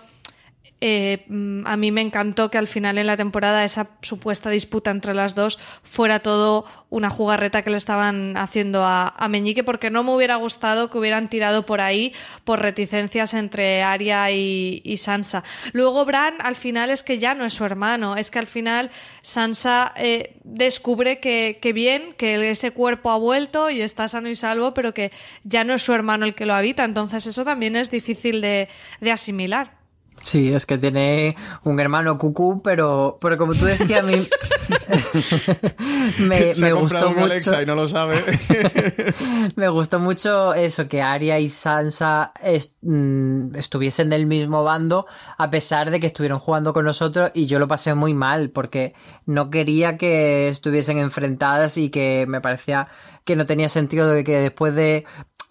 eh, 0.82 1.26
a 1.66 1.76
mí 1.76 1.90
me 1.90 2.00
encantó 2.00 2.50
que 2.50 2.56
al 2.56 2.66
final 2.66 2.96
en 2.96 3.06
la 3.06 3.16
temporada 3.16 3.64
esa 3.64 3.90
supuesta 4.00 4.48
disputa 4.48 4.90
entre 4.90 5.12
las 5.12 5.34
dos 5.34 5.58
fuera 5.82 6.20
todo 6.20 6.64
una 6.88 7.10
jugarreta 7.10 7.62
que 7.62 7.70
le 7.70 7.76
estaban 7.76 8.36
haciendo 8.36 8.84
a, 8.84 9.14
Meñique, 9.28 9.62
porque 9.62 9.90
no 9.90 10.02
me 10.02 10.14
hubiera 10.14 10.36
gustado 10.36 10.90
que 10.90 10.98
hubieran 10.98 11.28
tirado 11.28 11.66
por 11.66 11.80
ahí 11.80 12.12
por 12.44 12.60
reticencias 12.60 13.34
entre 13.34 13.82
Arya 13.82 14.30
y, 14.30 14.96
Sansa. 14.96 15.44
Luego 15.72 16.04
Bran 16.04 16.34
al 16.40 16.56
final 16.56 16.90
es 16.90 17.02
que 17.02 17.18
ya 17.18 17.34
no 17.34 17.44
es 17.44 17.54
su 17.54 17.64
hermano, 17.64 18.16
es 18.16 18.30
que 18.30 18.38
al 18.38 18.46
final 18.46 18.90
Sansa 19.22 19.92
eh, 19.96 20.36
descubre 20.44 21.20
que, 21.20 21.72
bien, 21.74 22.14
que 22.14 22.50
ese 22.50 22.72
cuerpo 22.72 23.10
ha 23.10 23.18
vuelto 23.18 23.70
y 23.70 23.82
está 23.82 24.08
sano 24.08 24.28
y 24.28 24.34
salvo, 24.34 24.74
pero 24.74 24.94
que 24.94 25.12
ya 25.44 25.62
no 25.62 25.74
es 25.74 25.82
su 25.82 25.92
hermano 25.92 26.24
el 26.24 26.34
que 26.34 26.46
lo 26.46 26.54
habita, 26.54 26.84
entonces 26.84 27.26
eso 27.26 27.44
también 27.44 27.76
es 27.76 27.90
difícil 27.90 28.40
de 28.40 28.68
asimilar. 29.12 29.79
Sí, 30.22 30.52
es 30.52 30.66
que 30.66 30.78
tiene 30.78 31.34
un 31.64 31.80
hermano 31.80 32.18
cucú, 32.18 32.60
pero, 32.62 33.18
pero 33.20 33.36
como 33.38 33.54
tú 33.54 33.64
decías, 33.64 34.00
a 34.00 34.02
mí 34.06 34.16
me, 36.18 36.54
Se 36.54 36.62
me 36.62 36.68
ha 36.68 36.72
gustó 36.74 37.08
un 37.08 37.14
mucho. 37.14 37.24
Alexa 37.24 37.62
y 37.62 37.66
no 37.66 37.74
lo 37.74 37.88
sabe. 37.88 38.16
Me 39.56 39.68
gustó 39.68 39.98
mucho 39.98 40.54
eso, 40.54 40.88
que 40.88 41.02
Arya 41.02 41.38
y 41.38 41.48
Sansa 41.48 42.32
est- 42.42 42.72
mm, 42.82 43.56
estuviesen 43.56 44.10
del 44.10 44.26
mismo 44.26 44.64
bando, 44.64 45.06
a 45.38 45.50
pesar 45.50 45.90
de 45.90 46.00
que 46.00 46.06
estuvieron 46.06 46.38
jugando 46.38 46.72
con 46.72 46.84
nosotros, 46.84 47.30
y 47.34 47.46
yo 47.46 47.58
lo 47.58 47.68
pasé 47.68 47.94
muy 47.94 48.14
mal, 48.14 48.50
porque 48.50 48.94
no 49.26 49.50
quería 49.50 49.96
que 49.96 50.48
estuviesen 50.48 50.98
enfrentadas 50.98 51.76
y 51.76 51.90
que 51.90 52.24
me 52.28 52.40
parecía 52.40 52.88
que 53.24 53.36
no 53.36 53.46
tenía 53.46 53.68
sentido 53.68 54.08
de 54.10 54.24
que 54.24 54.38
después 54.38 54.74
de. 54.74 55.04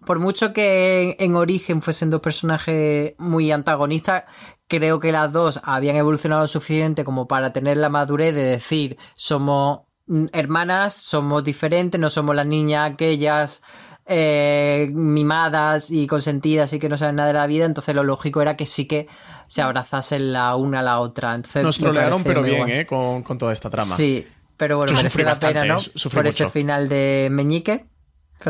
Por 0.05 0.19
mucho 0.19 0.53
que 0.53 1.17
en, 1.19 1.31
en 1.31 1.35
origen 1.35 1.81
fuesen 1.81 2.09
dos 2.09 2.21
personajes 2.21 3.13
muy 3.17 3.51
antagonistas, 3.51 4.23
creo 4.69 5.01
que 5.01 5.11
las 5.11 5.33
dos 5.33 5.59
habían 5.63 5.97
evolucionado 5.97 6.43
lo 6.43 6.47
suficiente 6.47 7.03
como 7.03 7.27
para 7.27 7.51
tener 7.51 7.75
la 7.75 7.89
madurez 7.89 8.33
de 8.33 8.43
decir 8.43 8.97
somos 9.15 9.81
mm, 10.07 10.27
hermanas, 10.31 10.93
somos 10.93 11.43
diferentes, 11.43 11.99
no 11.99 12.09
somos 12.09 12.33
las 12.35 12.45
niñas 12.45 12.89
aquellas 12.89 13.61
eh, 14.05 14.89
mimadas 14.91 15.91
y 15.91 16.07
consentidas 16.07 16.71
y 16.73 16.79
que 16.79 16.89
no 16.89 16.97
saben 16.97 17.17
nada 17.17 17.27
de 17.27 17.33
la 17.33 17.45
vida, 17.47 17.65
entonces 17.65 17.93
lo 17.93 18.03
lógico 18.03 18.41
era 18.41 18.55
que 18.55 18.65
sí 18.65 18.85
que 18.85 19.07
se 19.47 19.61
abrazasen 19.61 20.33
la 20.33 20.55
una 20.55 20.79
a 20.79 20.83
la 20.83 20.99
otra. 20.99 21.35
Entonces, 21.35 21.61
Nos 21.63 21.77
trolearon, 21.77 22.23
pero 22.23 22.41
bien. 22.41 22.69
¿eh? 22.69 22.85
Con, 22.85 23.21
con 23.21 23.37
toda 23.37 23.53
esta 23.53 23.69
trama. 23.69 23.95
Sí, 23.95 24.25
pero 24.57 24.77
bueno, 24.77 24.93
Yo 24.93 24.97
mereció 24.97 25.23
la 25.23 25.29
bastante, 25.29 25.61
pena, 25.61 25.73
¿no? 25.73 25.79
sufrí 25.79 26.17
Por 26.17 26.27
ese 26.27 26.49
final 26.49 26.89
de 26.89 27.27
Meñique. 27.31 27.85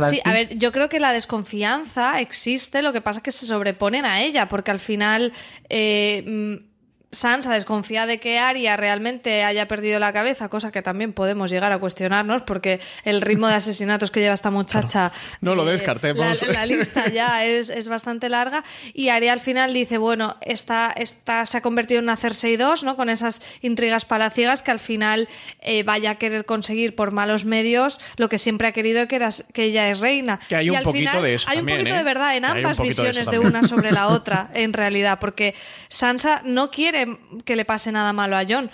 Sí, 0.09 0.21
a 0.23 0.33
ver, 0.33 0.57
yo 0.57 0.71
creo 0.71 0.87
que 0.87 0.99
la 0.99 1.11
desconfianza 1.11 2.19
existe, 2.19 2.81
lo 2.81 2.93
que 2.93 3.01
pasa 3.01 3.19
es 3.19 3.23
que 3.23 3.31
se 3.31 3.45
sobreponen 3.47 4.05
a 4.05 4.21
ella, 4.21 4.47
porque 4.47 4.69
al 4.71 4.79
final 4.79 5.33
eh, 5.67 6.23
mm, 6.25 6.68
Sansa 7.11 7.53
desconfía 7.53 8.05
de 8.05 8.19
que 8.19 8.37
Arya 8.37 8.77
realmente 8.77 9.43
haya 9.43 9.67
perdido 9.67 9.99
la 9.99 10.13
cabeza, 10.13 10.47
cosa 10.49 10.71
que 10.71 10.81
también 10.81 11.13
podemos 11.13 11.49
llegar 11.49 11.71
a 11.71 11.79
cuestionarnos, 11.79 12.43
porque 12.43 12.79
el 13.03 13.21
ritmo 13.21 13.47
de 13.47 13.55
asesinatos 13.55 14.11
que 14.11 14.19
lleva 14.19 14.35
esta 14.35 14.51
muchacha. 14.51 15.11
No 15.41 15.55
lo 15.55 15.67
eh, 15.67 15.71
descartemos. 15.71 16.41
La, 16.43 16.53
la 16.53 16.65
lista 16.65 17.09
ya 17.09 17.45
es, 17.45 17.69
es, 17.69 17.87
bastante 17.87 18.29
larga. 18.29 18.63
Y 18.93 19.09
Arya 19.09 19.33
al 19.33 19.39
final 19.39 19.73
dice: 19.73 19.97
Bueno, 19.97 20.37
esta, 20.41 20.93
esta 20.95 21.45
se 21.45 21.57
ha 21.57 21.61
convertido 21.61 21.99
en 21.99 22.05
una 22.05 22.15
Cersei 22.15 22.57
2, 22.57 22.83
¿no? 22.83 22.95
Con 22.95 23.09
esas 23.09 23.41
intrigas 23.61 24.05
palaciegas 24.05 24.61
que 24.61 24.71
al 24.71 24.79
final 24.79 25.27
eh, 25.61 25.83
vaya 25.83 26.11
a 26.11 26.15
querer 26.15 26.45
conseguir 26.45 26.95
por 26.95 27.11
malos 27.11 27.45
medios 27.45 27.99
lo 28.17 28.29
que 28.29 28.37
siempre 28.37 28.67
ha 28.67 28.71
querido, 28.71 29.07
que, 29.07 29.15
era, 29.15 29.29
que 29.53 29.63
ella 29.63 29.89
es 29.89 29.99
reina. 29.99 30.39
Que 30.47 30.57
hay 30.57 30.67
y 30.67 30.69
un 30.69 30.75
al 30.75 30.83
poquito 30.83 31.09
final, 31.09 31.23
de 31.23 31.33
eso. 31.33 31.49
Hay 31.49 31.57
también, 31.57 31.79
un 31.79 31.83
poquito 31.83 31.95
¿eh? 31.95 31.97
de 31.97 32.03
verdad 32.03 32.37
en 32.37 32.45
ambas 32.45 32.77
de 32.77 32.83
visiones 32.83 33.31
de, 33.31 33.39
una 33.39 33.63
sobre 33.63 33.91
la 33.91 34.07
otra, 34.07 34.51
en 34.53 34.73
realidad, 34.73 35.17
porque 35.19 35.55
Sansa 35.87 36.41
no 36.45 36.69
quiere 36.69 36.98
que 37.45 37.55
le 37.55 37.65
pase 37.65 37.91
nada 37.91 38.13
malo 38.13 38.37
a 38.37 38.43
Jon. 38.47 38.71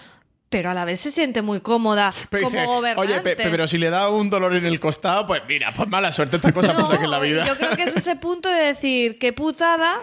Pero 0.47 0.69
a 0.69 0.73
la 0.73 0.85
vez 0.85 0.99
se 0.99 1.11
siente 1.11 1.41
muy 1.41 1.59
cómoda 1.59 2.13
Pero 2.29 2.45
como 2.45 2.59
dice, 2.59 2.65
gobernante. 2.71 3.13
Oye, 3.13 3.21
pe- 3.21 3.35
pe- 3.35 3.49
pero 3.49 3.67
si 3.67 3.77
le 3.77 3.89
da 3.89 4.09
un 4.09 4.29
dolor 4.29 4.55
en 4.55 4.65
el 4.65 4.79
costado, 4.79 5.25
pues 5.25 5.41
mira, 5.47 5.73
pues 5.75 5.89
mala 5.89 6.11
suerte, 6.11 6.35
esta 6.37 6.51
cosa 6.53 6.73
pasa 6.73 6.97
que 6.97 7.05
en 7.05 7.11
la 7.11 7.19
vida. 7.19 7.45
Yo 7.45 7.57
creo 7.57 7.75
que 7.75 7.83
es 7.83 7.97
ese 7.97 8.15
punto 8.15 8.47
de 8.49 8.61
decir, 8.67 9.17
qué 9.19 9.33
putada 9.33 9.97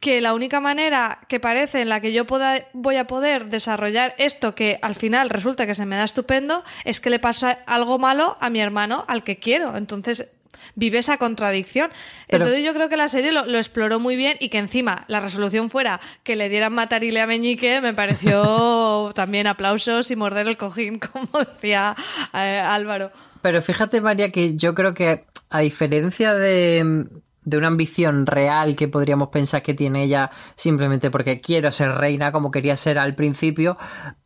que 0.00 0.20
la 0.20 0.32
única 0.32 0.60
manera 0.60 1.18
que 1.28 1.40
parece 1.40 1.80
en 1.80 1.88
la 1.88 2.00
que 2.00 2.12
yo 2.12 2.24
pueda, 2.24 2.54
voy 2.72 2.94
a 2.96 3.08
poder 3.08 3.46
desarrollar 3.46 4.14
esto 4.18 4.54
que 4.54 4.78
al 4.80 4.94
final 4.94 5.28
resulta 5.28 5.66
que 5.66 5.74
se 5.74 5.84
me 5.86 5.96
da 5.96 6.04
estupendo 6.04 6.62
es 6.84 7.00
que 7.00 7.10
le 7.10 7.18
pasa 7.18 7.58
algo 7.66 7.98
malo 7.98 8.38
a 8.40 8.48
mi 8.48 8.60
hermano 8.60 9.04
al 9.08 9.24
que 9.24 9.38
quiero. 9.38 9.76
Entonces 9.76 10.28
vive 10.74 10.98
esa 10.98 11.18
contradicción. 11.18 11.90
Pero- 12.28 12.44
Entonces 12.44 12.64
yo 12.64 12.74
creo 12.74 12.88
que 12.88 12.96
la 12.96 13.08
serie 13.08 13.32
lo, 13.32 13.46
lo 13.46 13.58
exploró 13.58 13.98
muy 14.00 14.16
bien 14.16 14.36
y 14.40 14.48
que 14.48 14.58
encima 14.58 15.04
la 15.08 15.20
resolución 15.20 15.70
fuera 15.70 16.00
que 16.22 16.36
le 16.36 16.48
dieran 16.48 16.72
matarile 16.72 17.20
a 17.20 17.26
Meñique 17.26 17.80
me 17.80 17.94
pareció 17.94 19.12
también 19.14 19.46
aplausos 19.46 20.10
y 20.10 20.16
morder 20.16 20.46
el 20.48 20.56
cojín, 20.56 20.98
como 21.12 21.28
decía 21.44 21.94
eh, 22.34 22.60
Álvaro. 22.64 23.10
Pero 23.42 23.62
fíjate, 23.62 24.00
María, 24.00 24.30
que 24.32 24.56
yo 24.56 24.74
creo 24.74 24.94
que 24.94 25.24
a 25.50 25.60
diferencia 25.60 26.34
de, 26.34 27.06
de 27.44 27.56
una 27.56 27.68
ambición 27.68 28.26
real 28.26 28.74
que 28.76 28.88
podríamos 28.88 29.28
pensar 29.28 29.62
que 29.62 29.74
tiene 29.74 30.04
ella 30.04 30.28
simplemente 30.56 31.10
porque 31.10 31.40
quiero 31.40 31.70
ser 31.72 31.92
reina 31.92 32.32
como 32.32 32.50
quería 32.50 32.76
ser 32.76 32.98
al 32.98 33.14
principio, 33.14 33.78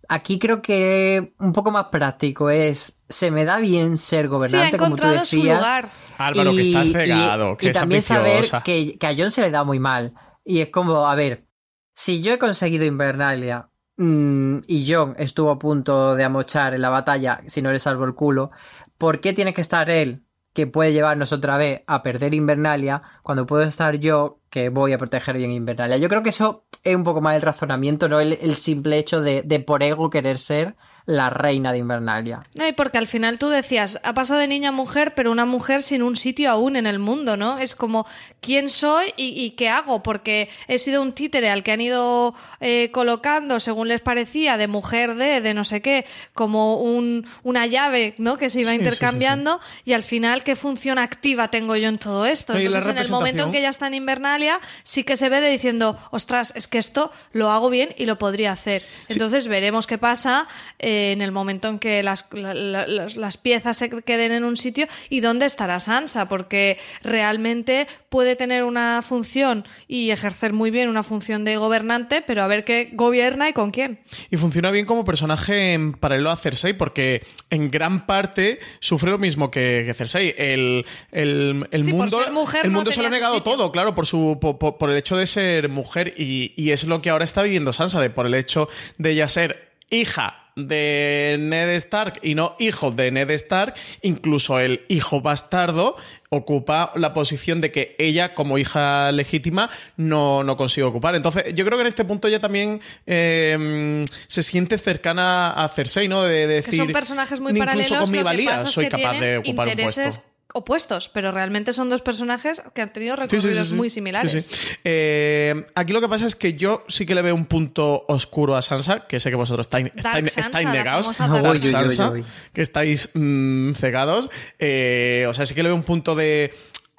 aquí 0.09 0.39
creo 0.39 0.63
que 0.63 1.35
un 1.39 1.53
poco 1.53 1.71
más 1.71 1.85
práctico 1.93 2.51
es, 2.51 3.01
se 3.09 3.31
me 3.31 3.45
da 3.45 3.59
bien 3.59 3.97
ser 3.99 4.23
Sí, 4.23 4.27
ha 4.27 4.29
gobernante, 4.31 4.77
como 4.79 4.97
tú 4.97 5.03
su 5.05 5.11
decías. 5.11 5.59
lugar. 5.59 5.89
Álvaro, 6.27 6.53
que 6.53 6.63
estás 6.63 6.91
cegado, 6.91 7.57
que 7.57 7.69
y 7.69 7.73
también 7.73 8.03
saber 8.03 8.45
que, 8.65 8.99
que 8.99 9.07
a 9.07 9.15
John 9.17 9.31
se 9.31 9.43
le 9.43 9.51
da 9.51 9.65
muy 9.65 9.79
mal. 9.79 10.15
Y 10.45 10.61
es 10.61 10.71
como, 10.71 11.07
a 11.07 11.15
ver, 11.15 11.47
si 11.95 12.21
yo 12.21 12.33
he 12.33 12.39
conseguido 12.39 12.85
Invernalia 12.85 13.69
mm, 13.97 14.59
y 14.67 14.93
John 14.93 15.15
estuvo 15.19 15.51
a 15.51 15.59
punto 15.59 16.15
de 16.15 16.25
amochar 16.25 16.75
en 16.75 16.83
la 16.83 16.89
batalla 16.89 17.41
si 17.47 17.63
no 17.63 17.73
le 17.73 17.79
salvo 17.79 18.05
el 18.05 18.15
culo, 18.15 18.51
¿por 18.99 19.21
qué 19.21 19.33
tiene 19.33 19.55
que 19.55 19.61
estar 19.61 19.91
él, 19.91 20.25
que 20.55 20.67
puede 20.67 20.93
llevarnos 20.93 21.33
otra 21.33 21.57
vez 21.57 21.83
a 21.87 22.03
perder 22.03 22.35
Invernalia, 22.35 23.03
cuando 23.23 23.47
puedo 23.47 23.63
estar 23.63 23.97
yo, 23.99 24.41
que 24.51 24.69
voy 24.69 24.93
a 24.93 24.99
proteger 24.99 25.37
bien 25.37 25.53
Invernalia? 25.53 25.97
Yo 25.97 26.09
creo 26.09 26.23
que 26.23 26.31
eso 26.31 26.67
es 26.83 26.97
un 26.97 27.05
poco 27.05 27.21
más 27.21 27.37
el 27.37 27.43
razonamiento, 27.43 28.09
no 28.09 28.21
el, 28.21 28.39
el 28.41 28.57
simple 28.57 28.99
hecho 28.99 29.21
de, 29.21 29.43
de 29.43 29.61
por 29.61 29.83
ego 29.83 30.11
querer 30.11 30.39
ser 30.39 30.77
la 31.07 31.31
reina 31.31 31.73
de 31.73 31.79
Invernalia. 31.79 32.43
No, 32.55 32.67
y 32.67 32.73
porque 32.73 32.99
al 32.99 33.07
final 33.07 33.39
tú 33.39 33.49
decías, 33.49 34.01
ha 34.05 34.15
pasado 34.15 34.41
de 34.41 34.49
niña 34.49 34.69
a 34.69 34.73
mujer, 34.73 35.15
pero 35.15 35.33
una 35.33 35.47
mujer 35.47 35.83
sin 35.83 36.03
un 36.03 36.17
sitio 36.17 36.51
aún 36.51 36.77
en 36.77 36.87
el 36.87 36.99
mundo, 36.99 37.37
¿no? 37.37 37.59
Es 37.59 37.75
como, 37.75 38.07
¿quién 38.41 38.69
soy 38.69 39.13
y, 39.17 39.43
y 39.43 39.51
qué 39.53 39.69
hago? 39.69 40.03
Porque 40.03 40.49
he 40.69 40.79
sido 40.79 41.03
un 41.03 41.13
títere 41.13 41.51
al 41.51 41.63
que 41.63 41.73
han 41.73 41.81
ido 41.81 42.35
eh, 42.61 42.91
colocando, 42.93 43.59
según 43.61 43.89
les 43.89 44.01
parecía, 44.01 44.57
de 44.57 44.69
mujer 44.69 45.17
de, 45.17 45.41
de 45.41 45.55
no 45.55 45.65
sé 45.65 45.83
qué, 45.83 46.07
como 46.35 46.77
un, 46.77 47.27
una 47.43 47.67
llave, 47.67 48.15
¿no? 48.19 48.37
Que 48.37 48.49
se 48.51 48.61
iba 48.61 48.71
Sí, 48.71 48.77
sí, 48.77 48.83
sí, 48.83 48.85
intercambiando, 48.85 49.61
y 49.85 49.93
al 49.95 50.05
final, 50.05 50.45
¿qué 50.45 50.57
función 50.57 50.99
activa 50.99 51.49
tengo 51.49 51.77
yo 51.77 51.89
en 51.89 51.99
todo 51.99 52.27
esto? 52.27 52.55
Entonces, 52.55 52.91
en 52.91 52.99
el 52.99 53.11
momento 53.11 53.43
en 53.45 53.53
que 53.53 53.59
ella 53.59 53.71
está 53.71 53.89
en 53.89 53.95
Invernalia, 53.95 54.61
sí 54.83 55.05
que 55.05 55.17
se 55.17 55.29
ve 55.29 55.41
de 55.41 55.51
diciendo, 55.51 55.99
ostras, 56.11 56.53
es 56.57 56.69
que 56.69 56.79
esto 56.79 57.11
lo 57.33 57.51
hago 57.51 57.71
bien 57.71 57.95
y 57.97 58.07
lo 58.07 58.19
podría 58.19 58.53
hacer. 58.53 58.83
Entonces 59.09 59.49
veremos 59.49 59.87
qué 59.87 59.99
pasa 59.99 60.47
eh, 60.79 60.92
en 61.13 61.23
el 61.23 61.33
momento 61.33 61.69
en 61.69 61.79
que 61.79 62.03
las, 62.03 62.27
la- 62.33 62.55
la- 62.55 62.87
las- 62.87 63.37
piezas 63.37 63.77
se 63.77 63.89
queden 64.03 64.33
en 64.33 64.45
un 64.45 64.57
sitio 64.57 64.87
y 65.09 65.21
dónde 65.21 65.47
estará 65.47 65.81
Sansa, 65.81 66.29
porque 66.29 66.79
realmente 67.03 67.87
puede 68.09 68.37
tener 68.37 68.65
una 68.65 69.01
función 69.03 69.65
y 69.89 70.11
ejercer 70.11 70.53
muy 70.53 70.71
bien 70.71 70.89
una 70.89 71.03
función 71.03 71.45
de 71.45 71.57
gobernante, 71.57 72.23
pero 72.27 72.43
a 72.43 72.47
ver 72.47 72.65
qué 72.65 72.91
gobierna 72.93 73.49
y 73.49 73.53
con 73.53 73.71
quién. 73.71 74.01
Y 74.31 74.37
funciona 74.37 74.71
bien 74.71 74.87
como 74.87 75.05
personaje 75.05 75.73
en 75.73 75.93
paralelo 75.93 76.31
a 76.31 76.37
Cersei, 76.37 76.73
porque 76.75 77.23
en 77.51 77.71
gran 77.71 78.07
parte 78.07 78.61
sufre 78.81 79.11
lo 79.11 79.19
mismo 79.19 79.51
que, 79.51 79.83
que 79.87 79.95
Cersei. 79.95 80.35
El, 80.37 80.85
el, 81.11 81.67
el 81.71 81.85
Sí, 81.85 81.93
mundo, 81.93 82.21
el 82.25 82.33
no 82.73 82.79
mundo 82.79 82.93
se 82.93 83.01
lo 83.01 83.09
ha 83.09 83.11
negado 83.11 83.43
todo, 83.43 83.73
claro, 83.73 83.95
por, 83.95 84.07
su, 84.07 84.39
por- 84.41 84.59
por 84.79 84.91
el 84.91 84.97
hecho 84.97 85.17
de 85.17 85.27
ser 85.27 85.69
mujer. 85.69 86.15
Y, 86.17 86.53
y 86.57 86.71
es 86.71 86.85
lo 86.85 87.03
que 87.03 87.11
ahora 87.11 87.25
está 87.25 87.43
viviendo 87.43 87.73
Sansa, 87.73 88.01
de, 88.01 88.11
por 88.11 88.27
el 88.27 88.35
hecho 88.35 88.69
de 88.99 89.11
ella 89.13 89.29
ser 89.29 89.73
hija 89.91 90.39
de 90.57 91.37
Ned 91.39 91.71
Stark 91.77 92.21
y 92.23 92.35
no 92.35 92.57
hijo 92.59 92.91
de 92.91 93.11
Ned 93.11 93.31
Stark, 93.31 93.75
incluso 94.03 94.59
el 94.59 94.85
hijo 94.89 95.21
bastardo 95.21 95.97
ocupa 96.31 96.93
la 96.97 97.13
posición 97.13 97.61
de 97.61 97.71
que 97.71 97.95
ella, 97.99 98.35
como 98.35 98.57
hija 98.57 99.13
legítima, 99.13 99.71
no, 99.97 100.43
no 100.43 100.57
consigue 100.57 100.85
ocupar. 100.85 101.15
Entonces, 101.15 101.55
yo 101.55 101.65
creo 101.65 101.77
que 101.77 101.83
en 101.83 101.89
este 101.89 102.05
punto 102.05 102.29
ella 102.29 102.41
también 102.41 102.81
eh, 103.07 104.05
se 104.29 104.43
siente 104.43 104.79
cercana 104.79 105.51
a 105.51 105.69
Cersei, 105.69 106.09
¿no? 106.09 106.23
De, 106.23 106.47
de 106.47 106.59
Es 106.59 106.65
que 106.65 106.71
decir, 106.71 106.85
son 106.85 106.93
personajes 106.93 107.41
muy 107.41 107.51
incluso 107.51 107.67
paralelos, 107.67 108.01
con 108.01 108.11
mi 108.11 108.23
valía 108.23 108.59
soy 108.61 108.89
capaz 108.89 109.21
de 109.21 109.39
ocupar 109.39 109.69
un 109.69 109.77
puesto. 109.77 110.32
Opuestos, 110.55 111.09
pero 111.09 111.33
realmente 111.33 111.73
son 111.73 111.89
dos 111.89 112.03
personajes 112.03 112.63
que 112.75 112.83
han 112.83 112.93
tenido 112.93 113.17
Sí, 113.17 113.23
sí, 113.23 113.37
recorridos 113.37 113.67
sí, 113.67 113.71
sí. 113.73 113.77
muy 113.77 113.91
similares. 113.91 114.33
Sí, 114.33 114.41
sí. 114.41 114.55
Eh, 114.85 115.67
aquí 115.75 115.93
lo 115.93 116.01
que 116.01 116.09
pasa 116.09 116.27
es 116.27 116.37
que 116.37 116.55
yo 116.55 116.85
sí 116.89 117.07
que 117.07 117.15
le 117.15 117.23
veo 117.23 117.35
un 117.35 117.47
punto 117.47 118.05
oscuro 118.09 118.57
a 118.57 118.63
Sansa, 118.63 119.07
que 119.07 119.21
sé 119.21 119.31
que 119.31 119.37
vosotros 119.37 119.67
estáis, 119.67 119.87
Dark 119.95 120.25
estáis, 120.25 120.33
Sansa, 120.33 120.47
estáis 120.49 120.65
la 120.67 120.73
negados. 120.73 121.07
Sansa, 121.17 122.13
que 122.53 122.63
estáis 122.63 123.11
mm, 123.15 123.73
cegados. 123.73 124.31
Eh, 124.59 125.27
o 125.29 125.35
sea, 125.35 125.47
sí 125.47 125.55
que 125.55 125.63
le 125.63 125.69
veo 125.69 125.77
un 125.77 125.83
punto 125.85 126.15
de 126.15 126.53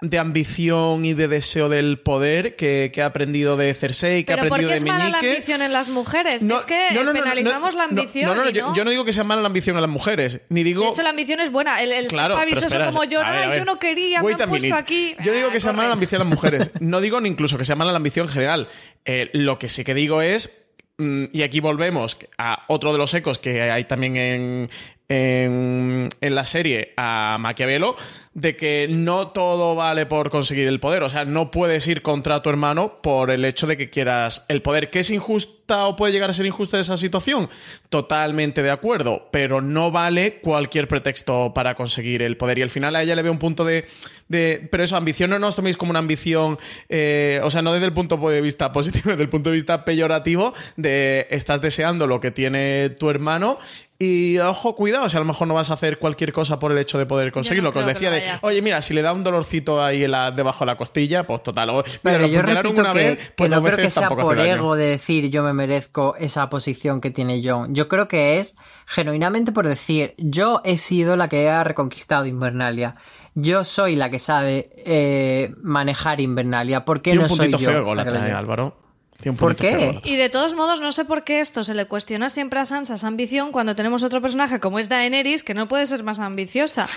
de 0.03 0.19
ambición 0.19 1.05
y 1.05 1.13
de 1.13 1.27
deseo 1.29 1.69
del 1.69 1.97
poder 1.97 2.55
que, 2.57 2.91
que 2.93 3.01
ha 3.01 3.05
aprendido 3.05 3.55
de 3.55 3.73
Cersei, 3.73 4.23
que 4.25 4.33
Pero 4.33 4.43
ha 4.43 4.49
¿por 4.49 4.59
aprendido 4.59 4.69
qué 4.69 4.73
de 4.73 4.77
es 4.79 4.85
mala 4.85 5.05
la 5.05 5.11
Meñique. 5.17 5.29
ambición 5.31 5.61
en 5.61 5.71
las 5.71 5.87
mujeres? 5.89 6.43
No, 6.43 6.59
es 6.59 6.65
que 6.65 6.87
no, 6.93 7.03
no, 7.03 7.13
penalizamos 7.13 7.73
la 7.73 7.85
ambición. 7.85 8.25
No, 8.27 8.35
no, 8.35 8.43
no, 8.43 8.49
y 8.49 8.53
yo, 8.53 8.67
no. 8.67 8.75
yo 8.75 8.83
no 8.83 8.91
digo 8.91 9.05
que 9.05 9.13
sea 9.13 9.23
mala 9.23 9.41
la 9.41 9.47
ambición 9.47 9.77
a 9.77 9.81
las 9.81 9.89
mujeres, 9.89 10.41
ni 10.49 10.63
digo. 10.63 10.83
De 10.83 10.89
hecho, 10.89 11.01
la 11.03 11.11
ambición 11.11 11.39
es 11.39 11.51
buena. 11.51 11.81
El, 11.81 11.91
el 11.93 12.07
Claro, 12.09 12.37
espera, 12.41 12.87
como 12.87 13.05
yo, 13.05 13.21
a 13.21 13.31
ver, 13.31 13.39
"Ay, 13.39 13.45
a 13.45 13.49
ver. 13.51 13.59
yo 13.59 13.65
no 13.65 13.79
quería, 13.79 14.21
me 14.21 14.33
han 14.33 14.37
puesto 14.37 14.47
minute. 14.47 14.73
aquí. 14.73 15.15
Yo 15.23 15.31
digo 15.33 15.47
Ah, 15.49 15.53
que 15.53 15.59
sea 15.61 15.71
mala 15.73 15.87
la 15.87 15.93
ambición 15.93 16.21
a 16.21 16.25
las 16.25 16.31
mujeres. 16.33 16.71
No 16.81 16.99
digo 16.99 17.21
ni 17.21 17.29
incluso 17.29 17.57
que 17.57 17.63
sea 17.65 17.75
mala 17.77 17.91
la 17.91 17.97
ambición 17.97 18.27
en 18.27 18.33
general. 18.33 18.69
Eh, 19.05 19.29
lo 19.33 19.57
que 19.57 19.69
sí 19.69 19.83
que 19.85 19.93
digo 19.93 20.21
es, 20.21 20.67
mm, 20.97 21.25
y 21.31 21.41
aquí 21.43 21.59
volvemos 21.61 22.17
a 22.37 22.65
otro 22.67 22.91
de 22.91 22.97
los 22.97 23.13
ecos 23.13 23.39
que 23.39 23.61
hay 23.61 23.85
también 23.85 24.15
en, 24.17 24.69
en, 25.09 26.09
la 26.21 26.45
serie, 26.45 26.93
a 26.97 27.37
Maquiavelo, 27.39 27.95
de 28.33 28.55
que 28.55 28.87
no 28.89 29.27
todo 29.29 29.75
vale 29.75 30.05
por 30.05 30.29
conseguir 30.29 30.67
el 30.67 30.79
poder. 30.79 31.03
O 31.03 31.09
sea, 31.09 31.25
no 31.25 31.51
puedes 31.51 31.87
ir 31.87 32.01
contra 32.01 32.41
tu 32.41 32.49
hermano 32.49 33.01
por 33.01 33.29
el 33.29 33.45
hecho 33.45 33.67
de 33.67 33.77
que 33.77 33.89
quieras 33.89 34.45
el 34.47 34.61
poder. 34.61 34.89
¿Que 34.89 34.99
es 34.99 35.09
injusta 35.11 35.85
o 35.85 35.95
puede 35.95 36.13
llegar 36.13 36.29
a 36.29 36.33
ser 36.33 36.45
injusta 36.45 36.79
esa 36.79 36.97
situación? 36.97 37.49
Totalmente 37.89 38.63
de 38.63 38.71
acuerdo, 38.71 39.29
pero 39.31 39.61
no 39.61 39.91
vale 39.91 40.39
cualquier 40.41 40.87
pretexto 40.87 41.53
para 41.53 41.75
conseguir 41.75 42.21
el 42.21 42.37
poder. 42.37 42.59
Y 42.59 42.63
al 42.63 42.69
final 42.69 42.95
a 42.95 43.03
ella 43.03 43.15
le 43.15 43.21
ve 43.21 43.29
un 43.29 43.39
punto 43.39 43.65
de... 43.65 43.85
de 44.29 44.67
pero 44.71 44.83
eso, 44.83 44.95
ambición 44.95 45.29
no 45.29 45.37
nos 45.37 45.55
toméis 45.55 45.77
como 45.77 45.91
una 45.91 45.99
ambición, 45.99 46.57
eh, 46.89 47.39
o 47.43 47.51
sea, 47.51 47.61
no 47.61 47.73
desde 47.73 47.85
el 47.85 47.93
punto 47.93 48.17
de 48.17 48.41
vista 48.41 48.71
positivo, 48.71 49.03
desde 49.11 49.23
el 49.23 49.29
punto 49.29 49.51
de 49.51 49.55
vista 49.55 49.85
peyorativo, 49.85 50.53
de 50.75 51.27
estás 51.29 51.61
deseando 51.61 52.07
lo 52.07 52.19
que 52.19 52.31
tiene 52.31 52.89
tu 52.89 53.09
hermano 53.09 53.59
y 54.03 54.39
ojo, 54.39 54.75
cuidado, 54.75 55.07
si 55.09 55.15
a 55.17 55.19
lo 55.19 55.25
mejor 55.25 55.47
no 55.47 55.53
vas 55.53 55.69
a 55.69 55.73
hacer 55.73 55.99
cualquier 55.99 56.33
cosa 56.33 56.59
por 56.59 56.71
el 56.71 56.77
hecho 56.77 56.97
de 56.97 57.05
poder 57.05 57.31
conseguirlo. 57.31 57.71
que 57.71 57.79
os 57.79 57.85
que 57.85 57.93
decía 57.93 58.11
de, 58.11 58.23
oye, 58.41 58.61
mira, 58.61 58.81
si 58.81 58.93
le 58.93 59.01
da 59.01 59.13
un 59.13 59.23
dolorcito 59.23 59.83
ahí 59.83 60.03
en 60.03 60.11
la- 60.11 60.31
debajo 60.31 60.65
de 60.65 60.71
la 60.71 60.77
costilla, 60.77 61.25
pues 61.25 61.43
total. 61.43 61.69
o- 61.69 61.83
mira, 61.83 61.99
Pero 62.01 62.19
lo 62.19 62.27
yo 62.27 62.41
repito 62.41 62.81
una 62.81 62.93
que, 62.93 62.99
vez, 62.99 63.17
que 63.17 63.33
pues 63.37 63.49
no 63.49 63.63
creo 63.63 63.77
que 63.77 63.89
sea 63.89 64.09
por 64.09 64.37
ego 64.39 64.75
de 64.75 64.85
decir 64.87 65.29
yo 65.29 65.43
me 65.43 65.53
merezco 65.53 66.15
esa 66.17 66.49
posición 66.49 67.01
que 67.01 67.11
tiene 67.11 67.41
John. 67.43 67.73
Yo 67.73 67.87
creo 67.87 68.07
que 68.07 68.39
es 68.39 68.55
genuinamente 68.85 69.51
por 69.51 69.67
decir 69.67 70.13
yo 70.17 70.61
he 70.63 70.77
sido 70.77 71.15
la 71.15 71.27
que 71.29 71.49
ha 71.49 71.63
reconquistado 71.63 72.25
Invernalia. 72.25 72.93
Yo 73.35 73.63
soy 73.63 73.95
la 73.95 74.09
que 74.11 74.19
sabe 74.19 74.69
eh, 74.85 75.51
manejar 75.63 76.21
Invernalia. 76.21 76.85
¿Por 76.85 77.01
qué 77.01 77.11
Y 77.11 77.17
un 77.17 77.23
no 77.23 77.29
soy 77.29 77.51
yo? 77.51 77.57
feo, 77.57 77.95
la? 77.95 78.03
Álvaro. 78.37 78.77
Tiene 79.23 79.31
un 79.35 79.37
¿Por 79.37 79.55
qué? 79.55 80.01
Y 80.03 80.17
de 80.17 80.27
todos 80.29 80.53
modos, 80.53 80.81
no 80.81 80.91
sé 80.91 81.05
por 81.05 81.23
qué 81.23 81.39
esto 81.39 81.63
se 81.63 81.73
le 81.73 81.85
cuestiona 81.85 82.27
siempre 82.29 82.59
a 82.59 82.65
Sansa 82.65 82.95
esa 82.95 83.07
ambición 83.07 83.53
cuando 83.53 83.73
tenemos 83.73 84.03
otro 84.03 84.21
personaje 84.21 84.59
como 84.59 84.79
es 84.79 84.89
Daenerys 84.89 85.43
que 85.43 85.53
no 85.53 85.69
puede 85.69 85.87
ser 85.87 86.03
más 86.03 86.19
ambiciosa. 86.19 86.87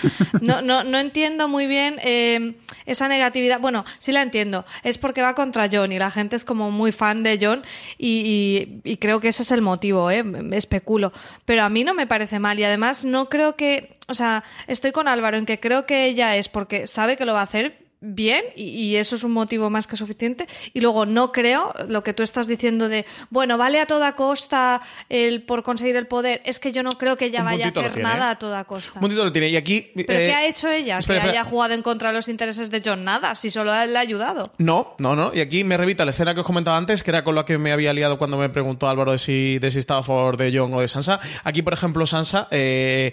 No, 0.41 0.61
no, 0.61 0.83
no 0.83 0.99
entiendo 0.99 1.46
muy 1.46 1.68
bien 1.68 1.99
eh, 2.03 2.55
esa 2.84 3.07
negatividad. 3.07 3.61
Bueno, 3.61 3.84
sí 4.01 4.11
la 4.11 4.22
entiendo. 4.22 4.64
Es 4.83 4.99
porque 4.99 5.22
va 5.22 5.37
contra 5.37 5.68
Jon 5.71 5.92
y 5.92 5.99
la 6.01 6.11
gente 6.11 6.34
es 6.34 6.45
como 6.45 6.72
muy 6.72 6.91
fan 6.91 7.22
de 7.22 7.38
Jon 7.41 7.63
y, 7.96 8.80
y- 8.84 8.92
y 8.92 8.96
creo 8.96 9.21
que 9.21 9.29
ese 9.29 9.45
es 9.45 9.53
el 9.53 9.63
motivo, 9.63 10.11
¿eh? 10.11 10.25
especulo. 10.53 11.13
Pero 11.45 11.63
a 11.63 11.68
mí 11.68 11.84
no 11.84 11.95
me 11.95 12.09
parece 12.09 12.41
mal 12.41 12.59
y 12.59 12.64
además 12.64 13.05
no 13.05 13.29
creo 13.29 13.55
que... 13.55 13.96
O 14.09 14.14
sea, 14.14 14.42
estoy 14.67 14.91
con 14.92 15.07
Álvaro 15.07 15.37
en 15.37 15.46
que 15.46 15.61
creo 15.61 15.87
que 15.87 16.07
ella 16.07 16.34
es 16.37 16.49
porque 16.49 16.88
sabe 16.88 17.17
que 17.17 17.25
lo 17.25 17.34
va 17.34 17.41
a 17.41 17.45
hacer 17.45 17.86
bien 18.01 18.45
y, 18.55 18.64
y 18.64 18.97
eso 18.97 19.17
es 19.17 19.25
un 19.25 19.33
motivo 19.33 19.71
más 19.71 19.87
que 19.87 19.97
suficiente 19.97 20.47
y 20.73 20.81
luego 20.81 21.07
no 21.07 21.33
creo 21.33 21.73
lo 21.89 22.03
que 22.03 22.13
tú 22.13 22.23
estás 22.23 22.47
diciendo 22.47 22.89
de 22.89 23.07
bueno 23.31 23.57
vale 23.59 23.81
a 23.81 23.87
toda 23.87 24.14
costa 24.14 24.83
el 25.09 25.43
por 25.43 25.63
conseguir 25.63 25.97
el 25.97 26.07
poder 26.07 26.43
es 26.45 26.61
que 26.61 26.73
yo 26.73 26.83
no 26.83 26.99
creo 26.99 27.17
que 27.17 27.27
ella 27.27 27.41
Un 27.41 27.47
vaya 27.47 27.67
a 27.67 27.68
hacer 27.71 27.93
tiene, 27.93 28.03
nada 28.03 28.29
¿eh? 28.29 28.33
a 28.33 28.39
toda 28.39 28.64
costa 28.64 29.01
Un 29.01 29.14
lo 29.14 29.33
tiene. 29.33 29.49
Y 29.49 29.57
aquí. 29.57 29.91
pero 29.95 30.18
eh, 30.18 30.27
qué 30.27 30.35
ha 30.35 30.47
hecho 30.47 30.68
ella 30.68 30.99
espera, 30.99 31.21
que 31.21 31.27
espera. 31.27 31.41
haya 31.41 31.51
jugado 31.51 31.75
en 31.75 31.83
contra 31.83 32.11
de 32.11 32.17
los 32.17 32.29
intereses 32.29 32.71
de 32.71 32.83
John 32.85 33.05
nada 33.05 33.35
si 33.35 33.51
solo 33.51 33.73
le 33.87 33.97
ha 33.97 34.01
ayudado 34.01 34.53
No, 34.59 34.95
no, 34.99 35.17
no. 35.17 35.33
Y 35.35 35.41
aquí 35.41 35.64
me 35.64 35.77
revita 35.77 36.05
la 36.05 36.11
escena 36.11 36.35
que 36.35 36.41
os 36.41 36.47
comentaba 36.47 36.77
antes, 36.77 37.03
que 37.03 37.11
era 37.11 37.25
con 37.25 37.35
la 37.35 37.45
que 37.45 37.59
me 37.59 37.73
había 37.73 37.93
liado 37.93 38.18
cuando 38.18 38.37
me 38.37 38.49
preguntó 38.49 38.89
Álvaro 38.89 39.13
de 39.13 39.18
si, 39.18 39.59
de 39.59 39.71
si 39.71 39.79
estaba 39.79 40.01
a 40.01 40.03
favor 40.03 40.37
de 40.37 40.57
Jon 40.57 40.73
o 40.75 40.81
de 40.81 40.89
Sansa. 40.89 41.21
Aquí, 41.45 41.63
por 41.63 41.73
ejemplo, 41.73 42.07
Sansa 42.07 42.49
eh, 42.51 43.13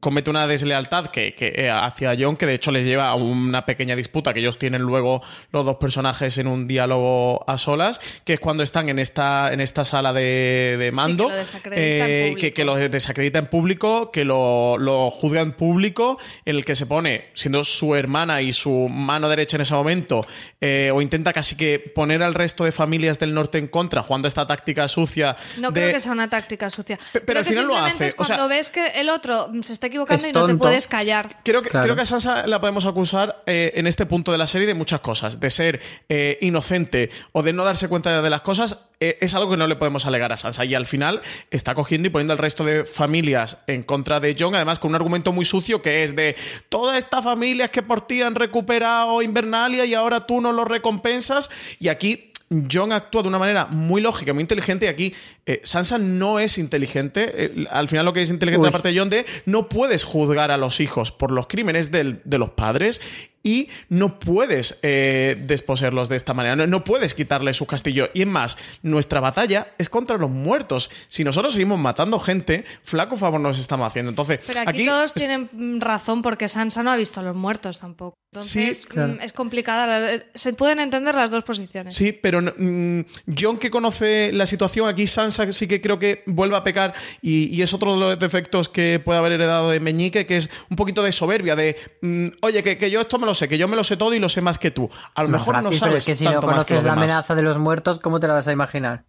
comete 0.00 0.30
una 0.30 0.46
deslealtad 0.46 1.06
que, 1.06 1.34
que, 1.34 1.52
eh, 1.54 1.70
hacia 1.70 2.14
Jon, 2.18 2.36
que 2.36 2.46
de 2.46 2.54
hecho 2.54 2.70
les 2.70 2.84
lleva 2.86 3.08
a 3.08 3.14
una 3.14 3.66
pequeña 3.66 3.96
disputa 3.96 4.21
que 4.32 4.40
ellos 4.40 4.58
tienen 4.58 4.82
luego 4.82 5.22
los 5.50 5.64
dos 5.66 5.76
personajes 5.76 6.38
en 6.38 6.46
un 6.46 6.68
diálogo 6.68 7.44
a 7.48 7.58
solas, 7.58 8.00
que 8.24 8.34
es 8.34 8.40
cuando 8.40 8.62
están 8.62 8.88
en 8.88 8.98
esta, 8.98 9.52
en 9.52 9.60
esta 9.60 9.84
sala 9.84 10.12
de, 10.12 10.76
de 10.78 10.92
mando. 10.92 11.28
lo 11.28 11.34
desacredita 11.34 12.04
en 12.06 12.32
eh, 12.32 12.36
que, 12.38 12.52
que 12.52 12.64
lo 12.64 12.76
desacredita 12.76 13.38
en 13.38 13.46
público, 13.46 14.10
que 14.10 14.24
lo, 14.24 14.78
lo 14.78 15.10
juzga 15.10 15.40
en 15.40 15.52
público, 15.52 16.18
en 16.44 16.56
el 16.56 16.64
que 16.64 16.74
se 16.74 16.86
pone, 16.86 17.26
siendo 17.34 17.64
su 17.64 17.94
hermana 17.94 18.42
y 18.42 18.52
su 18.52 18.88
mano 18.88 19.28
derecha 19.28 19.56
en 19.56 19.62
ese 19.62 19.74
momento, 19.74 20.26
eh, 20.60 20.90
o 20.94 21.00
intenta 21.02 21.32
casi 21.32 21.56
que 21.56 21.78
poner 21.78 22.22
al 22.22 22.34
resto 22.34 22.64
de 22.64 22.72
familias 22.72 23.18
del 23.18 23.34
norte 23.34 23.58
en 23.58 23.66
contra, 23.68 24.02
jugando 24.02 24.28
esta 24.28 24.46
táctica 24.46 24.86
sucia. 24.88 25.36
no 25.58 25.70
de- 25.70 25.80
creo 25.80 25.92
que 25.94 26.00
sea 26.00 26.12
una 26.12 26.28
táctica 26.30 26.70
sucia 26.70 26.98
pero 27.12 27.24
creo 27.26 27.38
al 27.38 27.44
que 27.44 27.50
final 27.50 27.64
lo 27.66 27.72
simplemente 27.74 28.04
hace, 28.04 28.06
es 28.08 28.14
o 28.18 28.24
sea- 28.24 28.36
cuando 28.36 28.48
ves 28.54 28.70
que 28.70 28.86
el 29.00 29.08
otro 29.10 29.50
se 29.62 29.72
está 29.72 29.86
equivocando 29.86 30.22
Es 30.24 30.30
y 30.30 30.32
no 30.32 30.46
te 30.46 30.54
puedes 30.54 30.88
callar 30.88 31.28
Creo 31.44 31.62
que, 31.62 31.68
Claro. 31.70 31.84
creo 31.84 31.96
que 31.96 32.02
a 32.02 32.06
Sansa 32.06 32.46
la 32.46 32.60
podemos 32.60 32.84
acusar 32.86 33.42
eh, 33.46 33.72
en 33.76 33.86
este 33.86 34.06
punto 34.12 34.30
de 34.30 34.36
la 34.36 34.46
serie 34.46 34.66
de 34.66 34.74
muchas 34.74 35.00
cosas. 35.00 35.40
De 35.40 35.48
ser 35.48 35.80
eh, 36.10 36.36
inocente 36.42 37.08
o 37.32 37.42
de 37.42 37.54
no 37.54 37.64
darse 37.64 37.88
cuenta 37.88 38.20
de 38.20 38.28
las 38.28 38.42
cosas 38.42 38.84
eh, 39.00 39.16
es 39.22 39.32
algo 39.32 39.50
que 39.50 39.56
no 39.56 39.66
le 39.66 39.76
podemos 39.76 40.04
alegar 40.04 40.34
a 40.34 40.36
Sansa. 40.36 40.66
Y 40.66 40.74
al 40.74 40.84
final 40.84 41.22
está 41.50 41.74
cogiendo 41.74 42.08
y 42.08 42.10
poniendo 42.10 42.34
al 42.34 42.38
resto 42.38 42.62
de 42.62 42.84
familias 42.84 43.62
en 43.66 43.82
contra 43.82 44.20
de 44.20 44.36
Jon, 44.38 44.54
además 44.54 44.78
con 44.78 44.90
un 44.90 44.96
argumento 44.96 45.32
muy 45.32 45.46
sucio 45.46 45.80
que 45.80 46.04
es 46.04 46.14
de 46.14 46.36
todas 46.68 46.98
estas 46.98 47.24
familias 47.24 47.70
que 47.70 47.82
por 47.82 48.06
ti 48.06 48.20
han 48.20 48.34
recuperado 48.34 49.22
Invernalia 49.22 49.86
y 49.86 49.94
ahora 49.94 50.26
tú 50.26 50.42
no 50.42 50.52
lo 50.52 50.66
recompensas. 50.66 51.48
Y 51.80 51.88
aquí 51.88 52.32
Jon 52.70 52.92
actúa 52.92 53.22
de 53.22 53.28
una 53.28 53.38
manera 53.38 53.66
muy 53.66 54.02
lógica, 54.02 54.34
muy 54.34 54.42
inteligente, 54.42 54.84
y 54.84 54.88
aquí 54.88 55.14
eh, 55.46 55.60
Sansa 55.64 55.98
no 55.98 56.38
es 56.38 56.58
inteligente. 56.58 57.32
Eh, 57.34 57.64
al 57.70 57.88
final, 57.88 58.04
lo 58.06 58.12
que 58.12 58.22
es 58.22 58.30
inteligente 58.30 58.62
Uy. 58.64 58.68
aparte 58.68 58.92
de 58.92 58.98
Jon 58.98 59.10
de 59.10 59.26
no 59.46 59.68
puedes 59.68 60.04
juzgar 60.04 60.50
a 60.50 60.56
los 60.56 60.80
hijos 60.80 61.10
por 61.12 61.30
los 61.32 61.46
crímenes 61.46 61.90
del- 61.90 62.20
de 62.24 62.38
los 62.38 62.50
padres 62.50 63.00
y 63.44 63.68
no 63.88 64.20
puedes 64.20 64.78
eh, 64.82 65.36
desposeerlos 65.46 66.08
de 66.08 66.14
esta 66.14 66.32
manera. 66.32 66.54
No, 66.54 66.68
no 66.68 66.84
puedes 66.84 67.12
quitarle 67.12 67.52
su 67.54 67.66
castillo. 67.66 68.08
Y 68.14 68.20
es 68.20 68.26
más, 68.28 68.56
nuestra 68.82 69.18
batalla 69.18 69.72
es 69.78 69.88
contra 69.88 70.16
los 70.16 70.30
muertos. 70.30 70.90
Si 71.08 71.24
nosotros 71.24 71.54
seguimos 71.54 71.80
matando 71.80 72.20
gente, 72.20 72.64
flaco 72.84 73.16
favor 73.16 73.40
nos 73.40 73.58
estamos 73.58 73.88
haciendo. 73.88 74.10
Entonces, 74.10 74.38
Pero 74.46 74.60
aquí, 74.64 74.86
todos 74.86 75.12
tienen 75.12 75.80
razón 75.80 76.22
porque 76.22 76.46
Sansa 76.46 76.84
no 76.84 76.92
ha 76.92 76.96
visto 76.96 77.18
a 77.18 77.24
los 77.24 77.34
muertos 77.34 77.80
tampoco. 77.80 78.14
Entonces 78.32 78.82
Sí, 78.82 78.86
claro. 78.86 79.14
mm, 79.14 79.20
es 79.22 79.32
complicada. 79.32 79.86
la- 79.88 80.22
Se 80.34 80.52
pueden 80.52 80.78
entender 80.78 81.14
las 81.16 81.28
dos 81.28 81.42
posiciones. 81.42 81.96
Sí, 81.96 82.12
pero 82.12 82.40
mm, 82.40 83.00
Jon 83.36 83.58
que 83.58 83.70
conoce 83.72 84.30
la 84.32 84.46
situación 84.46 84.88
aquí, 84.88 85.08
Sansa 85.08 85.31
sí 85.32 85.66
que 85.68 85.80
creo 85.80 85.98
que 85.98 86.22
vuelve 86.26 86.56
a 86.56 86.64
pecar 86.64 86.94
y, 87.20 87.46
y 87.54 87.62
es 87.62 87.72
otro 87.74 87.94
de 87.94 88.00
los 88.00 88.18
defectos 88.18 88.68
que 88.68 89.00
puede 89.00 89.18
haber 89.18 89.32
heredado 89.32 89.70
de 89.70 89.80
Meñique, 89.80 90.26
que 90.26 90.36
es 90.36 90.50
un 90.70 90.76
poquito 90.76 91.02
de 91.02 91.12
soberbia, 91.12 91.56
de 91.56 91.76
mm, 92.02 92.26
oye, 92.42 92.62
que, 92.62 92.78
que 92.78 92.90
yo 92.90 93.00
esto 93.00 93.18
me 93.18 93.26
lo 93.26 93.34
sé, 93.34 93.48
que 93.48 93.58
yo 93.58 93.68
me 93.68 93.76
lo 93.76 93.84
sé 93.84 93.96
todo 93.96 94.14
y 94.14 94.18
lo 94.18 94.28
sé 94.28 94.40
más 94.40 94.58
que 94.58 94.70
tú. 94.70 94.88
A 95.14 95.22
lo 95.22 95.28
No, 95.28 95.38
mejor 95.38 95.54
no 95.62 95.72
sabes 95.72 95.80
pero 95.82 95.94
es 95.96 96.04
que 96.04 96.14
si 96.14 96.24
no 96.24 96.32
tanto 96.32 96.46
conoces 96.46 96.70
la 96.76 96.90
demás. 96.92 96.96
amenaza 96.98 97.34
de 97.34 97.42
los 97.42 97.58
muertos, 97.58 97.98
¿cómo 98.00 98.20
te 98.20 98.28
la 98.28 98.34
vas 98.34 98.48
a 98.48 98.52
imaginar? 98.52 99.04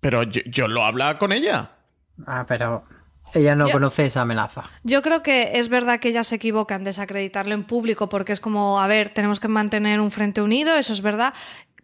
Pero 0.00 0.22
yo, 0.24 0.40
yo 0.46 0.68
lo 0.68 0.84
habla 0.84 1.18
con 1.18 1.32
ella. 1.32 1.70
Ah, 2.26 2.44
pero 2.46 2.84
ella 3.34 3.54
no 3.54 3.66
Yo- 3.68 3.72
conoce 3.72 4.04
esa 4.06 4.22
amenaza. 4.22 4.64
Yo 4.82 5.00
creo 5.02 5.22
que 5.22 5.58
es 5.58 5.68
verdad 5.68 6.00
que 6.00 6.08
ella 6.08 6.24
se 6.24 6.36
equivoca 6.36 6.74
en 6.74 6.84
desacreditarlo 6.84 7.54
en 7.54 7.64
público 7.64 8.08
porque 8.08 8.32
es 8.32 8.40
como, 8.40 8.80
a 8.80 8.86
ver, 8.86 9.10
tenemos 9.14 9.40
que 9.40 9.48
mantener 9.48 10.00
un 10.00 10.10
frente 10.10 10.42
unido, 10.42 10.74
eso 10.76 10.92
es 10.92 11.00
verdad. 11.02 11.34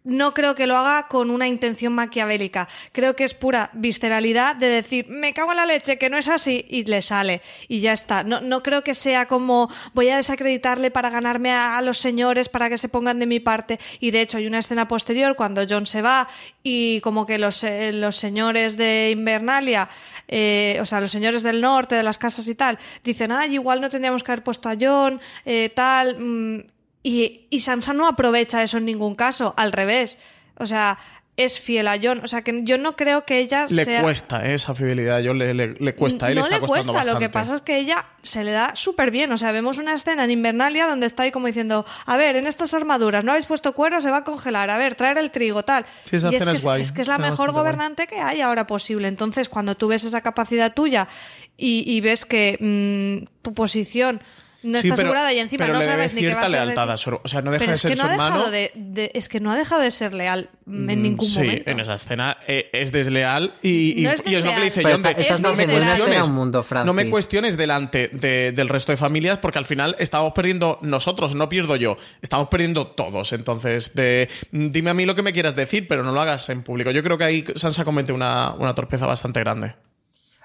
No 0.09 0.33
creo 0.33 0.55
que 0.55 0.67
lo 0.67 0.75
haga 0.75 1.07
con 1.07 1.29
una 1.29 1.47
intención 1.47 1.93
maquiavélica. 1.93 2.67
Creo 2.91 3.15
que 3.15 3.23
es 3.23 3.33
pura 3.33 3.69
visceralidad 3.73 4.55
de 4.55 4.67
decir, 4.67 5.07
me 5.07 5.33
cago 5.33 5.51
en 5.51 5.57
la 5.57 5.65
leche, 5.65 5.97
que 5.97 6.09
no 6.09 6.17
es 6.17 6.27
así, 6.27 6.65
y 6.67 6.83
le 6.85 7.01
sale. 7.01 7.41
Y 7.67 7.79
ya 7.79 7.93
está. 7.93 8.23
No, 8.23 8.41
no 8.41 8.63
creo 8.63 8.83
que 8.83 8.95
sea 8.95 9.27
como, 9.27 9.69
voy 9.93 10.09
a 10.09 10.17
desacreditarle 10.17 10.89
para 10.89 11.09
ganarme 11.09 11.51
a, 11.51 11.79
los 11.81 11.99
señores 11.99 12.49
para 12.49 12.69
que 12.69 12.77
se 12.77 12.89
pongan 12.89 13.19
de 13.19 13.27
mi 13.27 13.39
parte. 13.39 13.79
Y 13.99 14.11
de 14.11 14.21
hecho, 14.21 14.37
hay 14.37 14.47
una 14.47 14.59
escena 14.59 14.87
posterior 14.87 15.35
cuando 15.35 15.61
John 15.69 15.85
se 15.85 16.01
va 16.01 16.27
y 16.63 16.99
como 17.01 17.25
que 17.25 17.37
los, 17.37 17.63
eh, 17.63 17.91
los 17.93 18.15
señores 18.15 18.77
de 18.77 19.11
Invernalia, 19.11 19.89
eh, 20.27 20.79
o 20.81 20.85
sea, 20.85 20.99
los 20.99 21.11
señores 21.11 21.43
del 21.43 21.61
norte, 21.61 21.95
de 21.95 22.03
las 22.03 22.17
casas 22.17 22.47
y 22.47 22.55
tal, 22.55 22.79
dicen, 23.03 23.31
ay, 23.31 23.53
igual 23.53 23.79
no 23.79 23.89
tendríamos 23.89 24.23
que 24.23 24.31
haber 24.31 24.43
puesto 24.43 24.69
a 24.69 24.75
John, 24.79 25.21
eh, 25.45 25.71
tal. 25.73 26.19
mm, 26.19 26.78
y, 27.03 27.47
y 27.49 27.59
Sansa 27.61 27.93
no 27.93 28.07
aprovecha 28.07 28.61
eso 28.63 28.77
en 28.77 28.85
ningún 28.85 29.15
caso, 29.15 29.53
al 29.57 29.71
revés. 29.71 30.17
O 30.57 30.65
sea, 30.65 30.97
es 31.37 31.57
fiel 31.57 31.87
a 31.87 31.97
John. 32.03 32.19
O 32.21 32.27
sea, 32.27 32.41
que 32.41 32.63
yo 32.65 32.77
no 32.77 32.97
creo 32.97 33.23
que 33.23 33.39
ella 33.39 33.65
Le 33.69 33.85
sea... 33.85 34.01
cuesta 34.01 34.45
eh, 34.45 34.55
esa 34.55 34.73
fidelidad, 34.73 35.19
yo 35.21 35.33
le, 35.33 35.53
le- 35.53 35.75
le 35.75 35.95
cuesta, 35.95 36.27
él 36.27 36.35
no 36.35 36.41
está 36.41 36.59
le 36.59 36.67
cuesta, 36.67 37.05
lo 37.05 37.17
que 37.17 37.29
pasa 37.29 37.55
es 37.55 37.61
que 37.61 37.77
ella 37.77 38.05
se 38.23 38.43
le 38.43 38.51
da 38.51 38.71
súper 38.75 39.09
bien. 39.09 39.31
O 39.31 39.37
sea, 39.37 39.53
vemos 39.53 39.77
una 39.77 39.93
escena 39.93 40.25
en 40.25 40.31
Invernalia 40.31 40.85
donde 40.87 41.05
está 41.07 41.23
ahí 41.23 41.31
como 41.31 41.47
diciendo, 41.47 41.85
a 42.05 42.17
ver, 42.17 42.35
en 42.35 42.45
estas 42.45 42.73
armaduras 42.73 43.23
no 43.23 43.31
habéis 43.31 43.45
puesto 43.45 43.71
cuero, 43.71 44.01
se 44.01 44.11
va 44.11 44.17
a 44.17 44.23
congelar, 44.25 44.69
a 44.69 44.77
ver, 44.77 44.95
traer 44.95 45.17
el 45.17 45.31
trigo, 45.31 45.63
tal. 45.63 45.85
Sí, 46.03 46.17
esa 46.17 46.29
y 46.29 46.35
es 46.35 46.43
que, 46.43 46.51
es 46.51 46.63
guay, 46.63 46.81
es 46.81 46.91
que 46.91 46.99
es 47.03 47.07
la 47.07 47.15
está 47.15 47.29
mejor 47.29 47.51
guay. 47.53 47.61
gobernante 47.63 48.05
que 48.07 48.19
hay 48.19 48.41
ahora 48.41 48.67
posible. 48.67 49.07
Entonces, 49.07 49.47
cuando 49.47 49.75
tú 49.77 49.87
ves 49.87 50.03
esa 50.03 50.19
capacidad 50.19 50.73
tuya 50.73 51.07
y, 51.55 51.89
y 51.89 52.01
ves 52.01 52.25
que 52.25 52.57
mm, 52.59 53.41
tu 53.41 53.53
posición 53.53 54.19
no 54.63 54.81
Sí, 54.81 54.87
está 54.89 54.95
pero- 54.95 55.09
asegurada 55.09 55.33
y 55.33 55.39
encima 55.39 55.63
pero 55.65 55.73
no 55.73 55.79
le 55.79 55.85
debe 55.85 55.95
sabes 55.97 56.13
ni 56.13 56.21
qué 56.21 56.27
va 56.27 56.31
a 56.33 56.35
cierta 56.35 56.47
ser 56.51 56.59
de 56.59 56.65
lealtad 56.65 56.85
ti. 56.87 56.91
a 56.93 56.97
su- 56.97 57.19
o 57.23 57.27
sea, 57.27 57.41
no 57.41 57.51
deja 57.51 57.59
Pero 57.59 57.71
de 57.71 57.75
es 57.75 57.81
ser 57.81 57.91
que 57.91 57.95
no 57.97 58.01
su 58.01 58.07
ha 58.07 58.11
dejado 58.11 58.29
hermano. 58.35 58.51
de, 58.51 58.71
de- 58.75 59.11
es 59.13 59.29
que 59.29 59.39
no 59.39 59.51
ha 59.51 59.55
dejado 59.57 59.81
de 59.81 59.91
ser 59.91 60.13
leal 60.13 60.49
en 60.67 60.85
Mm, 60.85 61.01
ningún 61.01 61.27
sí, 61.27 61.39
momento. 61.39 61.71
en 61.71 61.79
esa 61.79 61.93
escena 61.95 62.35
eh, 62.47 62.69
es 62.73 62.91
desleal 62.91 63.53
y, 63.61 63.99
y- 63.99 64.03
No 64.03 64.11
es 64.11 64.23
y 64.25 64.35
es 64.35 64.43
lo 64.45 64.51
que 64.53 64.59
le 64.59 64.65
dice 64.65 64.83
John 64.83 65.01
de, 65.01 65.09
está- 65.09 65.21
estás 65.21 65.41
no 65.41 65.49
me 65.49 65.65
cuestiones, 65.65 66.29
mundo, 66.29 66.65
no 66.85 66.93
me 66.93 67.09
cuestiones 67.09 67.57
delante 67.57 68.09
de- 68.09 68.51
del 68.51 68.69
resto 68.69 68.91
de 68.91 68.97
familias 68.97 69.37
porque 69.39 69.57
al 69.57 69.65
final 69.65 69.95
estamos 69.99 70.33
perdiendo 70.33 70.77
nosotros, 70.81 71.35
no 71.35 71.47
pierdo 71.49 71.75
yo, 71.75 71.97
estamos 72.21 72.47
perdiendo 72.49 72.87
todos. 72.87 73.33
Entonces, 73.33 73.93
de, 73.95 74.29
dime 74.51 74.89
a 74.89 74.93
mí 74.93 75.05
lo 75.05 75.15
que 75.15 75.21
me 75.23 75.33
quieras 75.33 75.55
decir, 75.55 75.87
pero 75.87 76.03
no 76.03 76.11
lo 76.11 76.21
hagas 76.21 76.49
en 76.49 76.63
público. 76.63 76.91
Yo 76.91 77.01
creo 77.03 77.17
que 77.17 77.23
ahí 77.23 77.45
Sansa 77.55 77.85
comete 77.85 78.11
una, 78.11 78.53
una 78.57 78.75
torpeza 78.75 79.05
bastante 79.05 79.39
grande. 79.39 79.73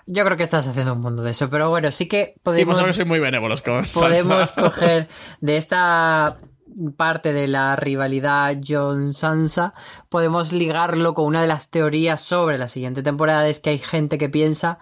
Yo 0.06 0.24
creo 0.24 0.36
que 0.36 0.43
estás 0.43 0.66
haciendo 0.66 0.93
un 0.93 1.01
mundo 1.01 1.22
de 1.22 1.31
eso, 1.31 1.48
pero 1.48 1.70
bueno, 1.70 1.90
sí 1.90 2.06
que 2.06 2.35
Y 2.36 2.40
podemos, 2.40 2.74
vosotros 2.76 2.97
sois 2.97 3.09
muy 3.09 3.20
benévolos 3.20 3.62
con 3.62 3.82
podemos 3.94 4.52
coger 4.52 5.09
de 5.40 5.56
esta 5.56 6.39
parte 6.97 7.32
de 7.32 7.47
la 7.48 7.76
rivalidad 7.76 8.56
John-Sansa, 8.66 9.74
podemos 10.09 10.52
ligarlo 10.52 11.14
con 11.14 11.26
una 11.26 11.40
de 11.40 11.47
las 11.47 11.70
teorías 11.70 12.20
sobre 12.20 12.59
la 12.59 12.68
siguiente 12.68 13.02
temporada, 13.02 13.48
es 13.48 13.60
que 13.60 13.70
hay 13.70 13.78
gente 13.78 14.18
que 14.18 14.28
piensa 14.28 14.78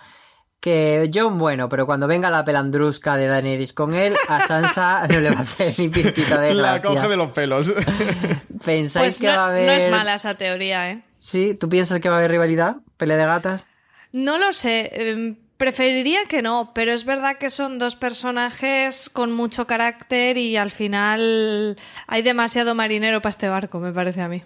que 0.61 1.11
John, 1.12 1.39
bueno, 1.39 1.69
pero 1.69 1.86
cuando 1.86 2.07
venga 2.07 2.31
la 2.31 2.44
pelandrusca 2.44 3.16
de 3.16 3.27
Daenerys 3.27 3.73
con 3.73 3.94
él, 3.94 4.15
a 4.28 4.47
Sansa 4.47 5.07
no 5.11 5.19
le 5.19 5.31
va 5.31 5.39
a 5.40 5.43
hacer 5.43 5.74
ni 5.78 5.89
pizquita 5.89 6.40
de 6.40 6.55
La 6.55 6.78
gracia. 6.78 6.89
coge 7.01 7.09
de 7.09 7.16
los 7.16 7.31
pelos. 7.32 7.73
¿Pensáis 8.65 9.19
Pues 9.19 9.19
que 9.19 9.27
no, 9.27 9.36
va 9.36 9.47
a 9.47 9.49
haber...? 9.51 9.66
no 9.66 9.73
es 9.73 9.90
mala 9.90 10.15
esa 10.15 10.35
teoría, 10.36 10.90
¿eh? 10.90 11.03
¿Sí? 11.19 11.55
¿Tú 11.55 11.69
piensas 11.69 11.99
que 12.01 12.09
va 12.09 12.15
a 12.15 12.19
haber 12.19 12.31
rivalidad? 12.31 12.77
¿Pelea 12.97 13.16
de 13.16 13.27
gatas? 13.27 13.66
No 14.13 14.39
lo 14.39 14.53
sé. 14.53 14.91
em, 14.93 15.37
Preferiría 15.59 16.25
que 16.29 16.43
no, 16.43 16.73
pero 16.75 16.91
es 16.93 17.05
verdad 17.05 17.39
que 17.39 17.49
son 17.49 17.79
dos 17.79 17.95
personajes 17.95 19.09
con 19.09 19.31
mucho 19.31 19.65
carácter 19.69 20.37
y 20.37 20.57
al 20.57 20.73
final 20.73 21.79
hay 22.09 22.23
demasiado 22.23 22.75
marinero 22.75 23.23
para 23.23 23.31
este 23.31 23.49
barco, 23.49 23.79
me 23.79 23.93
parece 23.93 24.23
a 24.23 24.29
mí. 24.29 24.43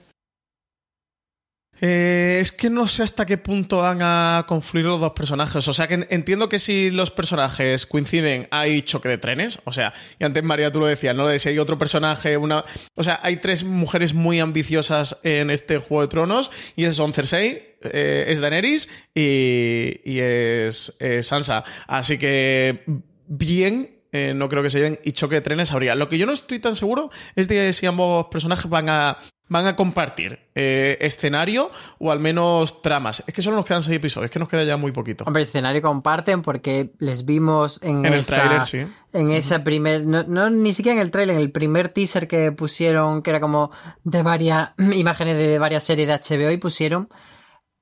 Eh, 1.81 2.39
es 2.41 2.53
que 2.53 2.71
no 2.71 2.89
sé 2.89 3.03
hasta 3.03 3.27
qué 3.27 3.37
punto 3.37 3.79
van 3.83 3.99
a 4.01 4.47
confluir 4.49 4.87
los 4.87 4.99
dos 4.99 5.13
personajes. 5.13 5.69
O 5.69 5.73
sea, 5.75 5.87
que 5.87 5.95
en- 5.95 6.07
entiendo 6.09 6.49
que 6.49 6.59
si 6.59 6.91
los 6.91 7.11
personajes 7.11 7.85
coinciden, 7.85 8.49
hay 8.51 8.81
choque 8.81 9.11
de 9.11 9.19
trenes. 9.19 9.59
O 9.65 9.73
sea, 9.73 9.93
y 10.19 10.25
antes 10.25 10.43
María 10.43 10.73
tú 10.73 10.81
lo 10.81 10.87
decías, 10.87 11.15
¿no? 11.15 11.27
De 11.27 11.39
si 11.39 11.51
hay 11.51 11.59
otro 11.59 11.77
personaje, 11.77 12.39
una. 12.39 12.65
O 12.95 13.03
sea, 13.03 13.21
hay 13.23 13.37
tres 13.37 13.63
mujeres 13.65 14.15
muy 14.15 14.41
ambiciosas 14.41 15.21
en 15.23 15.51
este 15.51 15.77
Juego 15.77 16.01
de 16.03 16.09
Tronos. 16.09 16.51
Y 16.77 16.85
esas 16.85 16.97
son 16.97 17.13
Cersei, 17.13 17.76
eh, 17.93 18.25
es 18.29 18.41
Daenerys 18.41 18.89
y, 19.15 20.01
y 20.05 20.21
es 20.21 20.97
eh, 21.01 21.23
Sansa. 21.23 21.65
Así 21.87 22.19
que, 22.19 22.85
bien. 23.27 23.91
eh, 24.13 24.33
no 24.35 24.49
creo 24.49 24.63
que 24.63 24.71
se 24.71 24.79
lleven 24.79 24.99
y 25.05 25.13
choque 25.13 25.35
de 25.37 25.41
trenes 25.43 25.73
habría. 25.73 25.95
Lo 25.95 26.09
que 26.09 26.17
yo 26.19 26.27
no 26.27 26.33
estoy 26.33 26.59
tan 26.59 26.77
seguro 26.77 27.11
es 27.35 27.49
de 27.49 27.73
si 27.73 27.85
ambos 27.87 28.27
personajes 28.31 28.71
van 28.71 28.89
a, 28.89 29.19
van 29.49 29.67
a 29.67 29.77
compartir 29.77 30.39
eh, 30.55 30.97
escenario 31.01 31.71
o 31.99 32.11
al 32.11 32.19
menos 32.21 32.81
tramas. 32.83 33.23
Es 33.27 33.35
que 33.35 33.43
solo 33.43 33.57
nos 33.57 33.67
quedan 33.67 33.83
seis 33.83 33.97
episodios, 33.97 34.27
es 34.27 34.31
que 34.31 34.39
nos 34.39 34.49
queda 34.49 34.65
ya 34.65 34.77
muy 34.77 34.93
poquito. 34.93 35.25
Hombre, 35.25 35.43
escenario 35.43 35.83
comparten 35.83 36.41
porque 36.43 36.93
les 36.99 37.25
vimos 37.27 37.79
en, 37.83 38.07
En 38.07 38.15
el 38.15 38.21
esa, 38.21 38.37
tráiler, 38.37 38.65
sí. 38.65 38.87
En 39.13 39.31
esa 39.33 39.63
primer. 39.63 40.07
No, 40.07 40.23
no, 40.23 40.49
ni 40.51 40.73
siquiera 40.73 40.97
en 40.97 41.03
el 41.03 41.11
tráiler, 41.11 41.37
en 41.37 41.43
el 41.43 41.51
primer 41.53 41.91
teaser 41.91 42.27
que 42.27 42.53
pusieron, 42.53 43.23
que 43.23 43.31
era 43.31 43.41
como 43.41 43.71
de 44.05 44.23
varias 44.23 44.71
imágenes 44.95 45.37
de 45.37 45.59
varias 45.59 45.83
series 45.85 46.09
de 46.09 46.15
HBO 46.15 46.51
y 46.51 46.57
pusieron 46.57 47.09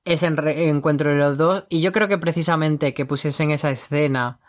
ese 0.05 0.27
encuentro 0.27 1.11
de 1.11 1.17
los 1.17 1.37
dos. 1.37 1.65
Y 1.69 1.81
yo 1.81 1.91
creo 1.91 2.07
que 2.07 2.17
precisamente 2.17 2.93
que 2.93 3.05
pusiesen 3.05 3.51
esa 3.51 3.71
escena 3.71 4.39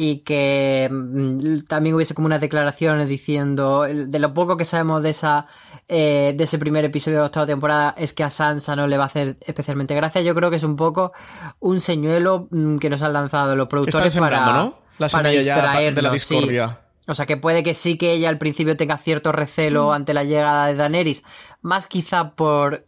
y 0.00 0.18
que 0.18 0.88
mm, 0.90 1.64
también 1.68 1.94
hubiese 1.94 2.14
como 2.14 2.26
unas 2.26 2.40
declaraciones 2.40 3.08
diciendo 3.08 3.82
de 3.82 4.18
lo 4.20 4.32
poco 4.32 4.56
que 4.56 4.64
sabemos 4.64 5.02
de 5.02 5.10
esa 5.10 5.46
eh, 5.88 6.34
de 6.36 6.44
ese 6.44 6.56
primer 6.56 6.84
episodio 6.84 7.16
de 7.16 7.22
la 7.22 7.26
octava 7.26 7.46
temporada 7.46 7.94
es 7.98 8.12
que 8.12 8.22
a 8.22 8.30
Sansa 8.30 8.76
no 8.76 8.86
le 8.86 8.96
va 8.96 9.04
a 9.04 9.06
hacer 9.08 9.38
especialmente 9.40 9.96
gracia 9.96 10.20
yo 10.20 10.36
creo 10.36 10.50
que 10.50 10.56
es 10.56 10.62
un 10.62 10.76
poco 10.76 11.12
un 11.58 11.80
señuelo 11.80 12.46
mm, 12.52 12.78
que 12.78 12.90
nos 12.90 13.02
han 13.02 13.12
lanzado 13.12 13.56
los 13.56 13.66
productores 13.66 14.16
para, 14.16 14.52
¿no? 14.52 14.78
La 14.98 15.08
para 15.08 15.32
ya 15.32 15.40
de 15.40 15.44
la 15.44 16.12
distraernos, 16.12 16.22
sí. 16.22 16.34
discordia. 16.36 16.78
o 17.08 17.14
sea 17.14 17.26
que 17.26 17.36
puede 17.36 17.64
que 17.64 17.74
sí 17.74 17.98
que 17.98 18.12
ella 18.12 18.28
al 18.28 18.38
principio 18.38 18.76
tenga 18.76 18.98
cierto 18.98 19.32
recelo 19.32 19.92
ante 19.92 20.14
la 20.14 20.22
llegada 20.22 20.68
de 20.68 20.76
Daenerys 20.76 21.24
más 21.60 21.88
quizá 21.88 22.36
por 22.36 22.87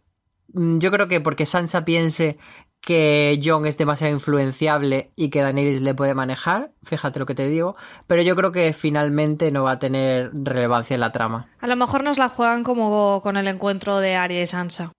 Yo 0.53 0.91
creo 0.91 1.07
que 1.07 1.21
porque 1.21 1.45
Sansa 1.45 1.85
piense 1.85 2.37
que 2.81 3.39
Jon 3.43 3.65
es 3.67 3.77
demasiado 3.77 4.11
influenciable 4.11 5.11
y 5.15 5.29
que 5.29 5.41
Daenerys 5.41 5.81
le 5.81 5.93
puede 5.93 6.15
manejar, 6.15 6.71
fíjate 6.83 7.19
lo 7.19 7.25
que 7.27 7.35
te 7.35 7.47
digo, 7.47 7.75
pero 8.07 8.23
yo 8.23 8.35
creo 8.35 8.51
que 8.51 8.73
finalmente 8.73 9.51
no 9.51 9.63
va 9.63 9.73
a 9.73 9.79
tener 9.79 10.31
relevancia 10.33 10.95
en 10.95 10.99
la 11.01 11.11
trama. 11.11 11.47
A 11.59 11.67
lo 11.67 11.75
mejor 11.75 12.03
nos 12.03 12.17
la 12.17 12.27
juegan 12.27 12.63
como 12.63 13.21
con 13.21 13.37
el 13.37 13.47
encuentro 13.47 13.99
de 13.99 14.15
Arya 14.15 14.41
y 14.41 14.47
Sansa, 14.47 14.91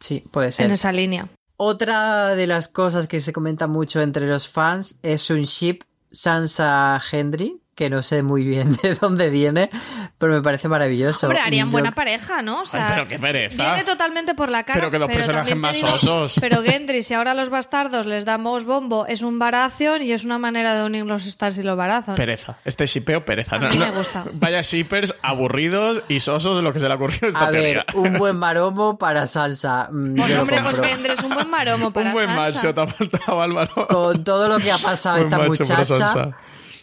Sí, 0.00 0.24
puede 0.30 0.50
ser. 0.50 0.66
en 0.66 0.72
esa 0.72 0.92
línea. 0.92 1.28
Otra 1.58 2.34
de 2.36 2.46
las 2.46 2.68
cosas 2.68 3.06
que 3.06 3.20
se 3.20 3.32
comenta 3.34 3.66
mucho 3.66 4.00
entre 4.00 4.26
los 4.26 4.48
fans 4.48 4.98
es 5.02 5.28
un 5.30 5.42
ship 5.42 5.80
Sansa-Hendry, 6.10 7.60
que 7.76 7.90
no 7.90 8.02
sé 8.02 8.22
muy 8.24 8.42
bien 8.44 8.74
de 8.82 8.94
dónde 8.96 9.28
viene, 9.30 9.70
pero 10.18 10.32
me 10.32 10.40
parece 10.42 10.66
maravilloso. 10.66 11.26
Hombre, 11.28 11.40
harían 11.42 11.68
Yo- 11.68 11.72
buena 11.72 11.92
pareja, 11.92 12.40
¿no? 12.42 12.62
O 12.62 12.66
sea, 12.66 12.88
Ay, 12.88 12.92
pero 12.96 13.06
qué 13.08 13.18
pereza. 13.18 13.62
Viene 13.62 13.84
totalmente 13.84 14.34
por 14.34 14.48
la 14.48 14.64
cara. 14.64 14.80
Pero 14.80 14.90
que 14.90 14.98
dos 14.98 15.08
personajes 15.12 15.50
también 15.52 15.74
te 15.74 15.82
más 15.84 16.00
digo- 16.02 16.14
osos. 16.16 16.36
Pero 16.40 16.62
Gendry, 16.62 17.02
si 17.02 17.12
ahora 17.14 17.32
a 17.32 17.34
los 17.34 17.50
bastardos 17.50 18.06
les 18.06 18.24
damos 18.24 18.64
bombo, 18.64 19.06
es 19.06 19.20
un 19.22 19.38
Baratheon 19.38 20.00
y 20.02 20.12
es 20.12 20.24
una 20.24 20.38
manera 20.38 20.74
de 20.74 20.84
unir 20.86 21.04
los 21.04 21.26
Stars 21.26 21.58
y 21.58 21.62
los 21.62 21.76
Baratheon. 21.76 22.16
Pereza. 22.16 22.56
Este 22.64 22.86
shipeo, 22.86 23.24
pereza. 23.26 23.56
A 23.56 23.58
No, 23.58 23.68
mí 23.68 23.76
me 23.78 23.86
no. 23.88 23.92
gusta. 23.92 24.24
Vaya 24.32 24.62
shippers 24.62 25.14
aburridos 25.20 26.02
y 26.08 26.20
sosos 26.20 26.56
de 26.56 26.62
lo 26.62 26.72
que 26.72 26.80
se 26.80 26.86
le 26.86 26.92
ha 26.94 26.96
ocurrido 26.96 27.26
a 27.26 27.28
esta 27.28 27.46
A 27.46 27.50
ver, 27.50 27.84
un 27.92 28.14
buen 28.16 28.36
maromo 28.38 28.96
para 28.96 29.26
Sansa. 29.26 29.90
mm, 29.92 30.16
Pues 30.16 30.30
yo 30.32 30.40
hombre, 30.40 30.56
pues. 30.62 30.80
Gendry 30.80 31.12
es 31.12 31.22
un 31.22 31.34
buen 31.34 31.50
maromo 31.50 31.92
para 31.92 32.06
Un 32.06 32.12
buen 32.14 32.26
Sansa. 32.28 32.40
macho, 32.54 32.74
te 32.74 32.80
ha 32.80 32.86
faltado 32.86 33.42
Álvaro. 33.42 33.86
Con 33.86 34.24
todo 34.24 34.48
lo 34.48 34.58
que 34.58 34.72
ha 34.72 34.78
pasado 34.78 35.16
Buen 35.18 35.26
esta 35.30 35.44
muchacha. 35.46 36.36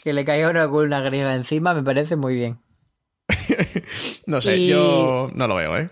Que 0.04 0.12
le 0.12 0.26
caiga 0.26 0.50
una, 0.50 0.68
una 0.68 1.00
griega 1.00 1.34
encima, 1.34 1.74
me 1.74 1.82
parece 1.82 2.18
muy 2.18 2.36
bien. 2.36 2.60
No 4.26 4.42
sé, 4.42 4.58
Y- 4.58 4.68
yo 4.70 5.30
no 5.34 5.48
lo 5.48 5.56
veo, 5.56 5.78
¿eh? 5.78 5.90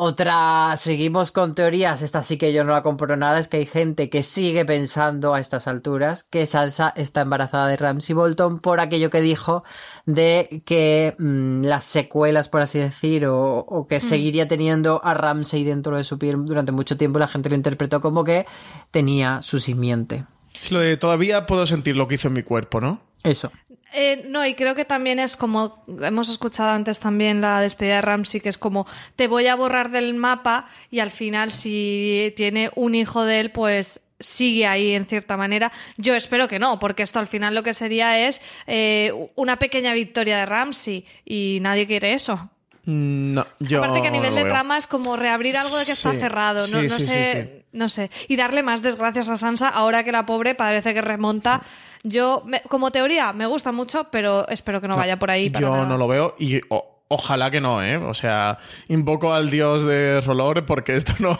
Otra, 0.00 0.74
seguimos 0.76 1.32
con 1.32 1.56
teorías, 1.56 2.02
esta 2.02 2.22
sí 2.22 2.36
que 2.38 2.52
yo 2.52 2.62
no 2.62 2.70
la 2.70 2.84
compro 2.84 3.16
nada, 3.16 3.40
es 3.40 3.48
que 3.48 3.56
hay 3.56 3.66
gente 3.66 4.08
que 4.08 4.22
sigue 4.22 4.64
pensando 4.64 5.34
a 5.34 5.40
estas 5.40 5.66
alturas 5.66 6.22
que 6.22 6.46
Sansa 6.46 6.92
está 6.94 7.22
embarazada 7.22 7.66
de 7.66 7.76
Ramsay 7.76 8.14
Bolton 8.14 8.60
por 8.60 8.78
aquello 8.78 9.10
que 9.10 9.20
dijo 9.20 9.64
de 10.06 10.62
que 10.64 11.16
mm, 11.18 11.64
las 11.64 11.82
secuelas, 11.82 12.48
por 12.48 12.60
así 12.60 12.78
decir, 12.78 13.26
o, 13.26 13.58
o 13.58 13.88
que 13.88 13.98
seguiría 13.98 14.46
teniendo 14.46 15.00
a 15.04 15.14
Ramsay 15.14 15.64
dentro 15.64 15.96
de 15.96 16.04
su 16.04 16.16
piel 16.16 16.44
durante 16.44 16.70
mucho 16.70 16.96
tiempo, 16.96 17.18
la 17.18 17.26
gente 17.26 17.48
lo 17.48 17.56
interpretó 17.56 18.00
como 18.00 18.22
que 18.22 18.46
tenía 18.92 19.42
su 19.42 19.58
simiente. 19.58 20.24
Es 20.54 20.70
lo 20.70 20.78
de 20.78 20.96
todavía 20.96 21.44
puedo 21.46 21.66
sentir 21.66 21.96
lo 21.96 22.06
que 22.06 22.14
hizo 22.16 22.28
en 22.28 22.34
mi 22.34 22.44
cuerpo, 22.44 22.80
¿no? 22.80 23.00
Eso. 23.24 23.50
Eh, 23.94 24.26
no, 24.28 24.44
y 24.46 24.54
creo 24.54 24.74
que 24.74 24.84
también 24.84 25.18
es 25.18 25.36
como, 25.36 25.84
hemos 26.02 26.28
escuchado 26.28 26.70
antes 26.70 26.98
también 26.98 27.40
la 27.40 27.60
despedida 27.60 27.96
de 27.96 28.02
Ramsey, 28.02 28.40
que 28.40 28.50
es 28.50 28.58
como, 28.58 28.86
te 29.16 29.28
voy 29.28 29.46
a 29.46 29.54
borrar 29.54 29.90
del 29.90 30.14
mapa 30.14 30.68
y 30.90 31.00
al 31.00 31.10
final 31.10 31.50
si 31.50 32.34
tiene 32.36 32.70
un 32.74 32.94
hijo 32.94 33.24
de 33.24 33.40
él, 33.40 33.50
pues 33.50 34.02
sigue 34.20 34.66
ahí 34.66 34.92
en 34.92 35.06
cierta 35.06 35.36
manera. 35.36 35.72
Yo 35.96 36.14
espero 36.14 36.48
que 36.48 36.58
no, 36.58 36.78
porque 36.78 37.02
esto 37.02 37.18
al 37.18 37.26
final 37.26 37.54
lo 37.54 37.62
que 37.62 37.72
sería 37.72 38.26
es 38.26 38.40
eh, 38.66 39.12
una 39.36 39.58
pequeña 39.58 39.94
victoria 39.94 40.38
de 40.38 40.46
Ramsey 40.46 41.06
y 41.24 41.58
nadie 41.62 41.86
quiere 41.86 42.12
eso. 42.12 42.50
No, 42.90 43.46
yo 43.58 43.80
Aparte 43.84 44.00
que 44.00 44.08
a 44.08 44.10
nivel 44.10 44.30
no 44.30 44.36
de 44.36 44.44
veo. 44.44 44.52
trama 44.52 44.78
es 44.78 44.86
como 44.86 45.14
reabrir 45.16 45.58
algo 45.58 45.76
de 45.76 45.84
que 45.84 45.92
está 45.92 46.12
cerrado, 46.12 46.60
no, 46.68 46.80
sí, 46.80 46.86
no 46.86 46.94
sí, 46.96 47.02
sé, 47.06 47.34
sí, 47.34 47.42
sí. 47.42 47.64
no 47.72 47.88
sé. 47.90 48.10
Y 48.28 48.36
darle 48.36 48.62
más 48.62 48.80
desgracias 48.80 49.28
a 49.28 49.36
Sansa 49.36 49.68
ahora 49.68 50.04
que 50.04 50.10
la 50.12 50.24
pobre 50.24 50.54
parece 50.54 50.94
que 50.94 51.02
remonta. 51.02 51.60
Yo, 52.02 52.42
me- 52.46 52.62
como 52.62 52.90
teoría, 52.90 53.34
me 53.34 53.44
gusta 53.44 53.72
mucho, 53.72 54.04
pero 54.10 54.48
espero 54.48 54.80
que 54.80 54.88
no 54.88 54.96
vaya 54.96 55.18
por 55.18 55.30
ahí. 55.30 55.50
Para 55.50 55.66
Yo 55.66 55.72
nada. 55.74 55.86
no 55.86 55.98
lo 55.98 56.08
veo 56.08 56.34
y 56.38 56.62
o- 56.70 57.02
ojalá 57.08 57.50
que 57.50 57.60
no, 57.60 57.82
¿eh? 57.82 57.98
O 57.98 58.14
sea, 58.14 58.56
invoco 58.88 59.34
al 59.34 59.50
dios 59.50 59.84
de 59.84 60.22
Rolor 60.22 60.64
porque 60.64 60.96
esto 60.96 61.12
no. 61.18 61.38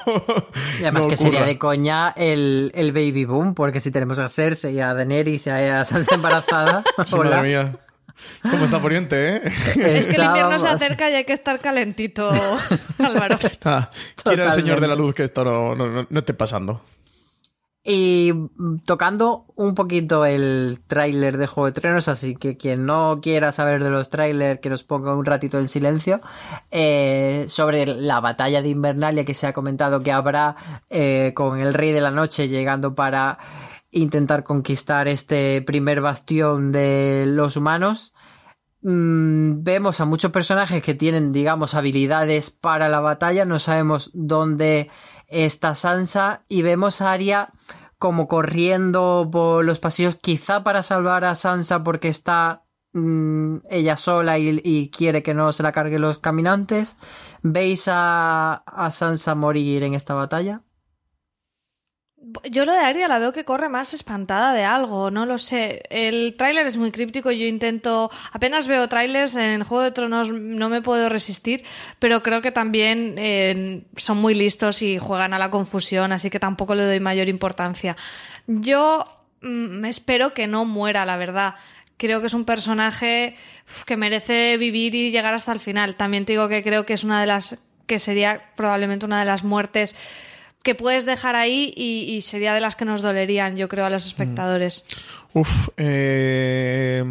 Y 0.79 0.83
además 0.83 1.05
no 1.05 1.09
que 1.09 1.17
sería 1.17 1.45
de 1.45 1.57
coña 1.57 2.13
el, 2.15 2.73
el 2.75 2.93
baby 2.93 3.25
boom, 3.25 3.55
porque 3.55 3.81
si 3.81 3.91
tenemos 3.91 4.19
a 4.19 4.29
Cersei, 4.29 4.75
y 4.75 4.81
a 4.81 4.93
Daenerys 4.93 5.47
y 5.47 5.51
a 5.51 5.83
Sansa 5.87 6.15
embarazada, 6.15 6.85
hola. 7.13 7.31
Madre 7.37 7.49
mía. 7.49 7.73
¿Cómo 8.43 8.65
está 8.65 8.81
Poniente, 8.81 9.37
eh? 9.37 9.43
Es 9.77 10.07
que 10.07 10.17
el 10.17 10.23
invierno 10.25 10.59
se 10.59 10.69
acerca 10.69 11.11
y 11.11 11.15
hay 11.15 11.25
que 11.25 11.33
estar 11.33 11.61
calentito, 11.61 12.31
Álvaro. 12.99 13.37
Nada, 13.65 13.91
quiera 14.25 14.47
el 14.47 14.53
señor 14.53 14.81
de 14.81 14.89
la 14.89 14.95
luz 14.95 15.15
que 15.15 15.25
esto 15.25 15.45
no, 15.45 15.75
no, 15.75 15.87
no- 15.89 16.07
no 16.09 16.19
esté 16.21 16.35
pasando. 16.35 16.83
Y 17.85 18.33
mm, 18.35 18.81
tocando 18.85 19.47
un 19.57 19.75
poquito 19.75 20.27
el 20.27 20.81
tráiler 20.87 21.39
de 21.39 21.47
Juego 21.47 21.67
de 21.67 21.81
Tronos, 21.81 22.09
así 22.09 22.35
que 22.35 22.57
quien 22.59 22.85
no 22.85 23.21
quiera 23.23 23.51
saber 23.51 23.83
de 23.83 23.89
los 23.89 24.11
trailers, 24.11 24.61
que 24.61 24.69
nos 24.69 24.85
ponga 24.85 25.15
un 25.15 25.25
ratito 25.25 25.59
en 25.59 25.69
silencio, 25.69 26.21
eh, 26.71 27.47
sobre 27.49 27.87
la 27.87 28.21
batalla 28.21 28.61
de 28.61 28.69
Invernalia 28.69 29.25
que 29.25 29.33
se 29.33 29.47
ha 29.47 29.53
comentado 29.55 30.03
que 30.03 30.13
habrá 30.13 30.57
eh, 30.91 31.33
con 31.35 31.61
el 31.61 31.73
Rey 31.73 31.93
de 31.93 32.01
la 32.03 32.11
Noche 32.11 32.49
llegando 32.49 32.95
para 32.95 33.39
intentar 33.91 34.45
conquistar 34.45 35.09
este 35.09 35.63
primer 35.63 36.01
bastión 36.01 36.73
de 36.73 37.25
los 37.27 37.57
humanos. 37.57 38.13
Mm, 38.83 39.63
vemos 39.63 40.01
a 40.01 40.05
muchos 40.05 40.31
personajes 40.31 40.83
que 40.83 40.95
tienen, 40.95 41.33
digamos, 41.33 41.75
habilidades 41.75 42.51
para 42.51 42.89
la 42.89 43.01
batalla. 43.01 43.45
No 43.45 43.59
sabemos 43.59 44.11
dónde 44.15 44.91
está 45.27 45.75
Sansa. 45.75 46.45
Y 46.49 46.63
vemos 46.63 47.01
a 47.01 47.13
Arya 47.13 47.51
como 47.99 48.29
corriendo 48.29 49.29
por 49.31 49.65
los 49.65 49.81
pasillos, 49.81 50.15
quizá 50.17 50.63
para 50.63 50.83
salvar 50.83 51.25
a 51.25 51.35
Sansa 51.35 51.83
porque 51.83 52.09
está 52.09 52.65
mm, 52.93 53.59
ella 53.71 53.97
sola 53.97 54.39
y, 54.39 54.91
quiere 54.91 55.23
que 55.23 55.35
no 55.35 55.53
se 55.53 55.63
la 55.63 55.73
carguen 55.73 56.03
los 56.03 56.19
caminantes. 56.19 56.97
¿Veis 57.43 57.87
a 57.89 58.89
Sansa 58.93 59.35
morir 59.35 59.83
en 59.83 59.95
esta 59.95 60.15
batalla? 60.15 60.63
Yo 62.51 62.65
lo 62.65 62.73
de 62.73 62.81
Aria 62.81 63.09
la 63.09 63.19
veo 63.19 63.33
que 63.33 63.45
corre 63.45 63.69
más 63.69 63.95
espantada 63.95 64.53
de 64.53 64.65
algo, 64.65 65.11
no 65.11 65.25
lo 65.25 65.39
sé. 65.39 65.83
El 65.89 66.35
tráiler 66.37 66.67
es 66.67 66.77
muy 66.77 66.91
críptico, 66.91 67.31
yo 67.31 67.47
intento, 67.47 68.11
apenas 68.33 68.67
veo 68.67 68.89
trailers 68.89 69.37
en 69.37 69.65
Juego 69.65 69.85
de 69.85 69.93
Tronos, 69.93 70.33
no 70.33 70.69
me 70.69 70.83
puedo 70.83 71.09
resistir, 71.09 71.65
pero 71.99 72.23
creo 72.23 72.43
que 72.43 72.53
también 72.53 73.87
son 73.97 74.19
muy 74.19 74.35
listos 74.35 74.83
y 74.83 74.99
juegan 74.99 75.33
a 75.33 75.39
la 75.39 75.51
confusión, 75.51 76.13
así 76.13 76.29
que 76.29 76.41
tampoco 76.41 76.75
le 76.75 76.85
doy 76.85 77.01
mayor 77.01 77.29
importancia. 77.29 77.97
Yo 78.47 79.07
mm, 79.41 79.85
espero 79.85 80.35
que 80.35 80.47
no 80.47 80.65
muera, 80.65 81.07
la 81.07 81.17
verdad. 81.17 81.55
Creo 81.97 82.21
que 82.21 82.27
es 82.27 82.35
un 82.35 82.45
personaje 82.45 83.37
que 83.87 83.97
merece 83.97 84.57
vivir 84.59 84.95
y 84.95 85.11
llegar 85.11 85.35
hasta 85.35 85.53
el 85.53 85.61
final. 85.61 85.97
También 85.97 86.25
te 86.25 86.33
digo 86.33 86.49
que 86.49 86.63
creo 86.63 86.85
que 86.85 86.93
es 86.93 87.05
una 87.05 87.21
de 87.21 87.27
las 87.27 87.59
que 87.87 87.99
sería 87.99 88.53
probablemente 88.55 89.07
una 89.07 89.19
de 89.19 89.25
las 89.25 89.43
muertes 89.43 89.97
que 90.69 90.75
puedes 90.75 91.07
dejar 91.07 91.35
ahí 91.35 91.73
y, 91.75 92.15
y 92.15 92.21
sería 92.21 92.53
de 92.53 92.61
las 92.61 92.77
que 92.77 92.85
nos 92.85 93.01
dolerían, 93.01 93.57
yo 93.57 93.69
creo, 93.69 93.87
a 93.87 93.91
los 93.91 94.05
espectadores. 94.05 94.85
Uf, 95.33 95.71
eh, 95.79 97.03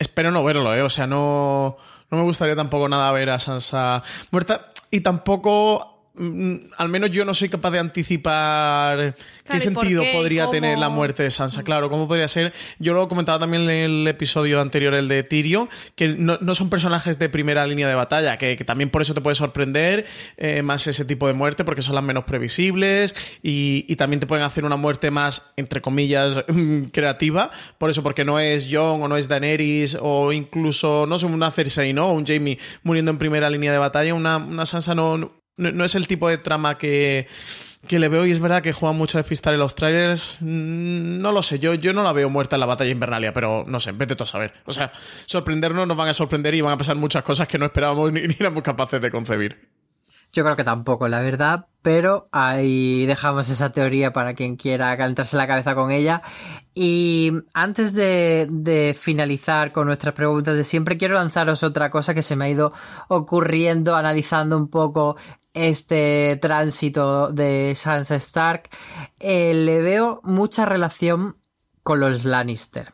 espero 0.00 0.32
no 0.32 0.42
verlo, 0.42 0.74
¿eh? 0.74 0.82
O 0.82 0.90
sea, 0.90 1.06
no, 1.06 1.76
no 2.10 2.18
me 2.18 2.24
gustaría 2.24 2.56
tampoco 2.56 2.88
nada 2.88 3.12
ver 3.12 3.30
a 3.30 3.38
Sansa 3.38 4.02
muerta 4.32 4.68
y 4.90 5.02
tampoco 5.02 5.93
mm, 5.93 5.93
al 6.16 6.88
menos 6.88 7.10
yo 7.10 7.24
no 7.24 7.34
soy 7.34 7.48
capaz 7.48 7.72
de 7.72 7.80
anticipar 7.80 9.16
qué 9.44 9.56
¿y 9.56 9.70
por 9.70 9.82
sentido 9.84 10.02
qué? 10.02 10.12
podría 10.12 10.44
¿Cómo? 10.44 10.52
tener 10.52 10.78
la 10.78 10.88
muerte 10.88 11.24
de 11.24 11.30
Sansa. 11.32 11.64
Claro, 11.64 11.90
cómo 11.90 12.06
podría 12.06 12.28
ser. 12.28 12.52
Yo 12.78 12.94
lo 12.94 13.08
comentaba 13.08 13.40
también 13.40 13.64
en 13.64 13.70
el 13.70 14.06
episodio 14.06 14.60
anterior, 14.60 14.94
el 14.94 15.08
de 15.08 15.24
Tyrion, 15.24 15.68
que 15.96 16.08
no, 16.08 16.38
no 16.40 16.54
son 16.54 16.70
personajes 16.70 17.18
de 17.18 17.28
primera 17.28 17.66
línea 17.66 17.88
de 17.88 17.96
batalla, 17.96 18.38
que, 18.38 18.56
que 18.56 18.64
también 18.64 18.90
por 18.90 19.02
eso 19.02 19.12
te 19.12 19.20
puede 19.20 19.34
sorprender 19.34 20.06
eh, 20.36 20.62
más 20.62 20.86
ese 20.86 21.04
tipo 21.04 21.26
de 21.26 21.32
muerte, 21.34 21.64
porque 21.64 21.82
son 21.82 21.96
las 21.96 22.04
menos 22.04 22.24
previsibles 22.24 23.16
y, 23.42 23.84
y 23.88 23.96
también 23.96 24.20
te 24.20 24.28
pueden 24.28 24.44
hacer 24.44 24.64
una 24.64 24.76
muerte 24.76 25.10
más, 25.10 25.52
entre 25.56 25.80
comillas, 25.80 26.44
creativa. 26.92 27.50
Por 27.76 27.90
eso, 27.90 28.04
porque 28.04 28.24
no 28.24 28.38
es 28.38 28.68
Jon 28.70 29.02
o 29.02 29.08
no 29.08 29.16
es 29.16 29.26
Daenerys 29.26 29.98
o 30.00 30.32
incluso, 30.32 31.06
no 31.08 31.18
sé, 31.18 31.26
una 31.26 31.50
Cersei, 31.50 31.92
¿no? 31.92 32.10
O 32.10 32.12
un 32.12 32.24
Jamie 32.24 32.58
muriendo 32.84 33.10
en 33.10 33.18
primera 33.18 33.50
línea 33.50 33.72
de 33.72 33.78
batalla. 33.78 34.14
Una, 34.14 34.36
una 34.36 34.64
Sansa 34.64 34.94
no, 34.94 35.43
no, 35.56 35.84
es 35.84 35.94
el 35.94 36.06
tipo 36.06 36.28
de 36.28 36.38
trama 36.38 36.78
que, 36.78 37.26
que 37.86 37.98
le 37.98 38.08
veo 38.08 38.26
y 38.26 38.30
es 38.30 38.40
verdad 38.40 38.62
que 38.62 38.72
juega 38.72 38.92
mucho 38.92 39.18
a 39.18 39.20
despistar 39.22 39.54
en 39.54 39.60
los 39.60 39.74
trailers. 39.74 40.38
Mm, 40.40 41.20
No 41.20 41.32
lo 41.32 41.42
sé, 41.42 41.58
yo, 41.58 41.74
yo 41.74 41.92
no 41.92 42.02
la 42.02 42.12
veo 42.12 42.28
muerta 42.30 42.56
en 42.56 42.60
la 42.60 42.66
batalla 42.66 42.90
invernalia, 42.90 43.32
pero 43.32 43.64
no 43.66 43.80
sé, 43.80 43.92
vete 43.92 44.16
tú 44.16 44.24
a 44.24 44.26
saber. 44.26 44.52
O 44.66 44.72
sea, 44.72 44.92
sorprendernos 45.26 45.86
nos 45.86 45.96
van 45.96 46.08
a 46.08 46.12
sorprender 46.14 46.54
y 46.54 46.60
van 46.60 46.72
a 46.74 46.78
pasar 46.78 46.96
muchas 46.96 47.22
cosas 47.22 47.46
que 47.48 47.58
no 47.58 47.66
esperábamos 47.66 48.12
ni 48.12 48.20
éramos 48.38 48.62
capaces 48.62 49.00
de 49.00 49.10
concebir. 49.10 49.68
Yo 50.34 50.42
creo 50.42 50.56
que 50.56 50.64
tampoco, 50.64 51.06
la 51.06 51.20
verdad, 51.20 51.68
pero 51.80 52.28
ahí 52.32 53.06
dejamos 53.06 53.48
esa 53.48 53.70
teoría 53.70 54.12
para 54.12 54.34
quien 54.34 54.56
quiera 54.56 54.96
calentarse 54.96 55.36
la 55.36 55.46
cabeza 55.46 55.76
con 55.76 55.92
ella. 55.92 56.22
Y 56.74 57.30
antes 57.52 57.92
de, 57.94 58.96
finalizar 58.98 59.70
con 59.70 59.86
nuestras 59.86 60.12
preguntas 60.12 60.56
de 60.56 60.64
siempre, 60.64 60.98
quiero 60.98 61.14
lanzaros 61.14 61.62
otra 61.62 61.88
cosa 61.88 62.14
que 62.14 62.22
se 62.22 62.34
me 62.34 62.46
ha 62.46 62.48
ido 62.48 62.72
ocurriendo 63.06 63.94
analizando 63.94 64.56
un 64.56 64.66
poco 64.66 65.16
este 65.52 66.36
tránsito 66.42 67.30
de 67.30 67.72
Sansa 67.76 68.16
Stark. 68.16 68.70
Eh, 69.20 69.54
le 69.54 69.78
veo 69.78 70.20
mucha 70.24 70.66
relación 70.66 71.36
con 71.84 72.00
los 72.00 72.24
Lannister. 72.24 72.92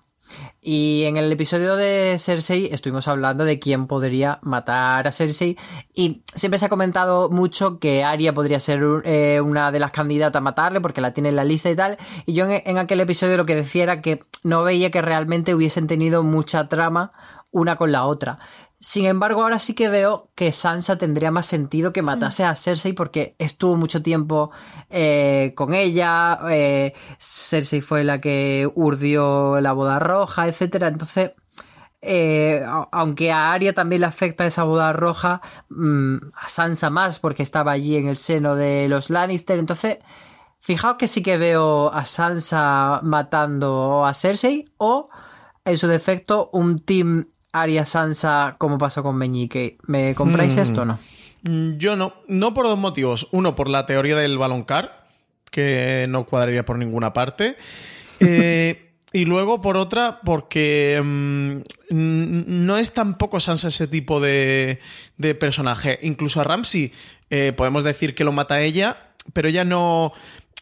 Y 0.62 1.04
en 1.04 1.16
el 1.16 1.32
episodio 1.32 1.74
de 1.74 2.16
Cersei 2.18 2.68
estuvimos 2.70 3.08
hablando 3.08 3.44
de 3.46 3.58
quién 3.58 3.86
podría 3.86 4.40
matar 4.42 5.08
a 5.08 5.12
Cersei 5.12 5.56
y 5.94 6.22
siempre 6.34 6.58
se 6.58 6.66
ha 6.66 6.68
comentado 6.68 7.30
mucho 7.30 7.78
que 7.78 8.04
Arya 8.04 8.34
podría 8.34 8.60
ser 8.60 8.82
eh, 9.04 9.40
una 9.42 9.72
de 9.72 9.78
las 9.78 9.90
candidatas 9.90 10.38
a 10.38 10.42
matarle 10.42 10.82
porque 10.82 11.00
la 11.00 11.14
tiene 11.14 11.30
en 11.30 11.36
la 11.36 11.44
lista 11.44 11.70
y 11.70 11.76
tal. 11.76 11.96
Y 12.26 12.34
yo 12.34 12.44
en, 12.44 12.62
en 12.66 12.76
aquel 12.76 13.00
episodio 13.00 13.38
lo 13.38 13.46
que 13.46 13.54
decía 13.54 13.84
era 13.84 14.02
que 14.02 14.22
no 14.42 14.62
veía 14.62 14.90
que 14.90 15.00
realmente 15.00 15.54
hubiesen 15.54 15.86
tenido 15.86 16.22
mucha 16.22 16.68
trama 16.68 17.10
una 17.52 17.76
con 17.76 17.90
la 17.90 18.04
otra. 18.04 18.38
Sin 18.82 19.04
embargo, 19.04 19.42
ahora 19.42 19.58
sí 19.58 19.74
que 19.74 19.90
veo 19.90 20.30
que 20.34 20.52
Sansa 20.52 20.96
tendría 20.96 21.30
más 21.30 21.44
sentido 21.44 21.92
que 21.92 22.00
matase 22.00 22.44
a 22.44 22.56
Cersei 22.56 22.94
porque 22.94 23.34
estuvo 23.38 23.76
mucho 23.76 24.02
tiempo 24.02 24.50
eh, 24.88 25.52
con 25.54 25.74
ella. 25.74 26.38
eh, 26.50 26.94
Cersei 27.18 27.82
fue 27.82 28.04
la 28.04 28.20
que 28.22 28.70
urdió 28.74 29.60
la 29.60 29.72
boda 29.72 29.98
roja, 29.98 30.48
etcétera. 30.48 30.88
Entonces, 30.88 31.32
eh, 32.00 32.64
aunque 32.92 33.30
a 33.32 33.52
Arya 33.52 33.74
también 33.74 34.00
le 34.00 34.06
afecta 34.06 34.46
esa 34.46 34.64
boda 34.64 34.94
roja, 34.94 35.42
mm, 35.68 36.16
a 36.34 36.48
Sansa 36.48 36.88
más 36.88 37.18
porque 37.18 37.42
estaba 37.42 37.72
allí 37.72 37.96
en 37.96 38.08
el 38.08 38.16
seno 38.16 38.56
de 38.56 38.88
los 38.88 39.10
Lannister. 39.10 39.58
Entonces, 39.58 39.98
fijaos 40.58 40.96
que 40.96 41.08
sí 41.08 41.22
que 41.22 41.36
veo 41.38 41.92
a 41.92 42.06
Sansa 42.06 43.00
matando 43.02 44.06
a 44.06 44.14
Cersei 44.14 44.64
o, 44.78 45.10
en 45.66 45.76
su 45.78 45.86
defecto, 45.86 46.48
un 46.54 46.78
team 46.78 47.26
Arya 47.52 47.84
Sansa 47.84 48.54
como 48.58 48.78
pasó 48.78 49.02
con 49.02 49.16
Meñique. 49.16 49.78
¿Me 49.86 50.14
compráis 50.14 50.56
Hmm. 50.56 50.60
esto 50.60 50.82
o 50.82 50.84
no? 50.84 50.98
Mm, 51.42 51.76
Yo 51.78 51.96
no. 51.96 52.14
No 52.28 52.54
por 52.54 52.66
dos 52.66 52.78
motivos. 52.78 53.28
Uno, 53.32 53.56
por 53.56 53.68
la 53.68 53.86
teoría 53.86 54.16
del 54.16 54.38
baloncar, 54.38 55.06
que 55.50 56.06
no 56.08 56.24
cuadraría 56.26 56.64
por 56.64 56.78
ninguna 56.78 57.12
parte. 57.12 57.56
Eh, 58.22 58.90
y 59.14 59.24
luego, 59.24 59.62
por 59.62 59.78
otra, 59.78 60.20
porque 60.22 61.00
mm, 61.02 61.60
no 61.90 62.76
es 62.76 62.92
tampoco 62.92 63.40
Sansa 63.40 63.68
ese 63.68 63.86
tipo 63.88 64.20
de, 64.20 64.78
de 65.16 65.34
personaje. 65.34 65.98
Incluso 66.02 66.40
a 66.40 66.44
Ramsey 66.44 66.92
eh, 67.30 67.54
podemos 67.56 67.82
decir 67.82 68.14
que 68.14 68.24
lo 68.24 68.32
mata 68.32 68.60
ella, 68.60 69.08
pero 69.32 69.48
ella 69.48 69.64
no, 69.64 70.12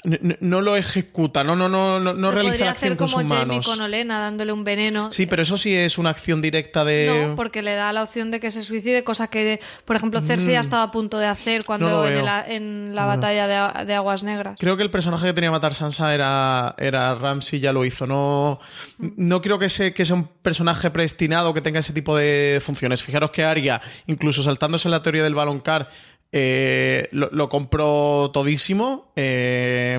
no, 0.04 0.36
no 0.40 0.60
lo 0.60 0.76
ejecuta, 0.76 1.42
no, 1.42 1.56
no, 1.56 1.68
no, 1.68 1.98
no, 1.98 2.14
no 2.14 2.30
realiza 2.30 2.64
la 2.66 2.70
acción 2.70 2.92
hacer 2.92 2.96
con 2.98 3.08
como 3.10 3.20
sus 3.22 3.28
Jamie 3.32 3.46
manos. 3.56 3.66
con 3.66 3.80
Olena 3.80 4.20
dándole 4.20 4.52
un 4.52 4.62
veneno. 4.62 5.10
Sí, 5.10 5.26
pero 5.26 5.42
eso 5.42 5.56
sí 5.56 5.74
es 5.74 5.98
una 5.98 6.10
acción 6.10 6.40
directa 6.40 6.84
de. 6.84 7.26
No, 7.28 7.34
porque 7.34 7.62
le 7.62 7.74
da 7.74 7.92
la 7.92 8.04
opción 8.04 8.30
de 8.30 8.38
que 8.38 8.50
se 8.52 8.62
suicide, 8.62 9.02
cosa 9.02 9.26
que, 9.28 9.60
por 9.84 9.96
ejemplo, 9.96 10.20
Cersei 10.20 10.54
ha 10.56 10.60
estado 10.60 10.82
a 10.82 10.90
punto 10.92 11.18
de 11.18 11.26
hacer 11.26 11.64
cuando 11.64 11.86
Mm. 11.86 11.90
No 11.90 11.96
lo 11.96 12.06
en, 12.06 12.14
veo. 12.24 12.42
el- 12.46 12.52
en 12.52 12.94
la 12.94 13.04
batalla 13.06 13.46
de, 13.48 13.84
de 13.86 13.94
Aguas 13.94 14.22
Negras. 14.22 14.56
Creo 14.58 14.76
que 14.76 14.82
el 14.84 14.90
personaje 14.90 15.26
que 15.26 15.32
tenía 15.32 15.48
que 15.48 15.52
matar 15.52 15.74
Sansa 15.74 16.14
era, 16.14 16.74
era 16.78 17.14
Ramsey, 17.16 17.58
ya 17.60 17.72
lo 17.72 17.84
hizo. 17.84 18.06
No, 18.06 18.60
no 18.98 19.40
creo 19.42 19.58
que 19.58 19.68
sea, 19.68 19.92
que 19.92 20.04
sea 20.04 20.14
un 20.16 20.26
personaje 20.28 20.90
predestinado 20.90 21.52
que 21.54 21.60
tenga 21.60 21.80
ese 21.80 21.92
tipo 21.92 22.16
de 22.16 22.60
funciones. 22.64 23.02
Fijaros 23.02 23.30
que 23.32 23.42
Arya, 23.44 23.80
incluso 24.06 24.42
saltándose 24.42 24.88
la 24.88 25.02
teoría 25.02 25.22
del 25.22 25.34
baloncar, 25.34 25.88
eh, 26.32 27.08
lo, 27.12 27.28
lo 27.32 27.48
compró 27.48 28.30
todísimo. 28.32 29.12
eh, 29.16 29.98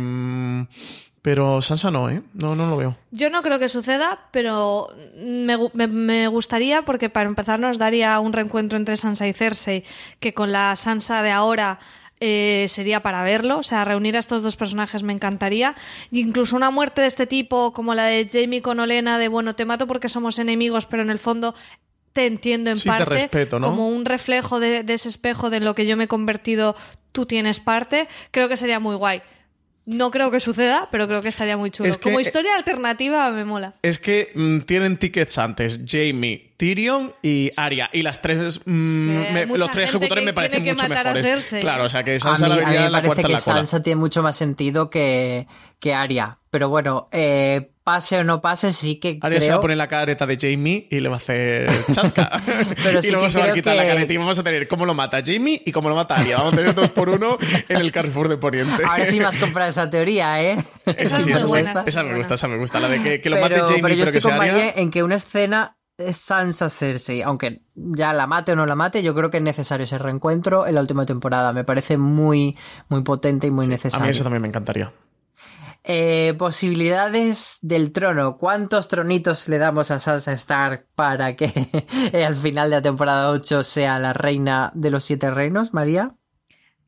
pero 1.22 1.62
Sansa 1.62 1.92
no, 1.92 2.10
¿eh? 2.10 2.22
No, 2.34 2.56
no 2.56 2.70
lo 2.70 2.78
veo. 2.78 2.96
Yo 3.12 3.30
no 3.30 3.42
creo 3.42 3.60
que 3.60 3.68
suceda, 3.68 4.28
pero 4.32 4.88
me, 5.18 5.58
gu- 5.58 5.72
me- 5.74 5.88
me 5.88 6.28
gustaría 6.30 6.84
porque 6.84 7.10
para 7.10 7.28
empezar 7.28 7.60
nos 7.60 7.78
daría 7.78 8.18
un 8.22 8.32
reencuentro 8.32 8.78
entre 8.78 8.96
Sansa 8.96 9.28
y 9.28 9.34
Cersei, 9.34 9.84
que 10.22 10.34
con 10.34 10.54
la 10.54 10.76
Sansa 10.78 11.22
de 11.22 11.32
ahora 11.32 11.80
eh, 12.22 12.68
sería 12.70 13.02
para 13.04 13.22
verlo. 13.24 13.58
O 13.58 13.64
sea, 13.64 13.84
reunir 13.84 14.16
a 14.16 14.20
estos 14.20 14.42
dos 14.42 14.56
personajes 14.56 15.04
me 15.04 15.12
encantaría. 15.12 15.76
Y 16.10 16.22
incluso 16.22 16.56
una 16.56 16.72
muerte 16.72 17.02
de 17.02 17.08
este 17.08 17.28
tipo, 17.28 17.74
como 17.74 17.94
la 17.96 18.06
de 18.06 18.28
Jamie 18.32 18.62
con 18.62 18.80
Olena, 18.80 19.18
de 19.20 19.28
bueno, 19.28 19.56
te 19.56 19.66
mato 19.66 19.88
porque 19.88 20.08
somos 20.08 20.40
enemigos, 20.40 20.86
pero 20.86 21.04
en 21.04 21.10
el 21.10 21.20
fondo 21.20 21.54
te 22.14 22.26
entiendo 22.26 22.70
en 22.72 22.78
Sí, 22.78 22.84
te 22.84 22.90
parte. 22.90 23.06
respeto, 23.06 23.60
¿no? 23.60 23.68
Como 23.70 23.88
un 23.90 24.06
reflejo 24.06 24.60
de, 24.60 24.84
de 24.84 24.94
ese 24.94 25.10
espejo 25.10 25.50
de 25.50 25.58
en 25.58 25.66
lo 25.66 25.76
que 25.76 25.86
yo 25.86 25.96
me 25.98 26.06
he 26.06 26.08
convertido, 26.08 26.76
tú 27.12 27.26
tienes 27.26 27.60
parte. 27.60 28.08
Creo 28.32 28.50
que 28.50 28.58
sería 28.58 28.80
muy 28.80 28.96
guay. 28.96 29.22
No 29.86 30.12
creo 30.12 30.30
que 30.30 30.40
suceda, 30.40 30.88
pero 30.92 31.08
creo 31.08 31.22
que 31.24 31.30
estaría 31.30 31.58
muy 31.58 31.72
chulo. 31.72 31.90
Es 31.90 31.98
que- 31.98 32.04
Como 32.04 32.20
historia 32.20 32.54
alternativa 32.56 33.32
me 33.32 33.44
mola. 33.44 33.74
Es 33.82 33.98
que 33.98 34.32
mm, 34.36 34.60
tienen 34.60 34.98
tickets 34.98 35.38
antes. 35.40 35.80
Jamie, 35.88 36.54
Tyrion 36.58 37.14
y 37.24 37.50
Arya. 37.58 37.90
Y 37.92 38.04
las 38.04 38.22
tres, 38.22 38.62
mm, 38.66 39.10
hay 39.10 39.34
me- 39.48 39.58
los 39.58 39.72
tres 39.72 39.90
ejecutores 39.90 40.24
me 40.24 40.34
parecen 40.34 40.64
mucho 40.64 40.76
matar 40.88 41.08
a 41.08 41.14
mejores. 41.14 41.26
Cersei. 41.26 41.62
Claro, 41.62 41.86
o 41.86 41.90
sea 41.90 42.04
que 42.04 42.16
A 42.16 42.20
Sansa 42.20 42.48
mí, 42.48 42.56
la 42.56 42.68
a 42.68 42.70
mí 42.70 42.78
me 42.78 42.86
en 42.86 42.92
la 42.92 43.02
parece 43.02 43.16
que 43.24 43.32
la 43.34 43.42
cola. 43.42 43.58
Sansa 43.58 43.82
tiene 43.82 44.00
mucho 44.00 44.22
más 44.22 44.36
sentido 44.36 44.90
que, 44.92 45.48
que 45.80 45.94
Arya. 45.96 46.38
Pero 46.52 46.70
bueno, 46.70 47.08
eh, 47.12 47.72
pase 47.90 48.20
o 48.20 48.24
no 48.24 48.40
pase, 48.40 48.72
sí 48.72 48.98
que 49.00 49.18
Arya 49.20 49.42
se 49.42 49.50
va 49.50 49.56
a 49.56 49.62
poner 49.62 49.78
la 49.78 49.88
careta 49.88 50.28
de 50.28 50.38
Jamie 50.40 50.88
y 50.92 51.00
le 51.00 51.10
va 51.10 51.16
a 51.16 51.18
hacer 51.18 51.68
chasca. 51.92 52.30
Pero 52.84 53.00
y 53.00 53.02
sí 53.02 53.10
luego 53.10 53.26
que 53.26 53.32
se 53.32 53.40
va 53.40 53.46
a 53.46 53.54
quitar 53.54 53.76
la 53.76 53.82
que- 53.84 53.90
careta 53.90 54.14
y 54.14 54.18
vamos 54.18 54.38
a 54.38 54.44
tener 54.44 54.68
cómo 54.68 54.86
lo 54.86 54.94
mata 54.94 55.22
Jamie 55.26 55.62
y 55.66 55.72
cómo 55.72 55.90
lo 55.90 55.96
mata 55.96 56.16
Arya. 56.18 56.38
Vamos 56.38 56.54
a 56.54 56.58
tener 56.58 56.76
dos 56.76 56.92
por 56.92 57.10
uno 57.10 57.38
en 57.68 57.78
el 57.78 57.92
Carrefour 57.92 58.28
de 58.30 58.38
Poniente. 58.38 58.84
Ahora 58.88 59.06
sí 59.06 59.20
me 59.20 59.26
has 59.26 59.38
comprado 59.38 59.70
esa 59.72 59.90
teoría, 59.90 60.40
¿eh? 60.44 60.58
Esa 60.86 61.18
es 61.18 61.24
sí, 61.24 61.32
esa, 61.32 61.40
sí. 61.40 61.46
buena, 61.48 61.72
esa 61.72 61.82
es 61.82 61.88
Esa 61.88 62.04
me 62.04 62.16
gusta, 62.16 62.34
esa 62.36 62.48
me 62.48 62.58
gusta. 62.58 62.80
La 62.80 62.90
de 62.90 63.02
que, 63.02 63.22
que 63.22 63.30
lo 63.32 63.38
pero, 63.38 63.50
mate 63.50 63.62
Jamie, 63.62 63.82
pero 63.82 63.96
yo 63.96 64.02
pero 64.04 64.12
que 64.12 64.18
estoy 64.20 64.32
sea 64.32 64.38
con. 64.40 64.48
María 64.48 64.74
en 64.76 64.92
que 64.92 65.02
una 65.02 65.16
escena 65.16 65.76
es 65.98 66.16
Sansa 66.18 66.70
Cersei, 66.70 67.22
aunque 67.24 67.64
ya 67.76 68.14
la 68.14 68.26
mate 68.28 68.54
o 68.54 68.56
no 68.56 68.66
la 68.66 68.76
mate, 68.76 69.04
yo 69.04 69.14
creo 69.16 69.30
que 69.30 69.38
es 69.38 69.44
necesario 69.44 69.84
ese 69.84 69.98
reencuentro 69.98 70.66
en 70.68 70.76
la 70.76 70.82
última 70.82 71.06
temporada. 71.06 71.52
Me 71.52 71.64
parece 71.66 71.98
muy, 71.98 72.56
muy 72.88 73.02
potente 73.04 73.48
y 73.48 73.52
muy 73.52 73.66
A 73.66 73.68
mí 73.68 73.74
necesario. 73.74 74.10
eso 74.12 74.24
también 74.24 74.42
me 74.42 74.48
encantaría. 74.48 74.94
Eh, 75.84 76.36
posibilidades 76.38 77.60
del 77.62 77.92
trono. 77.94 78.38
¿Cuántos 78.38 78.88
tronitos 78.90 79.48
le 79.48 79.58
damos 79.58 79.92
a 79.92 80.00
Sansa 80.00 80.34
Stark 80.34 80.88
para 80.94 81.36
que 81.36 81.52
eh, 82.14 82.26
al 82.26 82.36
final 82.36 82.70
de 82.70 82.76
la 82.78 82.82
temporada 82.82 83.32
8 83.32 83.64
sea 83.64 83.98
la 83.98 84.14
reina 84.14 84.72
de 84.76 84.92
los 84.92 85.06
siete 85.06 85.32
reinos, 85.32 85.74
María? 85.74 86.10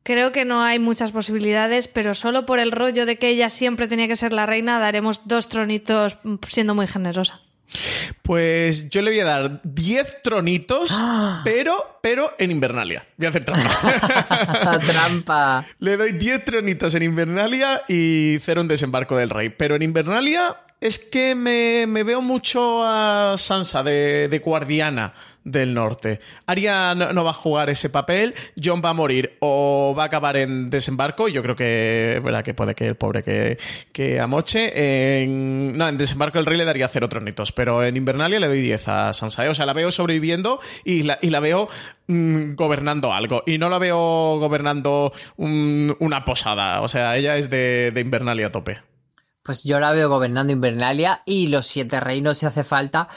Creo 0.02 0.32
que 0.32 0.44
no 0.44 0.62
hay 0.62 0.78
muchas 0.78 1.12
posibilidades, 1.12 1.88
pero 1.88 2.14
solo 2.14 2.44
por 2.44 2.58
el 2.58 2.72
rollo 2.72 3.06
de 3.06 3.18
que 3.18 3.28
ella 3.28 3.48
siempre 3.48 3.86
tenía 3.86 4.08
que 4.08 4.16
ser 4.16 4.32
la 4.32 4.46
reina, 4.46 4.80
daremos 4.80 5.26
dos 5.26 5.48
tronitos 5.48 6.18
siendo 6.48 6.74
muy 6.74 6.88
generosa. 6.88 7.40
Pues 8.22 8.88
yo 8.90 9.02
le 9.02 9.10
voy 9.10 9.20
a 9.20 9.24
dar 9.24 9.60
10 9.64 10.22
tronitos, 10.22 10.92
pero, 11.44 11.98
pero 12.02 12.34
en 12.38 12.50
Invernalia. 12.50 13.04
Voy 13.16 13.26
a 13.26 13.30
hacer 13.30 13.44
trampa. 13.44 14.78
Trampa. 14.86 15.66
Le 15.78 15.96
doy 15.96 16.12
10 16.12 16.44
tronitos 16.44 16.94
en 16.94 17.02
Invernalia 17.02 17.82
y 17.88 18.38
cero 18.42 18.60
en 18.60 18.68
Desembarco 18.68 19.16
del 19.16 19.30
Rey. 19.30 19.48
Pero 19.50 19.76
en 19.76 19.82
Invernalia 19.82 20.56
es 20.80 20.98
que 20.98 21.34
me, 21.34 21.86
me 21.86 22.02
veo 22.02 22.22
mucho 22.22 22.84
a 22.84 23.36
Sansa 23.38 23.82
de, 23.82 24.28
de 24.28 24.38
guardiana 24.40 25.12
del 25.44 25.74
norte. 25.74 26.20
Arya 26.46 26.94
no, 26.94 27.24
va 27.24 27.30
a 27.30 27.34
jugar 27.34 27.70
ese 27.70 27.90
papel, 27.90 28.34
John 28.62 28.80
va 28.84 28.90
a 28.90 28.94
morir 28.94 29.36
o 29.40 29.94
va 29.96 30.04
a 30.04 30.06
acabar 30.06 30.36
en 30.36 30.70
Desembarco. 30.70 31.28
Yo 31.28 31.42
creo 31.42 31.56
que, 31.56 32.20
verdad, 32.24 32.44
que 32.44 32.54
puede 32.54 32.74
que 32.74 32.86
el 32.86 32.96
pobre 32.96 33.22
que, 33.22 33.58
que 33.92 34.20
amoche. 34.20 35.22
En, 35.22 35.76
no, 35.76 35.88
en 35.88 35.98
Desembarco 35.98 36.38
del 36.38 36.46
Rey 36.46 36.58
le 36.58 36.64
daría 36.64 36.88
cero 36.88 37.08
tronitos, 37.08 37.52
pero 37.52 37.84
en 37.84 37.96
Invernalia 37.96 38.40
le 38.40 38.48
doy 38.48 38.60
10 38.60 38.88
a 38.88 39.12
Sansa. 39.12 39.48
O 39.50 39.54
sea, 39.54 39.66
la 39.66 39.72
veo 39.72 39.90
sobreviviendo 39.90 40.60
y 40.84 41.02
la, 41.02 41.18
y 41.22 41.30
la 41.30 41.40
veo 41.40 41.68
mm, 42.06 42.50
gobernando 42.54 43.12
algo. 43.12 43.42
Y 43.46 43.58
no 43.58 43.68
la 43.68 43.78
veo 43.78 44.38
gobernando 44.38 45.12
un- 45.36 45.96
una 46.00 46.24
posada. 46.24 46.80
O 46.82 46.88
sea, 46.88 47.16
ella 47.16 47.36
es 47.36 47.50
de, 47.50 47.90
de 47.92 48.00
Invernalia 48.00 48.48
a 48.48 48.52
tope. 48.52 48.78
Pues 49.44 49.64
yo 49.64 49.80
la 49.80 49.90
veo 49.90 50.08
gobernando 50.08 50.52
Invernalia 50.52 51.22
y 51.26 51.48
los 51.48 51.66
siete 51.66 51.98
reinos 51.98 52.38
si 52.38 52.46
hace 52.46 52.62
falta. 52.62 53.08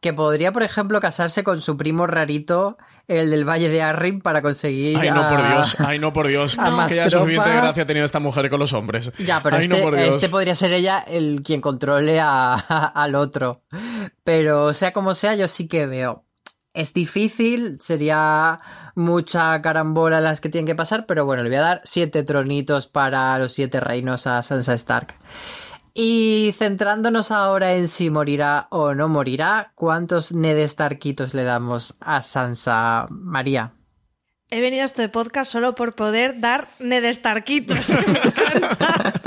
Que 0.00 0.12
podría, 0.12 0.52
por 0.52 0.62
ejemplo, 0.62 1.00
casarse 1.00 1.42
con 1.42 1.60
su 1.60 1.76
primo 1.76 2.06
rarito, 2.06 2.78
el 3.08 3.30
del 3.30 3.48
Valle 3.48 3.68
de 3.68 3.82
Arryn, 3.82 4.20
para 4.20 4.42
conseguir. 4.42 4.96
Ay, 4.96 5.10
no, 5.10 5.28
por 5.28 5.46
Dios. 5.48 5.76
Ay, 5.80 5.98
no, 5.98 6.12
por 6.12 6.28
Dios. 6.28 6.56
a 6.58 6.70
más 6.70 6.88
que 6.88 6.96
ya 6.96 7.10
suficiente 7.10 7.50
gracia 7.50 7.82
ha 7.82 7.86
tenido 7.86 8.04
esta 8.04 8.20
mujer 8.20 8.48
con 8.48 8.60
los 8.60 8.72
hombres. 8.72 9.12
Ya, 9.18 9.42
pero 9.42 9.56
Ay, 9.56 9.64
este, 9.64 9.90
no, 9.90 9.96
este 9.96 10.28
podría 10.28 10.54
ser 10.54 10.72
ella 10.72 11.00
el 11.00 11.42
quien 11.44 11.60
controle 11.60 12.20
a- 12.20 12.54
al 12.94 13.14
otro. 13.16 13.62
Pero 14.22 14.72
sea 14.72 14.92
como 14.92 15.14
sea, 15.14 15.34
yo 15.34 15.48
sí 15.48 15.66
que 15.66 15.86
veo. 15.86 16.24
Es 16.74 16.94
difícil, 16.94 17.78
sería 17.80 18.60
mucha 18.94 19.60
carambola 19.62 20.20
las 20.20 20.40
que 20.40 20.48
tienen 20.48 20.66
que 20.66 20.76
pasar, 20.76 21.06
pero 21.06 21.24
bueno, 21.24 21.42
le 21.42 21.48
voy 21.48 21.58
a 21.58 21.62
dar 21.62 21.80
siete 21.82 22.22
tronitos 22.22 22.86
para 22.86 23.36
los 23.38 23.52
siete 23.52 23.80
reinos 23.80 24.28
a 24.28 24.42
Sansa 24.42 24.74
Stark. 24.74 25.16
Y 26.00 26.54
centrándonos 26.56 27.32
ahora 27.32 27.74
en 27.74 27.88
si 27.88 28.08
morirá 28.08 28.68
o 28.70 28.94
no 28.94 29.08
morirá, 29.08 29.72
¿cuántos 29.74 30.30
Ned 30.30 30.64
Starkitos 30.68 31.34
le 31.34 31.42
damos 31.42 31.96
a 31.98 32.22
Sansa 32.22 33.06
María? 33.10 33.72
He 34.48 34.60
venido 34.60 34.82
a 34.82 34.84
este 34.84 35.08
podcast 35.08 35.50
solo 35.50 35.74
por 35.74 35.96
poder 35.96 36.38
dar 36.38 36.68
Ned 36.78 37.12
Starkitos. 37.12 37.90
Me 38.06 38.12
encanta. 38.12 39.12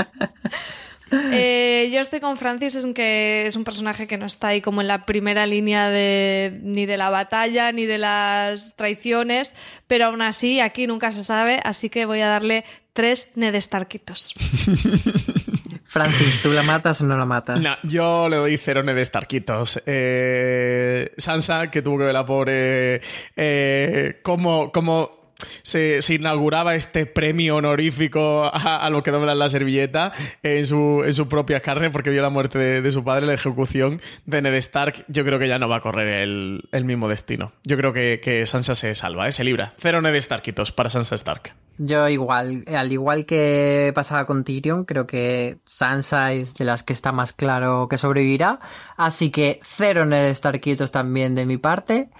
Eh, 1.30 1.90
yo 1.92 2.00
estoy 2.00 2.20
con 2.20 2.38
Francis 2.38 2.74
en 2.74 2.94
que 2.94 3.44
es 3.46 3.54
un 3.54 3.64
personaje 3.64 4.06
que 4.06 4.16
no 4.16 4.24
está 4.24 4.48
ahí 4.48 4.62
como 4.62 4.80
en 4.80 4.88
la 4.88 5.04
primera 5.04 5.44
línea 5.44 5.90
de 5.90 6.58
ni 6.62 6.86
de 6.86 6.96
la 6.96 7.10
batalla 7.10 7.70
ni 7.70 7.84
de 7.84 7.98
las 7.98 8.74
traiciones, 8.76 9.54
pero 9.86 10.06
aún 10.06 10.22
así 10.22 10.60
aquí 10.60 10.86
nunca 10.86 11.10
se 11.10 11.22
sabe, 11.22 11.60
así 11.64 11.90
que 11.90 12.06
voy 12.06 12.22
a 12.22 12.28
darle 12.28 12.64
tres 12.94 13.28
Ned 13.34 13.60
Starkitos. 13.60 14.32
Francis, 15.92 16.40
¿tú 16.40 16.50
la 16.52 16.62
matas 16.62 17.02
o 17.02 17.04
no 17.04 17.18
la 17.18 17.26
matas? 17.26 17.60
No, 17.60 17.70
yo 17.82 18.26
le 18.26 18.36
doy 18.36 18.56
cero 18.56 18.82
de 18.82 19.04
Starquitos. 19.04 19.82
Eh, 19.84 21.12
Sansa, 21.18 21.70
que 21.70 21.82
tuvo 21.82 21.98
que 21.98 22.04
ver 22.04 22.14
la 22.14 22.24
pobre. 22.24 23.02
Eh, 23.36 24.20
cómo, 24.22 24.72
cómo 24.72 25.21
se, 25.62 26.00
inauguraba 26.08 26.74
este 26.74 27.06
premio 27.06 27.56
honorífico 27.56 28.44
a, 28.44 28.84
a 28.84 28.90
lo 28.90 29.02
que 29.02 29.10
dobla 29.10 29.34
la 29.34 29.48
servilleta 29.48 30.12
en 30.42 30.66
su, 30.66 31.02
en 31.04 31.12
su 31.12 31.28
propia 31.28 31.60
carne, 31.60 31.90
porque 31.90 32.10
vio 32.10 32.22
la 32.22 32.30
muerte 32.30 32.58
de, 32.58 32.92
su 32.92 33.04
padre, 33.04 33.26
la 33.26 33.34
ejecución 33.34 34.00
de 34.26 34.42
Ned 34.42 34.54
Stark. 34.54 35.04
Yo 35.08 35.24
creo 35.24 35.38
que 35.38 35.48
ya 35.48 35.58
no 35.58 35.68
va 35.68 35.76
a 35.76 35.80
correr 35.80 36.08
el, 36.08 36.68
el 36.72 36.84
mismo 36.84 37.08
destino. 37.08 37.52
Yo 37.64 37.76
creo 37.76 37.92
que, 37.92 38.20
que 38.22 38.46
Sansa 38.46 38.74
se 38.74 38.94
salva, 38.94 39.28
¿eh? 39.28 39.32
se 39.32 39.44
libra. 39.44 39.74
Cero 39.78 40.02
Ned 40.02 40.20
Starkitos 40.20 40.72
para 40.72 40.90
Sansa 40.90 41.14
Stark. 41.14 41.54
Yo 41.78 42.06
igual, 42.08 42.64
al 42.66 42.92
igual 42.92 43.24
que 43.24 43.92
pasaba 43.94 44.26
con 44.26 44.44
Tyrion, 44.44 44.84
creo 44.84 45.06
que 45.06 45.58
Sansa 45.64 46.32
es 46.32 46.54
de 46.54 46.64
las 46.64 46.82
que 46.82 46.92
está 46.92 47.12
más 47.12 47.32
claro 47.32 47.88
que 47.88 47.96
sobrevivirá. 47.96 48.60
Así 48.96 49.30
que 49.30 49.58
cero 49.62 50.04
Ned 50.04 50.34
Starkitos 50.34 50.92
también 50.92 51.34
de 51.34 51.46
mi 51.46 51.56
parte. 51.56 52.10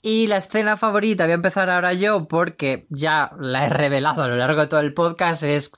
Y 0.00 0.28
la 0.28 0.36
escena 0.36 0.76
favorita, 0.76 1.24
voy 1.24 1.32
a 1.32 1.34
empezar 1.34 1.68
ahora 1.70 1.92
yo 1.92 2.28
porque 2.28 2.86
ya 2.88 3.32
la 3.38 3.66
he 3.66 3.68
revelado 3.68 4.22
a 4.22 4.28
lo 4.28 4.36
largo 4.36 4.60
de 4.60 4.66
todo 4.68 4.80
el 4.80 4.94
podcast, 4.94 5.42
es 5.42 5.72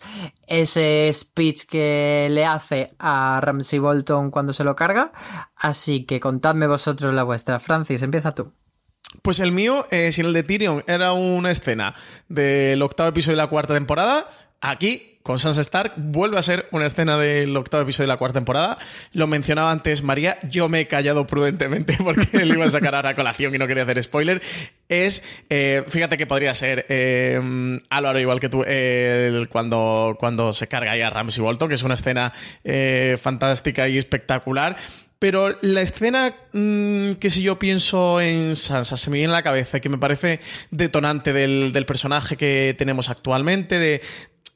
ese 0.47 1.11
speech 1.13 1.65
que 1.67 2.29
le 2.31 2.45
hace 2.45 2.89
a 2.99 3.41
Ramsay 3.43 3.79
Bolton 3.79 4.31
cuando 4.31 4.53
se 4.53 4.65
lo 4.65 4.77
carga. 4.77 5.13
Así 5.57 6.05
que 6.05 6.21
contadme 6.21 6.67
vosotros 6.67 7.15
la 7.15 7.23
vuestra. 7.23 7.59
Francis, 7.59 8.03
empieza 8.03 8.35
tú. 8.35 8.53
Pues 9.23 9.41
el 9.41 9.53
mío, 9.53 9.87
eh, 9.91 10.13
si 10.13 10.21
el 10.21 10.33
de 10.33 10.43
Tyrion 10.43 10.85
era 10.87 11.13
una 11.13 11.51
escena 11.51 11.95
del 12.29 12.81
octavo 12.83 13.09
episodio 13.09 13.37
de 13.37 13.43
la 13.43 13.49
cuarta 13.49 13.75
temporada, 13.75 14.29
aquí, 14.61 15.10
con 15.23 15.39
Sansa 15.39 15.61
Stark, 15.61 15.95
vuelve 15.97 16.39
a 16.39 16.43
ser 16.43 16.67
una 16.71 16.87
escena 16.87 17.19
del 17.19 17.55
octavo 17.57 17.83
episodio 17.83 18.05
de 18.05 18.15
la 18.15 18.17
cuarta 18.17 18.39
temporada. 18.39 18.79
Lo 19.13 19.27
mencionaba 19.27 19.71
antes 19.71 20.03
María, 20.03 20.39
yo 20.49 20.69
me 20.69 20.81
he 20.81 20.87
callado 20.87 21.27
prudentemente 21.27 21.97
porque 22.05 22.45
le 22.45 22.55
iba 22.55 22.65
a 22.65 22.71
sacar 22.71 22.95
ahora 22.95 23.11
a 23.11 23.15
colación 23.15 23.55
y 23.55 23.59
no 23.59 23.67
quería 23.67 23.83
hacer 23.83 24.03
spoiler. 24.03 24.41
Es, 24.89 25.23
eh, 25.51 25.85
fíjate 25.87 26.17
que 26.17 26.27
podría 26.27 26.55
ser 26.55 26.87
eh, 26.89 27.81
Álvaro, 27.91 28.19
igual 28.19 28.41
que 28.41 28.49
tú, 28.49 28.65
cuando, 29.51 30.17
cuando 30.19 30.53
se 30.53 30.67
carga 30.69 30.93
ahí 30.93 31.03
a 31.03 31.11
Ramsay 31.11 31.43
Bolton, 31.43 31.69
que 31.69 31.75
es 31.75 31.83
una 31.83 31.95
escena 31.95 32.33
eh, 32.65 33.19
fantástica 33.21 33.89
y 33.89 33.99
espectacular. 33.99 34.77
Pero 35.19 35.59
la 35.61 35.83
escena 35.83 36.35
mm, 36.55 37.13
que 37.21 37.29
si 37.29 37.43
yo 37.43 37.59
pienso 37.59 38.23
en 38.23 38.57
Sansa 38.57 38.97
se 38.97 39.11
me 39.11 39.19
viene 39.19 39.35
a 39.35 39.37
la 39.37 39.43
cabeza 39.43 39.79
que 39.79 39.91
me 39.91 39.99
parece 39.99 40.41
detonante 40.71 41.35
del, 41.35 41.75
del 41.75 41.85
personaje 41.85 42.39
que 42.39 42.75
tenemos 42.79 43.11
actualmente, 43.11 43.79
de, 43.79 44.01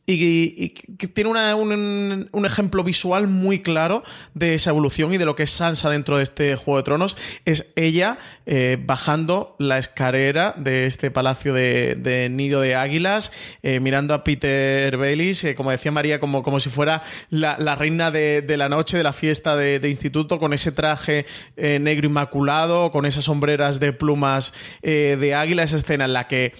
y, 0.07 0.71
que 0.71 1.09
tiene 1.09 1.31
un, 1.55 2.29
un 2.31 2.47
ejemplo 2.47 2.85
visual 2.85 3.27
muy 3.27 3.61
claro 3.61 4.03
de 4.35 4.55
esa 4.55 4.71
evolución 4.71 5.13
y 5.15 5.19
de 5.19 5.25
lo 5.25 5.35
que 5.35 5.45
es 5.45 5.51
Sansa 5.51 5.89
dentro 5.91 6.19
de 6.19 6.23
este 6.23 6.57
Juego 6.57 6.79
de 6.79 6.83
Tronos, 6.83 7.17
es 7.45 7.73
ella 7.77 8.19
eh, 8.47 8.79
bajando 8.81 9.57
la 9.59 9.79
escalera 9.79 10.55
de 10.57 10.87
este 10.87 11.11
palacio 11.11 11.55
de, 11.55 11.97
de 11.97 12.29
Nido 12.29 12.61
de 12.61 12.75
Águilas, 12.75 13.33
eh, 13.63 13.81
mirando 13.81 14.15
a 14.15 14.25
Peter 14.25 14.97
Baylis, 14.97 15.45
eh, 15.45 15.55
como 15.55 15.71
decía 15.71 15.91
María, 15.91 16.21
como, 16.21 16.43
como 16.43 16.61
si 16.61 16.69
fuera 16.69 17.03
la, 17.31 17.57
la 17.59 17.75
reina 17.75 18.11
de, 18.11 18.43
de 18.43 18.57
la 18.57 18.69
noche, 18.69 18.97
de 18.97 19.03
la 19.03 19.13
fiesta 19.13 19.57
de, 19.57 19.81
de 19.81 19.89
instituto, 19.89 20.39
con 20.39 20.53
ese 20.53 20.73
traje 20.73 21.27
eh, 21.57 21.79
negro 21.79 22.07
inmaculado, 22.07 22.91
con 22.91 23.07
esas 23.07 23.25
sombreras 23.25 23.81
de 23.81 23.93
plumas 23.93 24.53
de 24.83 25.35
águila, 25.35 25.63
esa 25.63 25.77
escena 25.77 26.05
en 26.05 26.13
la 26.13 26.29
que 26.29 26.53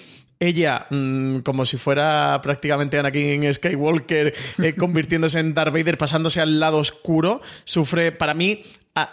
ella, 0.45 0.87
mm, 0.91 1.39
como 1.41 1.65
si 1.65 1.77
fuera 1.77 2.41
prácticamente 2.43 2.99
Anakin 2.99 3.53
Skywalker, 3.53 4.33
eh, 4.63 4.75
convirtiéndose 4.79 5.39
en 5.41 5.55
Darth 5.55 5.73
Vader, 5.73 5.99
pasándose 5.99 6.41
al 6.41 6.61
lado 6.61 6.79
oscuro, 6.79 7.41
sufre, 7.65 8.13
para 8.13 8.35
mí, 8.35 8.63
a- 8.95 9.13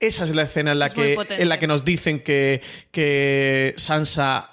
esa 0.00 0.24
es 0.24 0.34
la 0.34 0.42
escena 0.42 0.72
en 0.72 0.78
la, 0.78 0.86
Es 0.86 0.94
que, 0.94 1.16
en 1.38 1.48
la 1.48 1.58
que 1.58 1.66
nos 1.66 1.84
dicen 1.84 2.20
que, 2.20 2.62
que 2.92 3.74
Sansa 3.76 4.50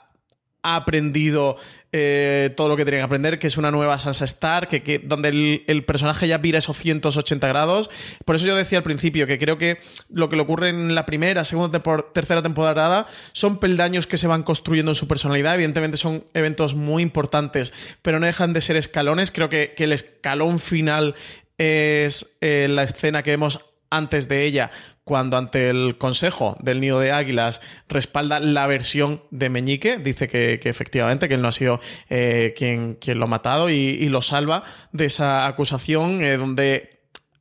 ha 0.63 0.75
aprendido 0.75 1.57
eh, 1.97 2.49
todo 2.57 2.67
lo 2.67 2.75
que 2.75 2.83
tenía 2.83 2.99
que 2.99 3.05
aprender, 3.05 3.39
que 3.39 3.47
es 3.47 3.55
una 3.55 3.71
nueva 3.71 3.97
Sansa 3.99 4.25
Stark, 4.25 4.67
que, 4.67 4.99
donde 4.99 5.63
el, 5.65 5.85
personaje 5.85 6.27
ya 6.27 6.39
vira 6.39 6.57
esos 6.57 6.75
180 6.75 7.47
grados. 7.47 7.89
Por 8.25 8.35
eso 8.35 8.45
yo 8.45 8.53
decía 8.53 8.79
al 8.79 8.83
principio 8.83 9.25
que 9.27 9.37
creo 9.37 9.57
que 9.57 9.79
lo 10.09 10.27
que 10.27 10.35
le 10.35 10.41
ocurre 10.41 10.67
en 10.67 10.93
la 10.93 11.05
primera, 11.05 11.45
segunda, 11.45 11.81
tercera 12.11 12.43
temporada 12.43 13.07
son 13.31 13.61
peldaños 13.61 14.07
que 14.07 14.17
se 14.17 14.27
van 14.27 14.43
construyendo 14.43 14.91
en 14.91 14.95
su 14.95 15.07
personalidad. 15.07 15.53
Evidentemente 15.53 15.95
son 15.95 16.25
eventos 16.33 16.75
muy 16.75 17.01
importantes, 17.01 17.71
pero 18.01 18.19
no 18.19 18.25
dejan 18.25 18.51
de 18.51 18.59
ser 18.59 18.75
escalones. 18.75 19.31
Creo 19.31 19.47
que, 19.47 19.73
que 19.73 19.85
el 19.85 19.93
escalón 19.93 20.59
final 20.59 21.15
es 21.57 22.35
eh, 22.41 22.67
la 22.69 22.83
escena 22.83 23.23
que 23.23 23.31
vemos 23.31 23.61
antes 23.89 24.27
de 24.27 24.43
ella, 24.43 24.71
cuando 25.05 25.37
ante 25.37 25.69
el 25.69 25.97
Consejo 25.99 26.57
del 26.59 26.81
Nido 26.81 26.99
de 26.99 27.11
Águilas 27.11 27.61
respalda 27.87 28.39
la 28.39 28.65
versión 28.65 29.21
de 29.29 29.49
Meñique, 29.49 29.99
dice 29.99 30.27
que, 30.27 30.59
efectivamente 30.63 31.27
que 31.27 31.35
él 31.35 31.43
no 31.43 31.47
ha 31.47 31.53
sido 31.53 31.79
eh, 32.09 32.55
quien, 32.57 32.95
quien 32.95 33.19
lo 33.19 33.25
ha 33.25 33.27
matado 33.27 33.69
y, 33.69 33.73
y 33.75 34.09
lo 34.09 34.23
salva 34.23 34.63
de 34.91 35.05
esa 35.05 35.45
acusación 35.45 36.23
eh, 36.23 36.37
donde 36.37 36.94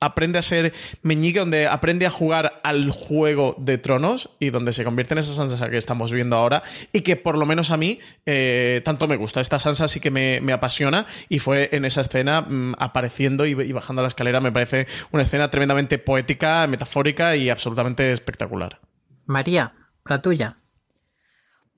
aprende 0.05 0.39
a 0.39 0.43
ser 0.43 0.73
meñique, 1.03 1.39
donde 1.39 1.67
aprende 1.67 2.07
a 2.07 2.11
jugar 2.11 2.61
al 2.63 2.91
juego 2.91 3.57
de 3.59 3.79
tronos 3.79 4.31
y 4.39 4.51
donde 4.51 4.73
se 4.73 4.85
convierte 4.85 5.15
en 5.15 5.19
esa 5.19 5.33
Sansa 5.33 5.71
que 5.71 5.77
estamos 5.77 6.13
viendo 6.13 6.37
ahora 6.37 6.63
y 6.93 7.01
que 7.01 7.17
por 7.17 7.39
lo 7.39 7.47
menos 7.47 7.71
a 7.71 7.77
mí 7.77 7.99
eh, 8.27 8.83
tanto 8.85 9.09
me 9.09 9.17
gusta. 9.17 9.41
Esta 9.41 9.59
Sansa 9.59 9.89
sí 9.89 10.01
que 10.01 10.11
me, 10.11 10.41
me 10.43 10.53
apasiona 10.53 11.07
y 11.29 11.39
fue 11.39 11.71
en 11.73 11.85
esa 11.85 12.03
escena 12.03 12.43
mm, 12.43 12.75
apareciendo 12.79 13.47
y, 13.47 13.51
y 13.51 13.73
bajando 13.73 14.03
la 14.03 14.09
escalera. 14.09 14.41
Me 14.41 14.53
parece 14.53 14.87
una 15.11 15.23
escena 15.23 15.51
tremendamente 15.51 15.99
poética, 15.99 16.67
metafórica 16.67 17.37
y 17.37 17.51
absolutamente 17.51 18.13
espectacular. 18.13 18.81
María, 19.27 19.73
la 20.05 20.21
tuya. 20.21 20.57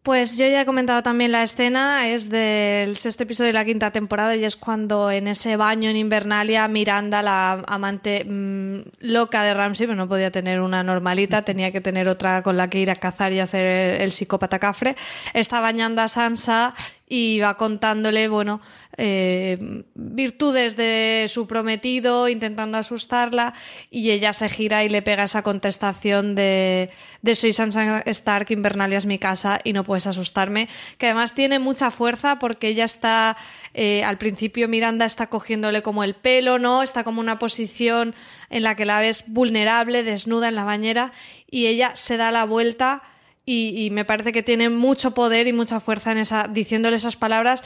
Pues 0.07 0.39
yo 0.39 0.47
ya 0.47 0.61
he 0.61 0.65
comentado 0.65 1.03
también 1.03 1.33
la 1.33 1.43
escena, 1.43 2.07
es 2.07 2.31
del 2.31 2.97
sexto 2.97 3.25
episodio 3.25 3.49
de 3.49 3.55
la 3.55 3.65
quinta 3.65 3.91
temporada 3.91 4.37
y 4.37 4.45
es 4.45 4.55
cuando 4.55 5.11
en 5.11 5.27
ese 5.27 5.57
baño 5.57 5.91
en 5.91 5.97
Invernalia 5.97 6.69
Miranda, 6.69 7.23
la 7.23 7.65
amante 7.67 8.25
mm, 8.25 8.83
loca 9.01 9.43
de 9.43 9.53
Ramsey, 9.53 9.89
pero 9.89 9.97
no 9.97 10.07
podía 10.07 10.31
tener 10.31 10.61
una 10.61 10.85
normalita, 10.85 11.43
tenía 11.45 11.73
que 11.73 11.81
tener 11.81 12.09
otra 12.09 12.45
con 12.45 12.57
la 12.57 12.71
que 12.71 12.79
ir 12.79 12.89
a 12.93 12.95
cazar 12.95 13.33
y 13.33 13.41
hacer 13.41 13.67
el, 13.67 14.03
el 14.03 14.13
psicópata 14.13 14.61
cafre, 14.61 14.95
está 15.35 15.61
bañando 15.61 16.03
a 16.03 16.07
Sansa 16.07 16.73
y 17.09 17.41
va 17.41 17.57
contándole, 17.57 18.29
bueno, 18.29 18.61
eh, 18.99 19.85
virtudes 19.95 20.77
de 20.77 21.27
su 21.29 21.47
prometido, 21.47 22.29
intentando 22.29 22.79
asustarla, 22.79 23.55
y 23.91 24.11
ella 24.11 24.33
se 24.33 24.49
gira 24.49 24.85
y 24.85 24.89
le 24.89 25.03
pega 25.03 25.25
esa 25.25 25.43
contestación 25.43 26.35
de, 26.35 26.91
de 27.23 27.35
soy 27.35 27.53
Sansa 27.53 28.01
Stark, 28.07 28.51
Invernalia 28.51 28.99
es 28.99 29.07
mi 29.07 29.19
casa 29.19 29.61
y 29.65 29.73
no 29.73 29.85
puedes 29.85 30.07
asustarme, 30.07 30.69
que 30.99 31.07
además 31.07 31.35
tiene 31.35 31.59
mucha 31.59 31.91
fuerza 31.91 32.39
porque 32.39 32.69
ella 32.69 32.85
está, 32.85 33.37
eh, 33.75 34.03
al 34.05 34.19
principio 34.19 34.69
Miranda 34.69 35.05
está 35.05 35.29
cogiéndole 35.29 35.83
como 35.83 36.03
el 36.03 36.15
pelo, 36.15 36.59
¿no? 36.59 36.83
Está 36.83 37.05
como 37.05 37.21
una 37.21 37.39
posición 37.39 38.15
en 38.51 38.63
la 38.63 38.77
que 38.77 38.87
la 38.87 39.01
ves 39.01 39.25
vulnerable, 39.27 40.03
desnuda 40.03 40.49
en 40.49 40.55
la 40.55 40.65
bañera, 40.65 41.13
y 41.51 41.67
ella 41.67 41.95
se 41.97 42.17
da 42.17 42.31
la 42.31 42.45
vuelta 42.45 43.03
y, 43.45 43.85
y 43.85 43.91
me 43.91 44.05
parece 44.05 44.33
que 44.33 44.43
tiene 44.43 44.71
mucho 44.71 45.13
poder 45.13 45.47
y 45.47 45.53
mucha 45.53 45.79
fuerza 45.79 46.13
en 46.13 46.19
esa, 46.19 46.49
diciéndole 46.49 46.97
esas 46.97 47.17
palabras 47.17 47.63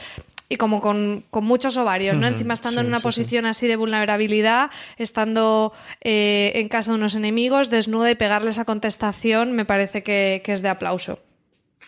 y 0.51 0.57
como 0.57 0.81
con, 0.81 1.23
con 1.29 1.45
muchos 1.45 1.77
ovarios, 1.77 2.17
¿no? 2.17 2.27
Encima 2.27 2.53
estando 2.53 2.81
sí, 2.81 2.85
en 2.85 2.87
una 2.87 2.97
sí, 2.97 3.01
sí. 3.01 3.07
posición 3.07 3.45
así 3.45 3.67
de 3.67 3.77
vulnerabilidad, 3.77 4.69
estando 4.97 5.71
eh, 6.01 6.51
en 6.55 6.67
casa 6.67 6.91
de 6.91 6.97
unos 6.97 7.15
enemigos, 7.15 7.69
desnuda 7.69 8.11
y 8.11 8.15
pegarle 8.15 8.49
esa 8.49 8.65
contestación, 8.65 9.53
me 9.53 9.63
parece 9.63 10.03
que, 10.03 10.41
que 10.43 10.51
es 10.51 10.61
de 10.61 10.67
aplauso. 10.67 11.19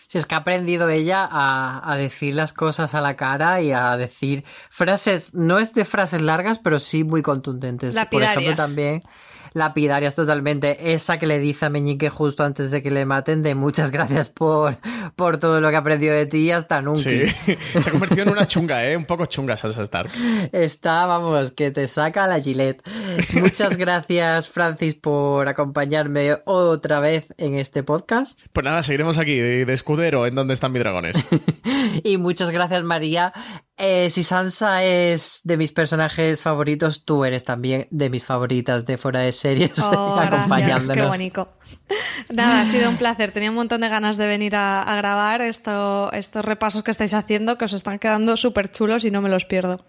Si 0.08 0.16
es 0.16 0.24
que 0.24 0.34
ha 0.34 0.38
aprendido 0.38 0.88
ella 0.88 1.28
a, 1.30 1.92
a 1.92 1.96
decir 1.96 2.34
las 2.34 2.54
cosas 2.54 2.94
a 2.94 3.02
la 3.02 3.16
cara 3.16 3.60
y 3.60 3.72
a 3.72 3.98
decir 3.98 4.44
frases, 4.70 5.34
no 5.34 5.58
es 5.58 5.74
de 5.74 5.84
frases 5.84 6.22
largas, 6.22 6.58
pero 6.58 6.78
sí 6.78 7.04
muy 7.04 7.20
contundentes. 7.20 7.92
Por 7.92 8.00
ejemplo, 8.00 8.20
Lapidarias. 8.20 8.56
también 8.56 9.02
lapidarias 9.54 10.14
totalmente. 10.14 10.92
Esa 10.92 11.18
que 11.18 11.26
le 11.26 11.38
dice 11.38 11.66
a 11.66 11.70
Meñique 11.70 12.10
justo 12.10 12.44
antes 12.44 12.70
de 12.70 12.82
que 12.82 12.90
le 12.90 13.06
maten 13.06 13.42
de 13.42 13.54
muchas 13.54 13.90
gracias 13.90 14.28
por, 14.28 14.76
por 15.16 15.38
todo 15.38 15.60
lo 15.60 15.70
que 15.70 15.76
ha 15.76 15.78
aprendido 15.78 16.14
de 16.14 16.26
ti 16.26 16.50
hasta 16.50 16.82
nunca. 16.82 17.02
Sí, 17.02 17.26
se 17.80 17.88
ha 17.88 17.90
convertido 17.90 18.24
en 18.24 18.30
una 18.30 18.46
chunga, 18.46 18.84
¿eh? 18.86 18.96
Un 18.96 19.04
poco 19.06 19.26
chunga 19.26 19.56
Sansa 19.56 19.82
Stark. 19.82 20.10
Está, 20.52 21.06
vamos, 21.06 21.52
que 21.52 21.70
te 21.70 21.88
saca 21.88 22.26
la 22.26 22.40
gilet. 22.40 22.82
Muchas 23.40 23.76
gracias, 23.78 24.48
Francis, 24.48 24.94
por 24.94 25.48
acompañarme 25.48 26.38
otra 26.44 27.00
vez 27.00 27.32
en 27.38 27.54
este 27.54 27.82
podcast. 27.82 28.40
Pues 28.52 28.64
nada, 28.64 28.82
seguiremos 28.82 29.18
aquí 29.18 29.36
de, 29.38 29.64
de 29.64 29.72
escudero 29.72 30.26
en 30.26 30.34
donde 30.34 30.54
están 30.54 30.72
mis 30.72 30.80
dragones. 30.80 31.16
Y 32.02 32.16
muchas 32.16 32.50
gracias, 32.50 32.82
María. 32.82 33.32
Eh, 33.76 34.08
si 34.08 34.22
Sansa 34.22 34.84
es 34.84 35.40
de 35.42 35.56
mis 35.56 35.72
personajes 35.72 36.42
favoritos, 36.42 37.04
tú 37.04 37.24
eres 37.24 37.42
también 37.42 37.88
de 37.90 38.08
mis 38.08 38.24
favoritas 38.24 38.86
de 38.86 38.98
fuera 38.98 39.20
de 39.20 39.32
series, 39.32 39.76
Oh, 39.82 40.14
gracias, 40.14 40.32
acompañándonos. 40.32 40.94
qué 40.96 41.02
bonito. 41.08 41.48
Nada, 42.32 42.60
ha 42.60 42.66
sido 42.66 42.88
un 42.88 42.96
placer. 42.96 43.32
Tenía 43.32 43.50
un 43.50 43.56
montón 43.56 43.80
de 43.80 43.88
ganas 43.88 44.16
de 44.16 44.28
venir 44.28 44.54
a, 44.54 44.80
a 44.82 44.94
grabar 44.96 45.42
esto, 45.42 46.12
estos 46.12 46.44
repasos 46.44 46.84
que 46.84 46.92
estáis 46.92 47.14
haciendo, 47.14 47.58
que 47.58 47.64
os 47.64 47.72
están 47.72 47.98
quedando 47.98 48.36
súper 48.36 48.70
chulos 48.70 49.04
y 49.04 49.10
no 49.10 49.20
me 49.22 49.28
los 49.28 49.44
pierdo. 49.44 49.84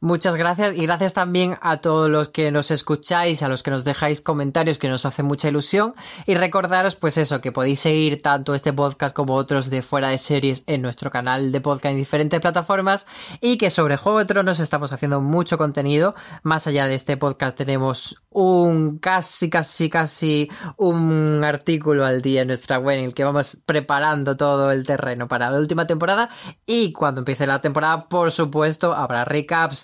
Muchas 0.00 0.36
gracias 0.36 0.76
y 0.76 0.82
gracias 0.82 1.12
también 1.12 1.56
a 1.60 1.78
todos 1.78 2.10
los 2.10 2.28
que 2.28 2.50
nos 2.50 2.70
escucháis, 2.70 3.42
a 3.42 3.48
los 3.48 3.62
que 3.62 3.70
nos 3.70 3.84
dejáis 3.84 4.20
comentarios 4.20 4.78
que 4.78 4.88
nos 4.88 5.06
hace 5.06 5.22
mucha 5.22 5.48
ilusión. 5.48 5.94
Y 6.26 6.34
recordaros 6.34 6.96
pues 6.96 7.18
eso, 7.18 7.40
que 7.40 7.52
podéis 7.52 7.80
seguir 7.80 8.22
tanto 8.22 8.54
este 8.54 8.72
podcast 8.72 9.14
como 9.14 9.34
otros 9.34 9.70
de 9.70 9.82
fuera 9.82 10.08
de 10.08 10.18
series 10.18 10.62
en 10.66 10.82
nuestro 10.82 11.10
canal 11.10 11.52
de 11.52 11.60
podcast 11.60 11.92
en 11.92 11.96
diferentes 11.96 12.40
plataformas. 12.40 13.06
Y 13.40 13.56
que 13.56 13.70
sobre 13.70 13.96
Juego 13.96 14.18
de 14.18 14.24
Tronos 14.24 14.60
estamos 14.60 14.92
haciendo 14.92 15.20
mucho 15.20 15.58
contenido. 15.58 16.14
Más 16.42 16.66
allá 16.66 16.88
de 16.88 16.94
este 16.94 17.16
podcast 17.16 17.56
tenemos 17.56 18.16
un 18.30 18.98
casi, 18.98 19.50
casi, 19.50 19.88
casi 19.88 20.50
un 20.76 21.42
artículo 21.44 22.04
al 22.04 22.22
día 22.22 22.42
en 22.42 22.48
nuestra 22.48 22.78
web 22.78 22.98
en 22.98 23.04
el 23.04 23.14
que 23.14 23.24
vamos 23.24 23.58
preparando 23.66 24.36
todo 24.36 24.70
el 24.70 24.86
terreno 24.86 25.28
para 25.28 25.50
la 25.50 25.58
última 25.58 25.86
temporada. 25.86 26.28
Y 26.66 26.92
cuando 26.92 27.20
empiece 27.20 27.46
la 27.46 27.60
temporada, 27.60 28.08
por 28.08 28.30
supuesto, 28.30 28.94
habrá 28.94 29.24
recaps 29.24 29.77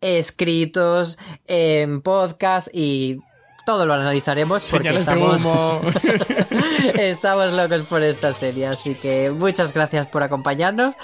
escritos 0.00 1.18
en 1.46 2.00
podcast 2.00 2.68
y 2.72 3.18
todo 3.64 3.86
lo 3.86 3.94
analizaremos 3.94 4.70
porque 4.70 4.90
estamos, 4.90 5.42
estamos 6.94 7.52
locos 7.52 7.82
por 7.82 8.02
esta 8.02 8.32
serie. 8.32 8.66
Así 8.66 8.94
que 8.94 9.30
muchas 9.30 9.72
gracias 9.72 10.06
por 10.06 10.22
acompañarnos 10.22 10.94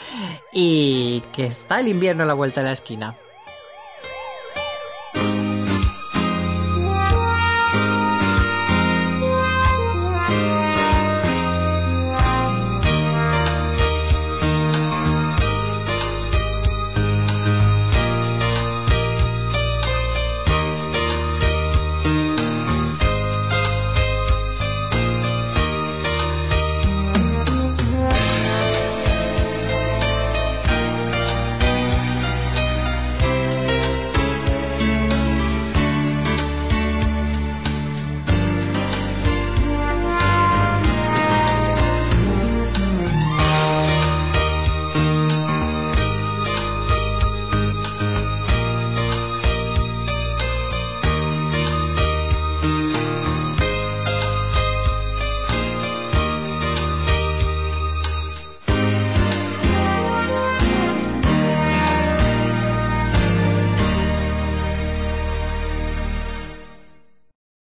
y 0.52 1.22
que 1.32 1.46
está 1.46 1.80
el 1.80 1.88
invierno 1.88 2.24
a 2.24 2.26
la 2.26 2.34
vuelta 2.34 2.60
de 2.60 2.66
la 2.66 2.72
esquina. 2.72 3.16